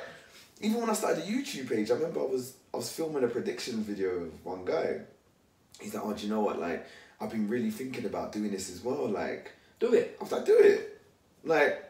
even 0.61 0.81
when 0.81 0.91
I 0.91 0.93
started 0.93 1.25
a 1.25 1.27
YouTube 1.27 1.69
page, 1.69 1.91
I 1.91 1.95
remember 1.95 2.21
I 2.21 2.25
was 2.25 2.55
I 2.73 2.77
was 2.77 2.91
filming 2.93 3.25
a 3.25 3.29
prediction 3.29 3.83
video 3.83 4.11
of 4.11 4.45
one 4.45 4.65
guy. 4.65 5.01
He's 5.81 5.95
like, 5.95 6.05
oh, 6.05 6.13
do 6.13 6.27
you 6.27 6.33
know 6.33 6.41
what? 6.41 6.59
Like, 6.59 6.87
I've 7.21 7.31
been 7.31 7.49
really 7.49 7.71
thinking 7.71 8.05
about 8.05 8.33
doing 8.33 8.51
this 8.51 8.71
as 8.71 8.83
well. 8.83 9.09
Like, 9.09 9.53
Do 9.79 9.95
it. 9.95 10.17
I 10.21 10.25
was 10.25 10.33
like, 10.33 10.45
do 10.45 10.59
it. 10.59 11.01
Like, 11.45 11.85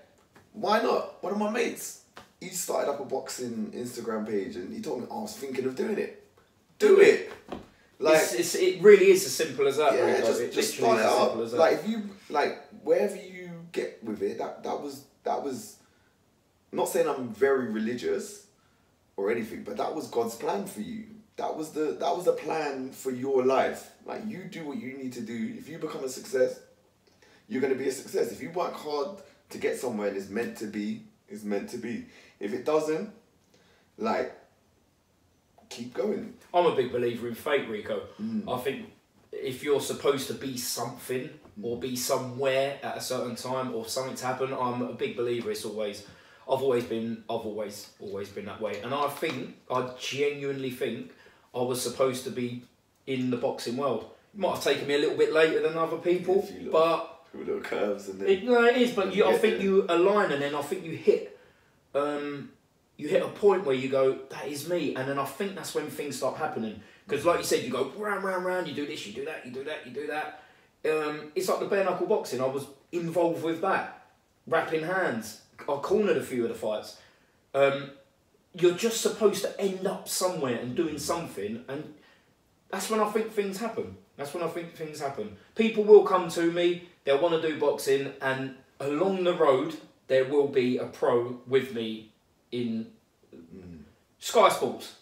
why 0.52 0.82
not? 0.82 1.22
One 1.22 1.32
of 1.32 1.38
my 1.38 1.50
mates, 1.50 2.02
he 2.40 2.50
started 2.50 2.90
up 2.90 3.00
a 3.00 3.04
boxing 3.04 3.72
Instagram 3.74 4.26
page, 4.26 4.56
and 4.56 4.72
he 4.72 4.80
told 4.82 5.00
me, 5.00 5.06
oh, 5.10 5.20
I 5.20 5.22
was 5.22 5.36
thinking 5.36 5.64
of 5.64 5.74
doing 5.74 5.98
it. 5.98 6.22
Do 6.78 7.00
it. 7.00 7.32
Like, 7.98 8.16
it's, 8.16 8.34
it's, 8.34 8.54
it 8.54 8.80
really 8.82 9.10
is 9.10 9.24
as 9.26 9.34
simple 9.34 9.66
as 9.66 9.78
that. 9.78 9.94
yeah, 9.94 10.04
Rico. 10.04 10.26
just, 10.26 10.40
it 10.40 10.52
just 10.52 10.74
start 10.76 10.98
it 11.00 11.06
up. 11.06 11.28
simple 11.28 11.42
as 11.42 11.50
that. 11.52 11.58
Like 11.58 11.72
if 11.78 11.88
you 11.88 12.02
like 12.30 12.62
wherever 12.84 13.16
you 13.16 13.37
get 13.72 14.02
with 14.02 14.22
it, 14.22 14.38
that 14.38 14.62
that 14.64 14.80
was 14.80 15.04
that 15.24 15.42
was. 15.42 15.76
I'm 16.70 16.78
not 16.78 16.88
saying 16.88 17.08
I'm 17.08 17.28
very 17.30 17.70
religious, 17.70 18.48
or 19.18 19.32
anything, 19.32 19.64
but 19.64 19.76
that 19.76 19.94
was 19.94 20.06
God's 20.06 20.36
plan 20.36 20.64
for 20.64 20.80
you. 20.80 21.04
That 21.36 21.56
was 21.56 21.70
the 21.70 21.96
that 22.00 22.16
was 22.16 22.24
the 22.24 22.32
plan 22.32 22.92
for 22.92 23.10
your 23.10 23.44
life. 23.44 23.90
Like 24.06 24.22
you 24.26 24.44
do 24.44 24.64
what 24.64 24.78
you 24.78 24.96
need 24.96 25.12
to 25.14 25.20
do. 25.20 25.54
If 25.58 25.68
you 25.68 25.78
become 25.78 26.04
a 26.04 26.08
success, 26.08 26.60
you're 27.48 27.60
gonna 27.60 27.74
be 27.74 27.88
a 27.88 27.92
success. 27.92 28.32
If 28.32 28.40
you 28.40 28.50
work 28.50 28.74
hard 28.74 29.18
to 29.50 29.58
get 29.58 29.78
somewhere 29.78 30.08
and 30.08 30.16
it's 30.16 30.30
meant 30.30 30.56
to 30.58 30.66
be, 30.66 31.02
it's 31.28 31.42
meant 31.42 31.68
to 31.70 31.78
be. 31.78 32.06
If 32.38 32.52
it 32.54 32.64
doesn't, 32.64 33.10
like, 33.98 34.32
keep 35.68 35.94
going. 35.94 36.34
I'm 36.54 36.66
a 36.66 36.76
big 36.76 36.92
believer 36.92 37.28
in 37.28 37.34
fate, 37.34 37.68
Rico. 37.68 38.02
Mm. 38.22 38.52
I 38.52 38.60
think 38.60 38.86
if 39.32 39.64
you're 39.64 39.80
supposed 39.80 40.28
to 40.28 40.34
be 40.34 40.56
something 40.56 41.28
or 41.62 41.78
be 41.78 41.96
somewhere 41.96 42.78
at 42.82 42.96
a 42.96 43.00
certain 43.00 43.34
time 43.36 43.74
or 43.74 43.86
something's 43.86 44.20
happened, 44.20 44.54
I'm 44.54 44.82
a 44.82 44.92
big 44.92 45.16
believer. 45.16 45.50
It's 45.50 45.64
always, 45.64 46.06
I've 46.42 46.62
always 46.62 46.84
been, 46.84 47.24
I've 47.28 47.40
always, 47.40 47.90
always 48.00 48.28
been 48.28 48.46
that 48.46 48.60
way. 48.60 48.80
And 48.80 48.94
I 48.94 49.08
think, 49.08 49.56
I 49.70 49.90
genuinely 49.98 50.70
think, 50.70 51.12
I 51.54 51.60
was 51.62 51.82
supposed 51.82 52.24
to 52.24 52.30
be 52.30 52.62
in 53.06 53.30
the 53.30 53.36
boxing 53.36 53.76
world. 53.76 54.10
It 54.34 54.40
might 54.40 54.54
have 54.54 54.64
taken 54.64 54.86
me 54.86 54.94
a 54.94 54.98
little 54.98 55.16
bit 55.16 55.32
later 55.32 55.60
than 55.60 55.76
other 55.76 55.96
people, 55.96 56.46
little- 56.52 56.72
but 56.72 57.14
little 57.34 57.60
curves 57.60 58.08
and 58.08 58.20
then 58.20 58.28
it, 58.28 58.44
no, 58.44 58.64
it 58.64 58.76
is, 58.76 58.92
but 58.92 59.14
you, 59.14 59.24
I 59.24 59.36
think 59.36 59.58
yeah. 59.58 59.64
you 59.64 59.86
align 59.88 60.32
and 60.32 60.40
then 60.40 60.54
I 60.54 60.62
think 60.62 60.82
you 60.84 60.96
hit, 60.96 61.38
um, 61.94 62.50
you 62.96 63.06
hit 63.06 63.22
a 63.22 63.28
point 63.28 63.64
where 63.64 63.76
you 63.76 63.88
go, 63.88 64.18
that 64.30 64.48
is 64.48 64.68
me, 64.68 64.94
and 64.96 65.08
then 65.08 65.18
I 65.18 65.24
think 65.24 65.54
that's 65.54 65.74
when 65.74 65.88
things 65.88 66.16
start 66.16 66.36
happening. 66.36 66.80
Because 67.06 67.24
like 67.24 67.38
you 67.38 67.44
said, 67.44 67.64
you 67.64 67.70
go 67.70 67.92
round, 67.96 68.22
round, 68.24 68.44
round. 68.44 68.68
You 68.68 68.74
do 68.74 68.86
this, 68.86 69.06
you 69.06 69.14
do 69.14 69.24
that, 69.24 69.46
you 69.46 69.52
do 69.52 69.64
that, 69.64 69.86
you 69.86 69.92
do 69.92 70.06
that. 70.08 70.42
Um, 70.84 71.32
it's 71.34 71.48
like 71.48 71.60
the 71.60 71.66
bare 71.66 71.84
knuckle 71.84 72.06
boxing. 72.06 72.40
I 72.40 72.46
was 72.46 72.66
involved 72.92 73.42
with 73.42 73.60
that, 73.62 74.06
wrapping 74.46 74.84
hands. 74.84 75.42
I 75.60 75.76
cornered 75.76 76.16
a 76.16 76.22
few 76.22 76.44
of 76.44 76.48
the 76.48 76.54
fights. 76.54 76.98
Um, 77.54 77.90
you're 78.54 78.74
just 78.74 79.00
supposed 79.00 79.42
to 79.42 79.60
end 79.60 79.86
up 79.86 80.08
somewhere 80.08 80.58
and 80.58 80.74
doing 80.74 80.98
something, 80.98 81.64
and 81.68 81.94
that's 82.70 82.90
when 82.90 83.00
I 83.00 83.10
think 83.10 83.32
things 83.32 83.58
happen. 83.58 83.96
That's 84.16 84.34
when 84.34 84.42
I 84.42 84.48
think 84.48 84.74
things 84.74 85.00
happen. 85.00 85.36
People 85.54 85.84
will 85.84 86.04
come 86.04 86.28
to 86.30 86.50
me, 86.50 86.88
they'll 87.04 87.20
want 87.20 87.40
to 87.40 87.48
do 87.48 87.58
boxing, 87.58 88.12
and 88.20 88.54
along 88.80 89.24
the 89.24 89.34
road, 89.34 89.76
there 90.06 90.24
will 90.24 90.48
be 90.48 90.78
a 90.78 90.86
pro 90.86 91.40
with 91.46 91.74
me 91.74 92.10
in 92.50 92.86
Sky 94.18 94.48
Sports. 94.48 94.94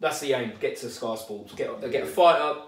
That's 0.00 0.20
the 0.20 0.34
aim. 0.34 0.52
Get 0.60 0.76
to 0.78 0.90
Sky 0.90 1.14
Sports. 1.16 1.54
Get 1.54 1.80
get 1.90 2.04
a 2.04 2.06
fighter 2.06 2.60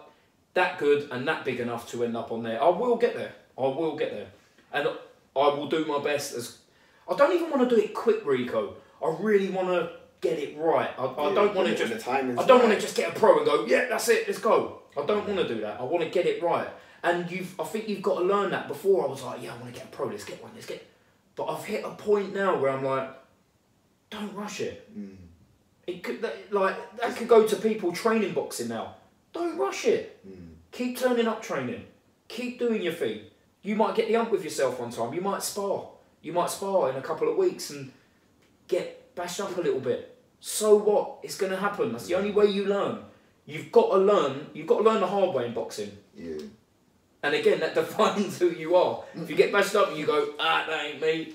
that 0.59 0.79
good 0.79 1.09
and 1.11 1.27
that 1.27 1.45
big 1.45 1.61
enough 1.61 1.91
to 1.91 2.05
end 2.05 2.17
up 2.17 2.31
on 2.31 2.43
there. 2.43 2.63
I 2.63 2.69
will 2.69 2.97
get 2.97 3.15
there. 3.17 3.33
I 3.57 3.63
will 3.63 3.97
get 3.97 4.13
there, 4.13 4.29
and 4.73 4.89
I 5.35 5.49
will 5.49 5.69
do 5.69 5.85
my 5.85 6.03
best. 6.03 6.35
As 6.35 6.59
I 7.09 7.17
don't 7.17 7.33
even 7.35 7.51
want 7.51 7.69
to 7.69 7.75
do 7.75 7.81
it 7.83 7.95
quick, 7.95 8.25
Rico. 8.25 8.75
I 9.03 9.15
really 9.21 9.51
want 9.51 9.69
to 9.69 9.91
get 10.21 10.39
it 10.39 10.59
right. 10.59 10.91
I, 10.99 11.05
I 11.05 11.35
don't 11.35 11.55
want 11.55 11.69
to 11.69 11.77
just 11.77 11.93
the 11.93 11.99
timing's 11.99 12.39
I 12.39 12.47
don't 12.47 12.63
want 12.63 12.75
to 12.75 12.81
just 12.81 12.97
get 12.97 13.17
a 13.17 13.19
pro 13.19 13.37
and 13.39 13.47
go, 13.47 13.65
yeah, 13.67 13.87
that's 13.89 14.09
it, 14.09 14.27
let's 14.27 14.41
go. 14.41 14.83
I 14.97 15.07
don't 15.07 15.27
want 15.27 15.39
to 15.39 15.49
do 15.49 15.61
that. 15.61 15.81
I 15.81 15.85
want 15.85 16.03
to 16.05 16.11
get 16.11 16.27
it 16.27 16.43
right. 16.43 16.69
And 17.05 17.31
you've, 17.31 17.59
I 17.61 17.65
think 17.65 17.89
you've 17.89 18.03
got 18.03 18.19
to 18.19 18.25
learn 18.25 18.51
that. 18.51 18.67
Before 18.67 19.05
I 19.05 19.09
was 19.09 19.23
like, 19.23 19.41
yeah, 19.43 19.55
I 19.55 19.57
want 19.59 19.73
to 19.73 19.79
get 19.79 19.85
a 19.85 19.97
pro. 19.97 20.09
Let's 20.09 20.25
get 20.25 20.43
one. 20.43 20.51
Let's 20.55 20.67
get. 20.67 20.85
But 21.37 21.47
I've 21.47 21.65
hit 21.65 21.85
a 21.85 21.91
point 21.91 22.35
now 22.35 22.59
where 22.59 22.73
I'm 22.73 22.85
like, 22.85 23.09
don't 24.11 24.35
rush 24.35 24.61
it. 24.61 24.91
Mm. 24.99 25.15
It 25.87 26.03
could 26.03 26.21
that, 26.23 26.53
like 26.53 26.97
that 26.97 27.15
could 27.17 27.29
go 27.29 27.47
to 27.47 27.57
people 27.57 27.93
training 27.93 28.35
boxing 28.35 28.69
now. 28.69 28.97
Don't 29.33 29.57
rush 29.57 29.85
it. 29.85 30.19
Mm. 30.29 30.48
Keep 30.73 30.99
turning 30.99 31.27
up 31.27 31.43
training. 31.43 31.87
Keep 32.29 32.59
doing 32.59 32.83
your 32.83 32.93
thing. 32.93 33.23
You 33.63 33.75
might 33.75 33.95
get 33.95 34.09
the 34.09 34.17
ump 34.17 34.31
with 34.31 34.45
yourself 34.45 34.79
one 34.81 34.91
time. 34.91 35.15
You 35.15 35.21
might 35.21 35.43
spar. 35.43 35.89
You 36.23 36.33
might 36.33 36.51
spar 36.51 36.91
in 36.91 36.97
a 36.97 37.03
couple 37.03 37.31
of 37.31 37.37
weeks 37.37 37.71
and 37.71 37.91
get 38.67 39.15
bashed 39.15 39.41
up 39.41 39.57
a 39.57 39.61
little 39.61 39.81
bit. 39.81 40.17
So 40.41 40.77
what? 40.77 41.19
It's 41.23 41.37
gonna 41.37 41.57
happen. 41.57 41.93
That's 41.93 42.07
the 42.07 42.15
only 42.15 42.31
way 42.31 42.47
you 42.47 42.67
learn. 42.67 43.01
You've 43.49 43.73
got 43.73 43.91
to 43.93 43.97
learn. 43.97 44.47
You've 44.53 44.67
got 44.67 44.79
to 44.79 44.85
learn 44.85 45.01
the 45.01 45.07
hard 45.07 45.35
way 45.35 45.47
in 45.47 45.55
boxing. 45.55 45.97
Yeah. 46.15 46.37
And 47.23 47.35
again, 47.35 47.61
that 47.61 47.75
defines 47.75 48.39
who 48.39 48.51
you 48.51 48.77
are. 48.77 49.03
If 49.15 49.31
you 49.31 49.37
get 49.37 49.51
bashed 49.51 49.75
up 49.75 49.89
and 49.89 49.97
you 49.97 50.05
go, 50.05 50.35
ah, 50.39 50.67
that 50.69 50.85
ain't 50.85 51.01
me, 51.01 51.33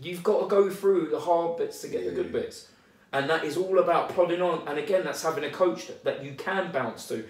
you've 0.00 0.22
got 0.22 0.42
to 0.42 0.46
go 0.46 0.70
through 0.70 1.08
the 1.10 1.18
hard 1.18 1.56
bits 1.56 1.80
to 1.82 1.88
get 1.88 2.04
the 2.04 2.12
good 2.12 2.32
bits. 2.32 2.68
And 3.12 3.28
that 3.28 3.42
is 3.42 3.56
all 3.56 3.80
about 3.80 4.10
plodding 4.10 4.40
on. 4.40 4.68
And 4.68 4.78
again, 4.78 5.02
that's 5.02 5.24
having 5.24 5.42
a 5.42 5.50
coach 5.50 5.88
that, 5.88 6.04
that 6.04 6.24
you 6.24 6.34
can 6.34 6.70
bounce 6.70 7.08
to, 7.08 7.24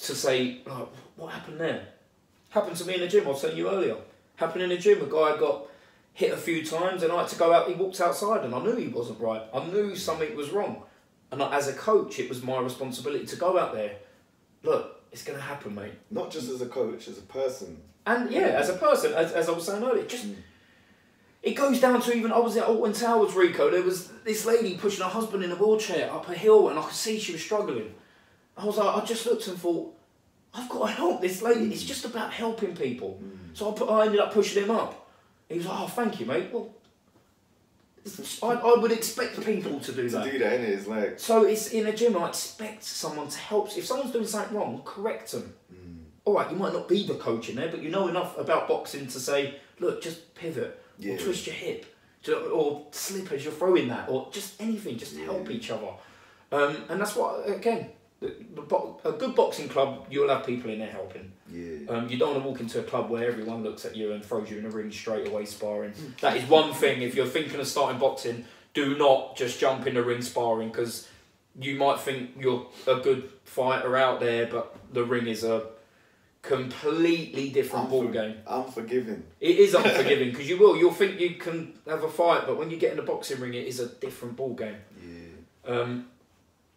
to 0.00 0.14
say, 0.14 0.60
oh, 0.66 0.88
what 1.16 1.32
happened 1.32 1.60
there? 1.60 1.86
Happened 2.50 2.76
to 2.76 2.84
me 2.86 2.94
in 2.94 3.00
the 3.00 3.08
gym, 3.08 3.26
I 3.26 3.30
was 3.30 3.40
telling 3.40 3.56
you 3.56 3.68
earlier. 3.70 3.96
Happened 4.36 4.62
in 4.62 4.68
the 4.70 4.76
gym, 4.76 5.00
a 5.02 5.06
guy 5.06 5.36
got 5.38 5.66
hit 6.12 6.32
a 6.32 6.36
few 6.36 6.64
times 6.64 7.02
and 7.02 7.12
I 7.12 7.20
had 7.20 7.28
to 7.28 7.36
go 7.36 7.52
out, 7.52 7.68
he 7.68 7.74
walked 7.74 8.00
outside 8.00 8.44
and 8.44 8.54
I 8.54 8.62
knew 8.62 8.76
he 8.76 8.88
wasn't 8.88 9.20
right. 9.20 9.42
I 9.52 9.64
knew 9.66 9.94
something 9.96 10.34
was 10.36 10.50
wrong. 10.50 10.82
And 11.30 11.42
I- 11.42 11.56
as 11.56 11.68
a 11.68 11.72
coach, 11.72 12.18
it 12.18 12.28
was 12.28 12.42
my 12.42 12.58
responsibility 12.60 13.26
to 13.26 13.36
go 13.36 13.58
out 13.58 13.74
there. 13.74 13.96
Look, 14.62 15.02
it's 15.12 15.22
going 15.24 15.38
to 15.38 15.44
happen, 15.44 15.74
mate. 15.74 15.92
Not 16.10 16.30
just 16.30 16.48
as 16.50 16.60
a 16.62 16.66
coach, 16.66 17.08
as 17.08 17.18
a 17.18 17.22
person. 17.22 17.80
And 18.06 18.30
yeah, 18.30 18.40
as 18.60 18.68
a 18.68 18.74
person, 18.74 19.12
as, 19.14 19.32
as 19.32 19.48
I 19.48 19.52
was 19.52 19.66
saying 19.66 19.82
earlier, 19.82 20.04
just 20.04 20.26
Mm. 20.26 20.36
it 21.42 21.54
goes 21.54 21.80
down 21.80 22.00
to 22.02 22.12
even 22.14 22.32
I 22.32 22.38
was 22.38 22.56
at 22.56 22.64
Alton 22.64 22.92
Towers, 22.92 23.34
Rico. 23.34 23.70
There 23.70 23.82
was 23.82 24.08
this 24.24 24.44
lady 24.46 24.76
pushing 24.76 25.02
her 25.04 25.10
husband 25.10 25.42
in 25.44 25.50
a 25.52 25.56
wheelchair 25.56 26.10
up 26.12 26.28
a 26.28 26.34
hill, 26.34 26.68
and 26.68 26.78
I 26.78 26.82
could 26.82 26.94
see 26.94 27.18
she 27.18 27.32
was 27.32 27.42
struggling. 27.42 27.94
I 28.56 28.64
was 28.64 28.76
like, 28.78 29.02
I 29.02 29.04
just 29.04 29.26
looked 29.26 29.46
and 29.48 29.58
thought, 29.58 29.94
I've 30.54 30.68
got 30.68 30.86
to 30.86 30.92
help 30.92 31.20
this 31.20 31.42
lady. 31.42 31.72
It's 31.72 31.84
mm. 31.84 31.88
just 31.88 32.04
about 32.04 32.32
helping 32.32 32.74
people. 32.74 33.20
Mm. 33.22 33.56
So 33.56 33.70
I, 33.70 33.74
put, 33.74 33.90
I 33.90 34.06
ended 34.06 34.20
up 34.20 34.32
pushing 34.32 34.64
him 34.64 34.70
up. 34.70 35.08
He 35.48 35.58
was 35.58 35.66
like, 35.66 35.80
Oh, 35.80 35.86
thank 35.86 36.18
you, 36.20 36.26
mate. 36.26 36.48
Well, 36.52 36.70
I, 38.42 38.46
I 38.54 38.78
would 38.78 38.92
expect 38.92 39.44
people 39.44 39.80
to 39.80 39.92
do 39.92 40.08
To 40.08 40.16
that. 40.16 40.30
do 40.32 40.38
that, 40.38 40.60
innit? 40.60 40.68
It's 40.68 40.86
like, 40.86 41.18
So 41.18 41.44
it's 41.44 41.68
in 41.68 41.86
a 41.86 41.92
gym. 41.94 42.16
I 42.16 42.28
expect 42.28 42.84
someone 42.84 43.28
to 43.28 43.38
help. 43.38 43.76
If 43.76 43.84
someone's 43.84 44.12
doing 44.12 44.26
something 44.26 44.56
wrong, 44.56 44.80
correct 44.84 45.32
them. 45.32 45.54
Mm. 45.72 46.04
All 46.24 46.34
right, 46.34 46.50
you 46.50 46.56
might 46.56 46.72
not 46.72 46.88
be 46.88 47.06
the 47.06 47.14
coach 47.14 47.48
in 47.48 47.56
there, 47.56 47.68
but 47.68 47.82
you 47.82 47.90
know 47.90 48.08
enough 48.08 48.38
about 48.38 48.68
boxing 48.68 49.06
to 49.08 49.20
say, 49.20 49.56
look, 49.78 50.02
just 50.02 50.34
pivot 50.34 50.82
Yeah. 50.98 51.14
or 51.14 51.18
twist 51.18 51.46
your 51.46 51.54
hip, 51.54 51.86
to, 52.24 52.36
or 52.48 52.86
slip 52.90 53.30
as 53.32 53.44
you're 53.44 53.52
throwing 53.52 53.88
that, 53.88 54.08
or 54.08 54.28
just 54.32 54.60
anything, 54.60 54.96
just 54.98 55.16
help 55.18 55.50
each 55.50 55.70
other. 55.70 55.90
Um, 56.50 56.76
and 56.88 57.00
that's 57.00 57.14
what 57.14 57.48
again, 57.48 57.88
the, 57.88 57.90
the 57.90 57.90
bo- 57.90 58.05
a 58.22 59.12
good 59.12 59.34
boxing 59.34 59.68
club, 59.68 60.06
you'll 60.10 60.28
have 60.28 60.46
people 60.46 60.70
in 60.70 60.78
there 60.78 60.90
helping. 60.90 61.32
yeah. 61.50 61.88
Um, 61.88 62.08
you 62.08 62.16
don't 62.16 62.32
want 62.32 62.42
to 62.42 62.48
walk 62.48 62.60
into 62.60 62.80
a 62.80 62.82
club 62.82 63.10
where 63.10 63.28
everyone 63.28 63.62
looks 63.62 63.84
at 63.84 63.94
you 63.94 64.12
and 64.12 64.24
throws 64.24 64.50
you 64.50 64.58
in 64.58 64.64
a 64.66 64.70
ring 64.70 64.90
straight 64.90 65.28
away 65.28 65.44
sparring. 65.44 65.92
that 66.20 66.36
is 66.36 66.48
one 66.48 66.72
thing. 66.72 67.02
If 67.02 67.14
you're 67.14 67.26
thinking 67.26 67.60
of 67.60 67.66
starting 67.66 67.98
boxing, 68.00 68.44
do 68.74 68.96
not 68.96 69.36
just 69.36 69.60
jump 69.60 69.86
in 69.86 69.94
the 69.94 70.02
ring 70.02 70.22
sparring 70.22 70.68
because 70.68 71.08
you 71.60 71.76
might 71.76 72.00
think 72.00 72.30
you're 72.38 72.66
a 72.86 72.96
good 72.96 73.30
fighter 73.44 73.96
out 73.96 74.20
there, 74.20 74.46
but 74.46 74.76
the 74.92 75.04
ring 75.04 75.26
is 75.26 75.44
a 75.44 75.66
completely 76.42 77.50
different 77.50 77.90
ball 77.90 78.08
game. 78.08 78.36
Unforgiving. 78.46 79.24
It 79.40 79.58
is 79.58 79.74
unforgiving 79.80 80.30
because 80.30 80.48
you 80.48 80.56
will. 80.58 80.76
You'll 80.76 80.92
think 80.92 81.20
you 81.20 81.34
can 81.34 81.74
have 81.86 82.02
a 82.02 82.08
fight, 82.08 82.42
but 82.46 82.56
when 82.56 82.70
you 82.70 82.76
get 82.76 82.92
in 82.92 82.96
the 82.96 83.02
boxing 83.02 83.40
ring, 83.40 83.54
it 83.54 83.66
is 83.66 83.80
a 83.80 83.88
different 83.88 84.36
ball 84.36 84.54
game. 84.54 84.76
Yeah. 85.02 85.72
Um, 85.72 86.06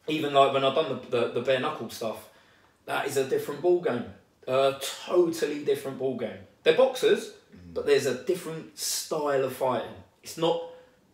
even 0.09 0.33
like 0.33 0.53
when 0.53 0.63
I've 0.63 0.75
done 0.75 1.01
the, 1.09 1.17
the, 1.17 1.27
the 1.33 1.41
bare 1.41 1.59
knuckle 1.59 1.89
stuff, 1.89 2.29
that 2.85 3.07
is 3.07 3.17
a 3.17 3.25
different 3.25 3.61
ball 3.61 3.81
game. 3.81 4.05
A 4.47 4.75
totally 5.05 5.63
different 5.63 5.99
ball 5.99 6.17
game. 6.17 6.39
They're 6.63 6.77
boxers, 6.77 7.33
mm. 7.53 7.73
but 7.73 7.85
there's 7.85 8.05
a 8.05 8.23
different 8.23 8.77
style 8.77 9.43
of 9.43 9.55
fighting. 9.55 9.93
It's 10.23 10.37
not 10.37 10.63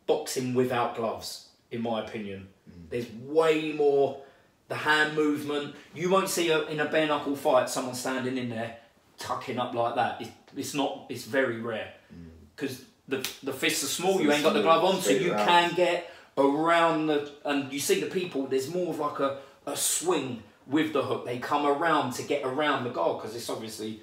boxing 0.08 0.54
without 0.54 0.96
gloves, 0.96 1.50
in 1.72 1.82
my 1.82 2.04
opinion. 2.04 2.48
Mm. 2.70 2.90
There's 2.90 3.12
way 3.12 3.74
more 3.74 4.22
the 4.68 4.76
hand 4.76 5.16
movement. 5.16 5.76
You 5.94 6.10
won't 6.10 6.30
see 6.30 6.50
a, 6.50 6.66
in 6.68 6.80
a 6.80 6.86
bare 6.86 7.08
knuckle 7.08 7.36
fight 7.36 7.70
someone 7.70 7.96
standing 7.96 8.38
in 8.38 8.50
there 8.50 8.78
tucking 9.18 9.60
up 9.60 9.74
like 9.74 9.96
that. 9.96 10.22
It, 10.22 10.30
it's 10.56 10.74
not. 10.74 11.06
It's 11.10 11.26
very 11.26 11.60
rare 11.60 11.94
mm. 12.14 12.30
because 12.56 12.84
the 13.08 13.18
the 13.44 13.54
fists 13.54 13.84
are 13.84 13.88
small. 13.88 14.22
You 14.22 14.32
ain't 14.32 14.44
got 14.44 14.54
the 14.54 14.62
glove 14.62 14.84
on, 14.84 15.02
so 15.02 15.12
you 15.12 15.34
around. 15.34 15.48
can 15.48 15.76
get 15.76 16.12
around 16.38 17.08
the 17.08 17.32
and 17.44 17.72
you 17.72 17.80
see 17.80 18.00
the 18.00 18.08
people. 18.08 18.48
There's 18.48 18.74
more 18.74 18.90
of 18.90 19.00
like 19.00 19.20
a 19.20 19.40
a 19.66 19.76
swing 19.76 20.44
with 20.68 20.94
the 20.94 21.04
hook. 21.04 21.26
They 21.26 21.40
come 21.40 21.66
around 21.66 22.14
to 22.14 22.24
get 22.24 22.44
around 22.44 22.84
the 22.84 22.90
goal 22.90 23.16
because 23.16 23.36
it's 23.36 23.50
obviously 23.50 24.02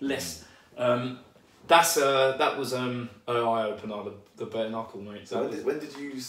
less. 0.00 0.44
Um, 0.76 1.20
that's 1.66 1.96
uh, 1.96 2.36
that 2.38 2.56
was 2.58 2.74
um, 2.74 3.10
an 3.26 3.36
eye 3.36 3.64
opener. 3.64 4.04
The 4.04 4.14
the 4.36 4.46
bare 4.46 4.70
knuckle, 4.70 5.00
mate. 5.00 5.28
So 5.28 5.42
when 5.42 5.50
did, 5.50 5.64
when 5.64 5.78
did 5.78 5.96
you 5.96 6.20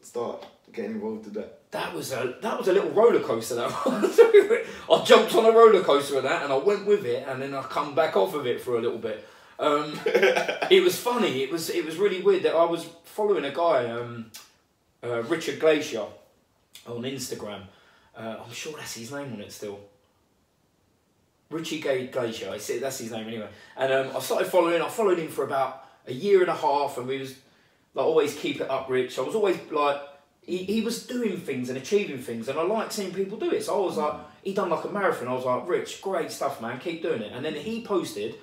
start 0.00 0.46
getting 0.72 0.92
involved 0.92 1.26
in 1.26 1.34
that? 1.34 1.58
that 1.70 1.94
was 1.94 2.12
a 2.12 2.36
that 2.40 2.58
was 2.58 2.68
a 2.68 2.72
little 2.72 2.90
roller 2.90 3.20
coaster. 3.20 3.56
That. 3.56 4.66
I 4.90 5.04
jumped 5.04 5.34
on 5.34 5.44
a 5.44 5.52
roller 5.52 5.82
coaster 5.82 6.16
with 6.16 6.24
that, 6.24 6.42
and 6.42 6.52
I 6.52 6.56
went 6.56 6.86
with 6.86 7.04
it, 7.04 7.26
and 7.28 7.42
then 7.42 7.54
I 7.54 7.62
come 7.62 7.94
back 7.94 8.16
off 8.16 8.34
of 8.34 8.46
it 8.46 8.60
for 8.60 8.78
a 8.78 8.80
little 8.80 8.98
bit. 8.98 9.26
Um, 9.58 9.98
it 10.06 10.82
was 10.82 10.98
funny. 10.98 11.42
It 11.42 11.50
was 11.50 11.68
it 11.70 11.84
was 11.84 11.96
really 11.96 12.22
weird 12.22 12.44
that 12.44 12.54
I 12.54 12.64
was 12.64 12.86
following 13.04 13.44
a 13.44 13.52
guy, 13.52 13.90
um, 13.90 14.30
uh, 15.02 15.22
Richard 15.24 15.60
Glacier, 15.60 16.06
on 16.86 17.02
Instagram. 17.02 17.62
Uh, 18.16 18.36
I'm 18.44 18.52
sure 18.52 18.74
that's 18.76 18.94
his 18.94 19.12
name 19.12 19.32
on 19.32 19.40
it 19.40 19.52
still. 19.52 19.80
Richie 21.50 21.80
Gay 21.80 22.08
Glacier. 22.08 22.50
I 22.50 22.58
see 22.58 22.78
that's 22.78 22.98
his 22.98 23.10
name 23.10 23.26
anyway. 23.26 23.48
And 23.76 23.92
um, 23.92 24.16
I 24.16 24.20
started 24.20 24.48
following. 24.48 24.82
I 24.82 24.88
followed 24.88 25.18
him 25.18 25.28
for 25.28 25.44
about 25.44 25.84
a 26.06 26.12
year 26.12 26.40
and 26.40 26.50
a 26.50 26.54
half, 26.54 26.98
and 26.98 27.06
we 27.06 27.18
was 27.18 27.34
like 27.94 28.06
always 28.06 28.34
keep 28.34 28.60
it 28.60 28.70
up, 28.70 28.88
Rich. 28.90 29.18
I 29.18 29.22
was 29.22 29.34
always 29.34 29.58
like 29.70 30.00
he, 30.42 30.58
he 30.58 30.80
was 30.82 31.06
doing 31.06 31.38
things 31.38 31.68
and 31.68 31.78
achieving 31.78 32.18
things, 32.18 32.48
and 32.48 32.58
I 32.58 32.62
like 32.62 32.92
seeing 32.92 33.14
people 33.14 33.38
do 33.38 33.50
it. 33.50 33.64
So 33.64 33.82
I 33.82 33.86
was 33.86 33.96
like, 33.96 34.14
he 34.42 34.52
done 34.52 34.68
like 34.68 34.84
a 34.84 34.88
marathon. 34.88 35.28
I 35.28 35.32
was 35.32 35.44
like, 35.44 35.66
Rich, 35.68 36.02
great 36.02 36.30
stuff, 36.30 36.60
man. 36.60 36.78
Keep 36.80 37.02
doing 37.02 37.22
it. 37.22 37.32
And 37.32 37.44
then 37.44 37.54
he 37.54 37.82
posted, 37.82 38.34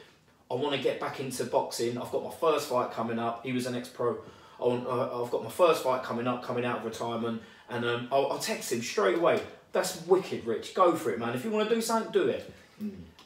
I 0.50 0.56
want 0.56 0.76
to 0.76 0.82
get 0.82 1.00
back 1.00 1.20
into 1.20 1.44
boxing. 1.46 1.98
I've 1.98 2.12
got 2.12 2.24
my 2.24 2.32
first 2.32 2.70
fight 2.70 2.92
coming 2.92 3.20
up. 3.20 3.46
He 3.46 3.52
was 3.52 3.68
an 3.68 3.76
ex 3.76 3.88
pro. 3.88 4.18
I 4.62 4.66
I've 4.66 5.32
got 5.32 5.44
my 5.44 5.50
first 5.50 5.84
fight 5.84 6.04
coming 6.04 6.28
up, 6.28 6.44
coming 6.44 6.66
out 6.66 6.80
of 6.80 6.86
retirement, 6.86 7.42
and 7.70 7.86
um, 7.86 8.08
I'll, 8.12 8.32
I'll 8.32 8.40
text 8.40 8.72
him 8.72 8.82
straight 8.82 9.18
away. 9.18 9.42
That's 9.72 10.06
wicked, 10.06 10.46
Rich. 10.46 10.74
Go 10.74 10.96
for 10.96 11.12
it, 11.12 11.20
man. 11.20 11.34
If 11.36 11.44
you 11.44 11.52
want 11.52 11.68
to 11.68 11.76
do 11.76 11.82
something, 11.82 12.12
do 12.12 12.28
it. 12.30 12.54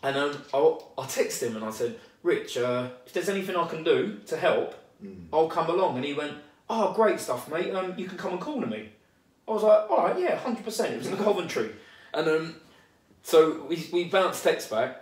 And 0.02 0.18
um, 0.18 0.42
I'll, 0.54 0.92
I 0.98 1.06
text 1.06 1.44
him 1.44 1.56
and 1.56 1.64
I 1.64 1.72
said, 1.72 2.00
Rich, 2.24 2.58
uh, 2.58 2.90
if 3.06 3.14
there's 3.14 3.30
anything 3.30 3.56
I 3.56 3.68
can 3.68 3.84
do 3.84 4.20
to 4.28 4.38
help, 4.38 4.76
I'll 5.32 5.48
come 5.48 5.70
along. 5.70 5.98
And 5.98 6.06
he 6.06 6.14
went, 6.14 6.34
Oh, 6.70 6.94
great 6.94 7.20
stuff, 7.20 7.50
mate. 7.52 7.74
Um, 7.74 7.94
you 7.98 8.08
can 8.08 8.18
come 8.18 8.32
and 8.32 8.42
corner 8.42 8.68
me. 8.68 8.90
I 9.48 9.52
was 9.52 9.64
like, 9.64 9.90
All 9.90 9.98
right, 9.98 10.20
yeah, 10.20 10.36
hundred 10.38 10.64
percent. 10.64 10.94
It 10.94 10.98
was 11.00 11.08
in 11.08 11.18
Coventry, 11.18 11.72
and 12.14 12.28
um, 12.28 12.56
so 13.24 13.64
we 13.64 13.88
we 13.92 14.06
bounced 14.06 14.44
text 14.44 14.70
back. 14.70 15.02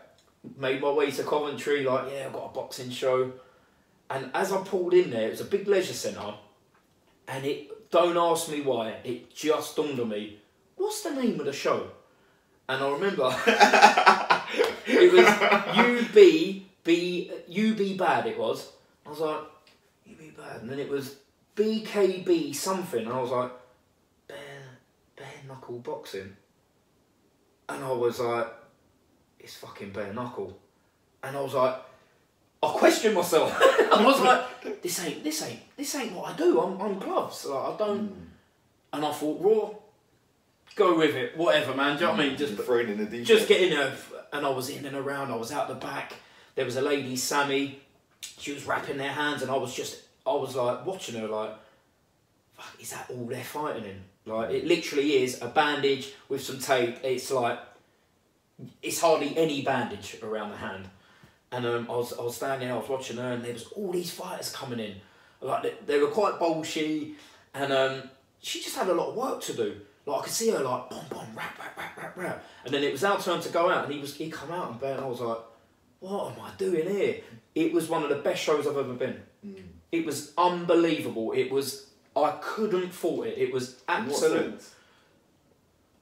Made 0.57 0.81
my 0.81 0.91
way 0.91 1.11
to 1.11 1.23
Coventry, 1.23 1.83
like, 1.83 2.09
yeah, 2.11 2.25
I've 2.27 2.33
got 2.33 2.45
a 2.45 2.53
boxing 2.53 2.89
show. 2.89 3.33
And 4.09 4.31
as 4.33 4.51
I 4.51 4.63
pulled 4.63 4.93
in 4.93 5.09
there, 5.09 5.27
it 5.27 5.31
was 5.31 5.41
a 5.41 5.45
big 5.45 5.67
leisure 5.67 5.93
centre, 5.93 6.33
and 7.27 7.45
it 7.45 7.89
don't 7.91 8.17
ask 8.17 8.49
me 8.49 8.61
why. 8.61 8.95
It 9.03 9.33
just 9.33 9.75
dawned 9.75 9.99
on 9.99 10.09
me, 10.09 10.39
what's 10.75 11.01
the 11.01 11.11
name 11.11 11.39
of 11.39 11.45
the 11.45 11.53
show? 11.53 11.89
And 12.69 12.83
I 12.83 12.91
remember 12.91 13.35
it 14.87 15.13
was 15.13 15.27
UB 15.77 16.63
B 16.83 17.31
UB 17.49 17.97
bad. 17.97 18.27
It 18.27 18.37
was. 18.37 18.71
I 19.05 19.09
was 19.09 19.19
like 19.19 19.39
UB 20.09 20.37
bad, 20.37 20.61
and 20.61 20.69
then 20.69 20.79
it 20.79 20.89
was 20.89 21.17
BKB 21.55 22.55
something, 22.55 23.05
and 23.05 23.13
I 23.13 23.21
was 23.21 23.31
like 23.31 23.51
bare 24.27 24.37
bare 25.15 25.27
knuckle 25.47 25.79
boxing, 25.79 26.35
and 27.69 27.83
I 27.83 27.91
was 27.91 28.19
like, 28.19 28.53
it's 29.39 29.55
fucking 29.55 29.91
bare 29.91 30.13
knuckle, 30.13 30.57
and 31.23 31.35
I 31.35 31.41
was 31.41 31.53
like. 31.53 31.75
I 32.63 32.67
questioned 32.69 33.15
myself. 33.15 33.55
I 33.61 34.03
was 34.03 34.19
like, 34.21 34.81
"This 34.81 35.03
ain't, 35.05 35.23
this 35.23 35.43
ain't, 35.43 35.59
this 35.77 35.93
ain't 35.95 36.13
what 36.13 36.33
I 36.33 36.37
do. 36.37 36.59
I'm, 36.59 36.81
I'm 36.81 36.99
gloves. 36.99 37.45
Like 37.45 37.73
I 37.73 37.77
don't." 37.77 38.07
Hmm. 38.07 38.23
And 38.93 39.05
I 39.05 39.11
thought, 39.11 39.41
"Raw, 39.41 39.69
go 40.75 40.97
with 40.97 41.15
it. 41.15 41.37
Whatever, 41.37 41.75
man. 41.75 41.97
Do 41.97 42.01
you 42.01 42.07
know 42.07 42.11
what 42.13 42.21
I 42.21 42.23
mean? 42.23 42.31
Hmm. 42.33 42.37
Just 42.37 42.55
Just 42.55 42.65
thrown 42.65 42.87
in 42.89 42.97
the 42.97 43.05
deep 43.05 43.25
just 43.25 43.41
end. 43.41 43.49
get 43.49 43.61
in 43.61 43.69
there, 43.71 43.93
and 44.33 44.45
I 44.45 44.49
was 44.49 44.69
in 44.69 44.85
and 44.85 44.95
around. 44.95 45.31
I 45.31 45.35
was 45.35 45.51
out 45.51 45.67
the 45.67 45.75
back. 45.75 46.13
There 46.55 46.65
was 46.65 46.75
a 46.75 46.81
lady, 46.81 47.15
Sammy. 47.15 47.79
She 48.39 48.51
was 48.53 48.65
wrapping 48.65 48.97
their 48.97 49.11
hands, 49.11 49.41
and 49.43 49.51
I 49.51 49.57
was 49.57 49.75
just, 49.75 50.01
I 50.25 50.31
was 50.33 50.55
like 50.55 50.85
watching 50.85 51.19
her, 51.21 51.27
like, 51.27 51.51
fuck, 52.55 52.81
is 52.81 52.91
that 52.91 53.09
all 53.11 53.25
they're 53.25 53.43
fighting 53.43 53.85
in? 53.85 54.03
Like, 54.25 54.49
it 54.51 54.65
literally 54.65 55.23
is 55.23 55.41
a 55.41 55.47
bandage 55.47 56.11
with 56.29 56.41
some 56.41 56.57
tape. 56.59 56.97
It's 57.03 57.29
like, 57.31 57.59
it's 58.81 58.99
hardly 58.99 59.37
any 59.37 59.61
bandage 59.61 60.17
around 60.23 60.49
the 60.51 60.57
hand. 60.57 60.89
And 61.51 61.65
um, 61.65 61.87
I 61.89 61.95
was, 61.95 62.13
I 62.13 62.21
was 62.21 62.35
standing, 62.35 62.67
there, 62.67 62.75
I 62.75 62.79
was 62.79 62.89
watching 62.89 63.17
her, 63.17 63.31
and 63.31 63.43
there 63.43 63.53
was 63.53 63.65
all 63.67 63.91
these 63.91 64.11
fighters 64.11 64.51
coming 64.51 64.79
in. 64.79 64.95
Like 65.39 65.63
they, 65.63 65.73
they 65.85 65.99
were 65.99 66.07
quite 66.09 66.39
bolshy, 66.39 67.13
and 67.53 67.71
um, 67.71 68.03
she 68.39 68.61
just 68.61 68.75
had 68.75 68.89
a 68.89 68.93
lot 68.93 69.09
of 69.09 69.15
work 69.15 69.41
to 69.43 69.53
do. 69.53 69.77
Like 70.05 70.19
I 70.19 70.23
could 70.23 70.33
see 70.33 70.49
her 70.51 70.59
like 70.59 70.89
boom 70.89 71.05
boom 71.09 71.27
rap 71.35 71.57
rap 71.59 71.77
rap 71.77 71.97
rap 71.97 72.17
rap, 72.17 72.43
and 72.65 72.73
then 72.73 72.83
it 72.83 72.91
was 72.91 73.03
our 73.03 73.19
turn 73.19 73.39
to 73.41 73.49
go 73.49 73.69
out, 73.69 73.85
and 73.85 73.93
he 73.93 73.99
was 73.99 74.15
he 74.15 74.29
come 74.29 74.51
out 74.51 74.71
and 74.71 74.79
bet, 74.79 74.95
and 74.97 75.05
I 75.05 75.07
was 75.07 75.21
like, 75.21 75.37
what 75.99 76.33
am 76.33 76.41
I 76.41 76.51
doing 76.57 76.89
here? 76.89 77.21
It 77.55 77.73
was 77.73 77.87
one 77.89 78.03
of 78.03 78.09
the 78.09 78.15
best 78.15 78.41
shows 78.41 78.67
I've 78.67 78.77
ever 78.77 78.93
been. 78.93 79.21
It 79.91 80.05
was 80.05 80.33
unbelievable. 80.37 81.31
It 81.33 81.51
was 81.51 81.87
I 82.15 82.31
couldn't 82.41 82.91
fault 82.91 83.25
it. 83.27 83.37
It 83.37 83.53
was 83.53 83.81
absolute. 83.87 84.63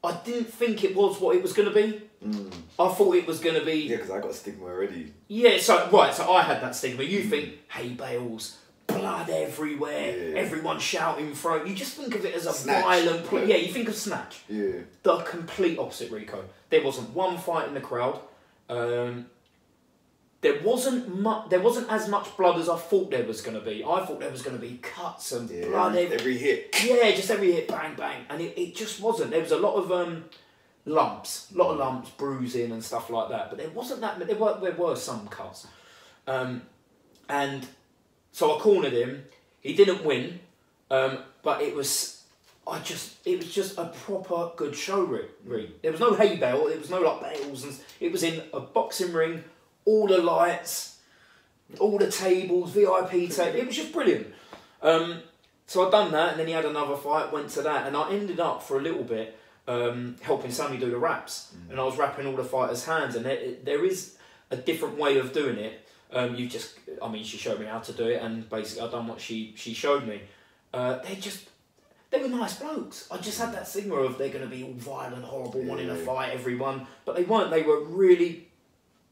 I 0.03 0.19
didn't 0.23 0.53
think 0.53 0.83
it 0.83 0.95
was 0.95 1.19
what 1.19 1.35
it 1.35 1.41
was 1.41 1.53
going 1.53 1.67
to 1.67 1.75
be. 1.75 2.01
Mm. 2.25 2.51
I 2.79 2.87
thought 2.93 3.15
it 3.15 3.27
was 3.27 3.39
going 3.39 3.59
to 3.59 3.65
be 3.65 3.73
Yeah, 3.81 3.97
because 3.97 4.11
I 4.11 4.19
got 4.19 4.33
stigma 4.33 4.65
already. 4.65 5.13
yeah, 5.27 5.57
so 5.59 5.89
right, 5.91 6.13
so 6.13 6.31
I 6.33 6.41
had 6.41 6.61
that 6.61 6.75
stigma. 6.75 7.03
You 7.03 7.21
think, 7.23 7.59
hay 7.69 7.89
Bales, 7.89 8.57
blood 8.87 9.29
everywhere, 9.29 10.31
Yeah. 10.31 10.39
everyone 10.39 10.79
shouting 10.79 11.33
throat. 11.35 11.67
You 11.67 11.75
just 11.75 11.93
think 11.95 12.15
of 12.15 12.25
it 12.25 12.33
as 12.35 12.45
a 12.47 12.53
Snatch. 12.53 12.83
violent 12.83 13.25
play. 13.25 13.45
Yeah, 13.47 13.57
you 13.57 13.71
think 13.71 13.87
of 13.89 13.95
Snatch. 13.95 14.39
Yeah. 14.49 14.79
The 15.03 15.17
complete 15.19 15.77
opposite, 15.79 16.11
Rico. 16.11 16.45
There 16.69 16.83
wasn't 16.83 17.11
one 17.11 17.37
fight 17.37 17.67
in 17.67 17.73
the 17.75 17.81
crowd. 17.81 18.19
Um, 18.69 19.27
there 20.41 20.61
wasn't 20.63 21.19
much. 21.19 21.49
There 21.49 21.59
wasn't 21.61 21.91
as 21.91 22.07
much 22.07 22.35
blood 22.37 22.59
as 22.59 22.69
I 22.69 22.77
thought 22.77 23.09
there 23.09 23.23
was 23.25 23.41
going 23.41 23.57
to 23.57 23.63
be. 23.65 23.83
I 23.83 24.05
thought 24.05 24.19
there 24.19 24.29
was 24.31 24.41
going 24.43 24.55
to 24.55 24.61
be 24.61 24.77
cuts 24.81 25.31
and 25.31 25.49
Yeah. 25.49 25.67
blood. 25.67 25.95
Every, 25.95 26.15
every 26.17 26.37
hit. 26.37 26.75
yeah, 26.83 27.11
just 27.11 27.29
every 27.31 27.51
hit, 27.51 27.67
bang, 27.67 27.95
bang, 27.95 28.25
and 28.29 28.41
it, 28.41 28.53
it 28.59 28.75
just 28.75 28.99
wasn't. 29.01 29.31
There 29.31 29.41
was 29.41 29.51
a 29.51 29.57
lot 29.57 29.75
of 29.75 29.91
um, 29.91 30.25
lumps, 30.85 31.51
a 31.53 31.57
lot 31.57 31.71
of 31.71 31.77
lumps, 31.77 32.09
bruising 32.11 32.71
and 32.71 32.83
stuff 32.83 33.09
like 33.09 33.29
that. 33.29 33.49
But 33.49 33.59
there 33.59 33.69
wasn't 33.69 34.01
that. 34.01 34.19
There 34.19 34.35
were 34.35 34.59
there 34.61 34.73
were 34.73 34.95
some 34.95 35.27
cuts, 35.27 35.67
um, 36.27 36.61
and 37.27 37.67
so 38.31 38.55
I 38.55 38.61
cornered 38.61 38.93
him. 38.93 39.25
He 39.61 39.73
didn't 39.73 40.05
win, 40.05 40.39
um, 40.89 41.19
but 41.43 41.61
it 41.61 41.75
was. 41.75 42.13
I 42.67 42.79
just 42.79 43.15
it 43.27 43.37
was 43.37 43.53
just 43.53 43.77
a 43.77 43.85
proper 43.85 44.51
good 44.55 44.75
show, 44.75 45.03
Rick. 45.03 45.31
Rick. 45.45 45.81
There 45.81 45.91
was 45.91 45.99
no 45.99 46.13
hay 46.13 46.37
bale. 46.37 46.67
There 46.67 46.79
was 46.79 46.89
no 46.89 46.99
like 46.99 47.21
bales, 47.21 47.63
and 47.63 47.77
it 47.99 48.11
was 48.11 48.23
in 48.23 48.41
a 48.53 48.59
boxing 48.59 49.13
ring. 49.13 49.43
All 49.85 50.07
the 50.07 50.17
lights, 50.17 50.97
all 51.79 51.99
the 51.99 52.09
tables, 52.09 52.71
VIP 52.71 53.29
table. 53.29 53.59
It 53.59 53.67
was 53.67 53.75
just 53.75 53.93
brilliant. 53.93 54.27
Um, 54.81 55.21
so 55.67 55.85
I'd 55.85 55.91
done 55.91 56.11
that, 56.11 56.31
and 56.31 56.39
then 56.39 56.47
he 56.47 56.53
had 56.53 56.65
another 56.65 56.95
fight. 56.95 57.31
Went 57.31 57.49
to 57.49 57.61
that, 57.61 57.85
and 57.85 57.95
I 57.95 58.11
ended 58.11 58.39
up 58.39 58.63
for 58.63 58.79
a 58.79 58.81
little 58.81 59.03
bit 59.03 59.37
um, 59.67 60.15
helping 60.21 60.51
Sammy 60.51 60.77
do 60.77 60.89
the 60.89 60.97
wraps, 60.97 61.53
and 61.69 61.79
I 61.79 61.83
was 61.83 61.97
wrapping 61.97 62.27
all 62.27 62.35
the 62.35 62.43
fighters' 62.43 62.85
hands. 62.85 63.15
And 63.15 63.25
there, 63.25 63.53
there 63.63 63.85
is 63.85 64.17
a 64.51 64.55
different 64.57 64.97
way 64.97 65.17
of 65.17 65.33
doing 65.33 65.57
it. 65.57 65.87
Um, 66.11 66.35
you 66.35 66.47
just, 66.47 66.77
I 67.01 67.09
mean, 67.09 67.23
she 67.23 67.37
showed 67.37 67.59
me 67.59 67.65
how 67.65 67.79
to 67.79 67.91
do 67.91 68.07
it, 68.07 68.21
and 68.21 68.47
basically 68.49 68.87
I 68.87 68.91
done 68.91 69.07
what 69.07 69.19
she 69.19 69.53
she 69.57 69.73
showed 69.73 70.07
me. 70.07 70.21
Uh, 70.73 70.99
they 71.03 71.15
just. 71.15 71.49
They 72.11 72.21
were 72.21 72.29
nice 72.29 72.57
blokes. 72.57 73.09
I 73.11 73.17
just 73.17 73.41
had 73.41 73.51
that 73.55 73.67
stigma 73.67 73.95
of 73.95 74.17
they're 74.17 74.29
going 74.29 74.43
to 74.43 74.49
be 74.49 74.63
all 74.63 74.71
violent, 74.73 75.25
horrible, 75.25 75.63
wanting 75.63 75.87
to 75.87 75.95
fight 75.95 76.31
everyone, 76.31 76.87
but 77.03 77.15
they 77.15 77.23
weren't. 77.23 77.49
They 77.51 77.63
were 77.63 77.83
really 77.83 78.47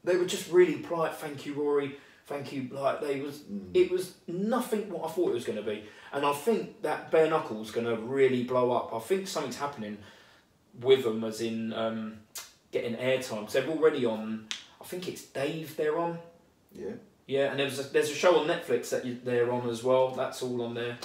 they 0.04 0.16
were 0.16 0.24
just 0.24 0.50
really 0.50 0.76
polite. 0.76 1.14
Thank 1.14 1.44
you, 1.44 1.54
Rory. 1.54 1.96
Thank 2.26 2.52
you. 2.52 2.68
Like 2.70 3.02
they 3.02 3.20
was, 3.20 3.40
Mm. 3.40 3.70
it 3.74 3.90
was 3.90 4.14
nothing 4.26 4.88
what 4.90 5.10
I 5.10 5.12
thought 5.12 5.30
it 5.30 5.34
was 5.34 5.44
going 5.44 5.58
to 5.58 5.64
be, 5.64 5.82
and 6.12 6.24
I 6.24 6.32
think 6.32 6.80
that 6.82 7.10
bare 7.10 7.28
knuckles 7.28 7.70
going 7.72 7.86
to 7.86 7.96
really 7.96 8.44
blow 8.44 8.72
up. 8.72 8.94
I 8.94 9.00
think 9.00 9.26
something's 9.28 9.58
happening 9.58 9.98
with 10.80 11.04
them, 11.04 11.24
as 11.24 11.40
in 11.40 11.72
um, 11.72 12.14
getting 12.72 12.94
airtime. 12.94 13.40
Because 13.40 13.54
they're 13.54 13.68
already 13.68 14.04
on. 14.04 14.46
I 14.80 14.84
think 14.84 15.08
it's 15.08 15.22
Dave 15.22 15.76
they're 15.76 15.98
on. 15.98 16.18
Yeah. 16.72 16.92
Yeah, 17.26 17.50
and 17.50 17.58
there's 17.58 17.78
a, 17.78 17.84
there's 17.84 18.10
a 18.10 18.14
show 18.14 18.38
on 18.38 18.46
Netflix 18.46 18.90
that 18.90 19.04
you, 19.06 19.18
they're 19.24 19.50
on 19.50 19.68
as 19.70 19.82
well. 19.82 20.10
That's 20.10 20.42
all 20.42 20.60
on 20.62 20.74
there. 20.74 20.98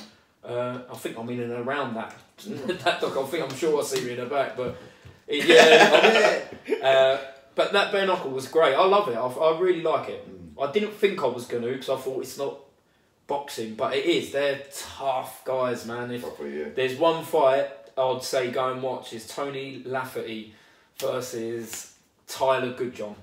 Uh, 0.44 0.80
I 0.92 0.96
think 0.96 1.18
I'm 1.18 1.30
in 1.30 1.40
and 1.42 1.52
around 1.54 1.96
that 1.96 2.14
that 2.46 3.00
doc. 3.02 3.16
I 3.18 3.24
think 3.24 3.44
I'm 3.44 3.56
sure 3.56 3.80
I 3.80 3.84
see 3.84 4.04
you 4.06 4.12
in 4.12 4.18
the 4.20 4.26
back, 4.26 4.58
but 4.58 4.78
it- 5.28 5.46
yeah, 5.46 6.42
I'm. 6.74 7.16
Uh, 7.16 7.18
but 7.56 7.74
that 7.74 7.92
bare 7.92 8.06
knuckle 8.06 8.32
was 8.32 8.48
great. 8.48 8.74
I 8.74 8.86
love 8.86 9.10
it. 9.10 9.16
I, 9.16 9.28
I 9.28 9.60
really 9.60 9.82
like 9.82 10.10
it. 10.10 10.26
Mm. 10.56 10.62
I 10.68 10.72
didn't 10.72 10.94
think 10.94 11.22
I 11.24 11.28
was 11.28 11.46
going 11.46 11.64
to 11.64 11.70
because 11.72 11.90
I 11.90 11.98
thought 11.98 12.22
it's 12.22 12.38
not 12.38 12.58
boxing, 13.28 13.76
but 13.76 13.96
it 13.96 14.06
is. 14.06 14.32
They're 14.32 14.62
tough 14.74 15.44
guys, 15.46 15.86
man. 15.86 16.12
If 16.12 16.22
Proper, 16.24 16.48
yeah. 16.48 16.66
there's 16.76 16.98
one 16.98 17.24
fight 17.24 17.68
I'd 18.00 18.24
say 18.24 18.50
go 18.52 18.72
and 18.72 18.82
watch 18.82 19.14
is 19.14 19.28
Tony 19.28 19.84
Lafferty 19.86 20.54
versus 20.98 21.94
Tyler 22.28 22.74
Goodjohn. 22.74 23.16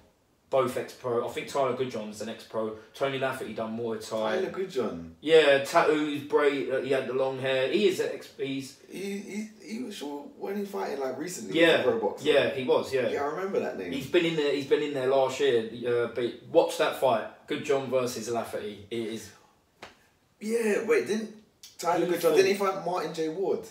Both 0.49 0.77
ex 0.77 0.93
pro. 0.93 1.27
I 1.27 1.31
think 1.33 1.49
Tyler 1.49 1.75
Goodjohn's 1.77 2.21
an 2.21 2.29
ex 2.29 2.45
pro. 2.45 2.77
Tony 2.95 3.19
Lafferty 3.19 3.53
done 3.53 3.77
Muay 3.77 3.99
Thai. 4.09 4.37
Tyler 4.37 4.51
Goodjohn. 4.51 5.11
Yeah, 5.21 5.65
tattoos, 5.65 6.23
braid. 6.23 6.71
Uh, 6.71 6.81
he 6.83 6.91
had 6.93 7.09
the 7.09 7.15
long 7.15 7.41
hair. 7.41 7.69
He 7.69 7.89
is 7.89 7.99
an 7.99 8.11
ex. 8.15 8.29
He's 8.39 8.77
He, 8.89 9.19
he, 9.19 9.49
he 9.61 9.83
was 9.83 9.97
sure 9.97 10.23
when 10.39 10.57
he 10.57 10.65
fighting 10.65 11.01
like 11.01 11.19
recently. 11.19 11.61
yeah, 11.61 11.83
Pro 11.83 11.99
boxer. 11.99 12.29
yeah. 12.31 12.51
He 12.55 12.63
was 12.63 12.93
yeah. 12.95 13.09
Yeah, 13.09 13.23
I 13.23 13.27
remember 13.27 13.59
that 13.59 13.77
name. 13.77 13.91
He's 13.91 14.07
been 14.07 14.25
in 14.25 14.37
there. 14.37 14.53
He's 14.55 14.67
been 14.69 14.83
in 14.85 14.95
there 14.95 15.09
last 15.09 15.41
year. 15.41 15.69
Uh, 15.85 16.07
but 16.15 16.25
watch 16.53 16.79
that 16.79 17.01
fight. 17.01 17.25
Goodjohn 17.49 17.89
versus 17.89 18.29
Lafferty. 18.29 18.87
It 18.89 18.99
is. 18.99 19.31
Yeah, 20.41 20.85
wait, 20.87 21.09
didn't 21.09 21.35
Tyler 21.77 22.07
Goodjohn? 22.07 22.37
Didn't 22.37 22.53
he 22.53 22.55
fight 22.55 22.85
Martin 22.87 23.13
J 23.13 23.31
Ward? 23.31 23.67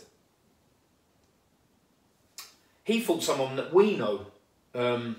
He 2.86 3.02
fought 3.02 3.24
someone 3.24 3.56
that 3.58 3.74
we 3.74 3.98
know. 3.98 4.28
Um, 4.74 5.18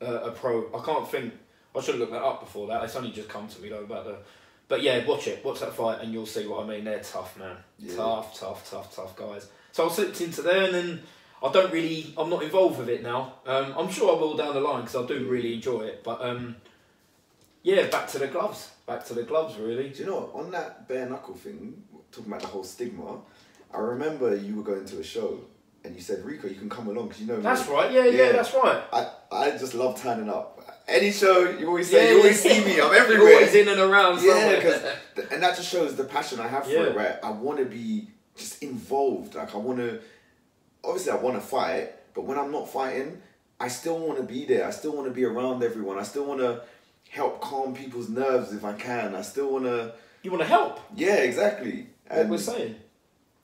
uh, 0.00 0.20
a 0.22 0.30
pro. 0.30 0.68
I 0.74 0.84
can't 0.84 1.10
think. 1.10 1.34
I 1.76 1.80
should 1.80 1.94
have 1.94 2.00
looked 2.00 2.12
that 2.12 2.22
up 2.22 2.40
before 2.40 2.68
that. 2.68 2.84
It's 2.84 2.94
only 2.96 3.10
just 3.10 3.28
come 3.28 3.48
to 3.48 3.60
me 3.60 3.68
though 3.68 3.82
about 3.82 4.04
the. 4.04 4.16
But 4.68 4.82
yeah, 4.82 5.04
watch 5.04 5.26
it. 5.26 5.44
Watch 5.44 5.60
that 5.60 5.74
fight, 5.74 6.00
and 6.00 6.12
you'll 6.12 6.26
see 6.26 6.46
what 6.46 6.64
I 6.64 6.68
mean. 6.68 6.84
They're 6.84 7.00
tough, 7.00 7.36
man. 7.36 7.56
Yeah. 7.78 7.96
Tough, 7.96 8.38
tough, 8.38 8.70
tough, 8.70 8.94
tough 8.94 9.16
guys. 9.16 9.48
So 9.72 9.88
I 9.88 9.92
slipped 9.92 10.20
into 10.20 10.42
there, 10.42 10.64
and 10.64 10.74
then 10.74 11.02
I 11.42 11.50
don't 11.50 11.72
really. 11.72 12.14
I'm 12.16 12.30
not 12.30 12.44
involved 12.44 12.78
with 12.78 12.88
it 12.88 13.02
now. 13.02 13.34
Um, 13.46 13.74
I'm 13.76 13.90
sure 13.90 14.16
I 14.16 14.20
will 14.20 14.36
down 14.36 14.54
the 14.54 14.60
line 14.60 14.82
because 14.82 14.96
I 14.96 15.06
do 15.06 15.26
really 15.26 15.54
enjoy 15.54 15.82
it. 15.82 16.04
But 16.04 16.22
um, 16.22 16.54
yeah, 17.64 17.88
back 17.88 18.06
to 18.10 18.18
the 18.18 18.28
gloves. 18.28 18.70
Back 18.86 19.04
to 19.06 19.14
the 19.14 19.24
gloves, 19.24 19.56
really. 19.58 19.88
Do 19.88 19.98
you 19.98 20.06
know 20.06 20.20
what? 20.20 20.44
On 20.44 20.50
that 20.52 20.86
bare 20.86 21.08
knuckle 21.08 21.34
thing, 21.34 21.82
talking 22.12 22.30
about 22.30 22.42
the 22.42 22.46
whole 22.46 22.64
stigma, 22.64 23.18
I 23.74 23.78
remember 23.78 24.36
you 24.36 24.54
were 24.54 24.62
going 24.62 24.84
to 24.86 25.00
a 25.00 25.04
show 25.04 25.40
and 25.84 25.94
you 25.94 26.00
said, 26.00 26.24
Rico, 26.24 26.48
you 26.48 26.54
can 26.56 26.68
come 26.68 26.88
along 26.88 27.08
because 27.08 27.20
you 27.20 27.26
know 27.28 27.36
me." 27.36 27.42
That's 27.42 27.66
right. 27.68 27.90
Yeah, 27.92 28.04
yeah, 28.04 28.24
Yeah. 28.26 28.32
that's 28.32 28.52
right. 28.54 28.82
I, 28.92 29.10
I 29.32 29.50
just 29.52 29.74
love 29.74 30.00
turning 30.00 30.28
up. 30.28 30.54
Any 30.86 31.12
show, 31.12 31.50
you 31.50 31.66
always 31.68 31.90
say, 31.90 32.06
Yeah, 32.06 32.10
you 32.12 32.18
always 32.18 32.40
see 32.40 32.64
me, 32.64 32.72
I'm 32.72 32.76
You're 32.76 32.94
everywhere. 32.94 33.34
Always 33.34 33.54
in 33.54 33.68
and 33.68 33.78
around. 33.80 34.22
Yeah, 34.22 34.56
because 34.56 34.82
and 35.30 35.42
that 35.42 35.54
just 35.56 35.70
shows 35.70 35.96
the 35.96 36.04
passion 36.04 36.40
I 36.40 36.48
have 36.48 36.64
for 36.64 36.70
it. 36.86 36.96
Right, 36.96 37.16
I 37.22 37.30
want 37.30 37.58
to 37.58 37.66
be 37.66 38.08
just 38.36 38.62
involved. 38.62 39.34
Like 39.34 39.54
I 39.54 39.58
want 39.58 39.78
to. 39.80 40.00
Obviously, 40.82 41.12
I 41.12 41.16
want 41.16 41.34
to 41.36 41.40
fight, 41.42 41.90
but 42.14 42.24
when 42.24 42.38
I'm 42.38 42.50
not 42.50 42.70
fighting, 42.70 43.20
I 43.60 43.68
still 43.68 43.98
want 43.98 44.18
to 44.18 44.24
be 44.24 44.46
there. 44.46 44.66
I 44.66 44.70
still 44.70 44.92
want 44.92 45.08
to 45.08 45.12
be 45.12 45.24
around 45.24 45.62
everyone. 45.62 45.98
I 45.98 46.04
still 46.04 46.24
want 46.24 46.40
to 46.40 46.62
help 47.10 47.40
calm 47.40 47.74
people's 47.74 48.08
nerves 48.08 48.52
if 48.52 48.64
I 48.64 48.72
can. 48.72 49.14
I 49.14 49.22
still 49.22 49.50
want 49.52 49.64
to. 49.64 49.92
you 50.22 50.30
want 50.30 50.42
to 50.42 50.48
help? 50.48 50.80
Yeah, 50.94 51.16
exactly. 51.16 51.88
What 52.06 52.18
And 52.20 52.30
we're 52.30 52.38
saying. 52.38 52.76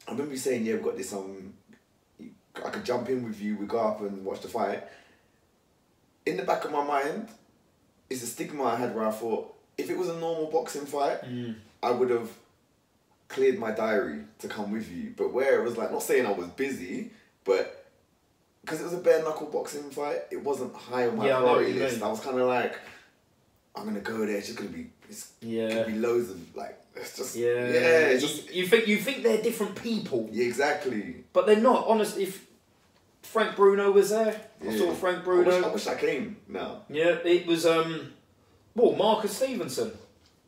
I 0.09 0.13
remember 0.13 0.33
you 0.33 0.39
saying, 0.39 0.65
"Yeah, 0.65 0.75
we've 0.75 0.83
got 0.85 0.97
this. 0.97 1.13
Um, 1.13 1.53
I 2.65 2.71
could 2.71 2.85
jump 2.85 3.09
in 3.09 3.25
with 3.25 3.41
you. 3.41 3.57
We 3.57 3.67
go 3.67 3.79
up 3.79 4.01
and 4.01 4.25
watch 4.25 4.41
the 4.41 4.49
fight." 4.49 4.85
In 6.27 6.37
the 6.37 6.43
back 6.43 6.65
of 6.65 6.71
my 6.73 6.85
mind, 6.85 7.29
is 8.11 8.21
the 8.21 8.27
stigma 8.27 8.65
I 8.65 8.77
had 8.77 8.95
where 8.95 9.07
I 9.07 9.11
thought 9.11 9.55
if 9.77 9.91
it 9.91 9.99
was 9.99 10.09
a 10.09 10.17
normal 10.19 10.47
boxing 10.47 10.87
fight, 10.87 11.23
Mm. 11.25 11.57
I 11.83 11.91
would 11.91 12.11
have 12.11 12.31
cleared 13.29 13.59
my 13.59 13.73
diary 13.73 14.21
to 14.39 14.49
come 14.49 14.71
with 14.71 14.91
you. 14.91 15.13
But 15.17 15.33
where 15.33 15.61
it 15.61 15.65
was 15.65 15.77
like, 15.77 15.91
not 15.91 16.03
saying 16.03 16.25
I 16.27 16.33
was 16.33 16.47
busy, 16.49 17.11
but 17.45 17.87
because 18.61 18.81
it 18.81 18.85
was 18.85 18.93
a 18.95 18.99
bare 18.99 19.23
knuckle 19.23 19.49
boxing 19.49 19.91
fight, 19.91 20.23
it 20.31 20.43
wasn't 20.43 20.75
high 20.75 21.09
on 21.09 21.17
my 21.17 21.27
Yeah, 21.27 21.39
I 21.39 21.41
know 21.41 21.47
what 21.47 21.55
priority 21.57 21.79
list. 21.79 22.03
I 22.03 22.09
was 22.09 22.21
kind 22.21 22.39
of 22.39 22.47
like, 22.47 22.79
I'm 23.75 23.85
gonna 23.85 24.01
go 24.01 24.19
there. 24.25 24.37
It's 24.37 24.47
just 24.47 24.59
gonna 24.59 24.71
be, 24.71 24.91
it's 25.11 25.33
Yeah. 25.41 25.69
gonna 25.69 25.87
be 25.87 25.95
loads 25.99 26.31
of 26.31 26.57
like, 26.57 26.79
it's 26.97 27.17
just, 27.17 27.37
Yeah, 27.37 27.47
yeah, 27.49 28.07
it's 28.09 28.23
you, 28.23 28.29
just, 28.29 28.55
you 28.55 28.67
think 28.67 28.87
you 28.87 28.97
think 28.99 29.23
they're 29.23 29.43
different 29.43 29.75
people, 29.77 30.29
yeah, 30.33 30.45
exactly. 30.47 31.25
but 31.33 31.47
they're 31.47 31.57
not. 31.61 31.87
Honestly, 31.87 32.25
if 32.25 32.47
Frank 33.23 33.57
Bruno 33.57 33.91
was 33.91 34.11
there, 34.11 34.41
I 34.61 34.65
Yeah. 34.65 34.79
saw 34.79 34.93
Frank 34.93 35.19
I 35.19 35.23
Bruno. 35.23 35.57
wish, 35.57 35.65
I 35.65 35.69
wish 35.69 35.87
I 35.87 35.95
came 35.97 36.37
now. 36.49 36.83
Yeah, 36.89 37.17
it 37.25 37.47
was 37.47 37.67
um, 37.67 38.13
well 38.75 38.93
Marcus 38.93 39.37
Stevenson. 39.37 39.93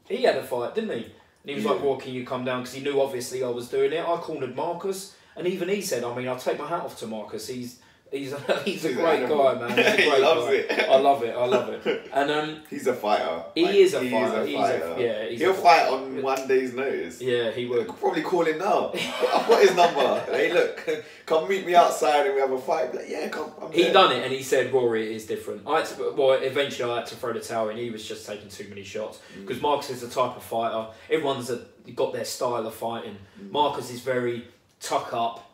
He 0.09 0.23
had 0.23 0.36
a 0.36 0.43
fight, 0.44 0.74
didn't 0.74 0.90
he? 0.90 1.05
And 1.05 1.51
he 1.51 1.55
was 1.55 1.64
Yeah. 1.64 1.73
like, 1.73 1.82
"Well, 1.82 1.97
can 1.97 2.12
you 2.12 2.24
come 2.24 2.44
down?" 2.44 2.60
Because 2.62 2.74
he 2.74 2.82
knew 2.82 3.01
obviously 3.01 3.43
I 3.43 3.48
was 3.48 3.68
doing 3.68 3.93
it. 3.93 4.01
I 4.06 4.16
cornered 4.18 4.55
Marcus, 4.55 5.14
and 5.36 5.47
even 5.47 5.68
he 5.68 5.81
said, 5.82 6.05
"I 6.05 6.14
mean, 6.14 6.28
I'll 6.28 6.39
take 6.39 6.59
my 6.59 6.66
hat 6.68 6.82
off 6.82 6.98
to 7.01 7.06
Marcus. 7.06 7.48
He's." 7.48 7.78
He's 8.12 8.33
a, 8.33 8.39
he's 8.65 8.85
a 8.85 8.89
He's 8.89 8.97
great 8.97 9.28
guy, 9.28 9.55
man. 9.55 9.77
He's 9.77 9.87
a 9.87 9.97
He 10.16 10.23
loves 10.23 10.47
guy. 10.47 10.53
it. 10.53 10.89
I 10.89 10.97
love 10.97 11.23
it. 11.24 11.35
I 11.37 11.45
love 11.45 11.69
it. 11.87 12.09
And 12.15 12.31
um, 12.31 12.61
He's 12.70 12.87
a 12.87 12.95
fighter. 12.95 13.43
He 13.55 13.81
is 13.81 13.95
a 13.95 14.01
he 14.01 14.11
fighter. 14.11 14.47
He's 14.47 14.57
a- 14.57 14.97
yeah, 14.99 15.28
he's 15.28 15.41
He'll 15.41 15.51
a- 15.51 15.55
fight 15.55 15.89
on 15.91 16.23
one 16.23 16.47
day's 16.47 16.73
notice. 16.73 17.20
yeah, 17.20 17.51
he 17.51 17.69
could 17.69 17.89
probably 17.99 18.23
call 18.23 18.45
him 18.45 18.59
now. 18.59 18.93
I've 18.95 19.49
got 19.49 19.61
his 19.61 19.74
number. 19.74 20.20
hey, 20.31 20.53
look, 20.53 21.05
come 21.27 21.49
meet 21.49 21.66
me 21.66 21.74
outside 21.74 22.27
and 22.27 22.35
we 22.37 22.41
have 22.41 22.53
a 22.53 22.61
fight. 22.61 22.95
Like, 22.95 23.07
yeah, 23.09 23.28
come. 23.28 23.51
I'm 23.61 23.73
He 23.73 23.83
there. 23.83 23.93
done 23.93 24.12
it, 24.12 24.23
and 24.23 24.33
he 24.33 24.43
said 24.43 24.73
Rory 24.73 25.12
is 25.15 25.27
different. 25.27 25.62
I 25.66 25.78
had 25.78 25.87
to, 25.87 26.12
well, 26.16 26.33
eventually 26.41 26.91
I 26.91 26.99
had 26.99 27.07
to 27.07 27.16
throw 27.16 27.33
the 27.33 27.41
towel 27.41 27.70
in. 27.70 27.77
He 27.77 27.91
was 27.91 28.07
just 28.07 28.24
taking 28.24 28.49
too 28.49 28.69
many 28.69 28.85
shots 28.85 29.19
Mm. 29.37 29.47
because 29.47 29.61
Marcus 29.61 29.91
is 29.91 30.01
the 30.03 30.09
type 30.09 30.37
of 30.37 30.45
fighter. 30.45 30.87
Everyone's 31.11 31.51
a, 31.51 31.62
got 31.95 32.12
their 32.12 32.24
style 32.24 32.66
of 32.66 32.74
fighting. 32.74 33.16
Marcus 33.51 33.91
is 33.91 34.01
very 34.01 34.47
tuck 34.81 35.12
up, 35.12 35.51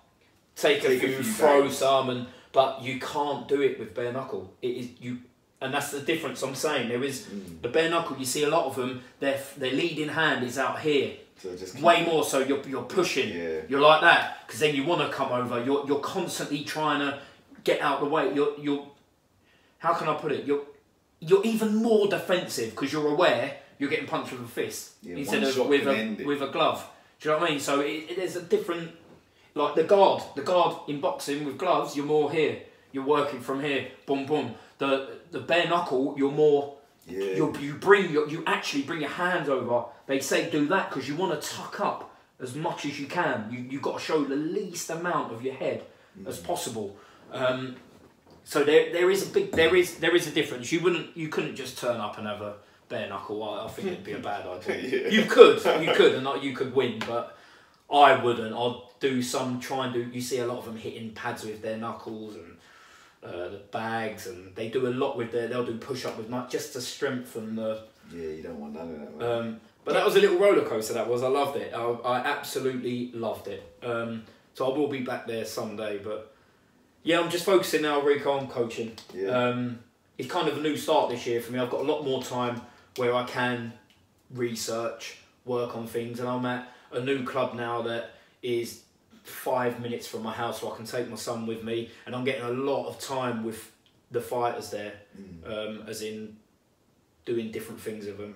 take, 0.54 0.80
Mm. 0.80 0.82
Take 0.82 0.90
a 0.92 0.96
a 0.96 0.98
few, 1.00 1.22
few 1.22 1.32
throw 1.32 1.68
some, 1.70 2.10
and 2.10 2.26
but 2.52 2.82
you 2.82 2.98
can't 3.00 3.48
do 3.48 3.60
it 3.62 3.78
with 3.78 3.94
bare 3.94 4.12
knuckle. 4.12 4.52
It 4.62 4.68
is 4.68 4.88
you, 5.00 5.18
and 5.60 5.72
that's 5.74 5.90
the 5.90 6.00
difference. 6.00 6.42
I'm 6.42 6.54
saying 6.54 6.88
there 6.88 7.02
is 7.04 7.22
Mm. 7.26 7.62
the 7.62 7.68
bare 7.68 7.88
knuckle. 7.90 8.16
You 8.18 8.24
see 8.26 8.44
a 8.44 8.48
lot 8.48 8.66
of 8.66 8.76
them. 8.76 9.02
Their 9.20 9.40
their 9.56 9.72
leading 9.72 10.08
hand 10.08 10.44
is 10.44 10.58
out 10.58 10.80
here. 10.80 11.14
So 11.42 11.56
just 11.56 11.80
Way 11.80 12.04
more 12.04 12.24
so 12.24 12.38
you're 12.40 12.62
you're 12.68 12.82
pushing. 12.84 13.30
Yeah. 13.30 13.60
You're 13.68 13.80
like 13.80 14.00
that 14.02 14.46
because 14.46 14.60
then 14.60 14.74
you 14.76 14.84
want 14.84 15.00
to 15.02 15.08
come 15.16 15.32
over. 15.32 15.62
You're 15.64 15.84
you're 15.86 16.00
constantly 16.00 16.62
trying 16.64 17.00
to 17.00 17.18
get 17.64 17.80
out 17.80 18.00
the 18.00 18.06
way. 18.06 18.32
You're 18.34 18.54
you're 18.60 18.86
how 19.78 19.94
can 19.94 20.08
I 20.08 20.14
put 20.14 20.30
it? 20.32 20.44
You're 20.44 20.62
you're 21.20 21.44
even 21.44 21.76
more 21.76 22.06
defensive 22.08 22.70
because 22.70 22.92
you're 22.92 23.08
aware 23.08 23.56
you're 23.78 23.90
getting 23.90 24.06
punched 24.06 24.30
with 24.32 24.42
a 24.42 24.46
fist 24.48 24.92
Yeah, 25.02 25.16
instead 25.16 25.42
of 25.42 25.56
with 25.68 25.86
a 25.88 26.22
with 26.24 26.42
a 26.42 26.48
glove. 26.48 26.86
Do 27.20 27.28
you 27.28 27.34
know 27.34 27.40
what 27.40 27.48
I 27.48 27.52
mean? 27.52 27.60
So 27.60 27.80
it, 27.80 28.10
it, 28.10 28.16
there's 28.16 28.36
a 28.36 28.42
different 28.42 28.90
like 29.54 29.74
the 29.74 29.84
guard. 29.84 30.22
The 30.36 30.42
guard 30.42 30.76
in 30.88 31.00
boxing 31.00 31.44
with 31.44 31.58
gloves, 31.58 31.96
you're 31.96 32.06
more 32.06 32.30
here. 32.30 32.58
You're 32.92 33.04
working 33.04 33.40
from 33.40 33.60
here. 33.62 33.88
Boom 34.06 34.26
boom. 34.26 34.54
The 34.78 35.18
the 35.30 35.40
bare 35.40 35.68
knuckle, 35.68 36.14
you're 36.18 36.30
more 36.32 36.76
Yeah. 37.06 37.34
you 37.36 37.54
you 37.60 37.74
bring 37.74 38.10
your 38.12 38.28
you 38.28 38.42
actually 38.46 38.82
bring 38.82 39.00
your 39.00 39.10
hand 39.10 39.48
over. 39.48 39.84
They 40.06 40.20
say 40.20 40.50
do 40.50 40.66
that 40.66 40.90
because 40.90 41.08
you 41.08 41.16
want 41.16 41.40
to 41.40 41.48
tuck 41.56 41.80
up 41.80 42.14
as 42.40 42.54
much 42.54 42.84
as 42.84 42.98
you 43.00 43.06
can. 43.06 43.48
You 43.50 43.58
you 43.60 43.80
got 43.80 43.98
to 43.98 44.04
show 44.04 44.22
the 44.24 44.36
least 44.36 44.90
amount 44.90 45.32
of 45.32 45.42
your 45.42 45.54
head 45.54 45.82
as 46.26 46.38
possible. 46.38 46.96
Um, 47.32 47.76
so 48.44 48.64
there 48.64 48.92
there 48.92 49.10
is 49.10 49.22
a 49.28 49.30
big 49.32 49.52
there 49.52 49.74
is 49.74 49.96
there 49.98 50.14
is 50.14 50.26
a 50.26 50.30
difference. 50.32 50.70
You 50.72 50.80
wouldn't 50.80 51.16
you 51.16 51.28
couldn't 51.28 51.56
just 51.56 51.78
turn 51.78 51.98
up 52.00 52.18
and 52.18 52.26
have 52.26 52.42
a 52.42 52.54
bare 52.88 53.08
knuckle. 53.08 53.42
I, 53.42 53.64
I 53.64 53.68
think 53.68 53.88
it'd 53.88 54.04
be 54.04 54.12
a 54.12 54.18
bad 54.18 54.46
idea. 54.54 55.02
Yeah. 55.04 55.08
You 55.08 55.24
could 55.24 55.56
you 55.82 55.92
could 55.94 56.14
and 56.14 56.24
not 56.24 56.42
you 56.42 56.54
could 56.54 56.74
win, 56.74 56.98
but 57.06 57.38
I 57.90 58.22
wouldn't. 58.22 58.54
I'd 58.54 58.80
do 59.00 59.22
some 59.22 59.60
try 59.60 59.86
and 59.86 59.94
do. 59.94 60.00
You 60.12 60.20
see 60.20 60.38
a 60.38 60.46
lot 60.46 60.58
of 60.58 60.64
them 60.64 60.76
hitting 60.76 61.12
pads 61.12 61.44
with 61.44 61.62
their 61.62 61.76
knuckles 61.76 62.36
and. 62.36 62.56
Uh, 63.24 63.50
the 63.50 63.62
bags 63.70 64.26
and 64.26 64.52
they 64.56 64.66
do 64.68 64.88
a 64.88 64.90
lot 64.90 65.16
with 65.16 65.30
their 65.30 65.46
they'll 65.46 65.64
do 65.64 65.76
push 65.78 66.04
up 66.04 66.18
with 66.18 66.28
much 66.28 66.50
just 66.50 66.72
to 66.72 66.80
strengthen 66.80 67.54
the 67.54 67.80
Yeah, 68.12 68.26
you 68.26 68.42
don't 68.42 68.58
want 68.58 68.72
none 68.72 68.90
of 68.90 69.18
that, 69.20 69.38
um, 69.38 69.60
but 69.84 69.94
that 69.94 70.04
was 70.04 70.16
a 70.16 70.20
little 70.20 70.38
roller 70.38 70.64
coaster. 70.64 70.94
That 70.94 71.06
was. 71.08 71.22
I 71.22 71.28
loved 71.28 71.56
it. 71.56 71.72
I, 71.72 71.82
I 71.82 72.18
absolutely 72.18 73.12
loved 73.12 73.46
it. 73.46 73.62
Um, 73.80 74.24
so 74.54 74.68
I 74.72 74.76
will 74.76 74.88
be 74.88 75.02
back 75.02 75.28
there 75.28 75.44
someday. 75.44 75.98
But 75.98 76.34
yeah, 77.04 77.20
I'm 77.20 77.30
just 77.30 77.44
focusing 77.44 77.82
now, 77.82 78.00
Rico, 78.00 78.32
on 78.32 78.48
coaching. 78.48 78.92
yeah. 79.14 79.28
Um, 79.28 79.78
it's 80.18 80.28
kind 80.28 80.48
of 80.48 80.58
a 80.58 80.60
new 80.60 80.76
start 80.76 81.10
this 81.10 81.24
year 81.24 81.40
for 81.40 81.52
me. 81.52 81.60
I've 81.60 81.70
got 81.70 81.80
a 81.80 81.84
lot 81.84 82.02
more 82.02 82.24
time 82.24 82.60
where 82.96 83.14
I 83.14 83.22
can 83.22 83.72
research, 84.34 85.18
work 85.44 85.76
on 85.76 85.86
things, 85.86 86.18
and 86.18 86.28
I'm 86.28 86.44
at 86.46 86.71
a 86.92 87.00
new 87.00 87.24
club 87.24 87.54
now 87.54 87.82
that 87.82 88.10
is 88.42 88.82
five 89.24 89.80
minutes 89.80 90.06
from 90.06 90.22
my 90.22 90.32
house, 90.32 90.60
so 90.60 90.72
I 90.72 90.76
can 90.76 90.84
take 90.86 91.08
my 91.08 91.16
son 91.16 91.46
with 91.46 91.62
me, 91.62 91.90
and 92.06 92.14
I'm 92.14 92.24
getting 92.24 92.44
a 92.44 92.50
lot 92.50 92.88
of 92.88 92.98
time 92.98 93.44
with 93.44 93.70
the 94.10 94.20
fighters 94.20 94.70
there 94.70 94.94
Mm. 95.18 95.46
um, 95.80 95.84
as 95.88 96.02
in 96.02 96.36
doing 97.24 97.50
different 97.52 97.80
things 97.80 98.06
with 98.06 98.18
them, 98.18 98.34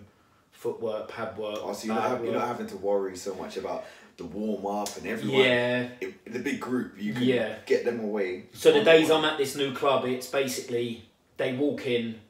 footwork, 0.53 1.09
pad 1.09 1.37
work. 1.37 1.59
Oh, 1.61 1.73
so 1.73 1.87
you're 1.87 1.95
not, 1.95 2.23
you're 2.25 2.33
not 2.33 2.47
having 2.47 2.67
to 2.69 2.77
worry 2.77 3.17
so 3.17 3.35
much 3.35 3.57
about 3.57 3.85
the 4.17 4.25
warm 4.25 4.65
up 4.67 4.97
and 4.97 5.07
everyone. 5.07 5.41
Yeah. 5.41 5.89
In 6.01 6.33
the 6.33 6.39
big 6.39 6.61
group, 6.61 6.95
you 6.99 7.13
can 7.13 7.23
Yeah. 7.25 7.57
get 7.67 7.85
them 7.85 8.01
away. 8.01 8.45
So 8.55 8.73
the 8.73 8.83
days. 8.85 9.11
I'm 9.11 9.25
at 9.25 9.37
this 9.39 9.57
new 9.57 9.75
club, 9.75 10.05
it's 10.07 10.29
basically 10.29 11.05
they 11.37 11.53
walk 11.55 11.87
in, 11.87 12.21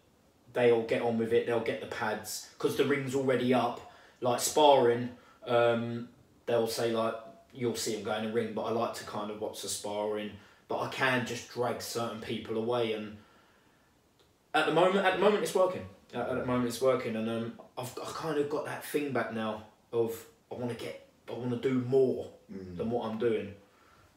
they'll 0.53 0.83
get 0.83 1.03
on 1.03 1.19
with 1.19 1.33
it, 1.33 1.47
they'll 1.47 1.61
get 1.61 1.81
the 1.81 1.87
pads 1.87 2.49
because 2.59 2.77
the 2.77 2.85
ring's 2.85 3.15
already 3.15 3.53
up. 3.55 3.81
Like 4.21 4.41
sparring, 4.41 5.11
um, 5.47 6.09
they'll 6.47 6.67
say 6.67 6.93
like 6.93 7.15
you'll 7.53 7.77
see 7.77 7.95
them 7.95 8.03
go 8.05 8.13
in 8.15 8.25
the 8.27 8.33
ring, 8.33 8.53
but 8.55 8.63
I 8.63 8.71
like 8.71 8.95
to 8.95 9.05
kind 9.05 9.31
of 9.31 9.41
watch 9.41 9.63
the 9.63 9.69
sparring. 9.69 10.31
But 10.69 10.81
I 10.81 10.89
can 10.89 11.25
just 11.27 11.49
drag 11.51 11.81
certain 11.81 12.21
people 12.21 12.57
away, 12.57 12.93
and 12.95 13.17
at 14.55 14.67
the 14.67 14.73
moment, 14.73 15.05
at 15.07 15.15
the 15.15 15.21
moment, 15.21 15.43
it's 15.43 15.55
working. 15.55 15.87
At, 16.13 16.29
at 16.29 16.37
the 16.39 16.45
moment, 16.47 16.69
it's 16.69 16.81
working, 16.81 17.15
and 17.17 17.29
um, 17.29 17.53
I've, 17.79 17.93
I've 18.03 18.15
kind 18.15 18.39
of 18.39 18.49
got 18.51 18.65
that 18.67 18.85
thing 18.85 19.13
back 19.13 19.33
now 19.33 19.65
of 19.93 20.25
I 20.51 20.55
want 20.57 20.71
to 20.77 20.85
get, 20.85 21.07
I 21.29 21.33
want 21.33 21.51
to 21.51 21.69
do 21.69 21.81
more 21.87 22.29
Mm. 22.53 22.77
than 22.77 22.91
what 22.91 23.11
I'm 23.11 23.19
doing. 23.19 23.53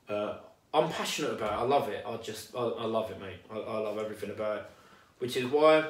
Uh, 0.08 0.36
I'm 0.72 0.88
passionate 0.92 1.32
about 1.32 1.52
it. 1.54 1.56
I 1.56 1.64
love 1.64 1.90
it. 1.90 2.06
I 2.08 2.16
just, 2.18 2.56
I, 2.56 2.60
I 2.60 2.86
love 2.86 3.10
it, 3.10 3.20
mate. 3.20 3.40
I, 3.52 3.58
I 3.58 3.78
love 3.80 3.98
everything 3.98 4.30
about 4.30 4.58
it, 4.58 4.66
which 5.18 5.36
is 5.36 5.46
why 5.46 5.86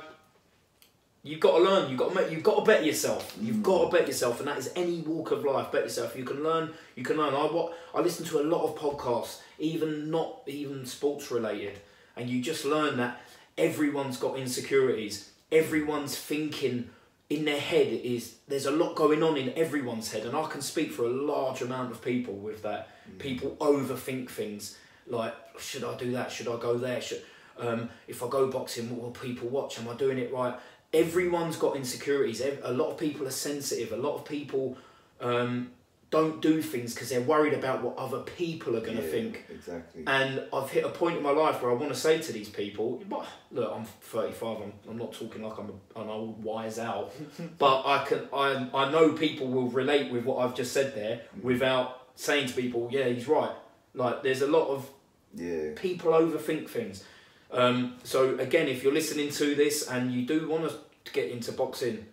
you've 1.24 1.40
got 1.40 1.58
to 1.58 1.64
learn. 1.64 1.90
You've 1.90 2.00
got 2.00 2.10
to 2.10 2.16
make, 2.16 2.32
you've 2.32 2.44
got 2.44 2.60
to 2.60 2.66
bet 2.66 2.86
yourself. 2.86 3.36
You've 3.42 3.58
Mm. 3.58 3.64
got 3.64 3.86
to 3.92 3.98
bet 3.98 4.08
yourself, 4.08 4.40
and 4.40 4.48
that 4.48 4.58
is 4.58 4.72
any 4.76 5.00
walk 5.02 5.32
of 5.32 5.44
life. 5.44 5.72
Bet 5.72 5.84
yourself. 5.84 6.16
You 6.16 6.24
can 6.24 6.44
learn. 6.44 6.74
You 6.96 7.04
can 7.04 7.18
learn. 7.18 7.34
I 7.34 7.44
what 7.46 7.74
I 7.94 8.02
listen 8.02 8.26
to 8.28 8.40
a 8.40 8.44
lot 8.44 8.64
of 8.64 8.76
podcasts, 8.76 9.40
even 9.58 10.10
not 10.10 10.42
even 10.48 10.86
sports 10.86 11.30
related, 11.32 11.80
and 12.16 12.30
you 12.30 12.42
just 12.42 12.66
learn 12.66 12.98
that 12.98 13.22
everyone's 13.58 14.18
got 14.18 14.38
insecurities. 14.38 15.30
Everyone's 15.52 16.16
thinking 16.16 16.90
in 17.30 17.46
their 17.46 17.60
head 17.60 17.88
is 17.88 18.36
there's 18.48 18.66
a 18.66 18.72
lot 18.72 18.96
going 18.96 19.22
on 19.22 19.38
in 19.38 19.54
everyone's 19.56 20.12
head, 20.12 20.26
and 20.26 20.36
I 20.36 20.46
can 20.48 20.62
speak 20.62 20.92
for 20.92 21.04
a 21.04 21.10
large 21.10 21.62
amount 21.62 21.92
of 21.92 22.02
people 22.02 22.34
with 22.36 22.62
that. 22.64 22.90
People 23.20 23.56
overthink 23.60 24.30
things 24.30 24.78
like, 25.08 25.34
should 25.60 25.84
I 25.84 25.96
do 25.98 26.12
that? 26.12 26.32
Should 26.32 26.48
I 26.48 26.58
go 26.60 26.78
there? 26.78 27.02
Should 27.02 27.22
um, 27.58 27.90
if 28.08 28.24
I 28.24 28.30
go 28.30 28.48
boxing, 28.48 28.90
what 28.90 29.02
will 29.02 29.12
people 29.12 29.50
watch? 29.50 29.78
Am 29.80 29.90
I 29.90 29.94
doing 29.96 30.18
it 30.18 30.32
right? 30.32 30.56
Everyone's 30.94 31.56
got 31.56 31.76
insecurities. 31.76 32.42
A 32.42 32.72
lot 32.72 32.92
of 32.92 32.98
people 32.98 33.28
are 33.28 33.32
sensitive. 33.32 33.92
A 33.92 33.98
lot 33.98 34.16
of 34.16 34.26
people 34.26 34.78
um, 35.22 35.72
don't 36.10 36.42
do 36.42 36.62
things 36.62 36.94
because 36.94 37.10
they're 37.10 37.22
worried 37.22 37.54
about 37.54 37.84
what 37.84 37.96
other 37.98 38.20
people 38.22 38.76
are 38.76 38.82
going 38.82 38.98
to 38.98 39.04
Yeah, 39.04 39.12
think. 39.12 39.46
Exactly. 39.50 40.04
And 40.08 40.44
I've 40.52 40.72
hit 40.72 40.84
a 40.84 40.90
point 40.90 41.18
in 41.18 41.24
my 41.24 41.30
life 41.30 41.62
where 41.62 41.70
I 41.70 41.76
want 41.76 41.94
to 41.94 42.00
say 42.00 42.20
to 42.20 42.32
these 42.32 42.50
people, 42.50 43.04
look, 43.52 43.72
I'm 43.72 43.86
35. 43.86 44.58
I'm, 44.58 44.74
I'm 44.90 44.98
not 44.98 45.14
talking 45.14 45.44
like 45.44 45.58
I'm 45.60 45.72
a, 45.96 46.02
an 46.02 46.10
old 46.10 46.44
wise 46.44 46.80
owl, 46.80 47.12
but 47.60 47.84
I 47.86 48.06
can 48.06 48.28
I 48.34 48.68
I 48.74 48.92
know 48.92 49.12
people 49.12 49.48
will 49.48 49.70
relate 49.70 50.12
with 50.12 50.26
what 50.26 50.44
I've 50.44 50.56
just 50.56 50.72
said 50.74 50.96
there 50.96 51.22
without 51.44 52.08
saying 52.16 52.48
to 52.48 52.54
people, 52.54 52.90
yeah, 52.92 53.08
he's 53.08 53.28
right. 53.28 53.52
Like 53.94 54.24
there's 54.24 54.42
a 54.42 54.48
lot 54.48 54.68
of 54.70 54.90
yeah. 55.36 55.72
people 55.76 56.12
overthink 56.14 56.70
things. 56.70 57.04
Um, 57.52 57.96
so 58.04 58.38
again, 58.38 58.68
if 58.68 58.84
you're 58.84 58.94
listening 58.94 59.30
to 59.32 59.56
this 59.56 59.88
and 59.88 60.12
you 60.12 60.26
do 60.26 60.48
want 60.50 60.70
to 60.70 61.12
get 61.14 61.32
into 61.32 61.52
boxing, 61.52 62.06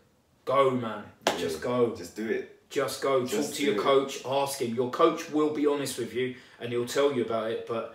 go 0.45 0.71
man, 0.71 1.05
just 1.39 1.61
go. 1.61 1.95
Just 1.95 2.17
do 2.17 2.27
it. 2.29 2.53
Just 2.71 3.01
go, 3.03 3.25
Just 3.27 3.51
talk 3.51 3.57
to 3.59 3.63
your 3.65 3.75
it. 3.75 3.81
coach, 3.81 4.23
ask 4.27 4.61
him. 4.61 4.75
Your 4.75 4.91
coach 4.91 5.31
will 5.31 5.51
be 5.51 5.67
honest 5.67 5.99
with 5.99 6.13
you 6.15 6.35
and 6.59 6.73
he'll 6.73 6.87
tell 6.87 7.13
you 7.13 7.23
about 7.25 7.51
it. 7.51 7.67
But 7.69 7.95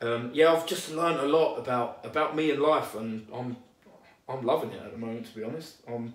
um, 0.00 0.30
yeah, 0.32 0.52
I've 0.52 0.66
just 0.66 0.92
learned 0.92 1.18
a 1.20 1.26
lot 1.26 1.56
about 1.56 2.00
about 2.04 2.36
me 2.36 2.50
and 2.50 2.60
life, 2.62 2.94
and 2.94 3.26
I'm 3.34 3.56
I'm 4.28 4.44
loving 4.44 4.70
it 4.72 4.80
at 4.82 4.92
the 4.92 4.98
moment. 4.98 5.26
To 5.26 5.34
be 5.34 5.42
honest, 5.42 5.76
I'm 5.88 6.12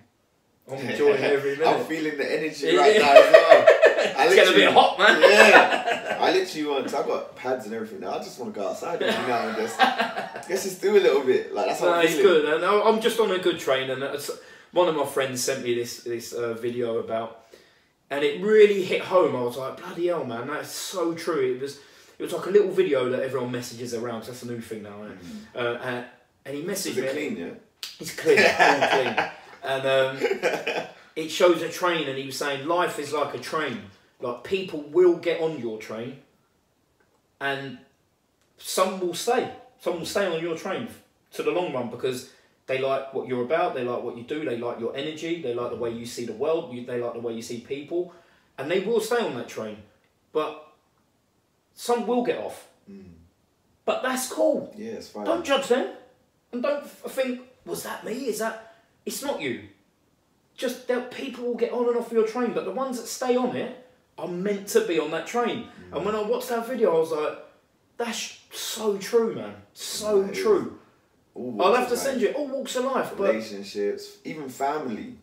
I'm 0.71 0.77
enjoying 0.89 1.21
every 1.23 1.53
I'm 1.53 1.59
minute. 1.59 1.87
feeling 1.87 2.17
the 2.17 2.39
energy 2.39 2.67
Yeah. 2.67 2.79
right 2.79 2.99
now 3.01 3.11
as 3.13 3.31
well. 3.33 3.67
I 4.21 4.25
It's 4.25 4.35
getting 4.35 4.53
a 4.53 4.57
bit 4.57 4.73
hot, 4.73 4.97
man. 4.99 5.21
Yeah. 5.21 6.17
I 6.19 6.31
literally 6.31 6.67
want 6.67 6.87
to, 6.87 6.97
I've 6.97 7.05
got 7.07 7.35
pads 7.35 7.65
and 7.65 7.73
everything 7.73 7.99
now. 8.01 8.11
I 8.13 8.17
just 8.19 8.39
want 8.39 8.53
to 8.53 8.59
go 8.59 8.67
outside 8.69 9.01
every 9.01 9.27
now 9.31 9.47
and 9.47 9.57
just, 9.57 9.77
guess 10.47 10.63
just 10.63 10.81
do 10.81 10.97
a 10.97 10.99
little 10.99 11.23
bit. 11.23 11.53
Like, 11.53 11.67
that's 11.67 11.81
No, 11.81 11.93
I'm 11.93 12.05
it's 12.05 12.15
feeling. 12.15 12.27
good, 12.43 12.53
and 12.55 12.65
I- 12.65 12.81
I'm 12.83 13.01
just 13.01 13.19
on 13.19 13.31
a 13.31 13.39
good 13.39 13.59
train. 13.59 13.89
And 13.89 14.03
it's, 14.03 14.29
one 14.71 14.87
of 14.87 14.95
my 14.95 15.05
friends 15.05 15.43
sent 15.43 15.63
me 15.63 15.73
this 15.75 16.03
this 16.03 16.31
uh, 16.31 16.53
video 16.53 16.97
about, 16.99 17.45
and 18.09 18.23
it 18.23 18.41
really 18.41 18.83
hit 18.83 19.01
home. 19.01 19.35
I 19.35 19.41
was 19.41 19.57
like, 19.57 19.77
bloody 19.77 20.07
hell, 20.07 20.23
man, 20.23 20.47
that's 20.47 20.71
so 20.71 21.13
true. 21.13 21.55
It 21.55 21.61
was 21.61 21.77
it 22.17 22.23
was 22.23 22.31
like 22.33 22.45
a 22.45 22.49
little 22.51 22.71
video 22.71 23.09
that 23.09 23.21
everyone 23.21 23.51
messages 23.51 23.93
around. 23.93 24.19
'cause 24.21 24.27
that's 24.27 24.43
a 24.43 24.47
new 24.47 24.61
thing 24.61 24.83
now, 24.83 25.03
isn't 25.03 25.19
it? 25.55 25.59
Uh, 25.59 25.77
and, 25.83 26.05
and 26.45 26.55
he 26.55 26.63
messaged 26.63 27.01
me. 27.01 27.07
clean, 27.09 27.35
yeah? 27.37 27.49
It's 27.99 28.15
clean, 28.15 28.37
clean. 28.91 29.15
And 29.63 29.85
um, 29.85 30.17
it 31.15 31.29
shows 31.29 31.61
a 31.63 31.69
train, 31.69 32.07
and 32.07 32.17
he 32.17 32.27
was 32.27 32.37
saying 32.37 32.67
life 32.67 32.97
is 32.99 33.11
like 33.11 33.33
a 33.33 33.39
train. 33.39 33.81
Like 34.21 34.43
people 34.43 34.81
will 34.81 35.17
get 35.17 35.41
on 35.41 35.59
your 35.59 35.79
train, 35.79 36.19
and 37.39 37.79
some 38.57 38.99
will 38.99 39.13
stay. 39.13 39.51
Some 39.79 39.99
will 39.99 40.05
stay 40.05 40.27
on 40.27 40.41
your 40.41 40.55
train 40.55 40.87
to 41.33 41.43
the 41.43 41.51
long 41.51 41.73
run 41.73 41.89
because 41.89 42.31
they 42.67 42.79
like 42.79 43.13
what 43.13 43.27
you're 43.27 43.43
about. 43.43 43.73
They 43.73 43.83
like 43.83 44.03
what 44.03 44.17
you 44.17 44.23
do. 44.23 44.45
They 44.45 44.57
like 44.57 44.79
your 44.79 44.95
energy. 44.95 45.41
They 45.41 45.53
like 45.53 45.71
the 45.71 45.77
way 45.77 45.91
you 45.91 46.05
see 46.05 46.25
the 46.25 46.33
world. 46.33 46.73
You, 46.73 46.85
they 46.85 46.99
like 46.99 47.13
the 47.13 47.19
way 47.19 47.33
you 47.33 47.41
see 47.41 47.61
people, 47.61 48.13
and 48.57 48.69
they 48.69 48.79
will 48.79 48.99
stay 48.99 49.21
on 49.21 49.35
that 49.35 49.47
train. 49.47 49.77
But 50.31 50.71
some 51.73 52.05
will 52.05 52.23
get 52.23 52.37
off. 52.37 52.67
Mm. 52.89 53.05
But 53.85 54.03
that's 54.03 54.31
cool. 54.31 54.73
Yeah, 54.77 54.91
it's 54.91 55.09
fine. 55.09 55.25
Don't 55.25 55.43
judge 55.43 55.67
them, 55.67 55.95
and 56.51 56.61
don't 56.61 56.87
think, 56.87 57.41
was 57.65 57.83
that 57.83 58.05
me? 58.05 58.13
Is 58.27 58.39
that? 58.39 58.75
It's 59.05 59.23
not 59.23 59.41
you. 59.41 59.63
Just 60.55 60.87
that 60.87 61.09
people 61.09 61.45
will 61.45 61.55
get 61.55 61.71
on 61.71 61.87
and 61.87 61.97
off 61.97 62.11
your 62.11 62.27
train, 62.27 62.53
but 62.53 62.65
the 62.65 62.71
ones 62.71 62.99
that 63.01 63.07
stay 63.07 63.35
on 63.35 63.55
it 63.55 63.87
are 64.21 64.27
meant 64.27 64.67
to 64.67 64.81
be 64.81 64.99
on 64.99 65.11
that 65.11 65.25
train. 65.25 65.67
And 65.91 66.05
when 66.05 66.15
I 66.15 66.21
watched 66.21 66.49
that 66.49 66.67
video, 66.67 66.95
I 66.95 66.99
was 66.99 67.11
like, 67.11 67.37
that's 67.97 68.39
so 68.51 68.97
true, 68.97 69.35
man. 69.35 69.55
So 69.73 70.27
true. 70.27 70.77
I'll 71.35 71.73
have 71.73 71.87
to 71.87 71.93
of 71.93 71.99
send 71.99 72.21
you 72.21 72.31
all 72.33 72.47
walks 72.47 72.75
of 72.75 72.85
life, 72.85 73.13
but 73.17 73.29
relationships, 73.29 74.17
even 74.23 74.47
family. 74.49 75.15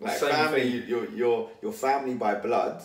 Like 0.00 0.16
Same 0.18 0.30
family, 0.30 0.80
thing. 0.80 0.88
you're 0.88 1.10
you're 1.10 1.50
you're 1.62 1.72
family 1.72 2.14
by 2.14 2.34
blood, 2.34 2.82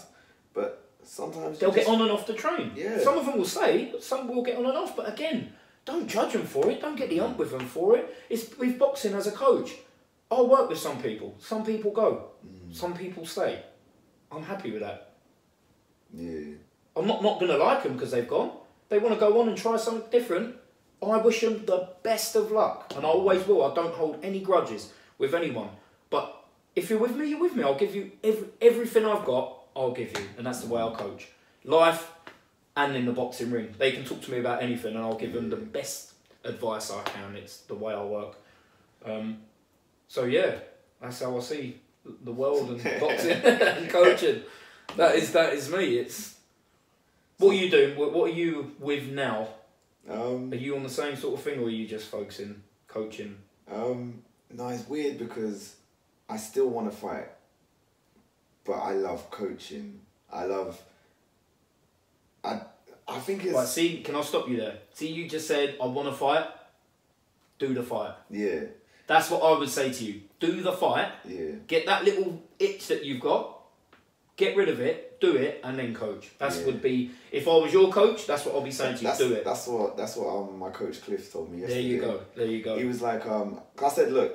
but 0.54 0.90
sometimes 1.04 1.60
they'll 1.60 1.72
just, 1.72 1.86
get 1.86 1.94
on 1.94 2.02
and 2.02 2.12
off 2.12 2.26
the 2.26 2.34
train. 2.34 2.72
Yeah. 2.76 3.00
Some 3.00 3.18
of 3.18 3.26
them 3.26 3.38
will 3.38 3.46
say, 3.46 3.94
some 4.00 4.28
will 4.28 4.44
get 4.44 4.58
on 4.58 4.66
and 4.66 4.78
off. 4.78 4.96
But 4.96 5.10
again, 5.12 5.54
don't 5.86 6.08
judge 6.08 6.34
them 6.34 6.46
for 6.46 6.70
it. 6.72 6.82
Don't 6.82 6.96
get 6.96 7.10
the 7.10 7.20
ump 7.20 7.38
with 7.38 7.52
them 7.52 7.68
for 7.68 7.98
it. 7.98 8.16
It's 8.30 8.58
with 8.58 8.80
boxing 8.80 9.14
as 9.14 9.28
a 9.28 9.32
coach. 9.32 9.72
I'll 10.32 10.48
work 10.48 10.70
with 10.70 10.80
some 10.80 11.02
people. 11.02 11.36
Some 11.40 11.64
people 11.64 11.92
go. 11.92 12.30
Mm, 12.46 12.76
Some 12.76 12.94
people 12.96 13.26
stay. 13.26 13.64
I'm 14.34 14.44
happy 14.44 14.72
with 14.72 14.82
that. 14.82 15.12
yeah, 16.14 16.56
I'm 16.96 17.08
not, 17.08 17.22
not 17.22 17.40
going 17.40 17.52
to 17.52 17.58
like 17.58 17.84
them 17.84 17.94
because 17.94 18.12
they've 18.12 18.28
gone. 18.28 18.52
They 18.90 19.00
want 19.00 19.14
to 19.14 19.20
go 19.20 19.42
on 19.42 19.50
and 19.50 19.58
try 19.58 19.78
something 19.78 20.10
different. 20.12 20.56
I 21.02 21.18
wish 21.18 21.42
them 21.42 21.66
the 21.66 21.90
best 22.02 22.36
of 22.36 22.52
luck, 22.52 22.94
and 22.96 23.06
I 23.06 23.10
always 23.10 23.46
will. 23.46 23.64
I 23.70 23.76
don't 23.76 23.94
hold 23.94 24.20
any 24.24 24.40
grudges 24.40 24.94
with 25.18 25.36
anyone. 25.36 25.70
But 26.10 26.46
if 26.76 26.90
you're 26.90 27.00
with 27.00 27.16
me, 27.16 27.28
you're 27.28 27.42
with 27.42 27.56
me. 27.56 27.64
I'll 27.64 27.78
give 27.78 27.94
you 27.94 28.12
every, 28.24 28.48
everything 28.62 29.06
I've 29.06 29.26
got. 29.26 29.60
I'll 29.76 29.92
give 29.92 30.18
you, 30.18 30.26
and 30.38 30.48
that's 30.48 30.62
the 30.62 30.68
way 30.68 30.82
I 30.82 30.94
coach. 30.94 31.28
Life 31.66 32.10
and 32.78 32.96
in 32.96 33.06
the 33.06 33.12
boxing 33.12 33.52
ring, 33.52 33.76
they 33.78 33.92
can 33.92 34.06
talk 34.06 34.22
to 34.22 34.32
me 34.32 34.40
about 34.40 34.64
anything, 34.64 34.96
and 34.96 35.04
I'll 35.04 35.18
give 35.18 35.34
them 35.34 35.50
the 35.50 35.58
best 35.58 36.14
advice 36.46 36.90
I 36.90 37.04
can. 37.04 37.36
It's 37.36 37.58
the 37.58 37.76
way 37.76 37.94
I 37.94 38.04
work. 38.04 38.38
Um, 39.06 39.40
so 40.08 40.24
yeah, 40.24 40.56
that's 41.02 41.22
how 41.22 41.36
I 41.36 41.42
see 41.42 41.82
the 42.06 42.32
world 42.32 42.70
and 42.70 42.84
boxing 43.00 43.32
and 43.44 43.90
coaching. 43.90 44.42
That 44.98 45.16
is 45.16 45.32
that 45.34 45.54
is 45.54 45.70
me. 45.70 45.98
It's 45.98 46.36
what 47.38 47.52
are 47.52 47.54
you 47.60 47.70
doing? 47.70 47.98
What 47.98 48.30
are 48.30 48.34
you 48.34 48.72
with 48.80 49.08
now? 49.10 49.48
um, 50.10 50.52
Are 50.52 50.56
you 50.56 50.76
on 50.76 50.84
the 50.84 50.90
same 50.90 51.16
sort 51.16 51.36
of 51.36 51.42
thing, 51.44 51.60
or 51.60 51.66
are 51.66 51.70
you 51.70 51.88
just 51.88 52.10
focusing 52.10 52.62
coaching? 52.88 53.38
um, 53.72 54.22
no, 54.56 54.68
it's 54.68 54.88
weird 54.88 55.18
because 55.18 55.76
I 56.30 56.38
still 56.38 56.70
want 56.70 56.92
to 56.92 56.96
fight, 56.96 57.30
but 58.66 58.74
I 58.74 58.92
love 58.94 59.32
coaching. 59.32 60.02
I 60.32 60.46
love. 60.46 60.80
I 62.44 62.62
I 63.08 63.20
think 63.20 63.44
it's 63.46 63.54
Right. 63.54 63.68
See, 63.68 64.02
can 64.04 64.16
I 64.16 64.22
stop 64.22 64.48
you 64.48 64.58
there? 64.58 64.78
See, 64.94 65.08
you 65.12 65.28
just 65.28 65.48
said 65.48 65.76
I 65.82 65.86
want 65.88 66.08
to 66.10 66.14
fight. 66.14 66.46
Do 67.60 67.74
the 67.74 67.84
fight. 67.84 68.14
yeah 68.30 68.62
That's 69.08 69.30
what 69.30 69.42
I 69.42 69.58
would 69.58 69.70
say 69.70 69.92
to 69.94 70.04
you. 70.04 70.22
Do 70.44 70.62
the 70.62 70.74
fight. 70.74 71.10
yeah 71.26 71.52
Get 71.68 71.86
that 71.86 72.04
little 72.04 72.42
itch 72.60 72.88
that 72.88 73.06
you've 73.06 73.22
got. 73.22 73.60
Get 74.36 74.58
rid 74.58 74.68
of 74.68 74.80
it. 74.80 75.20
Do 75.22 75.36
it, 75.38 75.62
and 75.64 75.80
then 75.80 75.94
coach. 75.94 76.32
That's 76.38 76.60
Yeah. 76.60 76.66
would 76.66 76.82
be 76.82 77.12
if 77.32 77.48
I 77.48 77.52
was 77.52 77.72
your 77.72 77.90
coach. 77.92 78.26
That's 78.28 78.46
what 78.46 78.56
I'll 78.56 78.62
be 78.62 78.72
saying 78.72 78.96
to 78.98 79.02
you. 79.02 79.08
that's 79.08 79.20
Do 79.20 79.34
it. 79.34 79.46
that's 79.46 79.68
what 79.68 79.96
that's 79.96 80.16
what 80.18 80.28
um, 80.36 80.60
my 80.60 80.70
coach 80.70 81.02
Cliff 81.02 81.32
told 81.32 81.50
me 81.52 81.62
There 81.66 81.80
you 81.80 82.02
go. 82.02 82.22
There 82.36 82.46
you 82.46 82.62
go. 82.62 82.78
He 82.78 82.86
was 82.86 83.02
like, 83.02 83.26
um, 83.26 83.62
I 83.82 83.90
said, 83.90 84.12
look, 84.12 84.32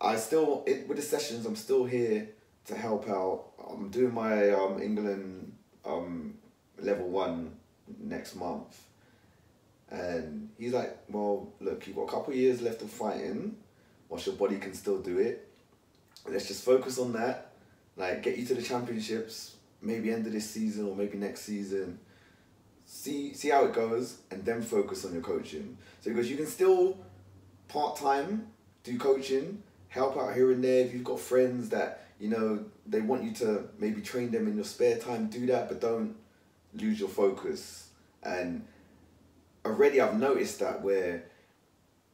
I 0.00 0.16
still 0.16 0.62
it, 0.66 0.86
with 0.88 0.98
the 0.98 1.02
sessions. 1.02 1.46
I'm 1.46 1.56
still 1.56 1.84
here 1.84 2.28
to 2.66 2.74
help 2.74 3.08
out. 3.08 3.44
I'm 3.70 3.88
doing 3.88 4.12
my 4.12 4.50
um, 4.50 4.82
England 4.82 5.54
um, 5.86 6.34
level 6.78 7.08
one 7.08 7.56
next 7.98 8.34
month, 8.36 8.82
and 9.90 10.50
he's 10.58 10.72
like, 10.74 10.96
well, 11.08 11.52
look, 11.60 11.86
you've 11.86 11.96
got 11.96 12.02
a 12.02 12.10
couple 12.10 12.32
of 12.34 12.38
years 12.38 12.60
left 12.60 12.82
of 12.82 12.90
fighting. 12.90 13.56
Whilst 14.14 14.28
your 14.28 14.36
body 14.36 14.58
can 14.58 14.74
still 14.74 15.00
do 15.00 15.18
it. 15.18 15.48
Let's 16.28 16.46
just 16.46 16.64
focus 16.64 17.00
on 17.00 17.14
that. 17.14 17.50
Like 17.96 18.22
get 18.22 18.38
you 18.38 18.46
to 18.46 18.54
the 18.54 18.62
championships, 18.62 19.56
maybe 19.82 20.12
end 20.12 20.24
of 20.24 20.32
this 20.32 20.48
season 20.48 20.86
or 20.86 20.94
maybe 20.94 21.18
next 21.18 21.40
season. 21.40 21.98
See 22.86 23.34
see 23.34 23.48
how 23.48 23.64
it 23.64 23.72
goes 23.72 24.18
and 24.30 24.44
then 24.44 24.62
focus 24.62 25.04
on 25.04 25.14
your 25.14 25.20
coaching. 25.20 25.76
So 26.00 26.10
because 26.10 26.30
you 26.30 26.36
can 26.36 26.46
still 26.46 26.96
part 27.66 27.96
time 27.96 28.46
do 28.84 28.96
coaching, 28.98 29.64
help 29.88 30.16
out 30.16 30.32
here 30.32 30.52
and 30.52 30.62
there 30.62 30.84
if 30.84 30.94
you've 30.94 31.02
got 31.02 31.18
friends 31.18 31.70
that, 31.70 32.06
you 32.20 32.28
know, 32.28 32.64
they 32.86 33.00
want 33.00 33.24
you 33.24 33.32
to 33.32 33.64
maybe 33.80 34.00
train 34.00 34.30
them 34.30 34.46
in 34.46 34.54
your 34.54 34.64
spare 34.64 34.96
time, 34.96 35.26
do 35.26 35.44
that, 35.46 35.68
but 35.68 35.80
don't 35.80 36.14
lose 36.72 37.00
your 37.00 37.08
focus. 37.08 37.88
And 38.22 38.64
already 39.64 40.00
I've 40.00 40.16
noticed 40.16 40.60
that 40.60 40.82
where 40.82 41.24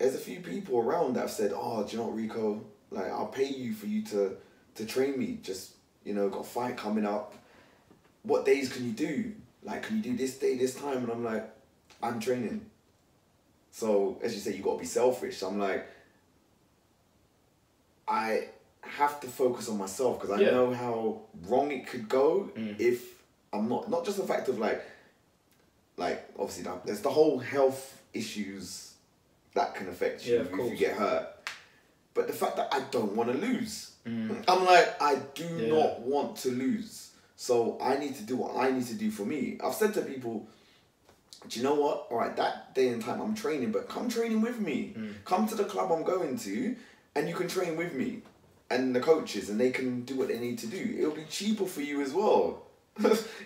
there's 0.01 0.15
a 0.15 0.19
few 0.19 0.41
people 0.41 0.79
around 0.79 1.15
that 1.15 1.21
have 1.21 1.31
said, 1.31 1.53
"Oh, 1.55 1.85
do 1.85 1.93
you 1.93 1.99
know 1.99 2.09
what, 2.09 2.17
Rico? 2.17 2.65
Like, 2.91 3.13
I'll 3.13 3.27
pay 3.27 3.47
you 3.49 3.75
for 3.75 3.87
you 3.87 4.03
to 4.07 4.37
to 4.77 4.87
train 4.87 5.19
me. 5.19 5.39
Just 5.43 5.73
you 6.05 6.15
know, 6.15 6.29
got 6.31 6.41
a 6.41 6.45
fight 6.45 6.77
coming 6.79 7.05
up. 7.05 7.35
What 8.23 8.47
days 8.47 8.73
can 8.73 8.87
you 8.87 8.93
do? 8.93 9.35
Like, 9.63 9.83
can 9.83 9.99
you 9.99 10.03
do 10.03 10.17
this 10.17 10.39
day, 10.39 10.57
this 10.57 10.75
time?" 10.75 10.99
And 11.05 11.13
I'm 11.13 11.23
like, 11.23 11.49
"I'm 12.03 12.19
training." 12.19 12.65
So 13.71 14.19
as 14.23 14.35
you 14.35 14.41
say, 14.41 14.57
you 14.57 14.63
got 14.63 14.73
to 14.73 14.79
be 14.81 14.87
selfish. 14.87 15.43
I'm 15.43 15.59
like, 15.59 15.87
I 18.09 18.49
have 18.81 19.21
to 19.21 19.27
focus 19.29 19.69
on 19.69 19.77
myself 19.77 20.19
because 20.19 20.35
I 20.37 20.41
Yeah. 20.43 20.51
know 20.53 20.73
how 20.73 21.21
wrong 21.47 21.71
it 21.71 21.87
could 21.87 22.09
go 22.09 22.51
Mm. 22.57 22.81
if 22.81 23.23
I'm 23.53 23.69
not. 23.69 23.91
Not 23.91 24.07
just 24.07 24.17
the 24.17 24.27
fact 24.27 24.49
of 24.49 24.59
like, 24.59 24.83
like 25.99 26.27
obviously 26.39 26.65
there's 26.87 27.03
the 27.03 27.11
whole 27.11 27.39
health 27.39 28.01
issues 28.15 28.90
that 29.55 29.75
can 29.75 29.89
affect 29.89 30.27
you 30.27 30.35
Yeah, 30.37 30.41
if 30.43 30.51
you 30.53 30.77
get 30.77 30.97
hurt. 30.97 31.29
But 32.15 32.27
the 32.27 32.33
fact 32.33 32.57
that 32.57 32.69
I 32.73 32.81
don't 32.91 33.15
want 33.15 33.31
to 33.33 33.39
lose, 33.39 33.87
Mm. 34.07 34.43
I'm 34.49 34.65
like 34.65 35.01
I 35.01 35.17
do 35.35 35.45
Yeah. 35.45 35.69
not 35.75 36.01
want 36.01 36.37
to 36.39 36.51
lose. 36.51 37.11
So 37.37 37.79
I 37.81 37.97
need 37.99 38.17
to 38.17 38.23
do 38.23 38.37
what 38.37 38.57
I 38.57 38.71
need 38.71 38.87
to 38.87 38.95
do 38.95 39.11
for 39.11 39.25
me. 39.25 39.59
I've 39.63 39.75
said 39.75 39.93
to 39.95 40.03
people, 40.03 40.47
do 41.49 41.59
you 41.59 41.65
know 41.65 41.75
what? 41.75 42.07
All 42.11 42.19
right, 42.19 42.35
that 42.37 42.75
day 42.75 42.89
and 42.89 43.03
time 43.03 43.21
I'm 43.21 43.35
training, 43.35 43.73
but 43.73 43.89
come 43.89 44.09
training 44.09 44.41
with 44.41 44.59
me. 44.59 44.95
Mm. 44.97 45.15
Come 45.25 45.47
to 45.49 45.55
the 45.55 45.65
club 45.65 45.91
I'm 45.93 46.03
going 46.03 46.39
to, 46.39 46.77
and 47.15 47.29
you 47.29 47.35
can 47.35 47.49
train 47.49 47.77
with 47.77 47.95
me 47.95 48.23
and 48.71 48.95
the 48.95 49.01
coaches, 49.01 49.49
and 49.51 49.59
they 49.61 49.71
can 49.71 50.03
do 50.03 50.17
what 50.17 50.29
they 50.29 50.39
need 50.39 50.59
to 50.59 50.67
do. 50.67 50.97
It'll 50.99 51.11
be 51.15 51.25
cheaper 51.29 51.67
for 51.67 51.81
you 51.83 52.01
as 52.03 52.13
well. 52.13 52.63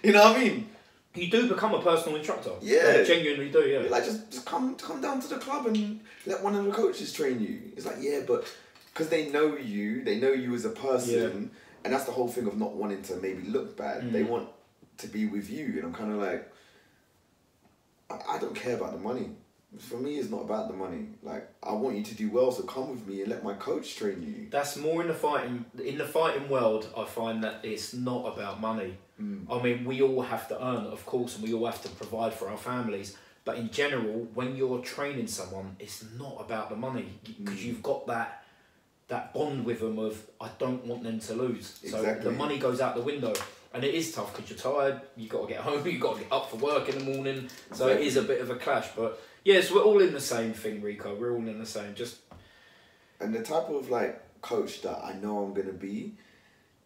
you 0.02 0.12
know 0.12 0.24
what 0.24 0.36
I 0.36 0.44
mean? 0.44 0.68
You 1.14 1.30
do 1.30 1.48
become 1.48 1.72
a 1.74 1.80
personal 1.80 2.16
instructor. 2.16 2.50
Yeah. 2.60 2.94
Like, 2.96 3.06
genuinely 3.06 3.48
do, 3.50 3.60
yeah. 3.60 3.88
Like 3.88 4.04
just, 4.04 4.30
just 4.32 4.46
come 4.46 4.74
come 4.76 5.00
down 5.00 5.20
to 5.20 5.28
the 5.28 5.36
club 5.36 5.66
and 5.66 6.00
let 6.26 6.42
one 6.42 6.54
of 6.56 6.64
the 6.64 6.72
coaches 6.72 7.12
train 7.12 7.40
you. 7.40 7.60
It's 7.76 7.86
like 7.86 7.96
yeah, 8.00 8.20
but 8.26 8.44
because 8.92 9.08
they 9.10 9.28
know 9.30 9.56
you, 9.56 10.02
they 10.02 10.18
know 10.18 10.32
you 10.32 10.54
as 10.54 10.64
a 10.64 10.70
person, 10.70 11.50
and 11.84 11.92
that's 11.92 12.04
the 12.04 12.12
whole 12.12 12.28
thing 12.28 12.46
of 12.46 12.58
not 12.58 12.74
wanting 12.74 13.02
to 13.02 13.16
maybe 13.16 13.42
look 13.44 13.76
bad. 13.76 14.12
They 14.12 14.22
Mm. 14.22 14.28
want 14.28 14.48
to 14.98 15.06
be 15.08 15.26
with 15.26 15.50
you, 15.50 15.66
and 15.76 15.84
I'm 15.84 15.92
kind 15.92 16.12
of 16.12 16.18
like, 16.18 16.50
I, 18.10 18.34
I 18.34 18.38
don't 18.38 18.54
care 18.54 18.74
about 18.76 18.92
the 18.92 18.98
money. 18.98 19.30
For 19.78 19.96
me, 19.96 20.18
it's 20.18 20.30
not 20.30 20.42
about 20.42 20.68
the 20.68 20.74
money. 20.74 21.06
Like 21.22 21.48
I 21.62 21.72
want 21.72 21.96
you 21.96 22.02
to 22.04 22.14
do 22.14 22.30
well, 22.30 22.52
so 22.52 22.62
come 22.62 22.90
with 22.90 23.06
me 23.06 23.22
and 23.22 23.30
let 23.30 23.42
my 23.42 23.54
coach 23.54 23.96
train 23.96 24.22
you. 24.22 24.46
That's 24.50 24.76
more 24.76 25.02
in 25.02 25.08
the 25.08 25.14
fighting 25.14 25.64
in 25.84 25.98
the 25.98 26.04
fighting 26.06 26.48
world. 26.48 26.86
I 26.96 27.04
find 27.04 27.42
that 27.44 27.60
it's 27.64 27.92
not 27.94 28.26
about 28.32 28.60
money. 28.60 28.96
Mm. 29.20 29.46
I 29.50 29.62
mean, 29.62 29.84
we 29.84 30.02
all 30.02 30.22
have 30.22 30.48
to 30.48 30.56
earn, 30.64 30.86
of 30.86 31.04
course, 31.06 31.36
and 31.36 31.44
we 31.44 31.52
all 31.54 31.66
have 31.66 31.82
to 31.82 31.88
provide 31.88 32.32
for 32.34 32.48
our 32.48 32.56
families. 32.56 33.16
But 33.44 33.58
in 33.58 33.70
general, 33.70 34.26
when 34.34 34.56
you're 34.56 34.78
training 34.80 35.26
someone, 35.26 35.76
it's 35.78 36.04
not 36.18 36.36
about 36.40 36.70
the 36.70 36.76
money 36.76 37.18
because 37.38 37.58
Mm. 37.58 37.64
you've 37.64 37.82
got 37.82 38.06
that 38.06 38.40
that 39.08 39.34
bond 39.34 39.66
with 39.66 39.80
them 39.80 39.98
of 39.98 40.26
I 40.40 40.48
don't 40.58 40.84
want 40.86 41.02
them 41.02 41.20
to 41.20 41.34
lose. 41.34 41.78
So 41.86 41.98
Exactly. 41.98 42.24
the 42.30 42.36
money 42.36 42.58
goes 42.58 42.80
out 42.80 42.94
the 42.94 43.02
window, 43.02 43.34
and 43.74 43.84
it 43.84 43.94
is 43.94 44.12
tough 44.12 44.34
because 44.34 44.48
you're 44.50 44.58
tired. 44.58 45.00
You 45.16 45.28
got 45.28 45.42
to 45.42 45.48
get 45.52 45.60
home. 45.60 45.86
You 45.86 45.98
got 45.98 46.14
to 46.16 46.22
get 46.22 46.32
up 46.32 46.50
for 46.50 46.56
work 46.56 46.88
in 46.88 46.98
the 46.98 47.04
morning. 47.12 47.48
So 47.72 47.88
it 47.88 48.00
is 48.00 48.16
a 48.16 48.22
bit 48.22 48.40
of 48.40 48.48
a 48.50 48.56
clash. 48.56 48.88
But 48.96 49.20
yes, 49.44 49.70
we're 49.70 49.82
all 49.82 50.00
in 50.00 50.12
the 50.12 50.20
same 50.20 50.52
thing, 50.52 50.82
Rico. 50.82 51.14
We're 51.14 51.32
all 51.32 51.48
in 51.48 51.58
the 51.58 51.66
same. 51.66 51.94
Just 51.94 52.18
And 53.20 53.34
the 53.34 53.42
type 53.42 53.68
of 53.68 53.90
like 53.90 54.40
coach 54.40 54.82
that 54.82 55.04
I 55.04 55.14
know 55.14 55.44
I'm 55.44 55.54
gonna 55.54 55.72
be, 55.72 56.14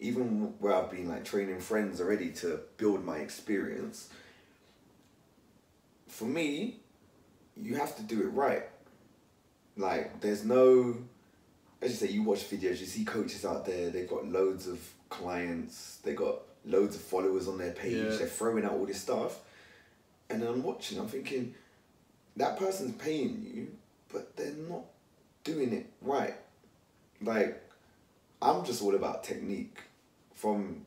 even 0.01 0.55
where 0.61 0.75
I've 0.75 0.91
been 0.91 1.09
like 1.09 1.25
training 1.25 1.61
friends 1.61 2.01
already 2.01 2.31
to 2.33 2.61
build 2.77 3.05
my 3.05 3.19
experience. 3.19 4.11
For 6.07 6.25
me, 6.25 6.81
you 7.57 7.77
have 7.77 7.97
to 7.97 8.03
do 8.03 8.23
it 8.23 8.29
right. 8.29 8.65
Like 9.77 10.21
there's 10.21 10.45
no, 10.45 10.97
as 11.81 11.91
you 11.91 12.09
say, 12.09 12.13
you 12.13 12.23
watch 12.23 12.49
videos, 12.51 12.81
you 12.81 12.87
see 12.87 13.05
coaches 13.05 13.45
out 13.45 13.65
there. 13.65 13.91
They've 13.91 14.09
got 14.09 14.27
loads 14.27 14.67
of 14.67 14.81
clients. 15.09 15.99
They 16.03 16.15
got 16.15 16.43
loads 16.65 16.97
of 16.97 17.03
followers 17.03 17.49
on 17.49 17.59
their 17.59 17.73
page. 17.73 17.97
Yeah. 17.97 18.17
They're 18.17 18.27
throwing 18.27 18.65
out 18.65 18.73
all 18.73 18.87
this 18.87 19.01
stuff, 19.01 19.39
and 20.29 20.43
then 20.43 20.49
I'm 20.49 20.63
watching. 20.63 20.99
I'm 20.99 21.09
thinking, 21.09 21.55
that 22.39 22.59
person's 22.59 22.95
paying 22.97 23.47
you, 23.55 23.69
but 24.13 24.37
they're 24.37 24.53
not 24.69 24.85
doing 25.45 25.73
it 25.73 25.87
right. 26.03 26.35
Like, 27.21 27.63
I'm 28.41 28.65
just 28.65 28.83
all 28.83 28.95
about 28.95 29.25
technique. 29.25 29.79
From 30.35 30.85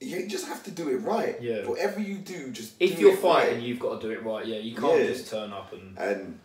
you 0.00 0.26
just 0.28 0.46
have 0.46 0.62
to 0.64 0.70
do 0.70 0.88
it 0.88 0.98
right. 0.98 1.36
Yeah. 1.42 1.66
Whatever 1.66 2.00
you 2.00 2.18
do, 2.18 2.50
just 2.52 2.74
if 2.80 2.96
do 2.96 3.02
you're 3.02 3.16
fighting, 3.16 3.54
right. 3.56 3.62
you've 3.62 3.80
got 3.80 4.00
to 4.00 4.06
do 4.08 4.12
it 4.14 4.22
right. 4.22 4.46
Yeah, 4.46 4.58
you 4.58 4.74
can't 4.74 5.00
Yeah. 5.00 5.06
just 5.08 5.28
turn 5.30 5.52
up 5.52 5.72
and 5.72 5.98
And 5.98 6.38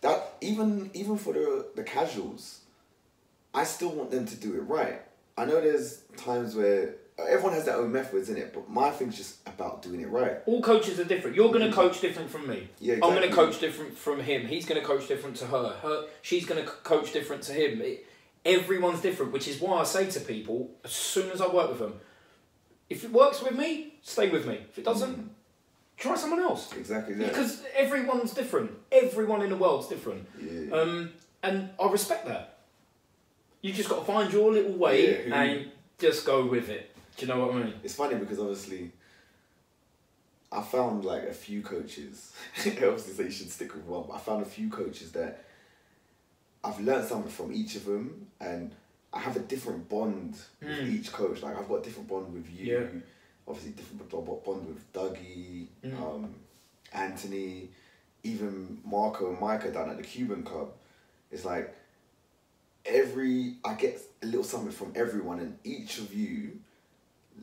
that 0.00 0.34
even 0.40 0.90
even 0.94 1.18
for 1.18 1.32
the 1.32 1.66
the 1.74 1.82
casuals, 1.82 2.60
I 3.52 3.64
still 3.64 3.90
want 3.90 4.10
them 4.12 4.26
to 4.26 4.36
do 4.36 4.54
it 4.54 4.60
right. 4.60 5.02
I 5.36 5.44
know 5.44 5.60
there's 5.60 6.02
times 6.16 6.54
where 6.54 6.94
everyone 7.28 7.52
has 7.54 7.64
their 7.64 7.76
own 7.76 7.92
methods 7.92 8.28
in 8.28 8.36
it, 8.36 8.52
but 8.54 8.68
my 8.68 8.90
thing's 8.90 9.16
just 9.16 9.36
about 9.46 9.82
doing 9.82 10.00
it 10.00 10.08
right. 10.08 10.38
all 10.46 10.60
coaches 10.62 10.98
are 11.00 11.04
different. 11.04 11.36
You're 11.36 11.48
going 11.48 11.60
to 11.60 11.70
Mm. 11.70 11.74
coach 11.74 12.00
different 12.00 12.30
from 12.30 12.46
me. 12.48 12.68
Yeah, 12.80 12.94
I'm 12.94 13.00
going 13.14 13.22
to 13.28 13.34
coach 13.34 13.58
different 13.60 13.96
from 13.96 14.20
him. 14.20 14.46
He's 14.46 14.66
going 14.66 14.80
to 14.80 14.86
coach 14.86 15.08
different 15.08 15.36
to 15.36 15.46
her. 15.46 15.68
Her, 15.82 16.06
she's 16.22 16.46
going 16.46 16.64
to 16.64 16.70
coach 16.70 17.12
different 17.12 17.42
to 17.44 17.52
him. 17.52 17.80
It, 17.82 18.06
everyone's 18.44 19.00
different, 19.00 19.32
which 19.32 19.48
is 19.48 19.60
why 19.60 19.80
I 19.80 19.84
say 19.84 20.10
to 20.10 20.20
people 20.20 20.70
as 20.84 20.92
soon 20.92 21.30
as 21.30 21.40
I 21.40 21.48
work 21.48 21.70
with 21.70 21.78
them, 21.78 21.94
if 22.88 23.04
it 23.04 23.12
works 23.12 23.42
with 23.42 23.56
me, 23.56 23.94
stay 24.02 24.28
with 24.28 24.46
me. 24.46 24.60
If 24.70 24.78
it 24.78 24.84
doesn't, 24.84 25.16
Mm. 25.16 25.28
try 25.96 26.16
someone 26.16 26.40
else. 26.40 26.72
Exactly 26.76 27.14
that. 27.14 27.28
Because 27.28 27.62
everyone's 27.76 28.32
different. 28.32 28.70
Everyone 28.90 29.42
in 29.42 29.50
the 29.50 29.56
world's 29.56 29.88
different. 29.88 30.26
yeah. 30.40 30.74
Um, 30.74 31.12
and 31.42 31.70
I 31.82 31.90
respect 31.90 32.26
that. 32.26 32.58
You 33.62 33.72
just 33.72 33.88
got 33.88 34.00
to 34.00 34.04
find 34.04 34.32
your 34.32 34.50
little 34.52 34.72
way 34.72 35.06
Yeah, 35.06 35.16
who- 35.22 35.32
and 35.34 35.70
just 35.98 36.24
go 36.24 36.46
with 36.46 36.70
it. 36.70 36.89
Do 37.20 37.26
you 37.26 37.34
know 37.34 37.44
what 37.46 37.54
I 37.54 37.58
mean? 37.64 37.74
It's 37.84 37.94
funny 37.94 38.14
because 38.14 38.38
obviously, 38.38 38.92
I 40.50 40.62
found 40.62 41.04
like 41.04 41.24
a 41.24 41.34
few 41.34 41.60
coaches. 41.60 42.32
obviously, 42.66 43.12
say 43.12 43.24
you 43.24 43.30
should 43.30 43.50
stick 43.50 43.74
with 43.74 43.84
one, 43.84 44.04
but 44.08 44.14
I 44.14 44.18
found 44.18 44.40
a 44.40 44.46
few 44.46 44.70
coaches 44.70 45.12
that 45.12 45.44
I've 46.64 46.80
learned 46.80 47.06
something 47.06 47.30
from 47.30 47.52
each 47.52 47.76
of 47.76 47.84
them, 47.84 48.26
and 48.40 48.72
I 49.12 49.18
have 49.18 49.36
a 49.36 49.40
different 49.40 49.86
bond 49.90 50.38
with 50.62 50.70
Mm. 50.70 50.94
each 50.94 51.12
coach. 51.12 51.42
Like 51.42 51.58
I've 51.58 51.68
got 51.68 51.80
a 51.80 51.82
different 51.82 52.08
bond 52.08 52.32
with 52.32 52.48
you. 52.58 52.72
Yeah. 52.78 52.86
Obviously, 53.46 53.72
different 53.72 54.08
bond 54.08 54.42
bond 54.42 54.66
with 54.66 54.90
Dougie, 54.94 55.66
Mm. 55.84 56.00
um, 56.00 56.34
Anthony, 56.94 57.68
even 58.22 58.80
Marco 58.82 59.28
and 59.28 59.38
Micah 59.38 59.70
down 59.70 59.90
at 59.90 59.98
the 59.98 60.02
Cuban 60.02 60.42
Club. 60.42 60.70
It's 61.30 61.44
like 61.44 61.74
every 62.86 63.56
I 63.62 63.74
get 63.74 64.00
a 64.22 64.26
little 64.26 64.42
something 64.42 64.72
from 64.72 64.92
everyone, 64.94 65.38
and 65.40 65.58
each 65.64 65.98
of 65.98 66.14
you 66.14 66.60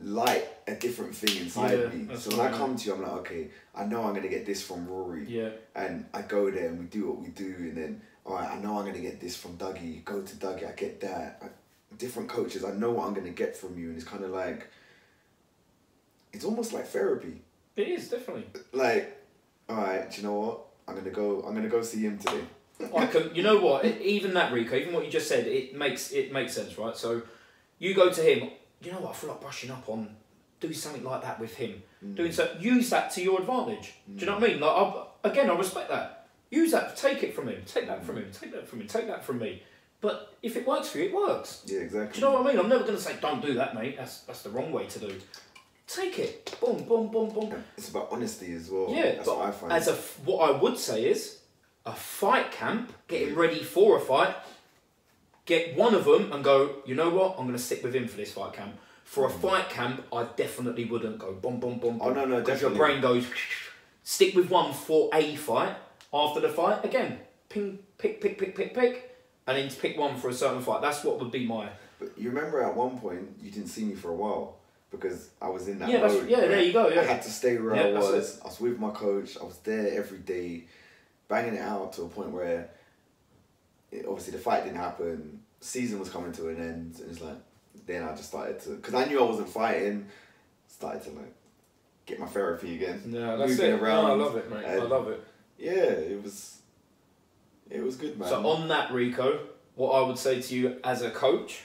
light 0.01 0.47
a 0.67 0.75
different 0.75 1.15
thing 1.15 1.37
inside 1.41 1.79
Yeah, 1.79 1.87
me. 1.87 2.15
So 2.15 2.37
when 2.37 2.47
I 2.53 2.57
come 2.57 2.75
to 2.75 2.85
you, 2.85 2.93
I'm 2.93 3.01
like, 3.01 3.11
okay, 3.11 3.49
I 3.73 3.85
know 3.85 4.03
I'm 4.03 4.13
gonna 4.13 4.27
get 4.27 4.45
this 4.45 4.61
from 4.61 4.87
Rory, 4.87 5.25
Yeah. 5.27 5.49
and 5.75 6.05
I 6.13 6.21
go 6.21 6.51
there 6.51 6.67
and 6.69 6.79
we 6.79 6.85
do 6.85 7.07
what 7.07 7.19
we 7.21 7.29
do, 7.29 7.45
and 7.59 7.77
then 7.77 8.01
all 8.25 8.35
right, 8.35 8.51
I 8.51 8.59
know 8.59 8.77
I'm 8.77 8.85
gonna 8.85 8.99
get 8.99 9.19
this 9.21 9.37
from 9.37 9.57
Dougie. 9.57 10.03
Go 10.03 10.21
to 10.21 10.35
Dougie, 10.35 10.67
I 10.69 10.73
get 10.73 10.99
that. 11.01 11.39
I, 11.41 11.47
different 11.97 12.27
coaches, 12.29 12.63
I 12.65 12.71
know 12.73 12.91
what 12.91 13.07
I'm 13.07 13.13
gonna 13.13 13.29
get 13.29 13.55
from 13.55 13.77
you, 13.79 13.87
and 13.89 13.95
it's 13.95 14.05
kind 14.05 14.23
of 14.23 14.31
like 14.31 14.67
it's 16.33 16.45
almost 16.45 16.73
like 16.73 16.85
therapy. 16.87 17.41
It 17.75 17.87
is, 17.87 18.09
definitely. 18.09 18.45
Like, 18.73 19.17
all 19.69 19.77
right, 19.77 20.09
do 20.11 20.21
you 20.21 20.27
know 20.27 20.33
what? 20.33 20.59
I'm 20.87 20.95
gonna 20.95 21.09
go. 21.11 21.41
I'm 21.43 21.55
gonna 21.55 21.69
go 21.69 21.81
see 21.81 22.01
him 22.01 22.17
today. 22.17 22.41
I 22.95 23.07
can, 23.07 23.33
you 23.33 23.43
know 23.43 23.59
what? 23.59 23.85
Even 24.01 24.33
that, 24.35 24.53
Rico, 24.53 24.75
even 24.75 24.93
what 24.93 25.03
you 25.03 25.09
just 25.11 25.27
said, 25.27 25.47
it 25.47 25.75
makes 25.75 26.11
it 26.11 26.31
makes 26.31 26.53
sense, 26.53 26.77
right? 26.77 26.95
So, 26.95 27.23
you 27.79 27.93
go 27.93 28.09
to 28.11 28.21
him. 28.21 28.51
You 28.81 28.91
know 28.91 28.99
what? 28.99 29.11
I 29.11 29.13
feel 29.13 29.29
like 29.31 29.41
brushing 29.41 29.71
up 29.71 29.87
on 29.89 30.15
do 30.59 30.73
something 30.73 31.03
like 31.03 31.21
that 31.21 31.39
with 31.39 31.55
him. 31.55 31.83
Mm. 32.03 32.15
Doing 32.15 32.31
so, 32.31 32.55
use 32.59 32.89
that 32.89 33.11
to 33.11 33.21
your 33.21 33.39
advantage. 33.39 33.93
Do 34.15 34.21
you 34.21 34.25
know 34.25 34.39
what 34.39 34.43
I 34.43 34.47
mean? 34.47 34.59
Like, 34.59 34.71
I, 34.71 35.03
again, 35.23 35.49
I 35.49 35.55
respect 35.55 35.89
that. 35.89 36.27
Use 36.49 36.71
that. 36.71 36.95
Take 36.95 37.23
it 37.23 37.35
from 37.35 37.47
him. 37.47 37.61
Take 37.65 37.87
that 37.87 38.03
from 38.03 38.17
him. 38.17 38.27
Take 38.31 38.53
that 38.53 38.67
from 38.67 38.81
him. 38.81 38.87
Take 38.87 39.07
that 39.07 39.23
from 39.23 39.39
me. 39.39 39.63
But 39.99 40.35
if 40.41 40.55
it 40.55 40.67
works 40.67 40.89
for 40.89 40.99
you, 40.99 41.05
it 41.05 41.13
works. 41.13 41.63
Yeah, 41.65 41.79
exactly. 41.79 42.19
Do 42.19 42.25
you 42.25 42.31
know 42.31 42.39
what 42.39 42.47
I 42.47 42.51
mean? 42.51 42.59
I'm 42.59 42.69
never 42.69 42.83
going 42.83 42.95
to 42.95 43.01
say, 43.01 43.15
don't 43.19 43.41
do 43.41 43.55
that, 43.55 43.75
mate. 43.75 43.97
That's 43.97 44.19
that's 44.21 44.43
the 44.43 44.49
wrong 44.49 44.71
way 44.71 44.85
to 44.87 44.99
do. 44.99 45.07
It. 45.07 45.23
Take 45.87 46.19
it. 46.19 46.57
Boom, 46.61 46.83
boom, 46.83 47.09
boom, 47.09 47.29
boom. 47.29 47.63
It's 47.77 47.89
about 47.89 48.09
honesty 48.11 48.53
as 48.53 48.69
well. 48.69 48.87
Yeah, 48.89 49.15
that's 49.15 49.27
what 49.27 49.45
I 49.45 49.51
find. 49.51 49.73
as 49.73 49.87
a 49.87 49.91
f- 49.91 50.19
what 50.25 50.49
I 50.49 50.51
would 50.51 50.77
say 50.77 51.05
is 51.05 51.39
a 51.85 51.93
fight 51.93 52.51
camp, 52.51 52.93
getting 53.07 53.35
ready 53.35 53.63
for 53.63 53.97
a 53.97 54.01
fight. 54.01 54.35
Get 55.47 55.75
one 55.75 55.95
of 55.95 56.05
them 56.05 56.31
and 56.31 56.43
go. 56.43 56.75
You 56.85 56.93
know 56.93 57.09
what? 57.09 57.37
I'm 57.39 57.45
going 57.45 57.57
to 57.57 57.63
stick 57.63 57.83
with 57.83 57.95
him 57.95 58.07
for 58.07 58.17
this 58.17 58.33
fight 58.33 58.53
camp. 58.53 58.75
For 59.03 59.25
a 59.25 59.31
hmm. 59.31 59.41
fight 59.41 59.69
camp, 59.69 60.05
I 60.13 60.25
definitely 60.35 60.85
wouldn't 60.85 61.17
go 61.17 61.33
boom, 61.33 61.59
boom, 61.59 61.79
boom. 61.79 61.99
Oh, 61.99 62.11
no, 62.11 62.25
no, 62.25 62.39
Because 62.41 62.61
your 62.61 62.71
brain 62.71 63.01
goes. 63.01 63.25
Stick 64.03 64.35
with 64.35 64.49
one 64.49 64.73
for 64.73 65.09
a 65.13 65.35
fight. 65.35 65.75
After 66.13 66.39
the 66.39 66.49
fight, 66.49 66.85
again, 66.85 67.19
ping, 67.49 67.79
pick, 67.97 68.21
pick, 68.21 68.37
pick, 68.37 68.55
pick, 68.55 68.73
pick, 68.73 69.17
and 69.45 69.57
then 69.57 69.69
pick 69.69 69.97
one 69.97 70.15
for 70.17 70.29
a 70.29 70.33
certain 70.33 70.61
fight. 70.61 70.81
That's 70.81 71.03
what 71.03 71.19
would 71.19 71.31
be 71.31 71.45
my. 71.45 71.69
But 71.99 72.17
you 72.17 72.29
remember 72.29 72.61
at 72.63 72.75
one 72.75 72.97
point 72.99 73.27
you 73.41 73.51
didn't 73.51 73.67
see 73.67 73.83
me 73.83 73.95
for 73.95 74.09
a 74.11 74.15
while 74.15 74.55
because 74.89 75.29
I 75.41 75.49
was 75.49 75.67
in 75.67 75.79
that 75.79 75.89
Yeah, 75.89 76.07
mode. 76.07 76.29
yeah, 76.29 76.41
there 76.41 76.61
you 76.61 76.71
go, 76.71 76.87
yeah. 76.87 77.01
I 77.01 77.03
had 77.03 77.21
to 77.23 77.29
stay 77.29 77.57
where 77.57 77.75
Yeah, 77.75 77.97
I 77.97 77.99
was. 77.99 78.39
I 78.41 78.45
was 78.45 78.59
with 78.59 78.79
my 78.79 78.91
coach. 78.91 79.37
I 79.37 79.43
was 79.43 79.57
there 79.59 79.97
every 79.97 80.19
day, 80.19 80.63
banging 81.27 81.55
it 81.55 81.61
out 81.61 81.93
to 81.93 82.03
a 82.03 82.07
point 82.07 82.29
where 82.29 82.69
it, 83.91 84.05
obviously 84.07 84.33
the 84.33 84.39
fight 84.39 84.63
didn't 84.63 84.77
happen. 84.77 85.41
Season 85.59 85.99
was 85.99 86.09
coming 86.09 86.31
to 86.33 86.49
an 86.49 86.57
end, 86.57 86.99
and 86.99 87.11
it's 87.11 87.21
like 87.21 87.37
then 87.85 88.03
I 88.03 88.11
just 88.15 88.29
started 88.29 88.59
to 88.61 88.71
because 88.71 88.93
I 88.93 89.05
knew 89.05 89.19
I 89.19 89.23
wasn't 89.23 89.49
fighting. 89.49 90.07
Started 90.67 91.03
to 91.03 91.09
like 91.11 91.33
get 92.05 92.19
my 92.19 92.27
therapy 92.27 92.75
again. 92.75 93.01
Yeah, 93.07 93.35
that's 93.35 93.51
Moving 93.51 93.71
it. 93.71 93.81
around, 93.81 94.07
No, 94.07 94.11
I 94.11 94.15
love 94.25 94.35
it, 94.35 94.49
mate. 94.49 94.65
I 94.65 94.75
love 94.77 95.07
it. 95.09 95.23
Yeah, 95.57 95.71
it 95.73 96.23
was. 96.23 96.57
It 97.69 97.83
was 97.83 97.95
good, 97.95 98.17
man. 98.17 98.29
So 98.29 98.47
on 98.47 98.67
that, 98.69 98.93
Rico, 98.93 99.39
what 99.75 99.91
I 99.91 100.07
would 100.07 100.17
say 100.17 100.41
to 100.41 100.55
you 100.55 100.77
as 100.83 101.01
a 101.01 101.11
coach, 101.11 101.63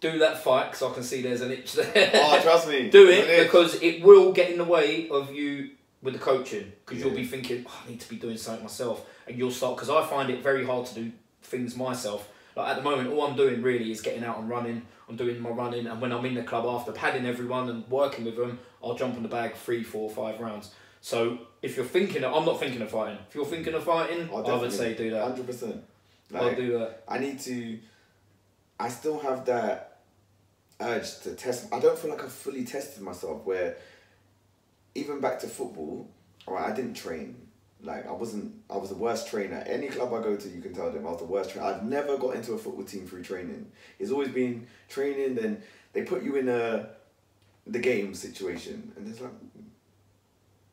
do 0.00 0.18
that 0.18 0.42
fight 0.42 0.70
because 0.70 0.82
I 0.90 0.94
can 0.94 1.02
see 1.02 1.22
there's 1.22 1.40
an 1.40 1.50
itch 1.50 1.72
there. 1.74 2.10
oh, 2.14 2.40
trust 2.42 2.68
me. 2.68 2.90
do 2.90 3.08
it 3.08 3.24
an 3.24 3.30
itch. 3.30 3.46
because 3.46 3.80
it 3.82 4.02
will 4.02 4.32
get 4.32 4.50
in 4.50 4.58
the 4.58 4.64
way 4.64 5.08
of 5.08 5.32
you 5.34 5.70
with 6.02 6.14
the 6.14 6.20
coaching 6.20 6.72
because 6.84 7.02
you'll 7.02 7.14
be 7.14 7.24
thinking 7.24 7.64
oh, 7.68 7.82
I 7.84 7.90
need 7.90 8.00
to 8.00 8.08
be 8.08 8.16
doing 8.16 8.36
something 8.36 8.64
myself 8.64 9.06
and 9.26 9.36
you'll 9.36 9.50
start 9.50 9.76
because 9.76 9.90
I 9.90 10.06
find 10.06 10.30
it 10.30 10.42
very 10.42 10.64
hard 10.64 10.86
to 10.86 10.94
do 10.94 11.12
things 11.42 11.76
myself 11.76 12.28
like 12.56 12.68
at 12.68 12.76
the 12.76 12.82
moment 12.82 13.10
all 13.10 13.26
I'm 13.26 13.36
doing 13.36 13.62
really 13.62 13.90
is 13.90 14.00
getting 14.00 14.24
out 14.24 14.38
and 14.38 14.48
running 14.48 14.82
I'm 15.08 15.16
doing 15.16 15.40
my 15.40 15.50
running 15.50 15.86
and 15.86 16.00
when 16.00 16.12
I'm 16.12 16.24
in 16.24 16.34
the 16.34 16.42
club 16.42 16.64
after 16.66 16.92
padding 16.92 17.26
everyone 17.26 17.68
and 17.68 17.86
working 17.88 18.24
with 18.24 18.36
them 18.36 18.58
I'll 18.82 18.94
jump 18.94 19.16
on 19.16 19.22
the 19.22 19.28
bag 19.28 19.54
three 19.54 19.82
four 19.82 20.08
five 20.08 20.40
rounds 20.40 20.74
so 21.02 21.38
if 21.62 21.76
you're 21.76 21.86
thinking 21.86 22.24
of, 22.24 22.34
I'm 22.34 22.44
not 22.44 22.60
thinking 22.60 22.82
of 22.82 22.90
fighting 22.90 23.18
if 23.28 23.34
you're 23.34 23.46
thinking 23.46 23.74
of 23.74 23.84
fighting 23.84 24.30
I 24.32 24.40
would 24.40 24.72
say 24.72 24.94
do 24.94 25.10
that 25.10 25.22
Hundred 25.22 25.46
percent. 25.46 25.84
I'll 26.34 26.54
do 26.54 26.78
that 26.78 27.02
I 27.08 27.18
need 27.18 27.40
to. 27.40 27.78
I 28.78 28.88
still 28.88 29.18
have 29.18 29.44
that 29.46 29.98
urge 30.80 31.20
to 31.20 31.34
test. 31.34 31.72
I 31.72 31.78
don't 31.78 31.98
feel 31.98 32.10
like 32.10 32.22
I've 32.22 32.32
fully 32.32 32.64
tested 32.64 33.02
myself. 33.02 33.44
Where 33.44 33.76
even 34.94 35.20
back 35.20 35.38
to 35.40 35.46
football, 35.46 36.08
alright, 36.46 36.70
I 36.70 36.74
didn't 36.74 36.94
train. 36.94 37.36
Like 37.82 38.06
I 38.06 38.12
wasn't. 38.12 38.54
I 38.68 38.76
was 38.76 38.90
the 38.90 38.96
worst 38.96 39.28
trainer. 39.28 39.64
Any 39.66 39.88
club 39.88 40.12
I 40.12 40.22
go 40.22 40.36
to, 40.36 40.48
you 40.48 40.60
can 40.60 40.74
tell 40.74 40.90
them 40.90 41.06
I 41.06 41.10
was 41.10 41.20
the 41.20 41.24
worst 41.24 41.50
trainer. 41.50 41.66
I've 41.66 41.82
never 41.82 42.18
got 42.18 42.34
into 42.34 42.52
a 42.52 42.58
football 42.58 42.84
team 42.84 43.06
through 43.06 43.22
training. 43.22 43.72
It's 43.98 44.10
always 44.10 44.28
been 44.28 44.66
training. 44.90 45.34
Then 45.34 45.62
they 45.94 46.02
put 46.02 46.22
you 46.22 46.36
in 46.36 46.50
a 46.50 46.90
the 47.66 47.78
game 47.78 48.14
situation, 48.14 48.92
and 48.96 49.08
it's 49.08 49.22
like 49.22 49.30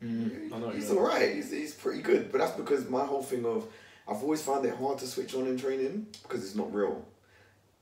mm, 0.04 0.54
I 0.54 0.58
know 0.58 0.66
what 0.66 0.76
you 0.76 0.82
he's 0.82 0.92
alright. 0.92 1.34
He's, 1.34 1.50
he's 1.50 1.74
pretty 1.74 2.02
good. 2.02 2.30
But 2.30 2.40
that's 2.40 2.58
because 2.58 2.90
my 2.90 3.06
whole 3.06 3.24
thing 3.24 3.46
of 3.46 3.68
I've 4.08 4.22
always 4.22 4.42
found 4.42 4.66
it 4.66 4.76
hard 4.76 4.98
to 5.00 5.08
switch 5.08 5.34
on 5.36 5.48
in 5.48 5.58
training 5.58 6.08
because 6.24 6.44
it's 6.44 6.56
not 6.56 6.74
real. 6.74 7.06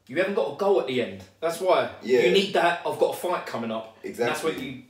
You 0.07 0.17
haven't 0.17 0.35
got 0.35 0.53
a 0.53 0.55
goal 0.55 0.79
at 0.81 0.87
the 0.87 1.01
end. 1.01 1.23
That's 1.39 1.59
why. 1.59 1.89
Yeah. 2.03 2.21
You 2.21 2.31
need 2.31 2.53
that. 2.53 2.81
I've 2.85 2.99
got 2.99 3.15
a 3.15 3.17
fight 3.17 3.45
coming 3.47 3.71
up. 3.71 3.97
And 4.03 4.15
that's 4.15 4.43
what 4.43 4.59
you, 4.59 4.83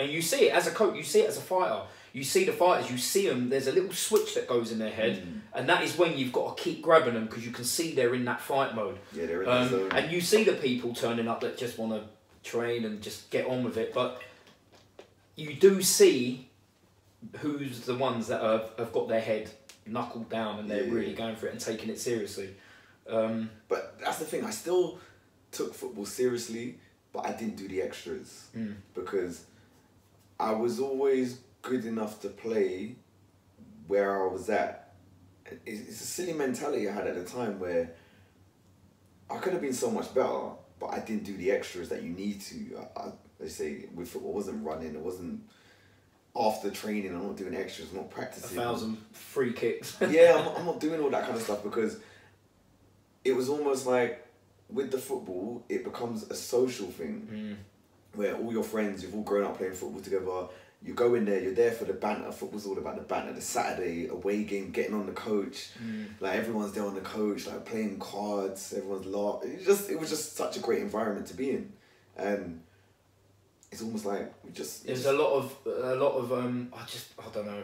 and 0.00 0.10
you 0.10 0.22
see 0.22 0.48
it 0.48 0.52
as 0.54 0.66
a 0.66 0.70
coach. 0.70 0.96
You 0.96 1.02
see 1.02 1.20
it 1.20 1.28
as 1.28 1.36
a 1.36 1.40
fighter. 1.42 1.82
You 2.12 2.24
see 2.24 2.44
the 2.44 2.52
fighters. 2.52 2.90
You 2.90 2.98
see 2.98 3.28
them. 3.28 3.48
There's 3.50 3.66
a 3.68 3.72
little 3.72 3.92
switch 3.92 4.34
that 4.34 4.48
goes 4.48 4.72
in 4.72 4.78
their 4.78 4.90
head, 4.90 5.22
Mm. 5.22 5.40
and 5.54 5.68
that 5.68 5.82
is 5.84 5.96
when 5.96 6.16
you've 6.18 6.32
got 6.32 6.56
to 6.56 6.62
keep 6.62 6.82
grabbing 6.82 7.14
them 7.14 7.26
because 7.26 7.44
you 7.46 7.52
can 7.52 7.64
see 7.64 7.92
they're 7.94 8.14
in 8.14 8.24
that 8.24 8.40
fight 8.40 8.74
mode. 8.74 8.98
Yeah, 9.12 9.26
they're 9.26 9.42
in 9.42 9.48
that 9.48 9.62
Um, 9.62 9.68
zone. 9.68 9.92
and 9.92 10.10
you 10.12 10.20
see 10.20 10.42
the 10.44 10.54
people 10.54 10.94
turning 10.94 11.28
up 11.28 11.40
that 11.42 11.56
just 11.56 11.78
want 11.78 11.92
to 11.92 12.08
train 12.50 12.84
and 12.84 13.00
just 13.02 13.30
get 13.30 13.46
on 13.46 13.62
with 13.62 13.76
it, 13.76 13.92
but 13.94 14.20
you 15.36 15.54
do 15.54 15.82
see 15.82 16.48
who's 17.38 17.80
the 17.82 17.94
ones 17.94 18.26
that 18.28 18.40
have, 18.42 18.70
have 18.78 18.92
got 18.92 19.08
their 19.08 19.20
head 19.20 19.50
knuckled 19.86 20.28
down 20.30 20.58
and 20.58 20.70
they're 20.70 20.84
Yeah. 20.84 20.92
really 20.94 21.14
going 21.14 21.36
for 21.36 21.46
it 21.46 21.52
and 21.52 21.60
taking 21.60 21.90
it 21.90 21.98
seriously. 22.00 22.54
Um, 23.08 23.50
But 23.68 23.98
that's 24.00 24.18
the 24.18 24.24
thing. 24.24 24.44
I 24.44 24.50
still 24.50 24.98
took 25.52 25.74
football 25.74 26.06
seriously, 26.06 26.78
but 27.12 27.20
I 27.26 27.32
didn't 27.32 27.56
do 27.56 27.68
the 27.68 27.82
extras 27.82 28.46
Mm. 28.56 28.76
because 28.94 29.44
I 30.40 30.52
was 30.52 30.80
always 30.80 31.40
good 31.62 31.84
enough 31.84 32.20
to 32.22 32.28
play 32.28 32.96
where 33.86 34.22
I 34.22 34.26
was 34.32 34.48
at. 34.48 34.94
It's 35.66 36.00
a 36.00 36.06
silly 36.06 36.32
mentality 36.32 36.88
I 36.88 36.92
had 36.92 37.06
at 37.06 37.14
the 37.16 37.24
time 37.24 37.58
where 37.58 37.92
I 39.28 39.38
could 39.38 39.52
have 39.52 39.62
been 39.62 39.72
so 39.74 39.90
much 39.90 40.14
better, 40.14 40.50
but 40.78 40.86
I 40.86 41.00
didn't 41.00 41.24
do 41.24 41.36
the 41.36 41.50
extras 41.50 41.88
that 41.90 42.02
you 42.02 42.10
need 42.10 42.40
to. 42.42 42.78
I, 42.96 43.00
I, 43.00 43.12
they 43.38 43.48
say 43.48 43.86
with 43.94 44.08
football, 44.08 44.32
I 44.32 44.34
wasn't 44.36 44.64
running. 44.64 44.94
It 44.94 45.00
wasn't 45.00 45.42
after 46.36 46.70
training. 46.70 47.14
I'm 47.14 47.26
not 47.26 47.36
doing 47.36 47.54
extras. 47.54 47.90
I'm 47.90 47.96
not 47.96 48.06
a 48.06 48.08
practicing. 48.08 48.56
thousand 48.56 48.96
free 49.12 49.52
kicks. 49.52 49.96
yeah, 50.08 50.36
I'm, 50.36 50.60
I'm 50.60 50.66
not 50.66 50.80
doing 50.86 51.00
all 51.00 51.10
that 51.10 51.24
kind 51.24 51.36
of 51.36 51.42
stuff 51.42 51.62
because 51.62 51.98
it 53.24 53.32
was 53.32 53.48
almost 53.48 53.86
like 53.86 54.26
with 54.68 54.90
the 54.90 54.98
football, 54.98 55.64
it 55.68 55.84
becomes 55.84 56.22
a 56.30 56.34
social 56.34 56.86
thing 56.86 57.28
Mm. 57.30 57.56
Where 58.14 58.34
all 58.36 58.52
your 58.52 58.64
friends, 58.64 59.02
you've 59.02 59.14
all 59.14 59.22
grown 59.22 59.44
up 59.44 59.58
playing 59.58 59.72
football 59.74 60.00
together. 60.00 60.48
You 60.82 60.94
go 60.94 61.14
in 61.14 61.26
there, 61.26 61.38
you're 61.40 61.52
there 61.54 61.72
for 61.72 61.84
the 61.84 61.92
banter. 61.92 62.32
Football's 62.32 62.66
all 62.66 62.78
about 62.78 62.96
the 62.96 63.02
banter. 63.02 63.34
The 63.34 63.40
Saturday 63.42 64.06
away 64.08 64.44
game, 64.44 64.70
getting 64.70 64.94
on 64.94 65.04
the 65.06 65.12
coach, 65.12 65.68
Mm. 65.84 66.06
like 66.20 66.34
everyone's 66.36 66.72
there 66.72 66.84
on 66.84 66.94
the 66.94 67.02
coach, 67.02 67.46
like 67.46 67.66
playing 67.66 67.98
cards. 67.98 68.72
Everyone's 68.74 69.04
laughing. 69.06 69.52
It 69.52 69.64
just, 69.66 69.90
it 69.90 70.00
was 70.00 70.08
just 70.08 70.36
such 70.36 70.56
a 70.56 70.60
great 70.60 70.80
environment 70.80 71.26
to 71.26 71.34
be 71.34 71.50
in, 71.50 71.72
and 72.16 72.62
it's 73.70 73.82
almost 73.82 74.06
like 74.06 74.32
we 74.42 74.52
just. 74.52 74.86
There's 74.86 75.04
a 75.04 75.12
lot 75.12 75.32
of 75.34 75.54
a 75.66 75.94
lot 75.96 76.12
of 76.12 76.32
um. 76.32 76.72
I 76.74 76.84
just 76.86 77.08
I 77.18 77.28
don't 77.32 77.46
know. 77.46 77.62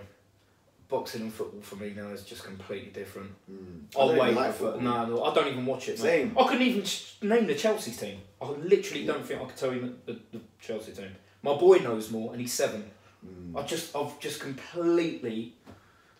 Boxing 0.88 1.22
and 1.22 1.32
football 1.32 1.62
for 1.62 1.74
me 1.76 1.94
now 1.96 2.08
is 2.10 2.22
just 2.22 2.44
completely 2.44 2.90
different. 2.90 3.30
Mm. 3.50 3.98
I 3.98 4.04
even 4.04 4.18
wait 4.18 4.34
like 4.36 4.52
for 4.52 4.72
football. 4.72 4.80
no, 4.82 5.06
no, 5.06 5.24
I 5.24 5.34
don't 5.34 5.48
even 5.48 5.64
watch 5.66 5.88
it. 5.88 5.92
mate. 5.92 5.98
Same. 5.98 6.36
I 6.38 6.44
couldn't 6.46 6.62
even 6.62 6.84
name 7.28 7.46
the 7.48 7.54
Chelsea 7.56 7.90
team. 7.92 8.20
I 8.40 8.50
literally 8.50 9.06
don't 9.06 9.24
think 9.24 9.40
I 9.40 9.44
could 9.44 9.56
tell 9.56 9.72
you 9.72 9.96
the, 10.04 10.18
the, 10.32 10.40
Chelsea 10.60 10.92
team. 10.92 11.10
My 11.42 11.54
boy 11.56 11.78
knows 11.78 12.10
more, 12.10 12.32
and 12.32 12.40
he's 12.40 12.52
seven. 12.52 12.90
Mm. 13.26 13.58
I 13.58 13.66
just 13.66 13.96
I've 13.96 14.18
just 14.20 14.40
completely 14.40 15.54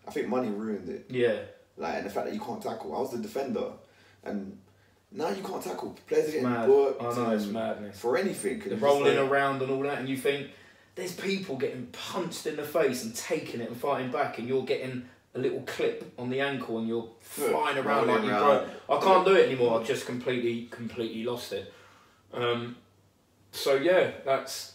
I 0.06 0.10
think 0.10 0.28
money 0.28 0.48
ruined 0.48 0.88
it. 0.88 1.06
yeah. 1.10 1.38
Like, 1.78 1.96
and 1.96 2.06
the 2.06 2.10
fact 2.10 2.26
that 2.26 2.34
you 2.34 2.40
can't 2.40 2.62
tackle. 2.62 2.96
I 2.96 3.00
was 3.00 3.10
the 3.10 3.18
defender, 3.18 3.72
and 4.24 4.56
now 5.12 5.28
you 5.28 5.42
can't 5.42 5.62
tackle. 5.62 5.94
Players 6.06 6.28
are 6.28 6.32
getting 6.32 6.48
mad. 6.48 6.66
booked. 6.66 7.02
I 7.02 7.14
know 7.14 7.30
it's 7.32 7.44
madness. 7.46 8.00
For 8.00 8.16
anything. 8.16 8.60
They're 8.60 8.78
rolling 8.78 9.18
like- 9.18 9.30
around 9.30 9.60
and 9.60 9.70
all 9.70 9.82
that, 9.82 9.98
and 9.98 10.08
you 10.08 10.16
think 10.16 10.48
there's 10.94 11.14
people 11.14 11.56
getting 11.56 11.86
punched 11.88 12.46
in 12.46 12.56
the 12.56 12.62
face 12.62 13.04
and 13.04 13.14
taking 13.14 13.60
it 13.60 13.68
and 13.68 13.76
fighting 13.78 14.10
back, 14.10 14.38
and 14.38 14.48
you're 14.48 14.64
getting 14.64 15.06
a 15.34 15.38
little 15.38 15.60
clip 15.62 16.14
on 16.18 16.30
the 16.30 16.40
ankle 16.40 16.78
and 16.78 16.88
you're 16.88 17.08
flying 17.20 17.76
around 17.76 18.06
like 18.06 18.22
you 18.22 18.30
broke. 18.30 18.68
I 18.88 18.98
can't 19.04 19.26
do 19.26 19.34
it 19.34 19.46
anymore. 19.46 19.78
I've 19.78 19.86
just 19.86 20.06
completely, 20.06 20.66
completely 20.70 21.24
lost 21.24 21.52
it. 21.52 21.72
Um, 22.36 22.76
so 23.52 23.74
yeah, 23.74 24.10
that's. 24.24 24.74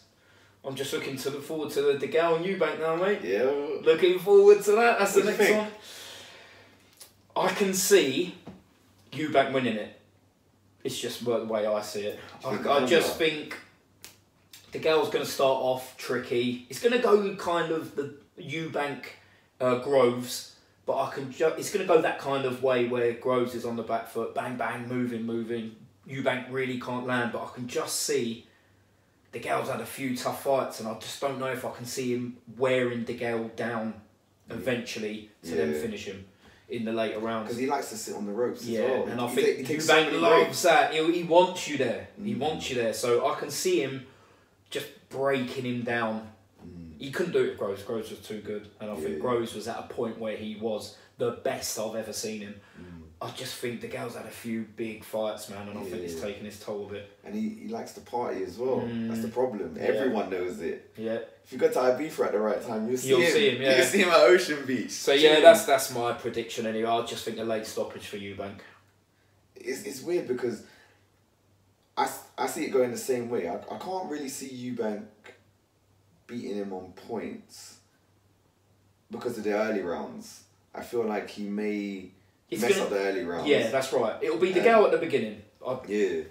I'm 0.64 0.76
just 0.76 0.94
looking 0.94 1.18
to 1.18 1.30
look 1.32 1.44
forward 1.44 1.72
to 1.72 1.82
the 1.82 1.98
De 1.98 2.08
Gale 2.08 2.36
and 2.36 2.46
Eubank 2.46 2.80
now, 2.80 2.96
mate. 2.96 3.22
Yeah. 3.24 3.52
Looking 3.84 4.20
forward 4.20 4.62
to 4.64 4.72
that. 4.74 5.00
That's 5.00 5.16
What 5.16 5.26
the 5.26 5.32
next 5.32 5.52
one. 5.52 5.68
I 7.36 7.50
can 7.50 7.74
see 7.74 8.36
Eubank 9.12 9.54
winning 9.54 9.78
it. 9.78 10.00
It's 10.84 11.00
just 11.00 11.26
the 11.26 11.46
way 11.46 11.66
I 11.66 11.82
see 11.82 12.02
it. 12.02 12.20
Do 12.44 12.50
you 12.50 12.58
think 12.58 12.68
I, 12.68 12.78
I 12.78 12.86
just 12.86 13.18
think 13.18 13.58
De 14.72 14.80
Gale's 14.80 15.10
going 15.10 15.26
to 15.26 15.30
start 15.30 15.58
off 15.62 15.98
tricky. 15.98 16.66
It's 16.70 16.82
going 16.82 16.94
to 16.94 17.00
go 17.00 17.36
kind 17.36 17.72
of 17.72 17.96
the 17.96 18.16
Eubank 18.40 19.06
uh, 19.60 19.80
Groves, 19.80 20.56
but 20.86 20.98
I 20.98 21.12
can. 21.12 21.34
It's 21.58 21.72
going 21.72 21.86
to 21.86 21.94
go 21.94 22.02
that 22.02 22.20
kind 22.20 22.46
of 22.46 22.64
way 22.64 22.88
where 22.88 23.14
Groves 23.14 23.54
is 23.54 23.66
on 23.66 23.76
the 23.76 23.84
back 23.84 24.08
foot, 24.08 24.34
bang 24.34 24.58
bang, 24.58 24.88
moving, 24.88 25.24
moving. 25.24 25.76
Eubank 26.08 26.48
really 26.52 26.80
can't 26.80 27.06
land, 27.08 27.32
but 27.32 27.44
I 27.44 27.50
can 27.56 27.68
just 27.68 28.02
see. 28.02 28.48
De 29.32 29.40
Gale's 29.40 29.70
had 29.70 29.80
a 29.80 29.86
few 29.86 30.16
tough 30.18 30.44
fights, 30.44 30.80
and 30.82 30.90
I 30.90 30.94
just 31.00 31.22
don't 31.22 31.40
know 31.40 31.48
if 31.48 31.64
I 31.64 31.72
can 31.72 31.86
see 31.86 32.14
him 32.14 32.38
wearing 32.58 33.04
De 33.06 33.14
Gale 33.14 33.50
down 33.56 33.94
eventually 34.50 35.30
to 35.44 35.52
then 35.56 35.74
finish 35.74 36.06
him 36.06 36.26
in 36.68 36.84
the 36.86 36.92
later 36.92 37.20
rounds. 37.20 37.48
Because 37.48 37.58
he 37.60 37.68
likes 37.68 37.90
to 37.90 37.98
sit 37.98 38.16
on 38.16 38.26
the 38.26 38.32
ropes 38.34 38.66
Yeah, 38.66 38.80
as 38.82 38.90
well. 38.92 39.08
and 39.08 39.22
I 39.22 39.30
He 39.30 39.36
think 39.36 39.48
ta- 39.48 39.58
he 39.62 39.64
takes 39.64 39.86
so 39.86 39.94
Eubank 39.96 40.06
many 40.08 40.18
loves 40.18 40.62
that. 40.64 40.94
He, 40.94 41.12
he 41.14 41.24
wants 41.24 41.68
you 41.70 41.78
there. 41.78 42.08
He 42.22 42.34
Mm. 42.36 42.40
wants 42.40 42.70
you 42.70 42.76
there. 42.76 42.94
So 42.94 43.26
I 43.28 43.40
can 43.40 43.50
see 43.50 43.82
him 43.82 44.06
just 44.70 44.88
breaking 45.10 45.64
him 45.66 45.84
down. 45.84 46.30
Mm. 46.66 47.00
He 47.00 47.12
couldn't 47.12 47.32
do 47.34 47.40
it 47.44 47.50
with 47.52 47.58
Groves. 47.58 47.84
Groves 47.84 48.10
was 48.10 48.20
too 48.20 48.42
good. 48.42 48.68
And 48.82 48.90
I 48.92 48.96
Yeah. 48.96 49.00
think 49.02 49.20
Groves 49.20 49.54
was 49.54 49.68
at 49.70 49.80
a 49.80 49.84
point 49.94 50.18
where 50.20 50.36
he 50.36 50.56
was 50.58 50.98
the 51.18 51.32
best 51.32 51.78
I've 51.80 51.96
ever 51.96 52.14
seen 52.14 52.42
him. 52.42 52.60
Mm. 52.78 52.91
I 53.22 53.30
just 53.32 53.56
think 53.56 53.82
De 53.82 53.88
Gale's 53.88 54.16
had 54.16 54.26
a 54.26 54.30
few 54.30 54.66
big 54.76 55.04
fights, 55.04 55.48
man, 55.50 55.68
and 55.70 55.78
I 55.78 55.84
think 55.84 55.98
it's 56.04 56.20
taken 56.20 56.44
his 56.44 56.60
toll 56.60 56.88
a 56.88 56.94
bit. 56.94 57.18
And 57.24 57.36
he, 57.36 57.50
he 57.50 57.68
likes 57.68 57.92
to 57.94 58.02
party 58.02 58.44
as 58.44 58.58
well. 58.58 58.82
Mm. 58.82 59.10
That's 59.10 59.22
the 59.22 59.28
problem. 59.28 59.76
Yeah. 59.78 59.84
Everyone 59.84 60.30
knows 60.32 60.60
it. 60.60 60.92
Yeah. 60.98 61.20
If 61.46 61.52
you 61.54 61.60
go 61.60 61.70
to 61.70 61.80
Ibiza 61.80 62.26
at 62.26 62.32
the 62.32 62.40
right 62.40 62.66
time, 62.66 62.88
you'll 62.88 62.98
see 62.98 63.10
You'll 63.10 63.22
him. 63.22 63.32
see 63.32 63.50
him, 63.52 63.62
yeah. 63.62 63.76
You'll 63.78 63.86
see 63.86 64.00
him 64.00 64.10
at 64.10 64.22
Ocean 64.22 64.66
Beach. 64.66 64.90
So 64.92 65.12
yeah, 65.14 65.40
that's 65.40 65.66
that's 65.66 65.94
my 65.94 66.14
prediction 66.14 66.66
anyway. 66.66 66.90
I 66.90 67.06
just 67.06 67.24
think 67.24 67.38
a 67.38 67.44
late 67.44 67.68
stoppage 67.68 68.08
for 68.08 68.18
Eubank. 68.18 68.60
it's, 69.56 69.84
it's 69.84 70.02
weird 70.02 70.28
because 70.28 70.64
I, 71.96 72.10
I 72.38 72.48
see 72.48 72.66
it 72.66 72.70
going 72.72 72.90
the 72.90 72.98
same 72.98 73.30
way. 73.30 73.48
I, 73.48 73.56
I 73.56 73.78
can't 73.78 74.10
really 74.10 74.30
see 74.30 74.48
Eubank 74.50 75.04
beating 76.26 76.56
him 76.56 76.74
on 76.74 76.94
points 77.08 77.78
because 79.12 79.38
of 79.38 79.44
the 79.44 79.54
early 79.54 79.82
rounds. 79.82 80.44
I 80.74 80.82
feel 80.82 81.04
like 81.04 81.30
he 81.30 81.44
may 81.44 82.12
Gonna- 82.60 82.84
up 82.84 82.90
the 82.90 83.00
early 83.00 83.24
rounds. 83.24 83.48
Yeah, 83.48 83.70
that's 83.70 83.92
right. 83.94 84.22
It'll 84.22 84.38
be 84.38 84.52
the 84.52 84.60
Um, 84.60 84.66
gal 84.66 84.86
at 84.86 84.92
the 84.92 84.98
beginning. 84.98 85.42
I, 85.66 85.80
Yeah. 85.88 86.24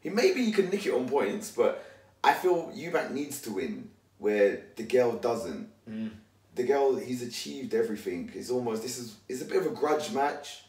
He 0.00 0.10
maybe 0.10 0.40
you 0.42 0.52
can 0.52 0.70
nick 0.70 0.86
it 0.86 0.92
on 0.94 1.08
points, 1.08 1.50
but 1.50 1.84
I 2.22 2.32
feel 2.34 2.72
Eubank 2.74 3.10
needs 3.12 3.40
to 3.42 3.50
win 3.52 3.90
where 4.18 4.62
De 4.76 4.82
Gale 4.84 5.12
doesn't. 5.12 5.68
Mm. 5.88 6.10
De 6.54 6.62
Gale 6.64 6.96
he's 6.96 7.22
achieved 7.22 7.74
everything. 7.74 8.30
It's 8.34 8.50
almost 8.50 8.82
this 8.82 8.98
is 8.98 9.16
it's 9.28 9.42
a 9.42 9.44
bit 9.44 9.58
of 9.58 9.66
a 9.66 9.70
grudge 9.74 10.12
match, 10.12 10.64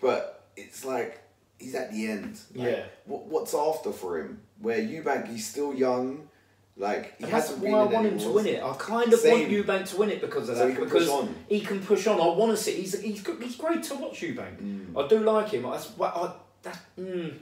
but 0.00 0.44
it's 0.56 0.84
like 0.84 1.20
he's 1.58 1.74
at 1.74 1.92
the 1.92 2.06
end. 2.08 2.38
Like, 2.54 2.68
Yeah. 2.68 2.84
What 3.06 3.26
what's 3.26 3.54
after 3.54 3.92
for 3.92 4.18
him? 4.20 4.40
Where 4.60 4.78
Eubank 4.78 5.28
he's 5.28 5.46
still 5.46 5.74
young, 5.74 6.28
like 6.78 7.16
he 7.18 7.24
that's 7.24 7.50
why 7.52 7.70
I 7.70 7.84
want 7.84 8.06
him 8.06 8.18
to 8.18 8.30
win 8.30 8.46
it. 8.46 8.62
I 8.62 8.74
kind 8.78 9.12
of 9.12 9.18
Same. 9.20 9.40
want 9.40 9.52
Eubank 9.52 9.88
to 9.90 9.96
win 9.96 10.10
it 10.10 10.20
because 10.20 10.48
of 10.50 10.56
So 10.56 10.62
that. 10.64 10.70
he 10.70 10.74
can 10.76 10.84
because 10.84 11.04
push 11.06 11.14
on. 11.14 11.34
he 11.48 11.60
can 11.60 11.80
push 11.80 12.06
on. 12.06 12.20
I 12.20 12.26
want 12.36 12.50
to 12.56 12.62
see. 12.62 12.72
He's 12.80 13.00
he's 13.00 13.26
he's 13.26 13.56
great 13.56 13.82
to 13.84 13.94
watch 13.94 14.20
Eubank. 14.20 14.60
Mm. 14.60 15.04
I 15.04 15.08
do 15.08 15.20
like 15.20 15.48
him. 15.50 15.62
That's 15.62 15.86
what 15.96 16.14
I. 16.16 16.32
That, 16.62 16.78
mm, 16.98 17.32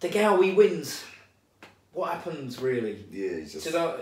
De 0.00 0.08
Gale 0.08 0.40
he 0.42 0.52
wins. 0.52 1.02
What 1.92 2.12
happens 2.12 2.60
really? 2.60 3.04
Yeah, 3.10 3.36
he's 3.38 3.52
just 3.54 3.64
So 3.64 3.70
that, 3.72 3.98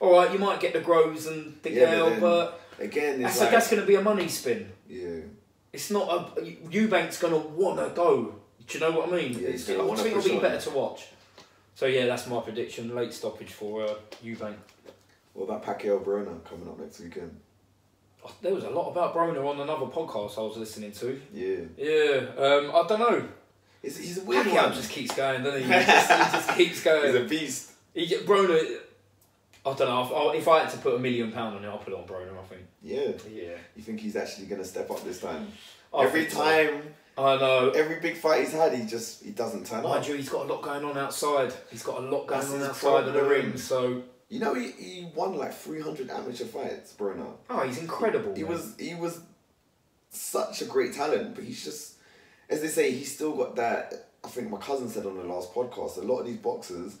all 0.00 0.12
right, 0.12 0.32
you 0.32 0.38
might 0.38 0.60
get 0.60 0.72
the 0.72 0.80
Groves 0.80 1.26
and 1.26 1.58
the 1.62 1.70
Yeah, 1.72 1.84
but 1.84 2.08
then 2.10 2.20
but 2.20 2.60
again 2.78 3.14
it's 3.14 3.22
that's 3.22 3.40
like 3.40 3.50
that's 3.50 3.68
going 3.70 3.82
to 3.82 3.86
be 3.86 3.96
a 3.96 4.02
money 4.02 4.28
spin. 4.28 4.70
yeah. 4.88 5.20
It's 5.72 5.90
not 5.90 6.08
a 6.38 6.40
Eubank's 6.70 7.18
going 7.18 7.34
to 7.34 7.48
want 7.48 7.78
to 7.78 7.94
go. 7.94 8.36
Do 8.66 8.78
you 8.78 8.80
know 8.80 8.92
what 8.98 9.08
I 9.10 9.16
mean? 9.16 9.32
Yeah, 9.32 9.50
he's 9.50 9.62
It's- 9.62 9.66
gonna 9.68 9.80
I 9.82 9.86
wanna 9.86 10.02
think 10.02 10.16
it'll 10.16 10.30
be 10.36 10.38
better 10.40 10.60
to 10.60 10.70
watch. 10.70 11.08
So 11.76 11.84
yeah, 11.84 12.06
that's 12.06 12.26
my 12.26 12.40
prediction. 12.40 12.94
Late 12.94 13.12
stoppage 13.12 13.52
for 13.52 13.82
uh, 13.84 13.94
Eubank. 14.24 14.56
What 15.34 15.44
about 15.44 15.62
Pacquiao 15.62 16.02
Broner 16.02 16.42
coming 16.44 16.66
up 16.66 16.80
next 16.80 17.00
weekend? 17.00 17.38
Oh, 18.24 18.32
There 18.40 18.54
was 18.54 18.64
a 18.64 18.70
lot 18.70 18.90
about 18.90 19.14
Broner 19.14 19.46
on 19.46 19.60
another 19.60 19.84
podcast 19.84 20.38
I 20.38 20.40
was 20.40 20.56
listening 20.56 20.92
to. 20.92 21.20
Yeah. 21.34 21.56
Yeah, 21.76 22.28
um, 22.42 22.70
I 22.74 22.86
don't 22.88 22.98
know. 22.98 23.28
He's, 23.82 23.98
he's 23.98 24.18
a 24.18 24.24
weird 24.24 24.46
Pacquiao 24.46 24.64
one. 24.64 24.72
just 24.72 24.90
keeps 24.90 25.14
going, 25.14 25.44
doesn't 25.44 25.60
he? 25.60 25.66
He 25.74 25.84
just, 25.84 26.10
he 26.10 26.16
just 26.16 26.56
keeps 26.56 26.82
going. 26.82 27.12
He's 27.12 27.22
a 27.22 27.24
beast. 27.28 27.72
He 27.92 28.06
Broner, 28.24 28.78
I 29.66 29.74
don't 29.74 29.80
know. 29.80 30.02
If 30.02 30.12
I, 30.12 30.36
if 30.38 30.48
I 30.48 30.60
had 30.60 30.70
to 30.70 30.78
put 30.78 30.94
a 30.94 30.98
million 30.98 31.30
pound 31.30 31.56
on 31.56 31.62
it, 31.64 31.68
I'll 31.68 31.76
put 31.76 31.92
it 31.92 31.98
on 31.98 32.04
Broner. 32.06 32.32
I 32.38 32.44
think. 32.46 32.62
Yeah. 32.82 33.12
Yeah. 33.30 33.58
You 33.76 33.82
think 33.82 34.00
he's 34.00 34.16
actually 34.16 34.46
gonna 34.46 34.64
step 34.64 34.90
up 34.90 35.04
this 35.04 35.20
time? 35.20 35.48
I 35.92 36.04
every 36.04 36.24
time, 36.24 36.94
I 37.18 37.36
know. 37.36 37.70
every 37.70 38.00
big 38.00 38.16
fight 38.16 38.40
he's 38.44 38.52
had, 38.52 38.74
he 38.74 38.84
just 38.84 39.24
he 39.24 39.30
doesn't 39.30 39.66
turn 39.66 39.82
Mind 39.82 40.02
up. 40.02 40.08
you, 40.08 40.14
he's 40.16 40.28
got 40.28 40.44
a 40.46 40.52
lot 40.52 40.62
going 40.62 40.84
on 40.84 40.98
outside. 40.98 41.52
He's 41.70 41.82
got 41.82 41.98
a 41.98 42.00
lot 42.02 42.26
going 42.26 42.40
That's 42.40 42.52
on 42.52 42.58
his 42.60 42.68
outside 42.68 43.04
of 43.08 43.14
the 43.14 43.20
problem. 43.20 43.42
ring. 43.50 43.56
So, 43.56 44.02
You 44.28 44.40
know, 44.40 44.54
he, 44.54 44.70
he 44.72 45.08
won 45.14 45.36
like 45.38 45.54
three 45.54 45.80
hundred 45.80 46.10
amateur 46.10 46.44
fights, 46.44 46.92
Broner. 46.98 47.32
oh, 47.48 47.60
he's 47.66 47.78
incredible. 47.78 48.34
He 48.34 48.42
man. 48.42 48.52
was 48.52 48.74
he 48.78 48.94
was 48.94 49.20
such 50.10 50.62
a 50.62 50.64
great 50.66 50.92
talent, 50.94 51.34
but 51.34 51.44
he's 51.44 51.62
just, 51.64 51.94
as 52.50 52.60
they 52.62 52.68
say, 52.68 52.90
he's 52.90 53.14
still 53.14 53.32
got 53.34 53.56
that. 53.56 54.08
I 54.24 54.28
think 54.28 54.50
my 54.50 54.58
cousin 54.58 54.88
said 54.88 55.06
on 55.06 55.16
the 55.16 55.22
last 55.24 55.54
podcast, 55.54 55.98
a 55.98 56.00
lot 56.02 56.20
of 56.20 56.26
these 56.26 56.36
boxers. 56.38 56.96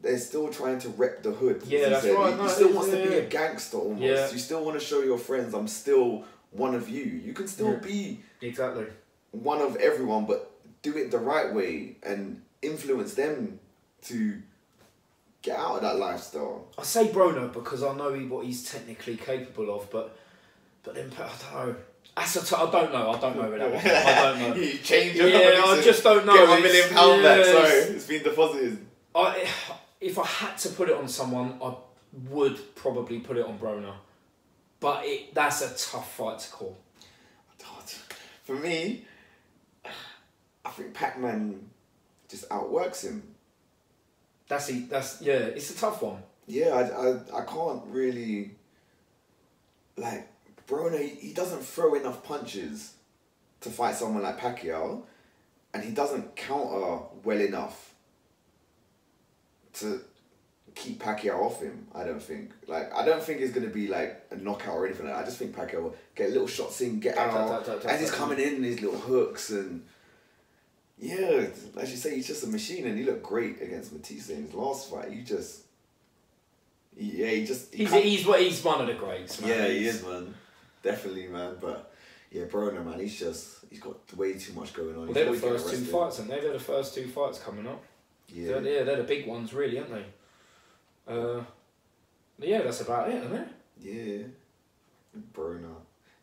They're 0.00 0.18
still 0.18 0.48
trying 0.48 0.78
to 0.80 0.90
rep 0.90 1.22
the 1.22 1.30
hood. 1.30 1.62
as 1.62 1.68
Yeah, 1.70 1.78
he 1.84 1.90
that's 1.90 2.02
said. 2.02 2.14
right. 2.14 2.32
He, 2.32 2.38
No, 2.38 2.44
it 2.44 2.50
still 2.50 2.68
is, 2.68 2.74
wants 2.74 2.90
to 2.90 2.96
be 2.96 3.02
yeah. 3.14 3.20
a 3.20 3.26
gangster 3.26 3.78
almost. 3.78 4.02
Yeah. 4.02 4.30
You 4.30 4.38
still 4.38 4.62
want 4.64 4.78
to 4.78 4.84
show 4.84 5.00
your 5.02 5.16
friends, 5.18 5.54
I'm 5.54 5.66
still 5.68 6.24
one 6.50 6.74
of 6.74 6.88
you. 6.90 7.04
You 7.04 7.32
can 7.32 7.48
still 7.48 7.70
Yeah. 7.72 7.78
be 7.78 8.20
exactly. 8.44 8.86
one 9.32 9.60
of 9.60 9.76
everyone, 9.76 10.26
but 10.26 10.50
do 10.82 10.96
it 10.96 11.10
the 11.10 11.18
right 11.18 11.52
way 11.52 11.96
and 12.02 12.42
influence 12.62 13.14
them 13.14 13.58
to 14.02 14.40
get 15.42 15.58
out 15.58 15.76
of 15.76 15.82
that 15.82 15.96
lifestyle. 15.96 16.66
I 16.78 16.82
say 16.82 17.08
Broner 17.08 17.52
because 17.52 17.82
I 17.82 17.94
know 17.94 18.12
he, 18.12 18.26
what 18.26 18.46
he's 18.46 18.70
technically 18.70 19.16
capable 19.16 19.74
of, 19.74 19.90
but 19.90 20.16
but 20.82 20.94
then 20.94 21.12
I 21.16 21.18
don't 21.18 21.68
know. 21.68 21.76
That's 22.16 22.36
a 22.36 22.44
t- 22.44 22.54
I 22.56 22.70
don't 22.70 22.92
know. 22.92 23.10
I 23.10 23.20
don't 23.20 23.36
know 23.36 23.50
that 23.50 23.72
one. 23.72 23.80
I 23.84 24.22
don't 24.22 24.38
know. 24.40 24.54
you 24.62 24.78
change 24.78 25.16
your 25.16 25.28
Yeah, 25.28 25.62
I 25.64 25.80
just 25.82 26.04
don't 26.04 26.24
know. 26.24 26.34
Get 26.34 26.62
million 26.62 26.88
pound 26.90 27.22
back. 27.22 27.38
yes. 27.38 27.52
Sorry, 27.52 27.96
it's 27.96 28.06
been 28.06 28.22
deposited. 28.22 28.86
I, 29.14 29.48
if 30.00 30.18
I 30.18 30.26
had 30.26 30.58
to 30.58 30.68
put 30.70 30.88
it 30.88 30.96
on 30.96 31.08
someone, 31.08 31.58
I 31.62 31.74
would 32.28 32.74
probably 32.74 33.20
put 33.20 33.36
it 33.36 33.46
on 33.46 33.58
Broner. 33.58 33.94
But 34.80 35.04
it, 35.04 35.34
that's 35.34 35.62
a 35.62 35.68
tough 35.68 36.14
fight 36.14 36.38
to 36.40 36.50
call. 36.50 36.76
For 38.44 38.54
me, 38.54 39.04
I 40.64 40.70
think 40.70 40.94
Pac-Man 40.94 41.68
just 42.28 42.44
outworks 42.50 43.04
him. 43.04 43.22
That's 44.48 44.70
e- 44.70 44.86
that's 44.88 45.20
yeah. 45.22 45.34
It's 45.34 45.70
a 45.70 45.76
tough 45.76 46.02
one. 46.02 46.22
Yeah, 46.46 46.68
I, 46.68 47.38
I, 47.38 47.40
I 47.42 47.44
can't 47.46 47.82
really 47.86 48.52
like 49.96 50.28
Broner. 50.66 51.00
He, 51.00 51.28
he 51.28 51.32
doesn't 51.32 51.62
throw 51.62 51.94
enough 51.94 52.22
punches 52.22 52.94
to 53.62 53.70
fight 53.70 53.94
someone 53.94 54.22
like 54.22 54.38
Pacquiao, 54.38 55.02
and 55.72 55.82
he 55.82 55.92
doesn't 55.92 56.36
counter 56.36 57.04
well 57.24 57.40
enough 57.40 57.94
to 59.74 60.02
keep 60.74 61.02
Pacquiao 61.02 61.40
off 61.40 61.60
him. 61.60 61.86
I 61.94 62.04
don't 62.04 62.22
think. 62.22 62.50
Like 62.66 62.92
I 62.94 63.04
don't 63.04 63.22
think 63.22 63.40
it's 63.40 63.52
gonna 63.52 63.68
be 63.68 63.88
like 63.88 64.26
a 64.30 64.36
knockout 64.36 64.76
or 64.76 64.86
anything 64.86 65.06
like 65.06 65.14
that. 65.14 65.22
I 65.22 65.24
just 65.24 65.38
think 65.38 65.54
Pacquiao 65.54 65.82
will 65.82 65.96
get 66.14 66.30
little 66.30 66.46
shots 66.46 66.80
in, 66.80 67.00
get 67.00 67.16
out, 67.16 67.68
as 67.86 68.00
he's 68.00 68.10
coming 68.10 68.38
in, 68.38 68.54
and 68.56 68.64
his 68.64 68.80
little 68.80 68.98
hooks 68.98 69.50
and. 69.50 69.84
Yeah, 70.96 71.48
as 71.76 71.90
you 71.90 71.96
say, 71.96 72.14
he's 72.14 72.26
just 72.28 72.44
a 72.44 72.46
machine, 72.46 72.86
and 72.86 72.96
he 72.96 73.04
looked 73.04 73.24
great 73.24 73.60
against 73.60 73.92
Matthysse 73.92 74.30
in 74.30 74.44
his 74.44 74.54
last 74.54 74.88
fight. 74.90 75.10
You 75.10 75.22
just, 75.22 75.62
yeah, 76.96 77.26
he 77.30 77.44
just. 77.44 77.74
he 77.74 77.78
He's 77.82 77.90
can't- 77.90 78.04
he's 78.04 78.24
he's 78.24 78.64
one 78.64 78.80
of 78.80 78.86
the 78.86 78.94
greats. 78.94 79.40
Man. 79.40 79.50
yeah, 79.50 79.66
he 79.66 79.86
is, 79.86 80.04
man. 80.04 80.32
Definitely, 80.84 81.26
man. 81.26 81.56
But 81.60 81.92
yeah, 82.30 82.44
Broner, 82.44 82.84
man, 82.84 83.00
he's 83.00 83.18
just 83.18 83.64
he's 83.70 83.80
got 83.80 83.96
way 84.16 84.34
too 84.34 84.52
much 84.52 84.72
going 84.72 84.94
on. 84.96 85.06
Well, 85.06 85.12
they're 85.12 85.32
the 85.32 85.38
first 85.38 85.68
two 85.68 85.84
fights, 85.84 86.20
and 86.20 86.30
they? 86.30 86.40
they're 86.40 86.52
the 86.52 86.60
first 86.60 86.94
two 86.94 87.08
fights 87.08 87.40
coming 87.40 87.66
up. 87.66 87.82
Yeah, 88.28 88.60
They're, 88.60 88.62
yeah, 88.62 88.82
they're 88.84 88.96
the 88.96 89.02
big 89.02 89.26
ones, 89.26 89.52
really, 89.52 89.78
aren't 89.78 89.90
they? 89.90 90.04
Uh, 91.06 91.42
yeah, 92.38 92.62
that's 92.62 92.80
about 92.80 93.08
it, 93.10 93.16
isn't 93.16 93.32
it? 93.34 93.48
yeah. 93.80 94.22
Broner. 95.32 95.74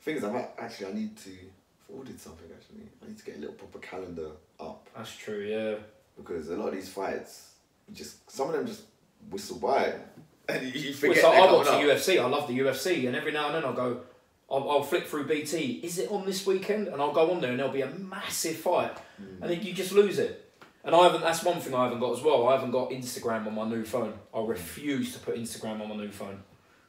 Thing 0.02 0.18
is, 0.18 0.24
I'm 0.24 0.36
a- 0.36 0.50
actually 0.58 0.88
I 0.88 0.94
need 0.94 1.16
to. 1.18 1.30
I 1.30 1.94
ordered 1.98 2.20
something 2.20 2.50
actually. 2.54 2.84
I 3.04 3.08
need 3.08 3.18
to 3.18 3.24
get 3.26 3.38
a 3.38 3.40
little 3.40 3.56
proper 3.56 3.80
calendar 3.80 4.32
up 4.60 4.88
That's 4.96 5.16
true. 5.16 5.42
Yeah. 5.46 5.76
because 6.18 6.50
a 6.50 6.56
lot 6.58 6.70
of 6.70 6.74
these 6.76 6.90
fights, 6.90 7.52
you 7.88 7.96
just 7.96 8.30
some 8.30 8.48
of 8.50 8.54
them 8.54 8.66
just 8.68 8.84
whistle 9.30 9.60
by, 9.60 9.94
and 10.50 10.74
you 10.74 10.90
Well, 10.90 10.94
forget. 10.94 11.18
so 11.22 11.32
I 11.32 11.52
watch 11.54 11.68
the. 11.68 11.72
UFC. 11.74 12.20
I 12.20 12.26
love 12.26 12.48
the 12.48 12.58
UFC, 12.60 13.08
and 13.08 13.16
every 13.16 13.32
now 13.32 13.48
and 13.48 13.56
then 13.56 13.64
I'll 13.66 13.74
go. 13.74 14.02
I'll, 14.50 14.70
I'll 14.70 14.84
flick 14.84 15.08
through 15.08 15.28
BT. 15.28 15.80
Is 15.82 15.98
it 15.98 16.12
on 16.12 16.26
this 16.26 16.46
weekend? 16.46 16.90
And 16.90 17.02
I'll 17.02 17.14
go 17.14 17.32
on 17.32 17.40
there, 17.40 17.52
and 17.52 17.60
there'll 17.60 17.72
be 17.72 17.82
a 17.84 17.88
massive 17.90 18.58
fight, 18.58 18.94
Mm. 19.22 19.42
and 19.42 19.50
then 19.52 19.62
you 19.64 19.72
just 19.72 19.94
lose 19.94 20.20
it. 20.20 20.41
And 20.84 20.96
I 20.96 21.04
haven't. 21.04 21.22
That's 21.22 21.44
one 21.44 21.60
thing 21.60 21.76
I 21.76 21.84
haven't 21.84 22.00
got 22.00 22.18
as 22.18 22.24
well. 22.24 22.48
I 22.48 22.54
haven't 22.54 22.72
got 22.72 22.90
Instagram 22.90 23.46
on 23.48 23.56
my 23.56 23.68
new 23.68 23.86
phone. 23.86 24.14
I 24.34 24.38
mm. 24.38 24.48
refuse 24.48 25.14
to 25.14 25.20
put 25.20 25.36
Instagram 25.36 25.82
on 25.82 25.90
my 25.90 25.96
new 25.96 26.12
phone 26.12 26.42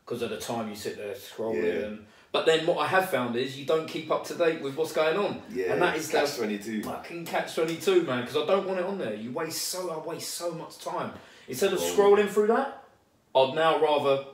because 0.05 0.23
of 0.23 0.31
the 0.31 0.39
time 0.39 0.69
you 0.69 0.74
sit 0.74 0.97
there 0.97 1.14
scrolling. 1.14 1.64
Yeah. 1.64 1.86
And, 1.86 2.06
but 2.32 2.47
then 2.47 2.66
what 2.66 2.78
I 2.78 2.86
have 2.86 3.10
found 3.10 3.36
is 3.36 3.59
you 3.59 3.66
don't 3.66 3.86
keep 3.86 4.10
up 4.10 4.24
to 4.28 4.35
date 4.35 4.62
with 4.62 4.77
what's 4.77 4.93
going 4.93 5.19
on. 5.19 5.43
Yeah, 5.52 5.74
and 5.74 5.82
that 5.82 5.97
is 5.97 6.09
catch 6.10 6.36
twenty 6.36 6.59
two. 6.59 6.82
fucking 6.82 7.27
catch 7.27 7.55
twenty 7.55 7.77
two, 7.77 8.02
man. 8.05 8.23
Because 8.23 8.36
I 8.36 8.47
don't 8.47 8.66
want 8.66 8.81
it 8.81 8.86
on 8.86 8.97
there. 8.98 9.14
You 9.14 9.31
waste 9.32 9.69
so 9.69 9.90
I 9.90 9.98
waste 10.06 10.31
so 10.35 10.52
much 10.52 10.78
time. 10.78 11.12
Instead 11.47 11.74
of 11.74 11.81
scrolling 11.81 12.28
through 12.28 12.47
that, 12.47 12.85
I'd 13.35 13.55
now 13.55 13.78
rather 13.81 14.24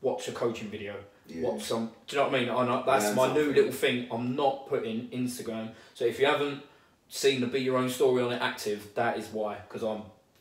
watch 0.00 0.28
a 0.28 0.32
coaching 0.32 0.68
video. 0.68 0.94
Yeah. 1.28 1.42
Watch 1.48 1.64
some. 1.64 1.90
Do 2.06 2.16
you 2.16 2.22
know 2.22 2.28
what 2.28 2.36
I 2.36 2.40
mean? 2.40 2.50
I 2.50 2.66
know, 2.66 2.82
that's 2.86 3.14
my 3.14 3.32
new 3.34 3.52
little 3.52 3.72
thing. 3.72 4.06
I'm 4.10 4.36
not 4.36 4.68
putting 4.68 5.08
Instagram. 5.08 5.72
So 5.94 6.04
if 6.04 6.20
you 6.20 6.26
haven't 6.26 6.62
seen 7.08 7.40
the 7.40 7.46
Be 7.46 7.60
Your 7.60 7.76
Own 7.76 7.88
Story 7.88 8.22
on 8.22 8.32
it 8.32 8.42
active, 8.42 8.94
that 8.94 9.18
is 9.18 9.28
why. 9.28 9.56
Because 9.68 9.84
I 9.84 10.00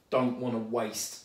don't 0.09 0.39
want 0.39 0.53
to 0.53 0.59
waste 0.59 1.23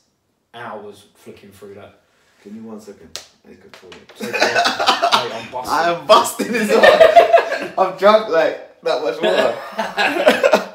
hours 0.55 1.07
flicking 1.15 1.51
through 1.51 1.75
that. 1.75 2.01
Give 2.43 2.53
me 2.53 2.61
one 2.61 2.81
second. 2.81 3.21
I 3.45 3.51
need 3.51 3.63
to 3.63 3.69
go 3.69 3.89
toilet. 3.91 4.13
So, 4.17 4.27
yeah, 4.27 4.33
mate, 4.33 5.33
I'm 5.35 5.51
busted. 5.51 5.73
I 5.73 5.93
am 5.93 6.07
busting 6.07 6.55
as 6.55 6.69
well. 6.69 7.73
I'm 7.79 7.99
drunk 7.99 8.29
like 8.29 8.83
that 8.83 9.03
much 9.03 9.21
water. 9.21 10.75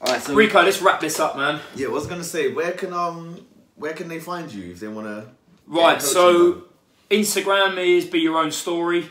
Alright, 0.00 0.22
so 0.22 0.34
Rico, 0.34 0.62
let's 0.62 0.82
wrap 0.82 1.00
this 1.00 1.18
up, 1.18 1.36
man. 1.36 1.60
yeah, 1.74 1.86
I 1.88 1.90
was 1.90 2.06
gonna 2.06 2.22
say, 2.22 2.52
where 2.52 2.72
can 2.72 2.92
um, 2.92 3.46
where 3.76 3.94
can 3.94 4.08
they 4.08 4.20
find 4.20 4.52
you 4.52 4.72
if 4.72 4.80
they 4.80 4.88
wanna? 4.88 5.26
Right, 5.66 6.00
so 6.00 6.64
Instagram 7.10 7.78
is 7.78 8.04
Be 8.04 8.20
Your 8.20 8.38
Own 8.38 8.52
Story. 8.52 9.10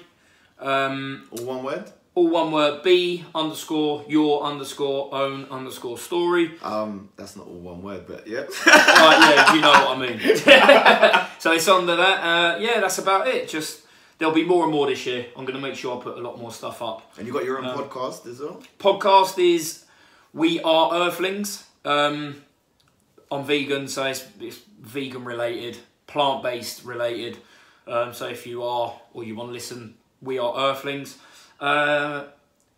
Um, 0.59 1.27
done? 1.33 1.39
all 1.39 1.55
one 1.55 1.63
word. 1.65 1.91
All 2.15 2.27
one 2.29 2.51
word 2.51 2.81
be 2.81 3.23
underscore 3.35 4.03
your 4.07 4.43
underscore 4.43 5.13
own 5.13 5.45
underscore 5.51 5.97
story 5.97 6.51
Um, 6.63 7.09
that's 7.17 7.35
not 7.35 7.45
all 7.47 7.59
one 7.59 7.81
word, 7.81 8.05
but 8.07 8.25
yeah. 8.27 8.41
right 8.65 9.35
yeah 9.35 9.53
you 9.53 9.61
know 9.61 9.71
what 9.71 9.97
i 9.97 9.99
mean 9.99 10.19
so 11.39 11.51
it's 11.51 11.67
under 11.67 11.95
that 11.97 12.23
uh, 12.23 12.59
yeah 12.59 12.79
that's 12.79 12.97
about 12.97 13.27
it 13.27 13.47
just 13.49 13.81
there'll 14.17 14.33
be 14.33 14.45
more 14.45 14.63
and 14.63 14.71
more 14.71 14.87
this 14.87 15.05
year. 15.05 15.25
I'm 15.35 15.43
going 15.43 15.55
to 15.57 15.61
make 15.61 15.75
sure 15.75 15.99
I 15.99 16.01
put 16.01 16.17
a 16.17 16.21
lot 16.21 16.39
more 16.39 16.49
stuff 16.49 16.81
up. 16.81 17.11
And 17.17 17.27
you 17.27 17.33
got 17.33 17.43
your 17.43 17.57
own 17.59 17.65
Um, 17.65 17.77
podcast 17.77 18.25
as 18.27 18.39
well. 18.39 18.63
Podcast 18.79 19.37
is 19.37 19.83
We 20.33 20.61
Are 20.61 20.93
Earthlings. 20.93 21.65
Um, 21.83 22.41
I'm 23.29 23.43
vegan, 23.43 23.89
so 23.89 24.05
it's, 24.05 24.25
it's 24.39 24.59
vegan 24.79 25.25
related, 25.25 25.77
plant 26.07 26.43
based 26.43 26.85
related. 26.85 27.39
Um, 27.87 28.13
so 28.13 28.27
if 28.27 28.47
you 28.47 28.63
are 28.63 28.93
or 29.13 29.25
you 29.25 29.35
want 29.35 29.49
to 29.49 29.53
listen, 29.53 29.95
We 30.21 30.39
Are 30.39 30.55
Earthlings. 30.71 31.17
Uh, 31.59 32.25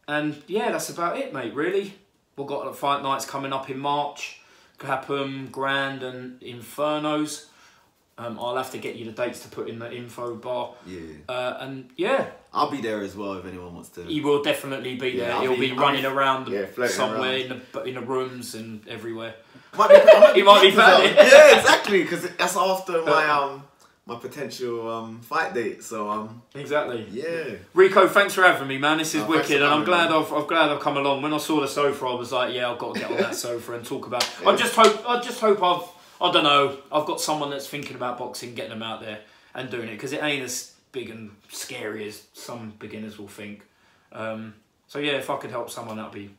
and 0.08 0.42
yeah, 0.48 0.72
that's 0.72 0.90
about 0.90 1.18
it, 1.18 1.34
mate. 1.34 1.54
Really, 1.54 1.94
we've 2.36 2.48
got 2.48 2.76
fight 2.78 3.04
nights 3.04 3.26
coming 3.26 3.54
up 3.54 3.70
in 3.70 3.80
March. 3.80 4.42
Clapham, 4.78 5.48
Grand, 5.52 6.04
and 6.04 6.40
Infernos. 6.40 7.46
Um, 8.20 8.40
I'll 8.40 8.56
have 8.58 8.72
to 8.72 8.78
get 8.80 8.96
you 8.96 9.06
the 9.06 9.12
dates 9.12 9.42
to 9.42 9.48
put 9.50 9.70
in 9.70 9.78
the 9.80 9.92
info 9.94 10.36
bar. 10.36 10.74
Yeah. 10.88 11.00
Uh, 11.30 11.58
and 11.62 11.90
yeah, 11.98 12.28
I'll 12.54 12.70
be 12.72 12.82
there 12.82 13.02
as 13.02 13.16
well 13.16 13.34
if 13.34 13.46
anyone 13.46 13.74
wants 13.76 13.90
to. 13.90 14.04
he 14.04 14.22
will 14.22 14.42
definitely 14.42 14.96
be 14.96 15.18
there. 15.18 15.34
I'll 15.34 15.42
He'll 15.42 15.54
be- 15.56 15.68
be, 15.68 15.72
I'll 15.74 15.78
running 15.78 16.02
be- 16.02 16.08
around 16.08 16.48
yeah, 16.48 16.66
somewhere 16.88 17.22
around. 17.22 17.36
in 17.52 17.62
the 17.74 17.84
in 17.84 17.94
the 17.96 18.02
rooms 18.02 18.56
and 18.56 18.88
everywhere. 18.88 19.36
Might 19.78 19.90
be, 19.90 19.96
might 20.20 20.32
He 20.36 20.42
might 20.44 20.62
be 20.64 20.72
practicing 20.72 21.16
Yeah, 21.16 21.60
exactly. 21.60 22.02
Because 22.04 22.28
that's 22.38 22.56
after 22.58 23.04
my 23.04 23.28
um 23.30 23.64
my 24.08 24.16
potential 24.16 24.90
um 24.90 25.20
fight 25.22 25.54
date. 25.54 25.84
So 25.84 26.10
um 26.10 26.42
Exactly. 26.56 27.06
yeah. 27.12 27.56
Rico, 27.74 28.08
thanks 28.08 28.34
for 28.34 28.42
having 28.44 28.68
me, 28.68 28.78
man. 28.78 28.98
This 29.00 29.14
is 29.14 29.22
Oh, 29.24 29.28
thanks 29.32 29.50
wicked, 29.50 29.62
and 29.62 29.72
I'm 29.72 29.84
glad. 29.84 30.12
I've 30.12 30.32
I'm 30.32 30.48
glad 30.48 30.70
I've 30.72 30.80
come 30.80 30.98
along. 30.98 31.22
When 31.22 31.34
I 31.34 31.38
saw 31.38 31.60
the 31.60 31.68
sofa, 31.68 32.06
I 32.06 32.16
was 32.16 32.32
like, 32.32 32.54
yeah, 32.54 32.72
I've 32.72 32.80
got 32.80 32.94
to 32.96 33.00
get 33.02 33.12
on 33.12 33.18
that 33.18 33.36
sofa 33.48 33.74
and 33.74 33.86
talk 33.86 34.08
about. 34.08 34.28
Yeah. 34.42 34.50
I 34.50 34.56
just 34.56 34.76
hope 34.76 35.04
I 35.08 35.20
just 35.22 35.40
hope 35.42 35.62
I've 35.62 35.84
I 36.20 36.32
don't 36.32 36.44
know 36.46 36.78
I've 36.92 37.06
got 37.06 37.20
someone 37.22 37.50
that's 37.52 37.68
thinking 37.68 37.96
about 37.96 38.18
boxing, 38.18 38.56
getting 38.56 38.72
them 38.72 38.82
out 38.84 39.02
there 39.02 39.20
and 39.54 39.70
doing 39.70 39.90
it 39.90 39.94
because 39.94 40.14
it 40.14 40.24
ain't 40.24 40.44
as 40.44 40.74
big 40.92 41.10
and 41.10 41.32
scary 41.50 42.08
as 42.08 42.24
some 42.34 42.74
beginners 42.80 43.20
will 43.20 43.28
think. 43.28 43.64
Um, 44.14 44.54
so 44.88 45.00
yeah, 45.00 45.14
if 45.18 45.30
I 45.30 45.36
could 45.38 45.52
help 45.52 45.70
someone, 45.70 45.98
that'd 45.98 46.12
be. 46.14 46.30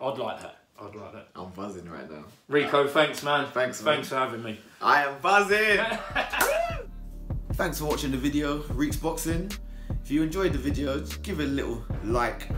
I'd 0.00 0.18
like 0.18 0.40
that. 0.42 0.56
I'd 0.82 0.96
like 0.96 1.12
that. 1.12 1.28
I'm 1.36 1.50
buzzing 1.50 1.88
right 1.88 2.10
now. 2.10 2.24
Rico, 2.48 2.88
thanks, 2.88 3.22
man. 3.22 3.46
Thanks, 3.52 3.82
man. 3.82 3.94
Thanks 3.94 4.08
for 4.08 4.16
having 4.16 4.42
me. 4.42 4.58
I 4.80 5.04
am 5.04 5.20
buzzing. 5.20 5.78
Thanks 7.52 7.78
for 7.78 7.84
watching 7.84 8.10
the 8.10 8.16
video, 8.16 8.62
Reeks 8.70 8.96
Boxing. 8.96 9.50
If 10.02 10.10
you 10.10 10.22
enjoyed 10.22 10.52
the 10.52 10.58
video, 10.58 10.98
just 10.98 11.22
give 11.22 11.38
it 11.38 11.44
a 11.44 11.48
little 11.48 11.84
like 12.02 12.48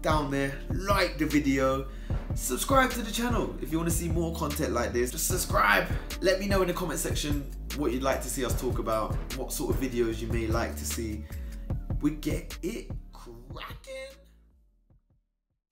down 0.00 0.30
there. 0.30 0.56
Like 0.70 1.18
the 1.18 1.26
video. 1.26 1.88
Subscribe 2.34 2.90
to 2.92 3.02
the 3.02 3.10
channel 3.10 3.54
if 3.60 3.72
you 3.72 3.78
want 3.78 3.90
to 3.90 3.94
see 3.94 4.08
more 4.08 4.34
content 4.36 4.72
like 4.72 4.92
this. 4.92 5.10
Just 5.10 5.26
subscribe. 5.26 5.88
Let 6.20 6.38
me 6.38 6.46
know 6.46 6.62
in 6.62 6.68
the 6.68 6.74
comment 6.74 7.00
section 7.00 7.44
what 7.76 7.92
you'd 7.92 8.02
like 8.02 8.22
to 8.22 8.28
see 8.28 8.44
us 8.44 8.58
talk 8.60 8.78
about, 8.78 9.16
what 9.36 9.52
sort 9.52 9.74
of 9.74 9.80
videos 9.80 10.20
you 10.20 10.28
may 10.28 10.46
like 10.46 10.76
to 10.76 10.84
see. 10.84 11.24
We 12.00 12.12
get 12.12 12.56
it 12.62 12.90
cracking. 13.12 14.11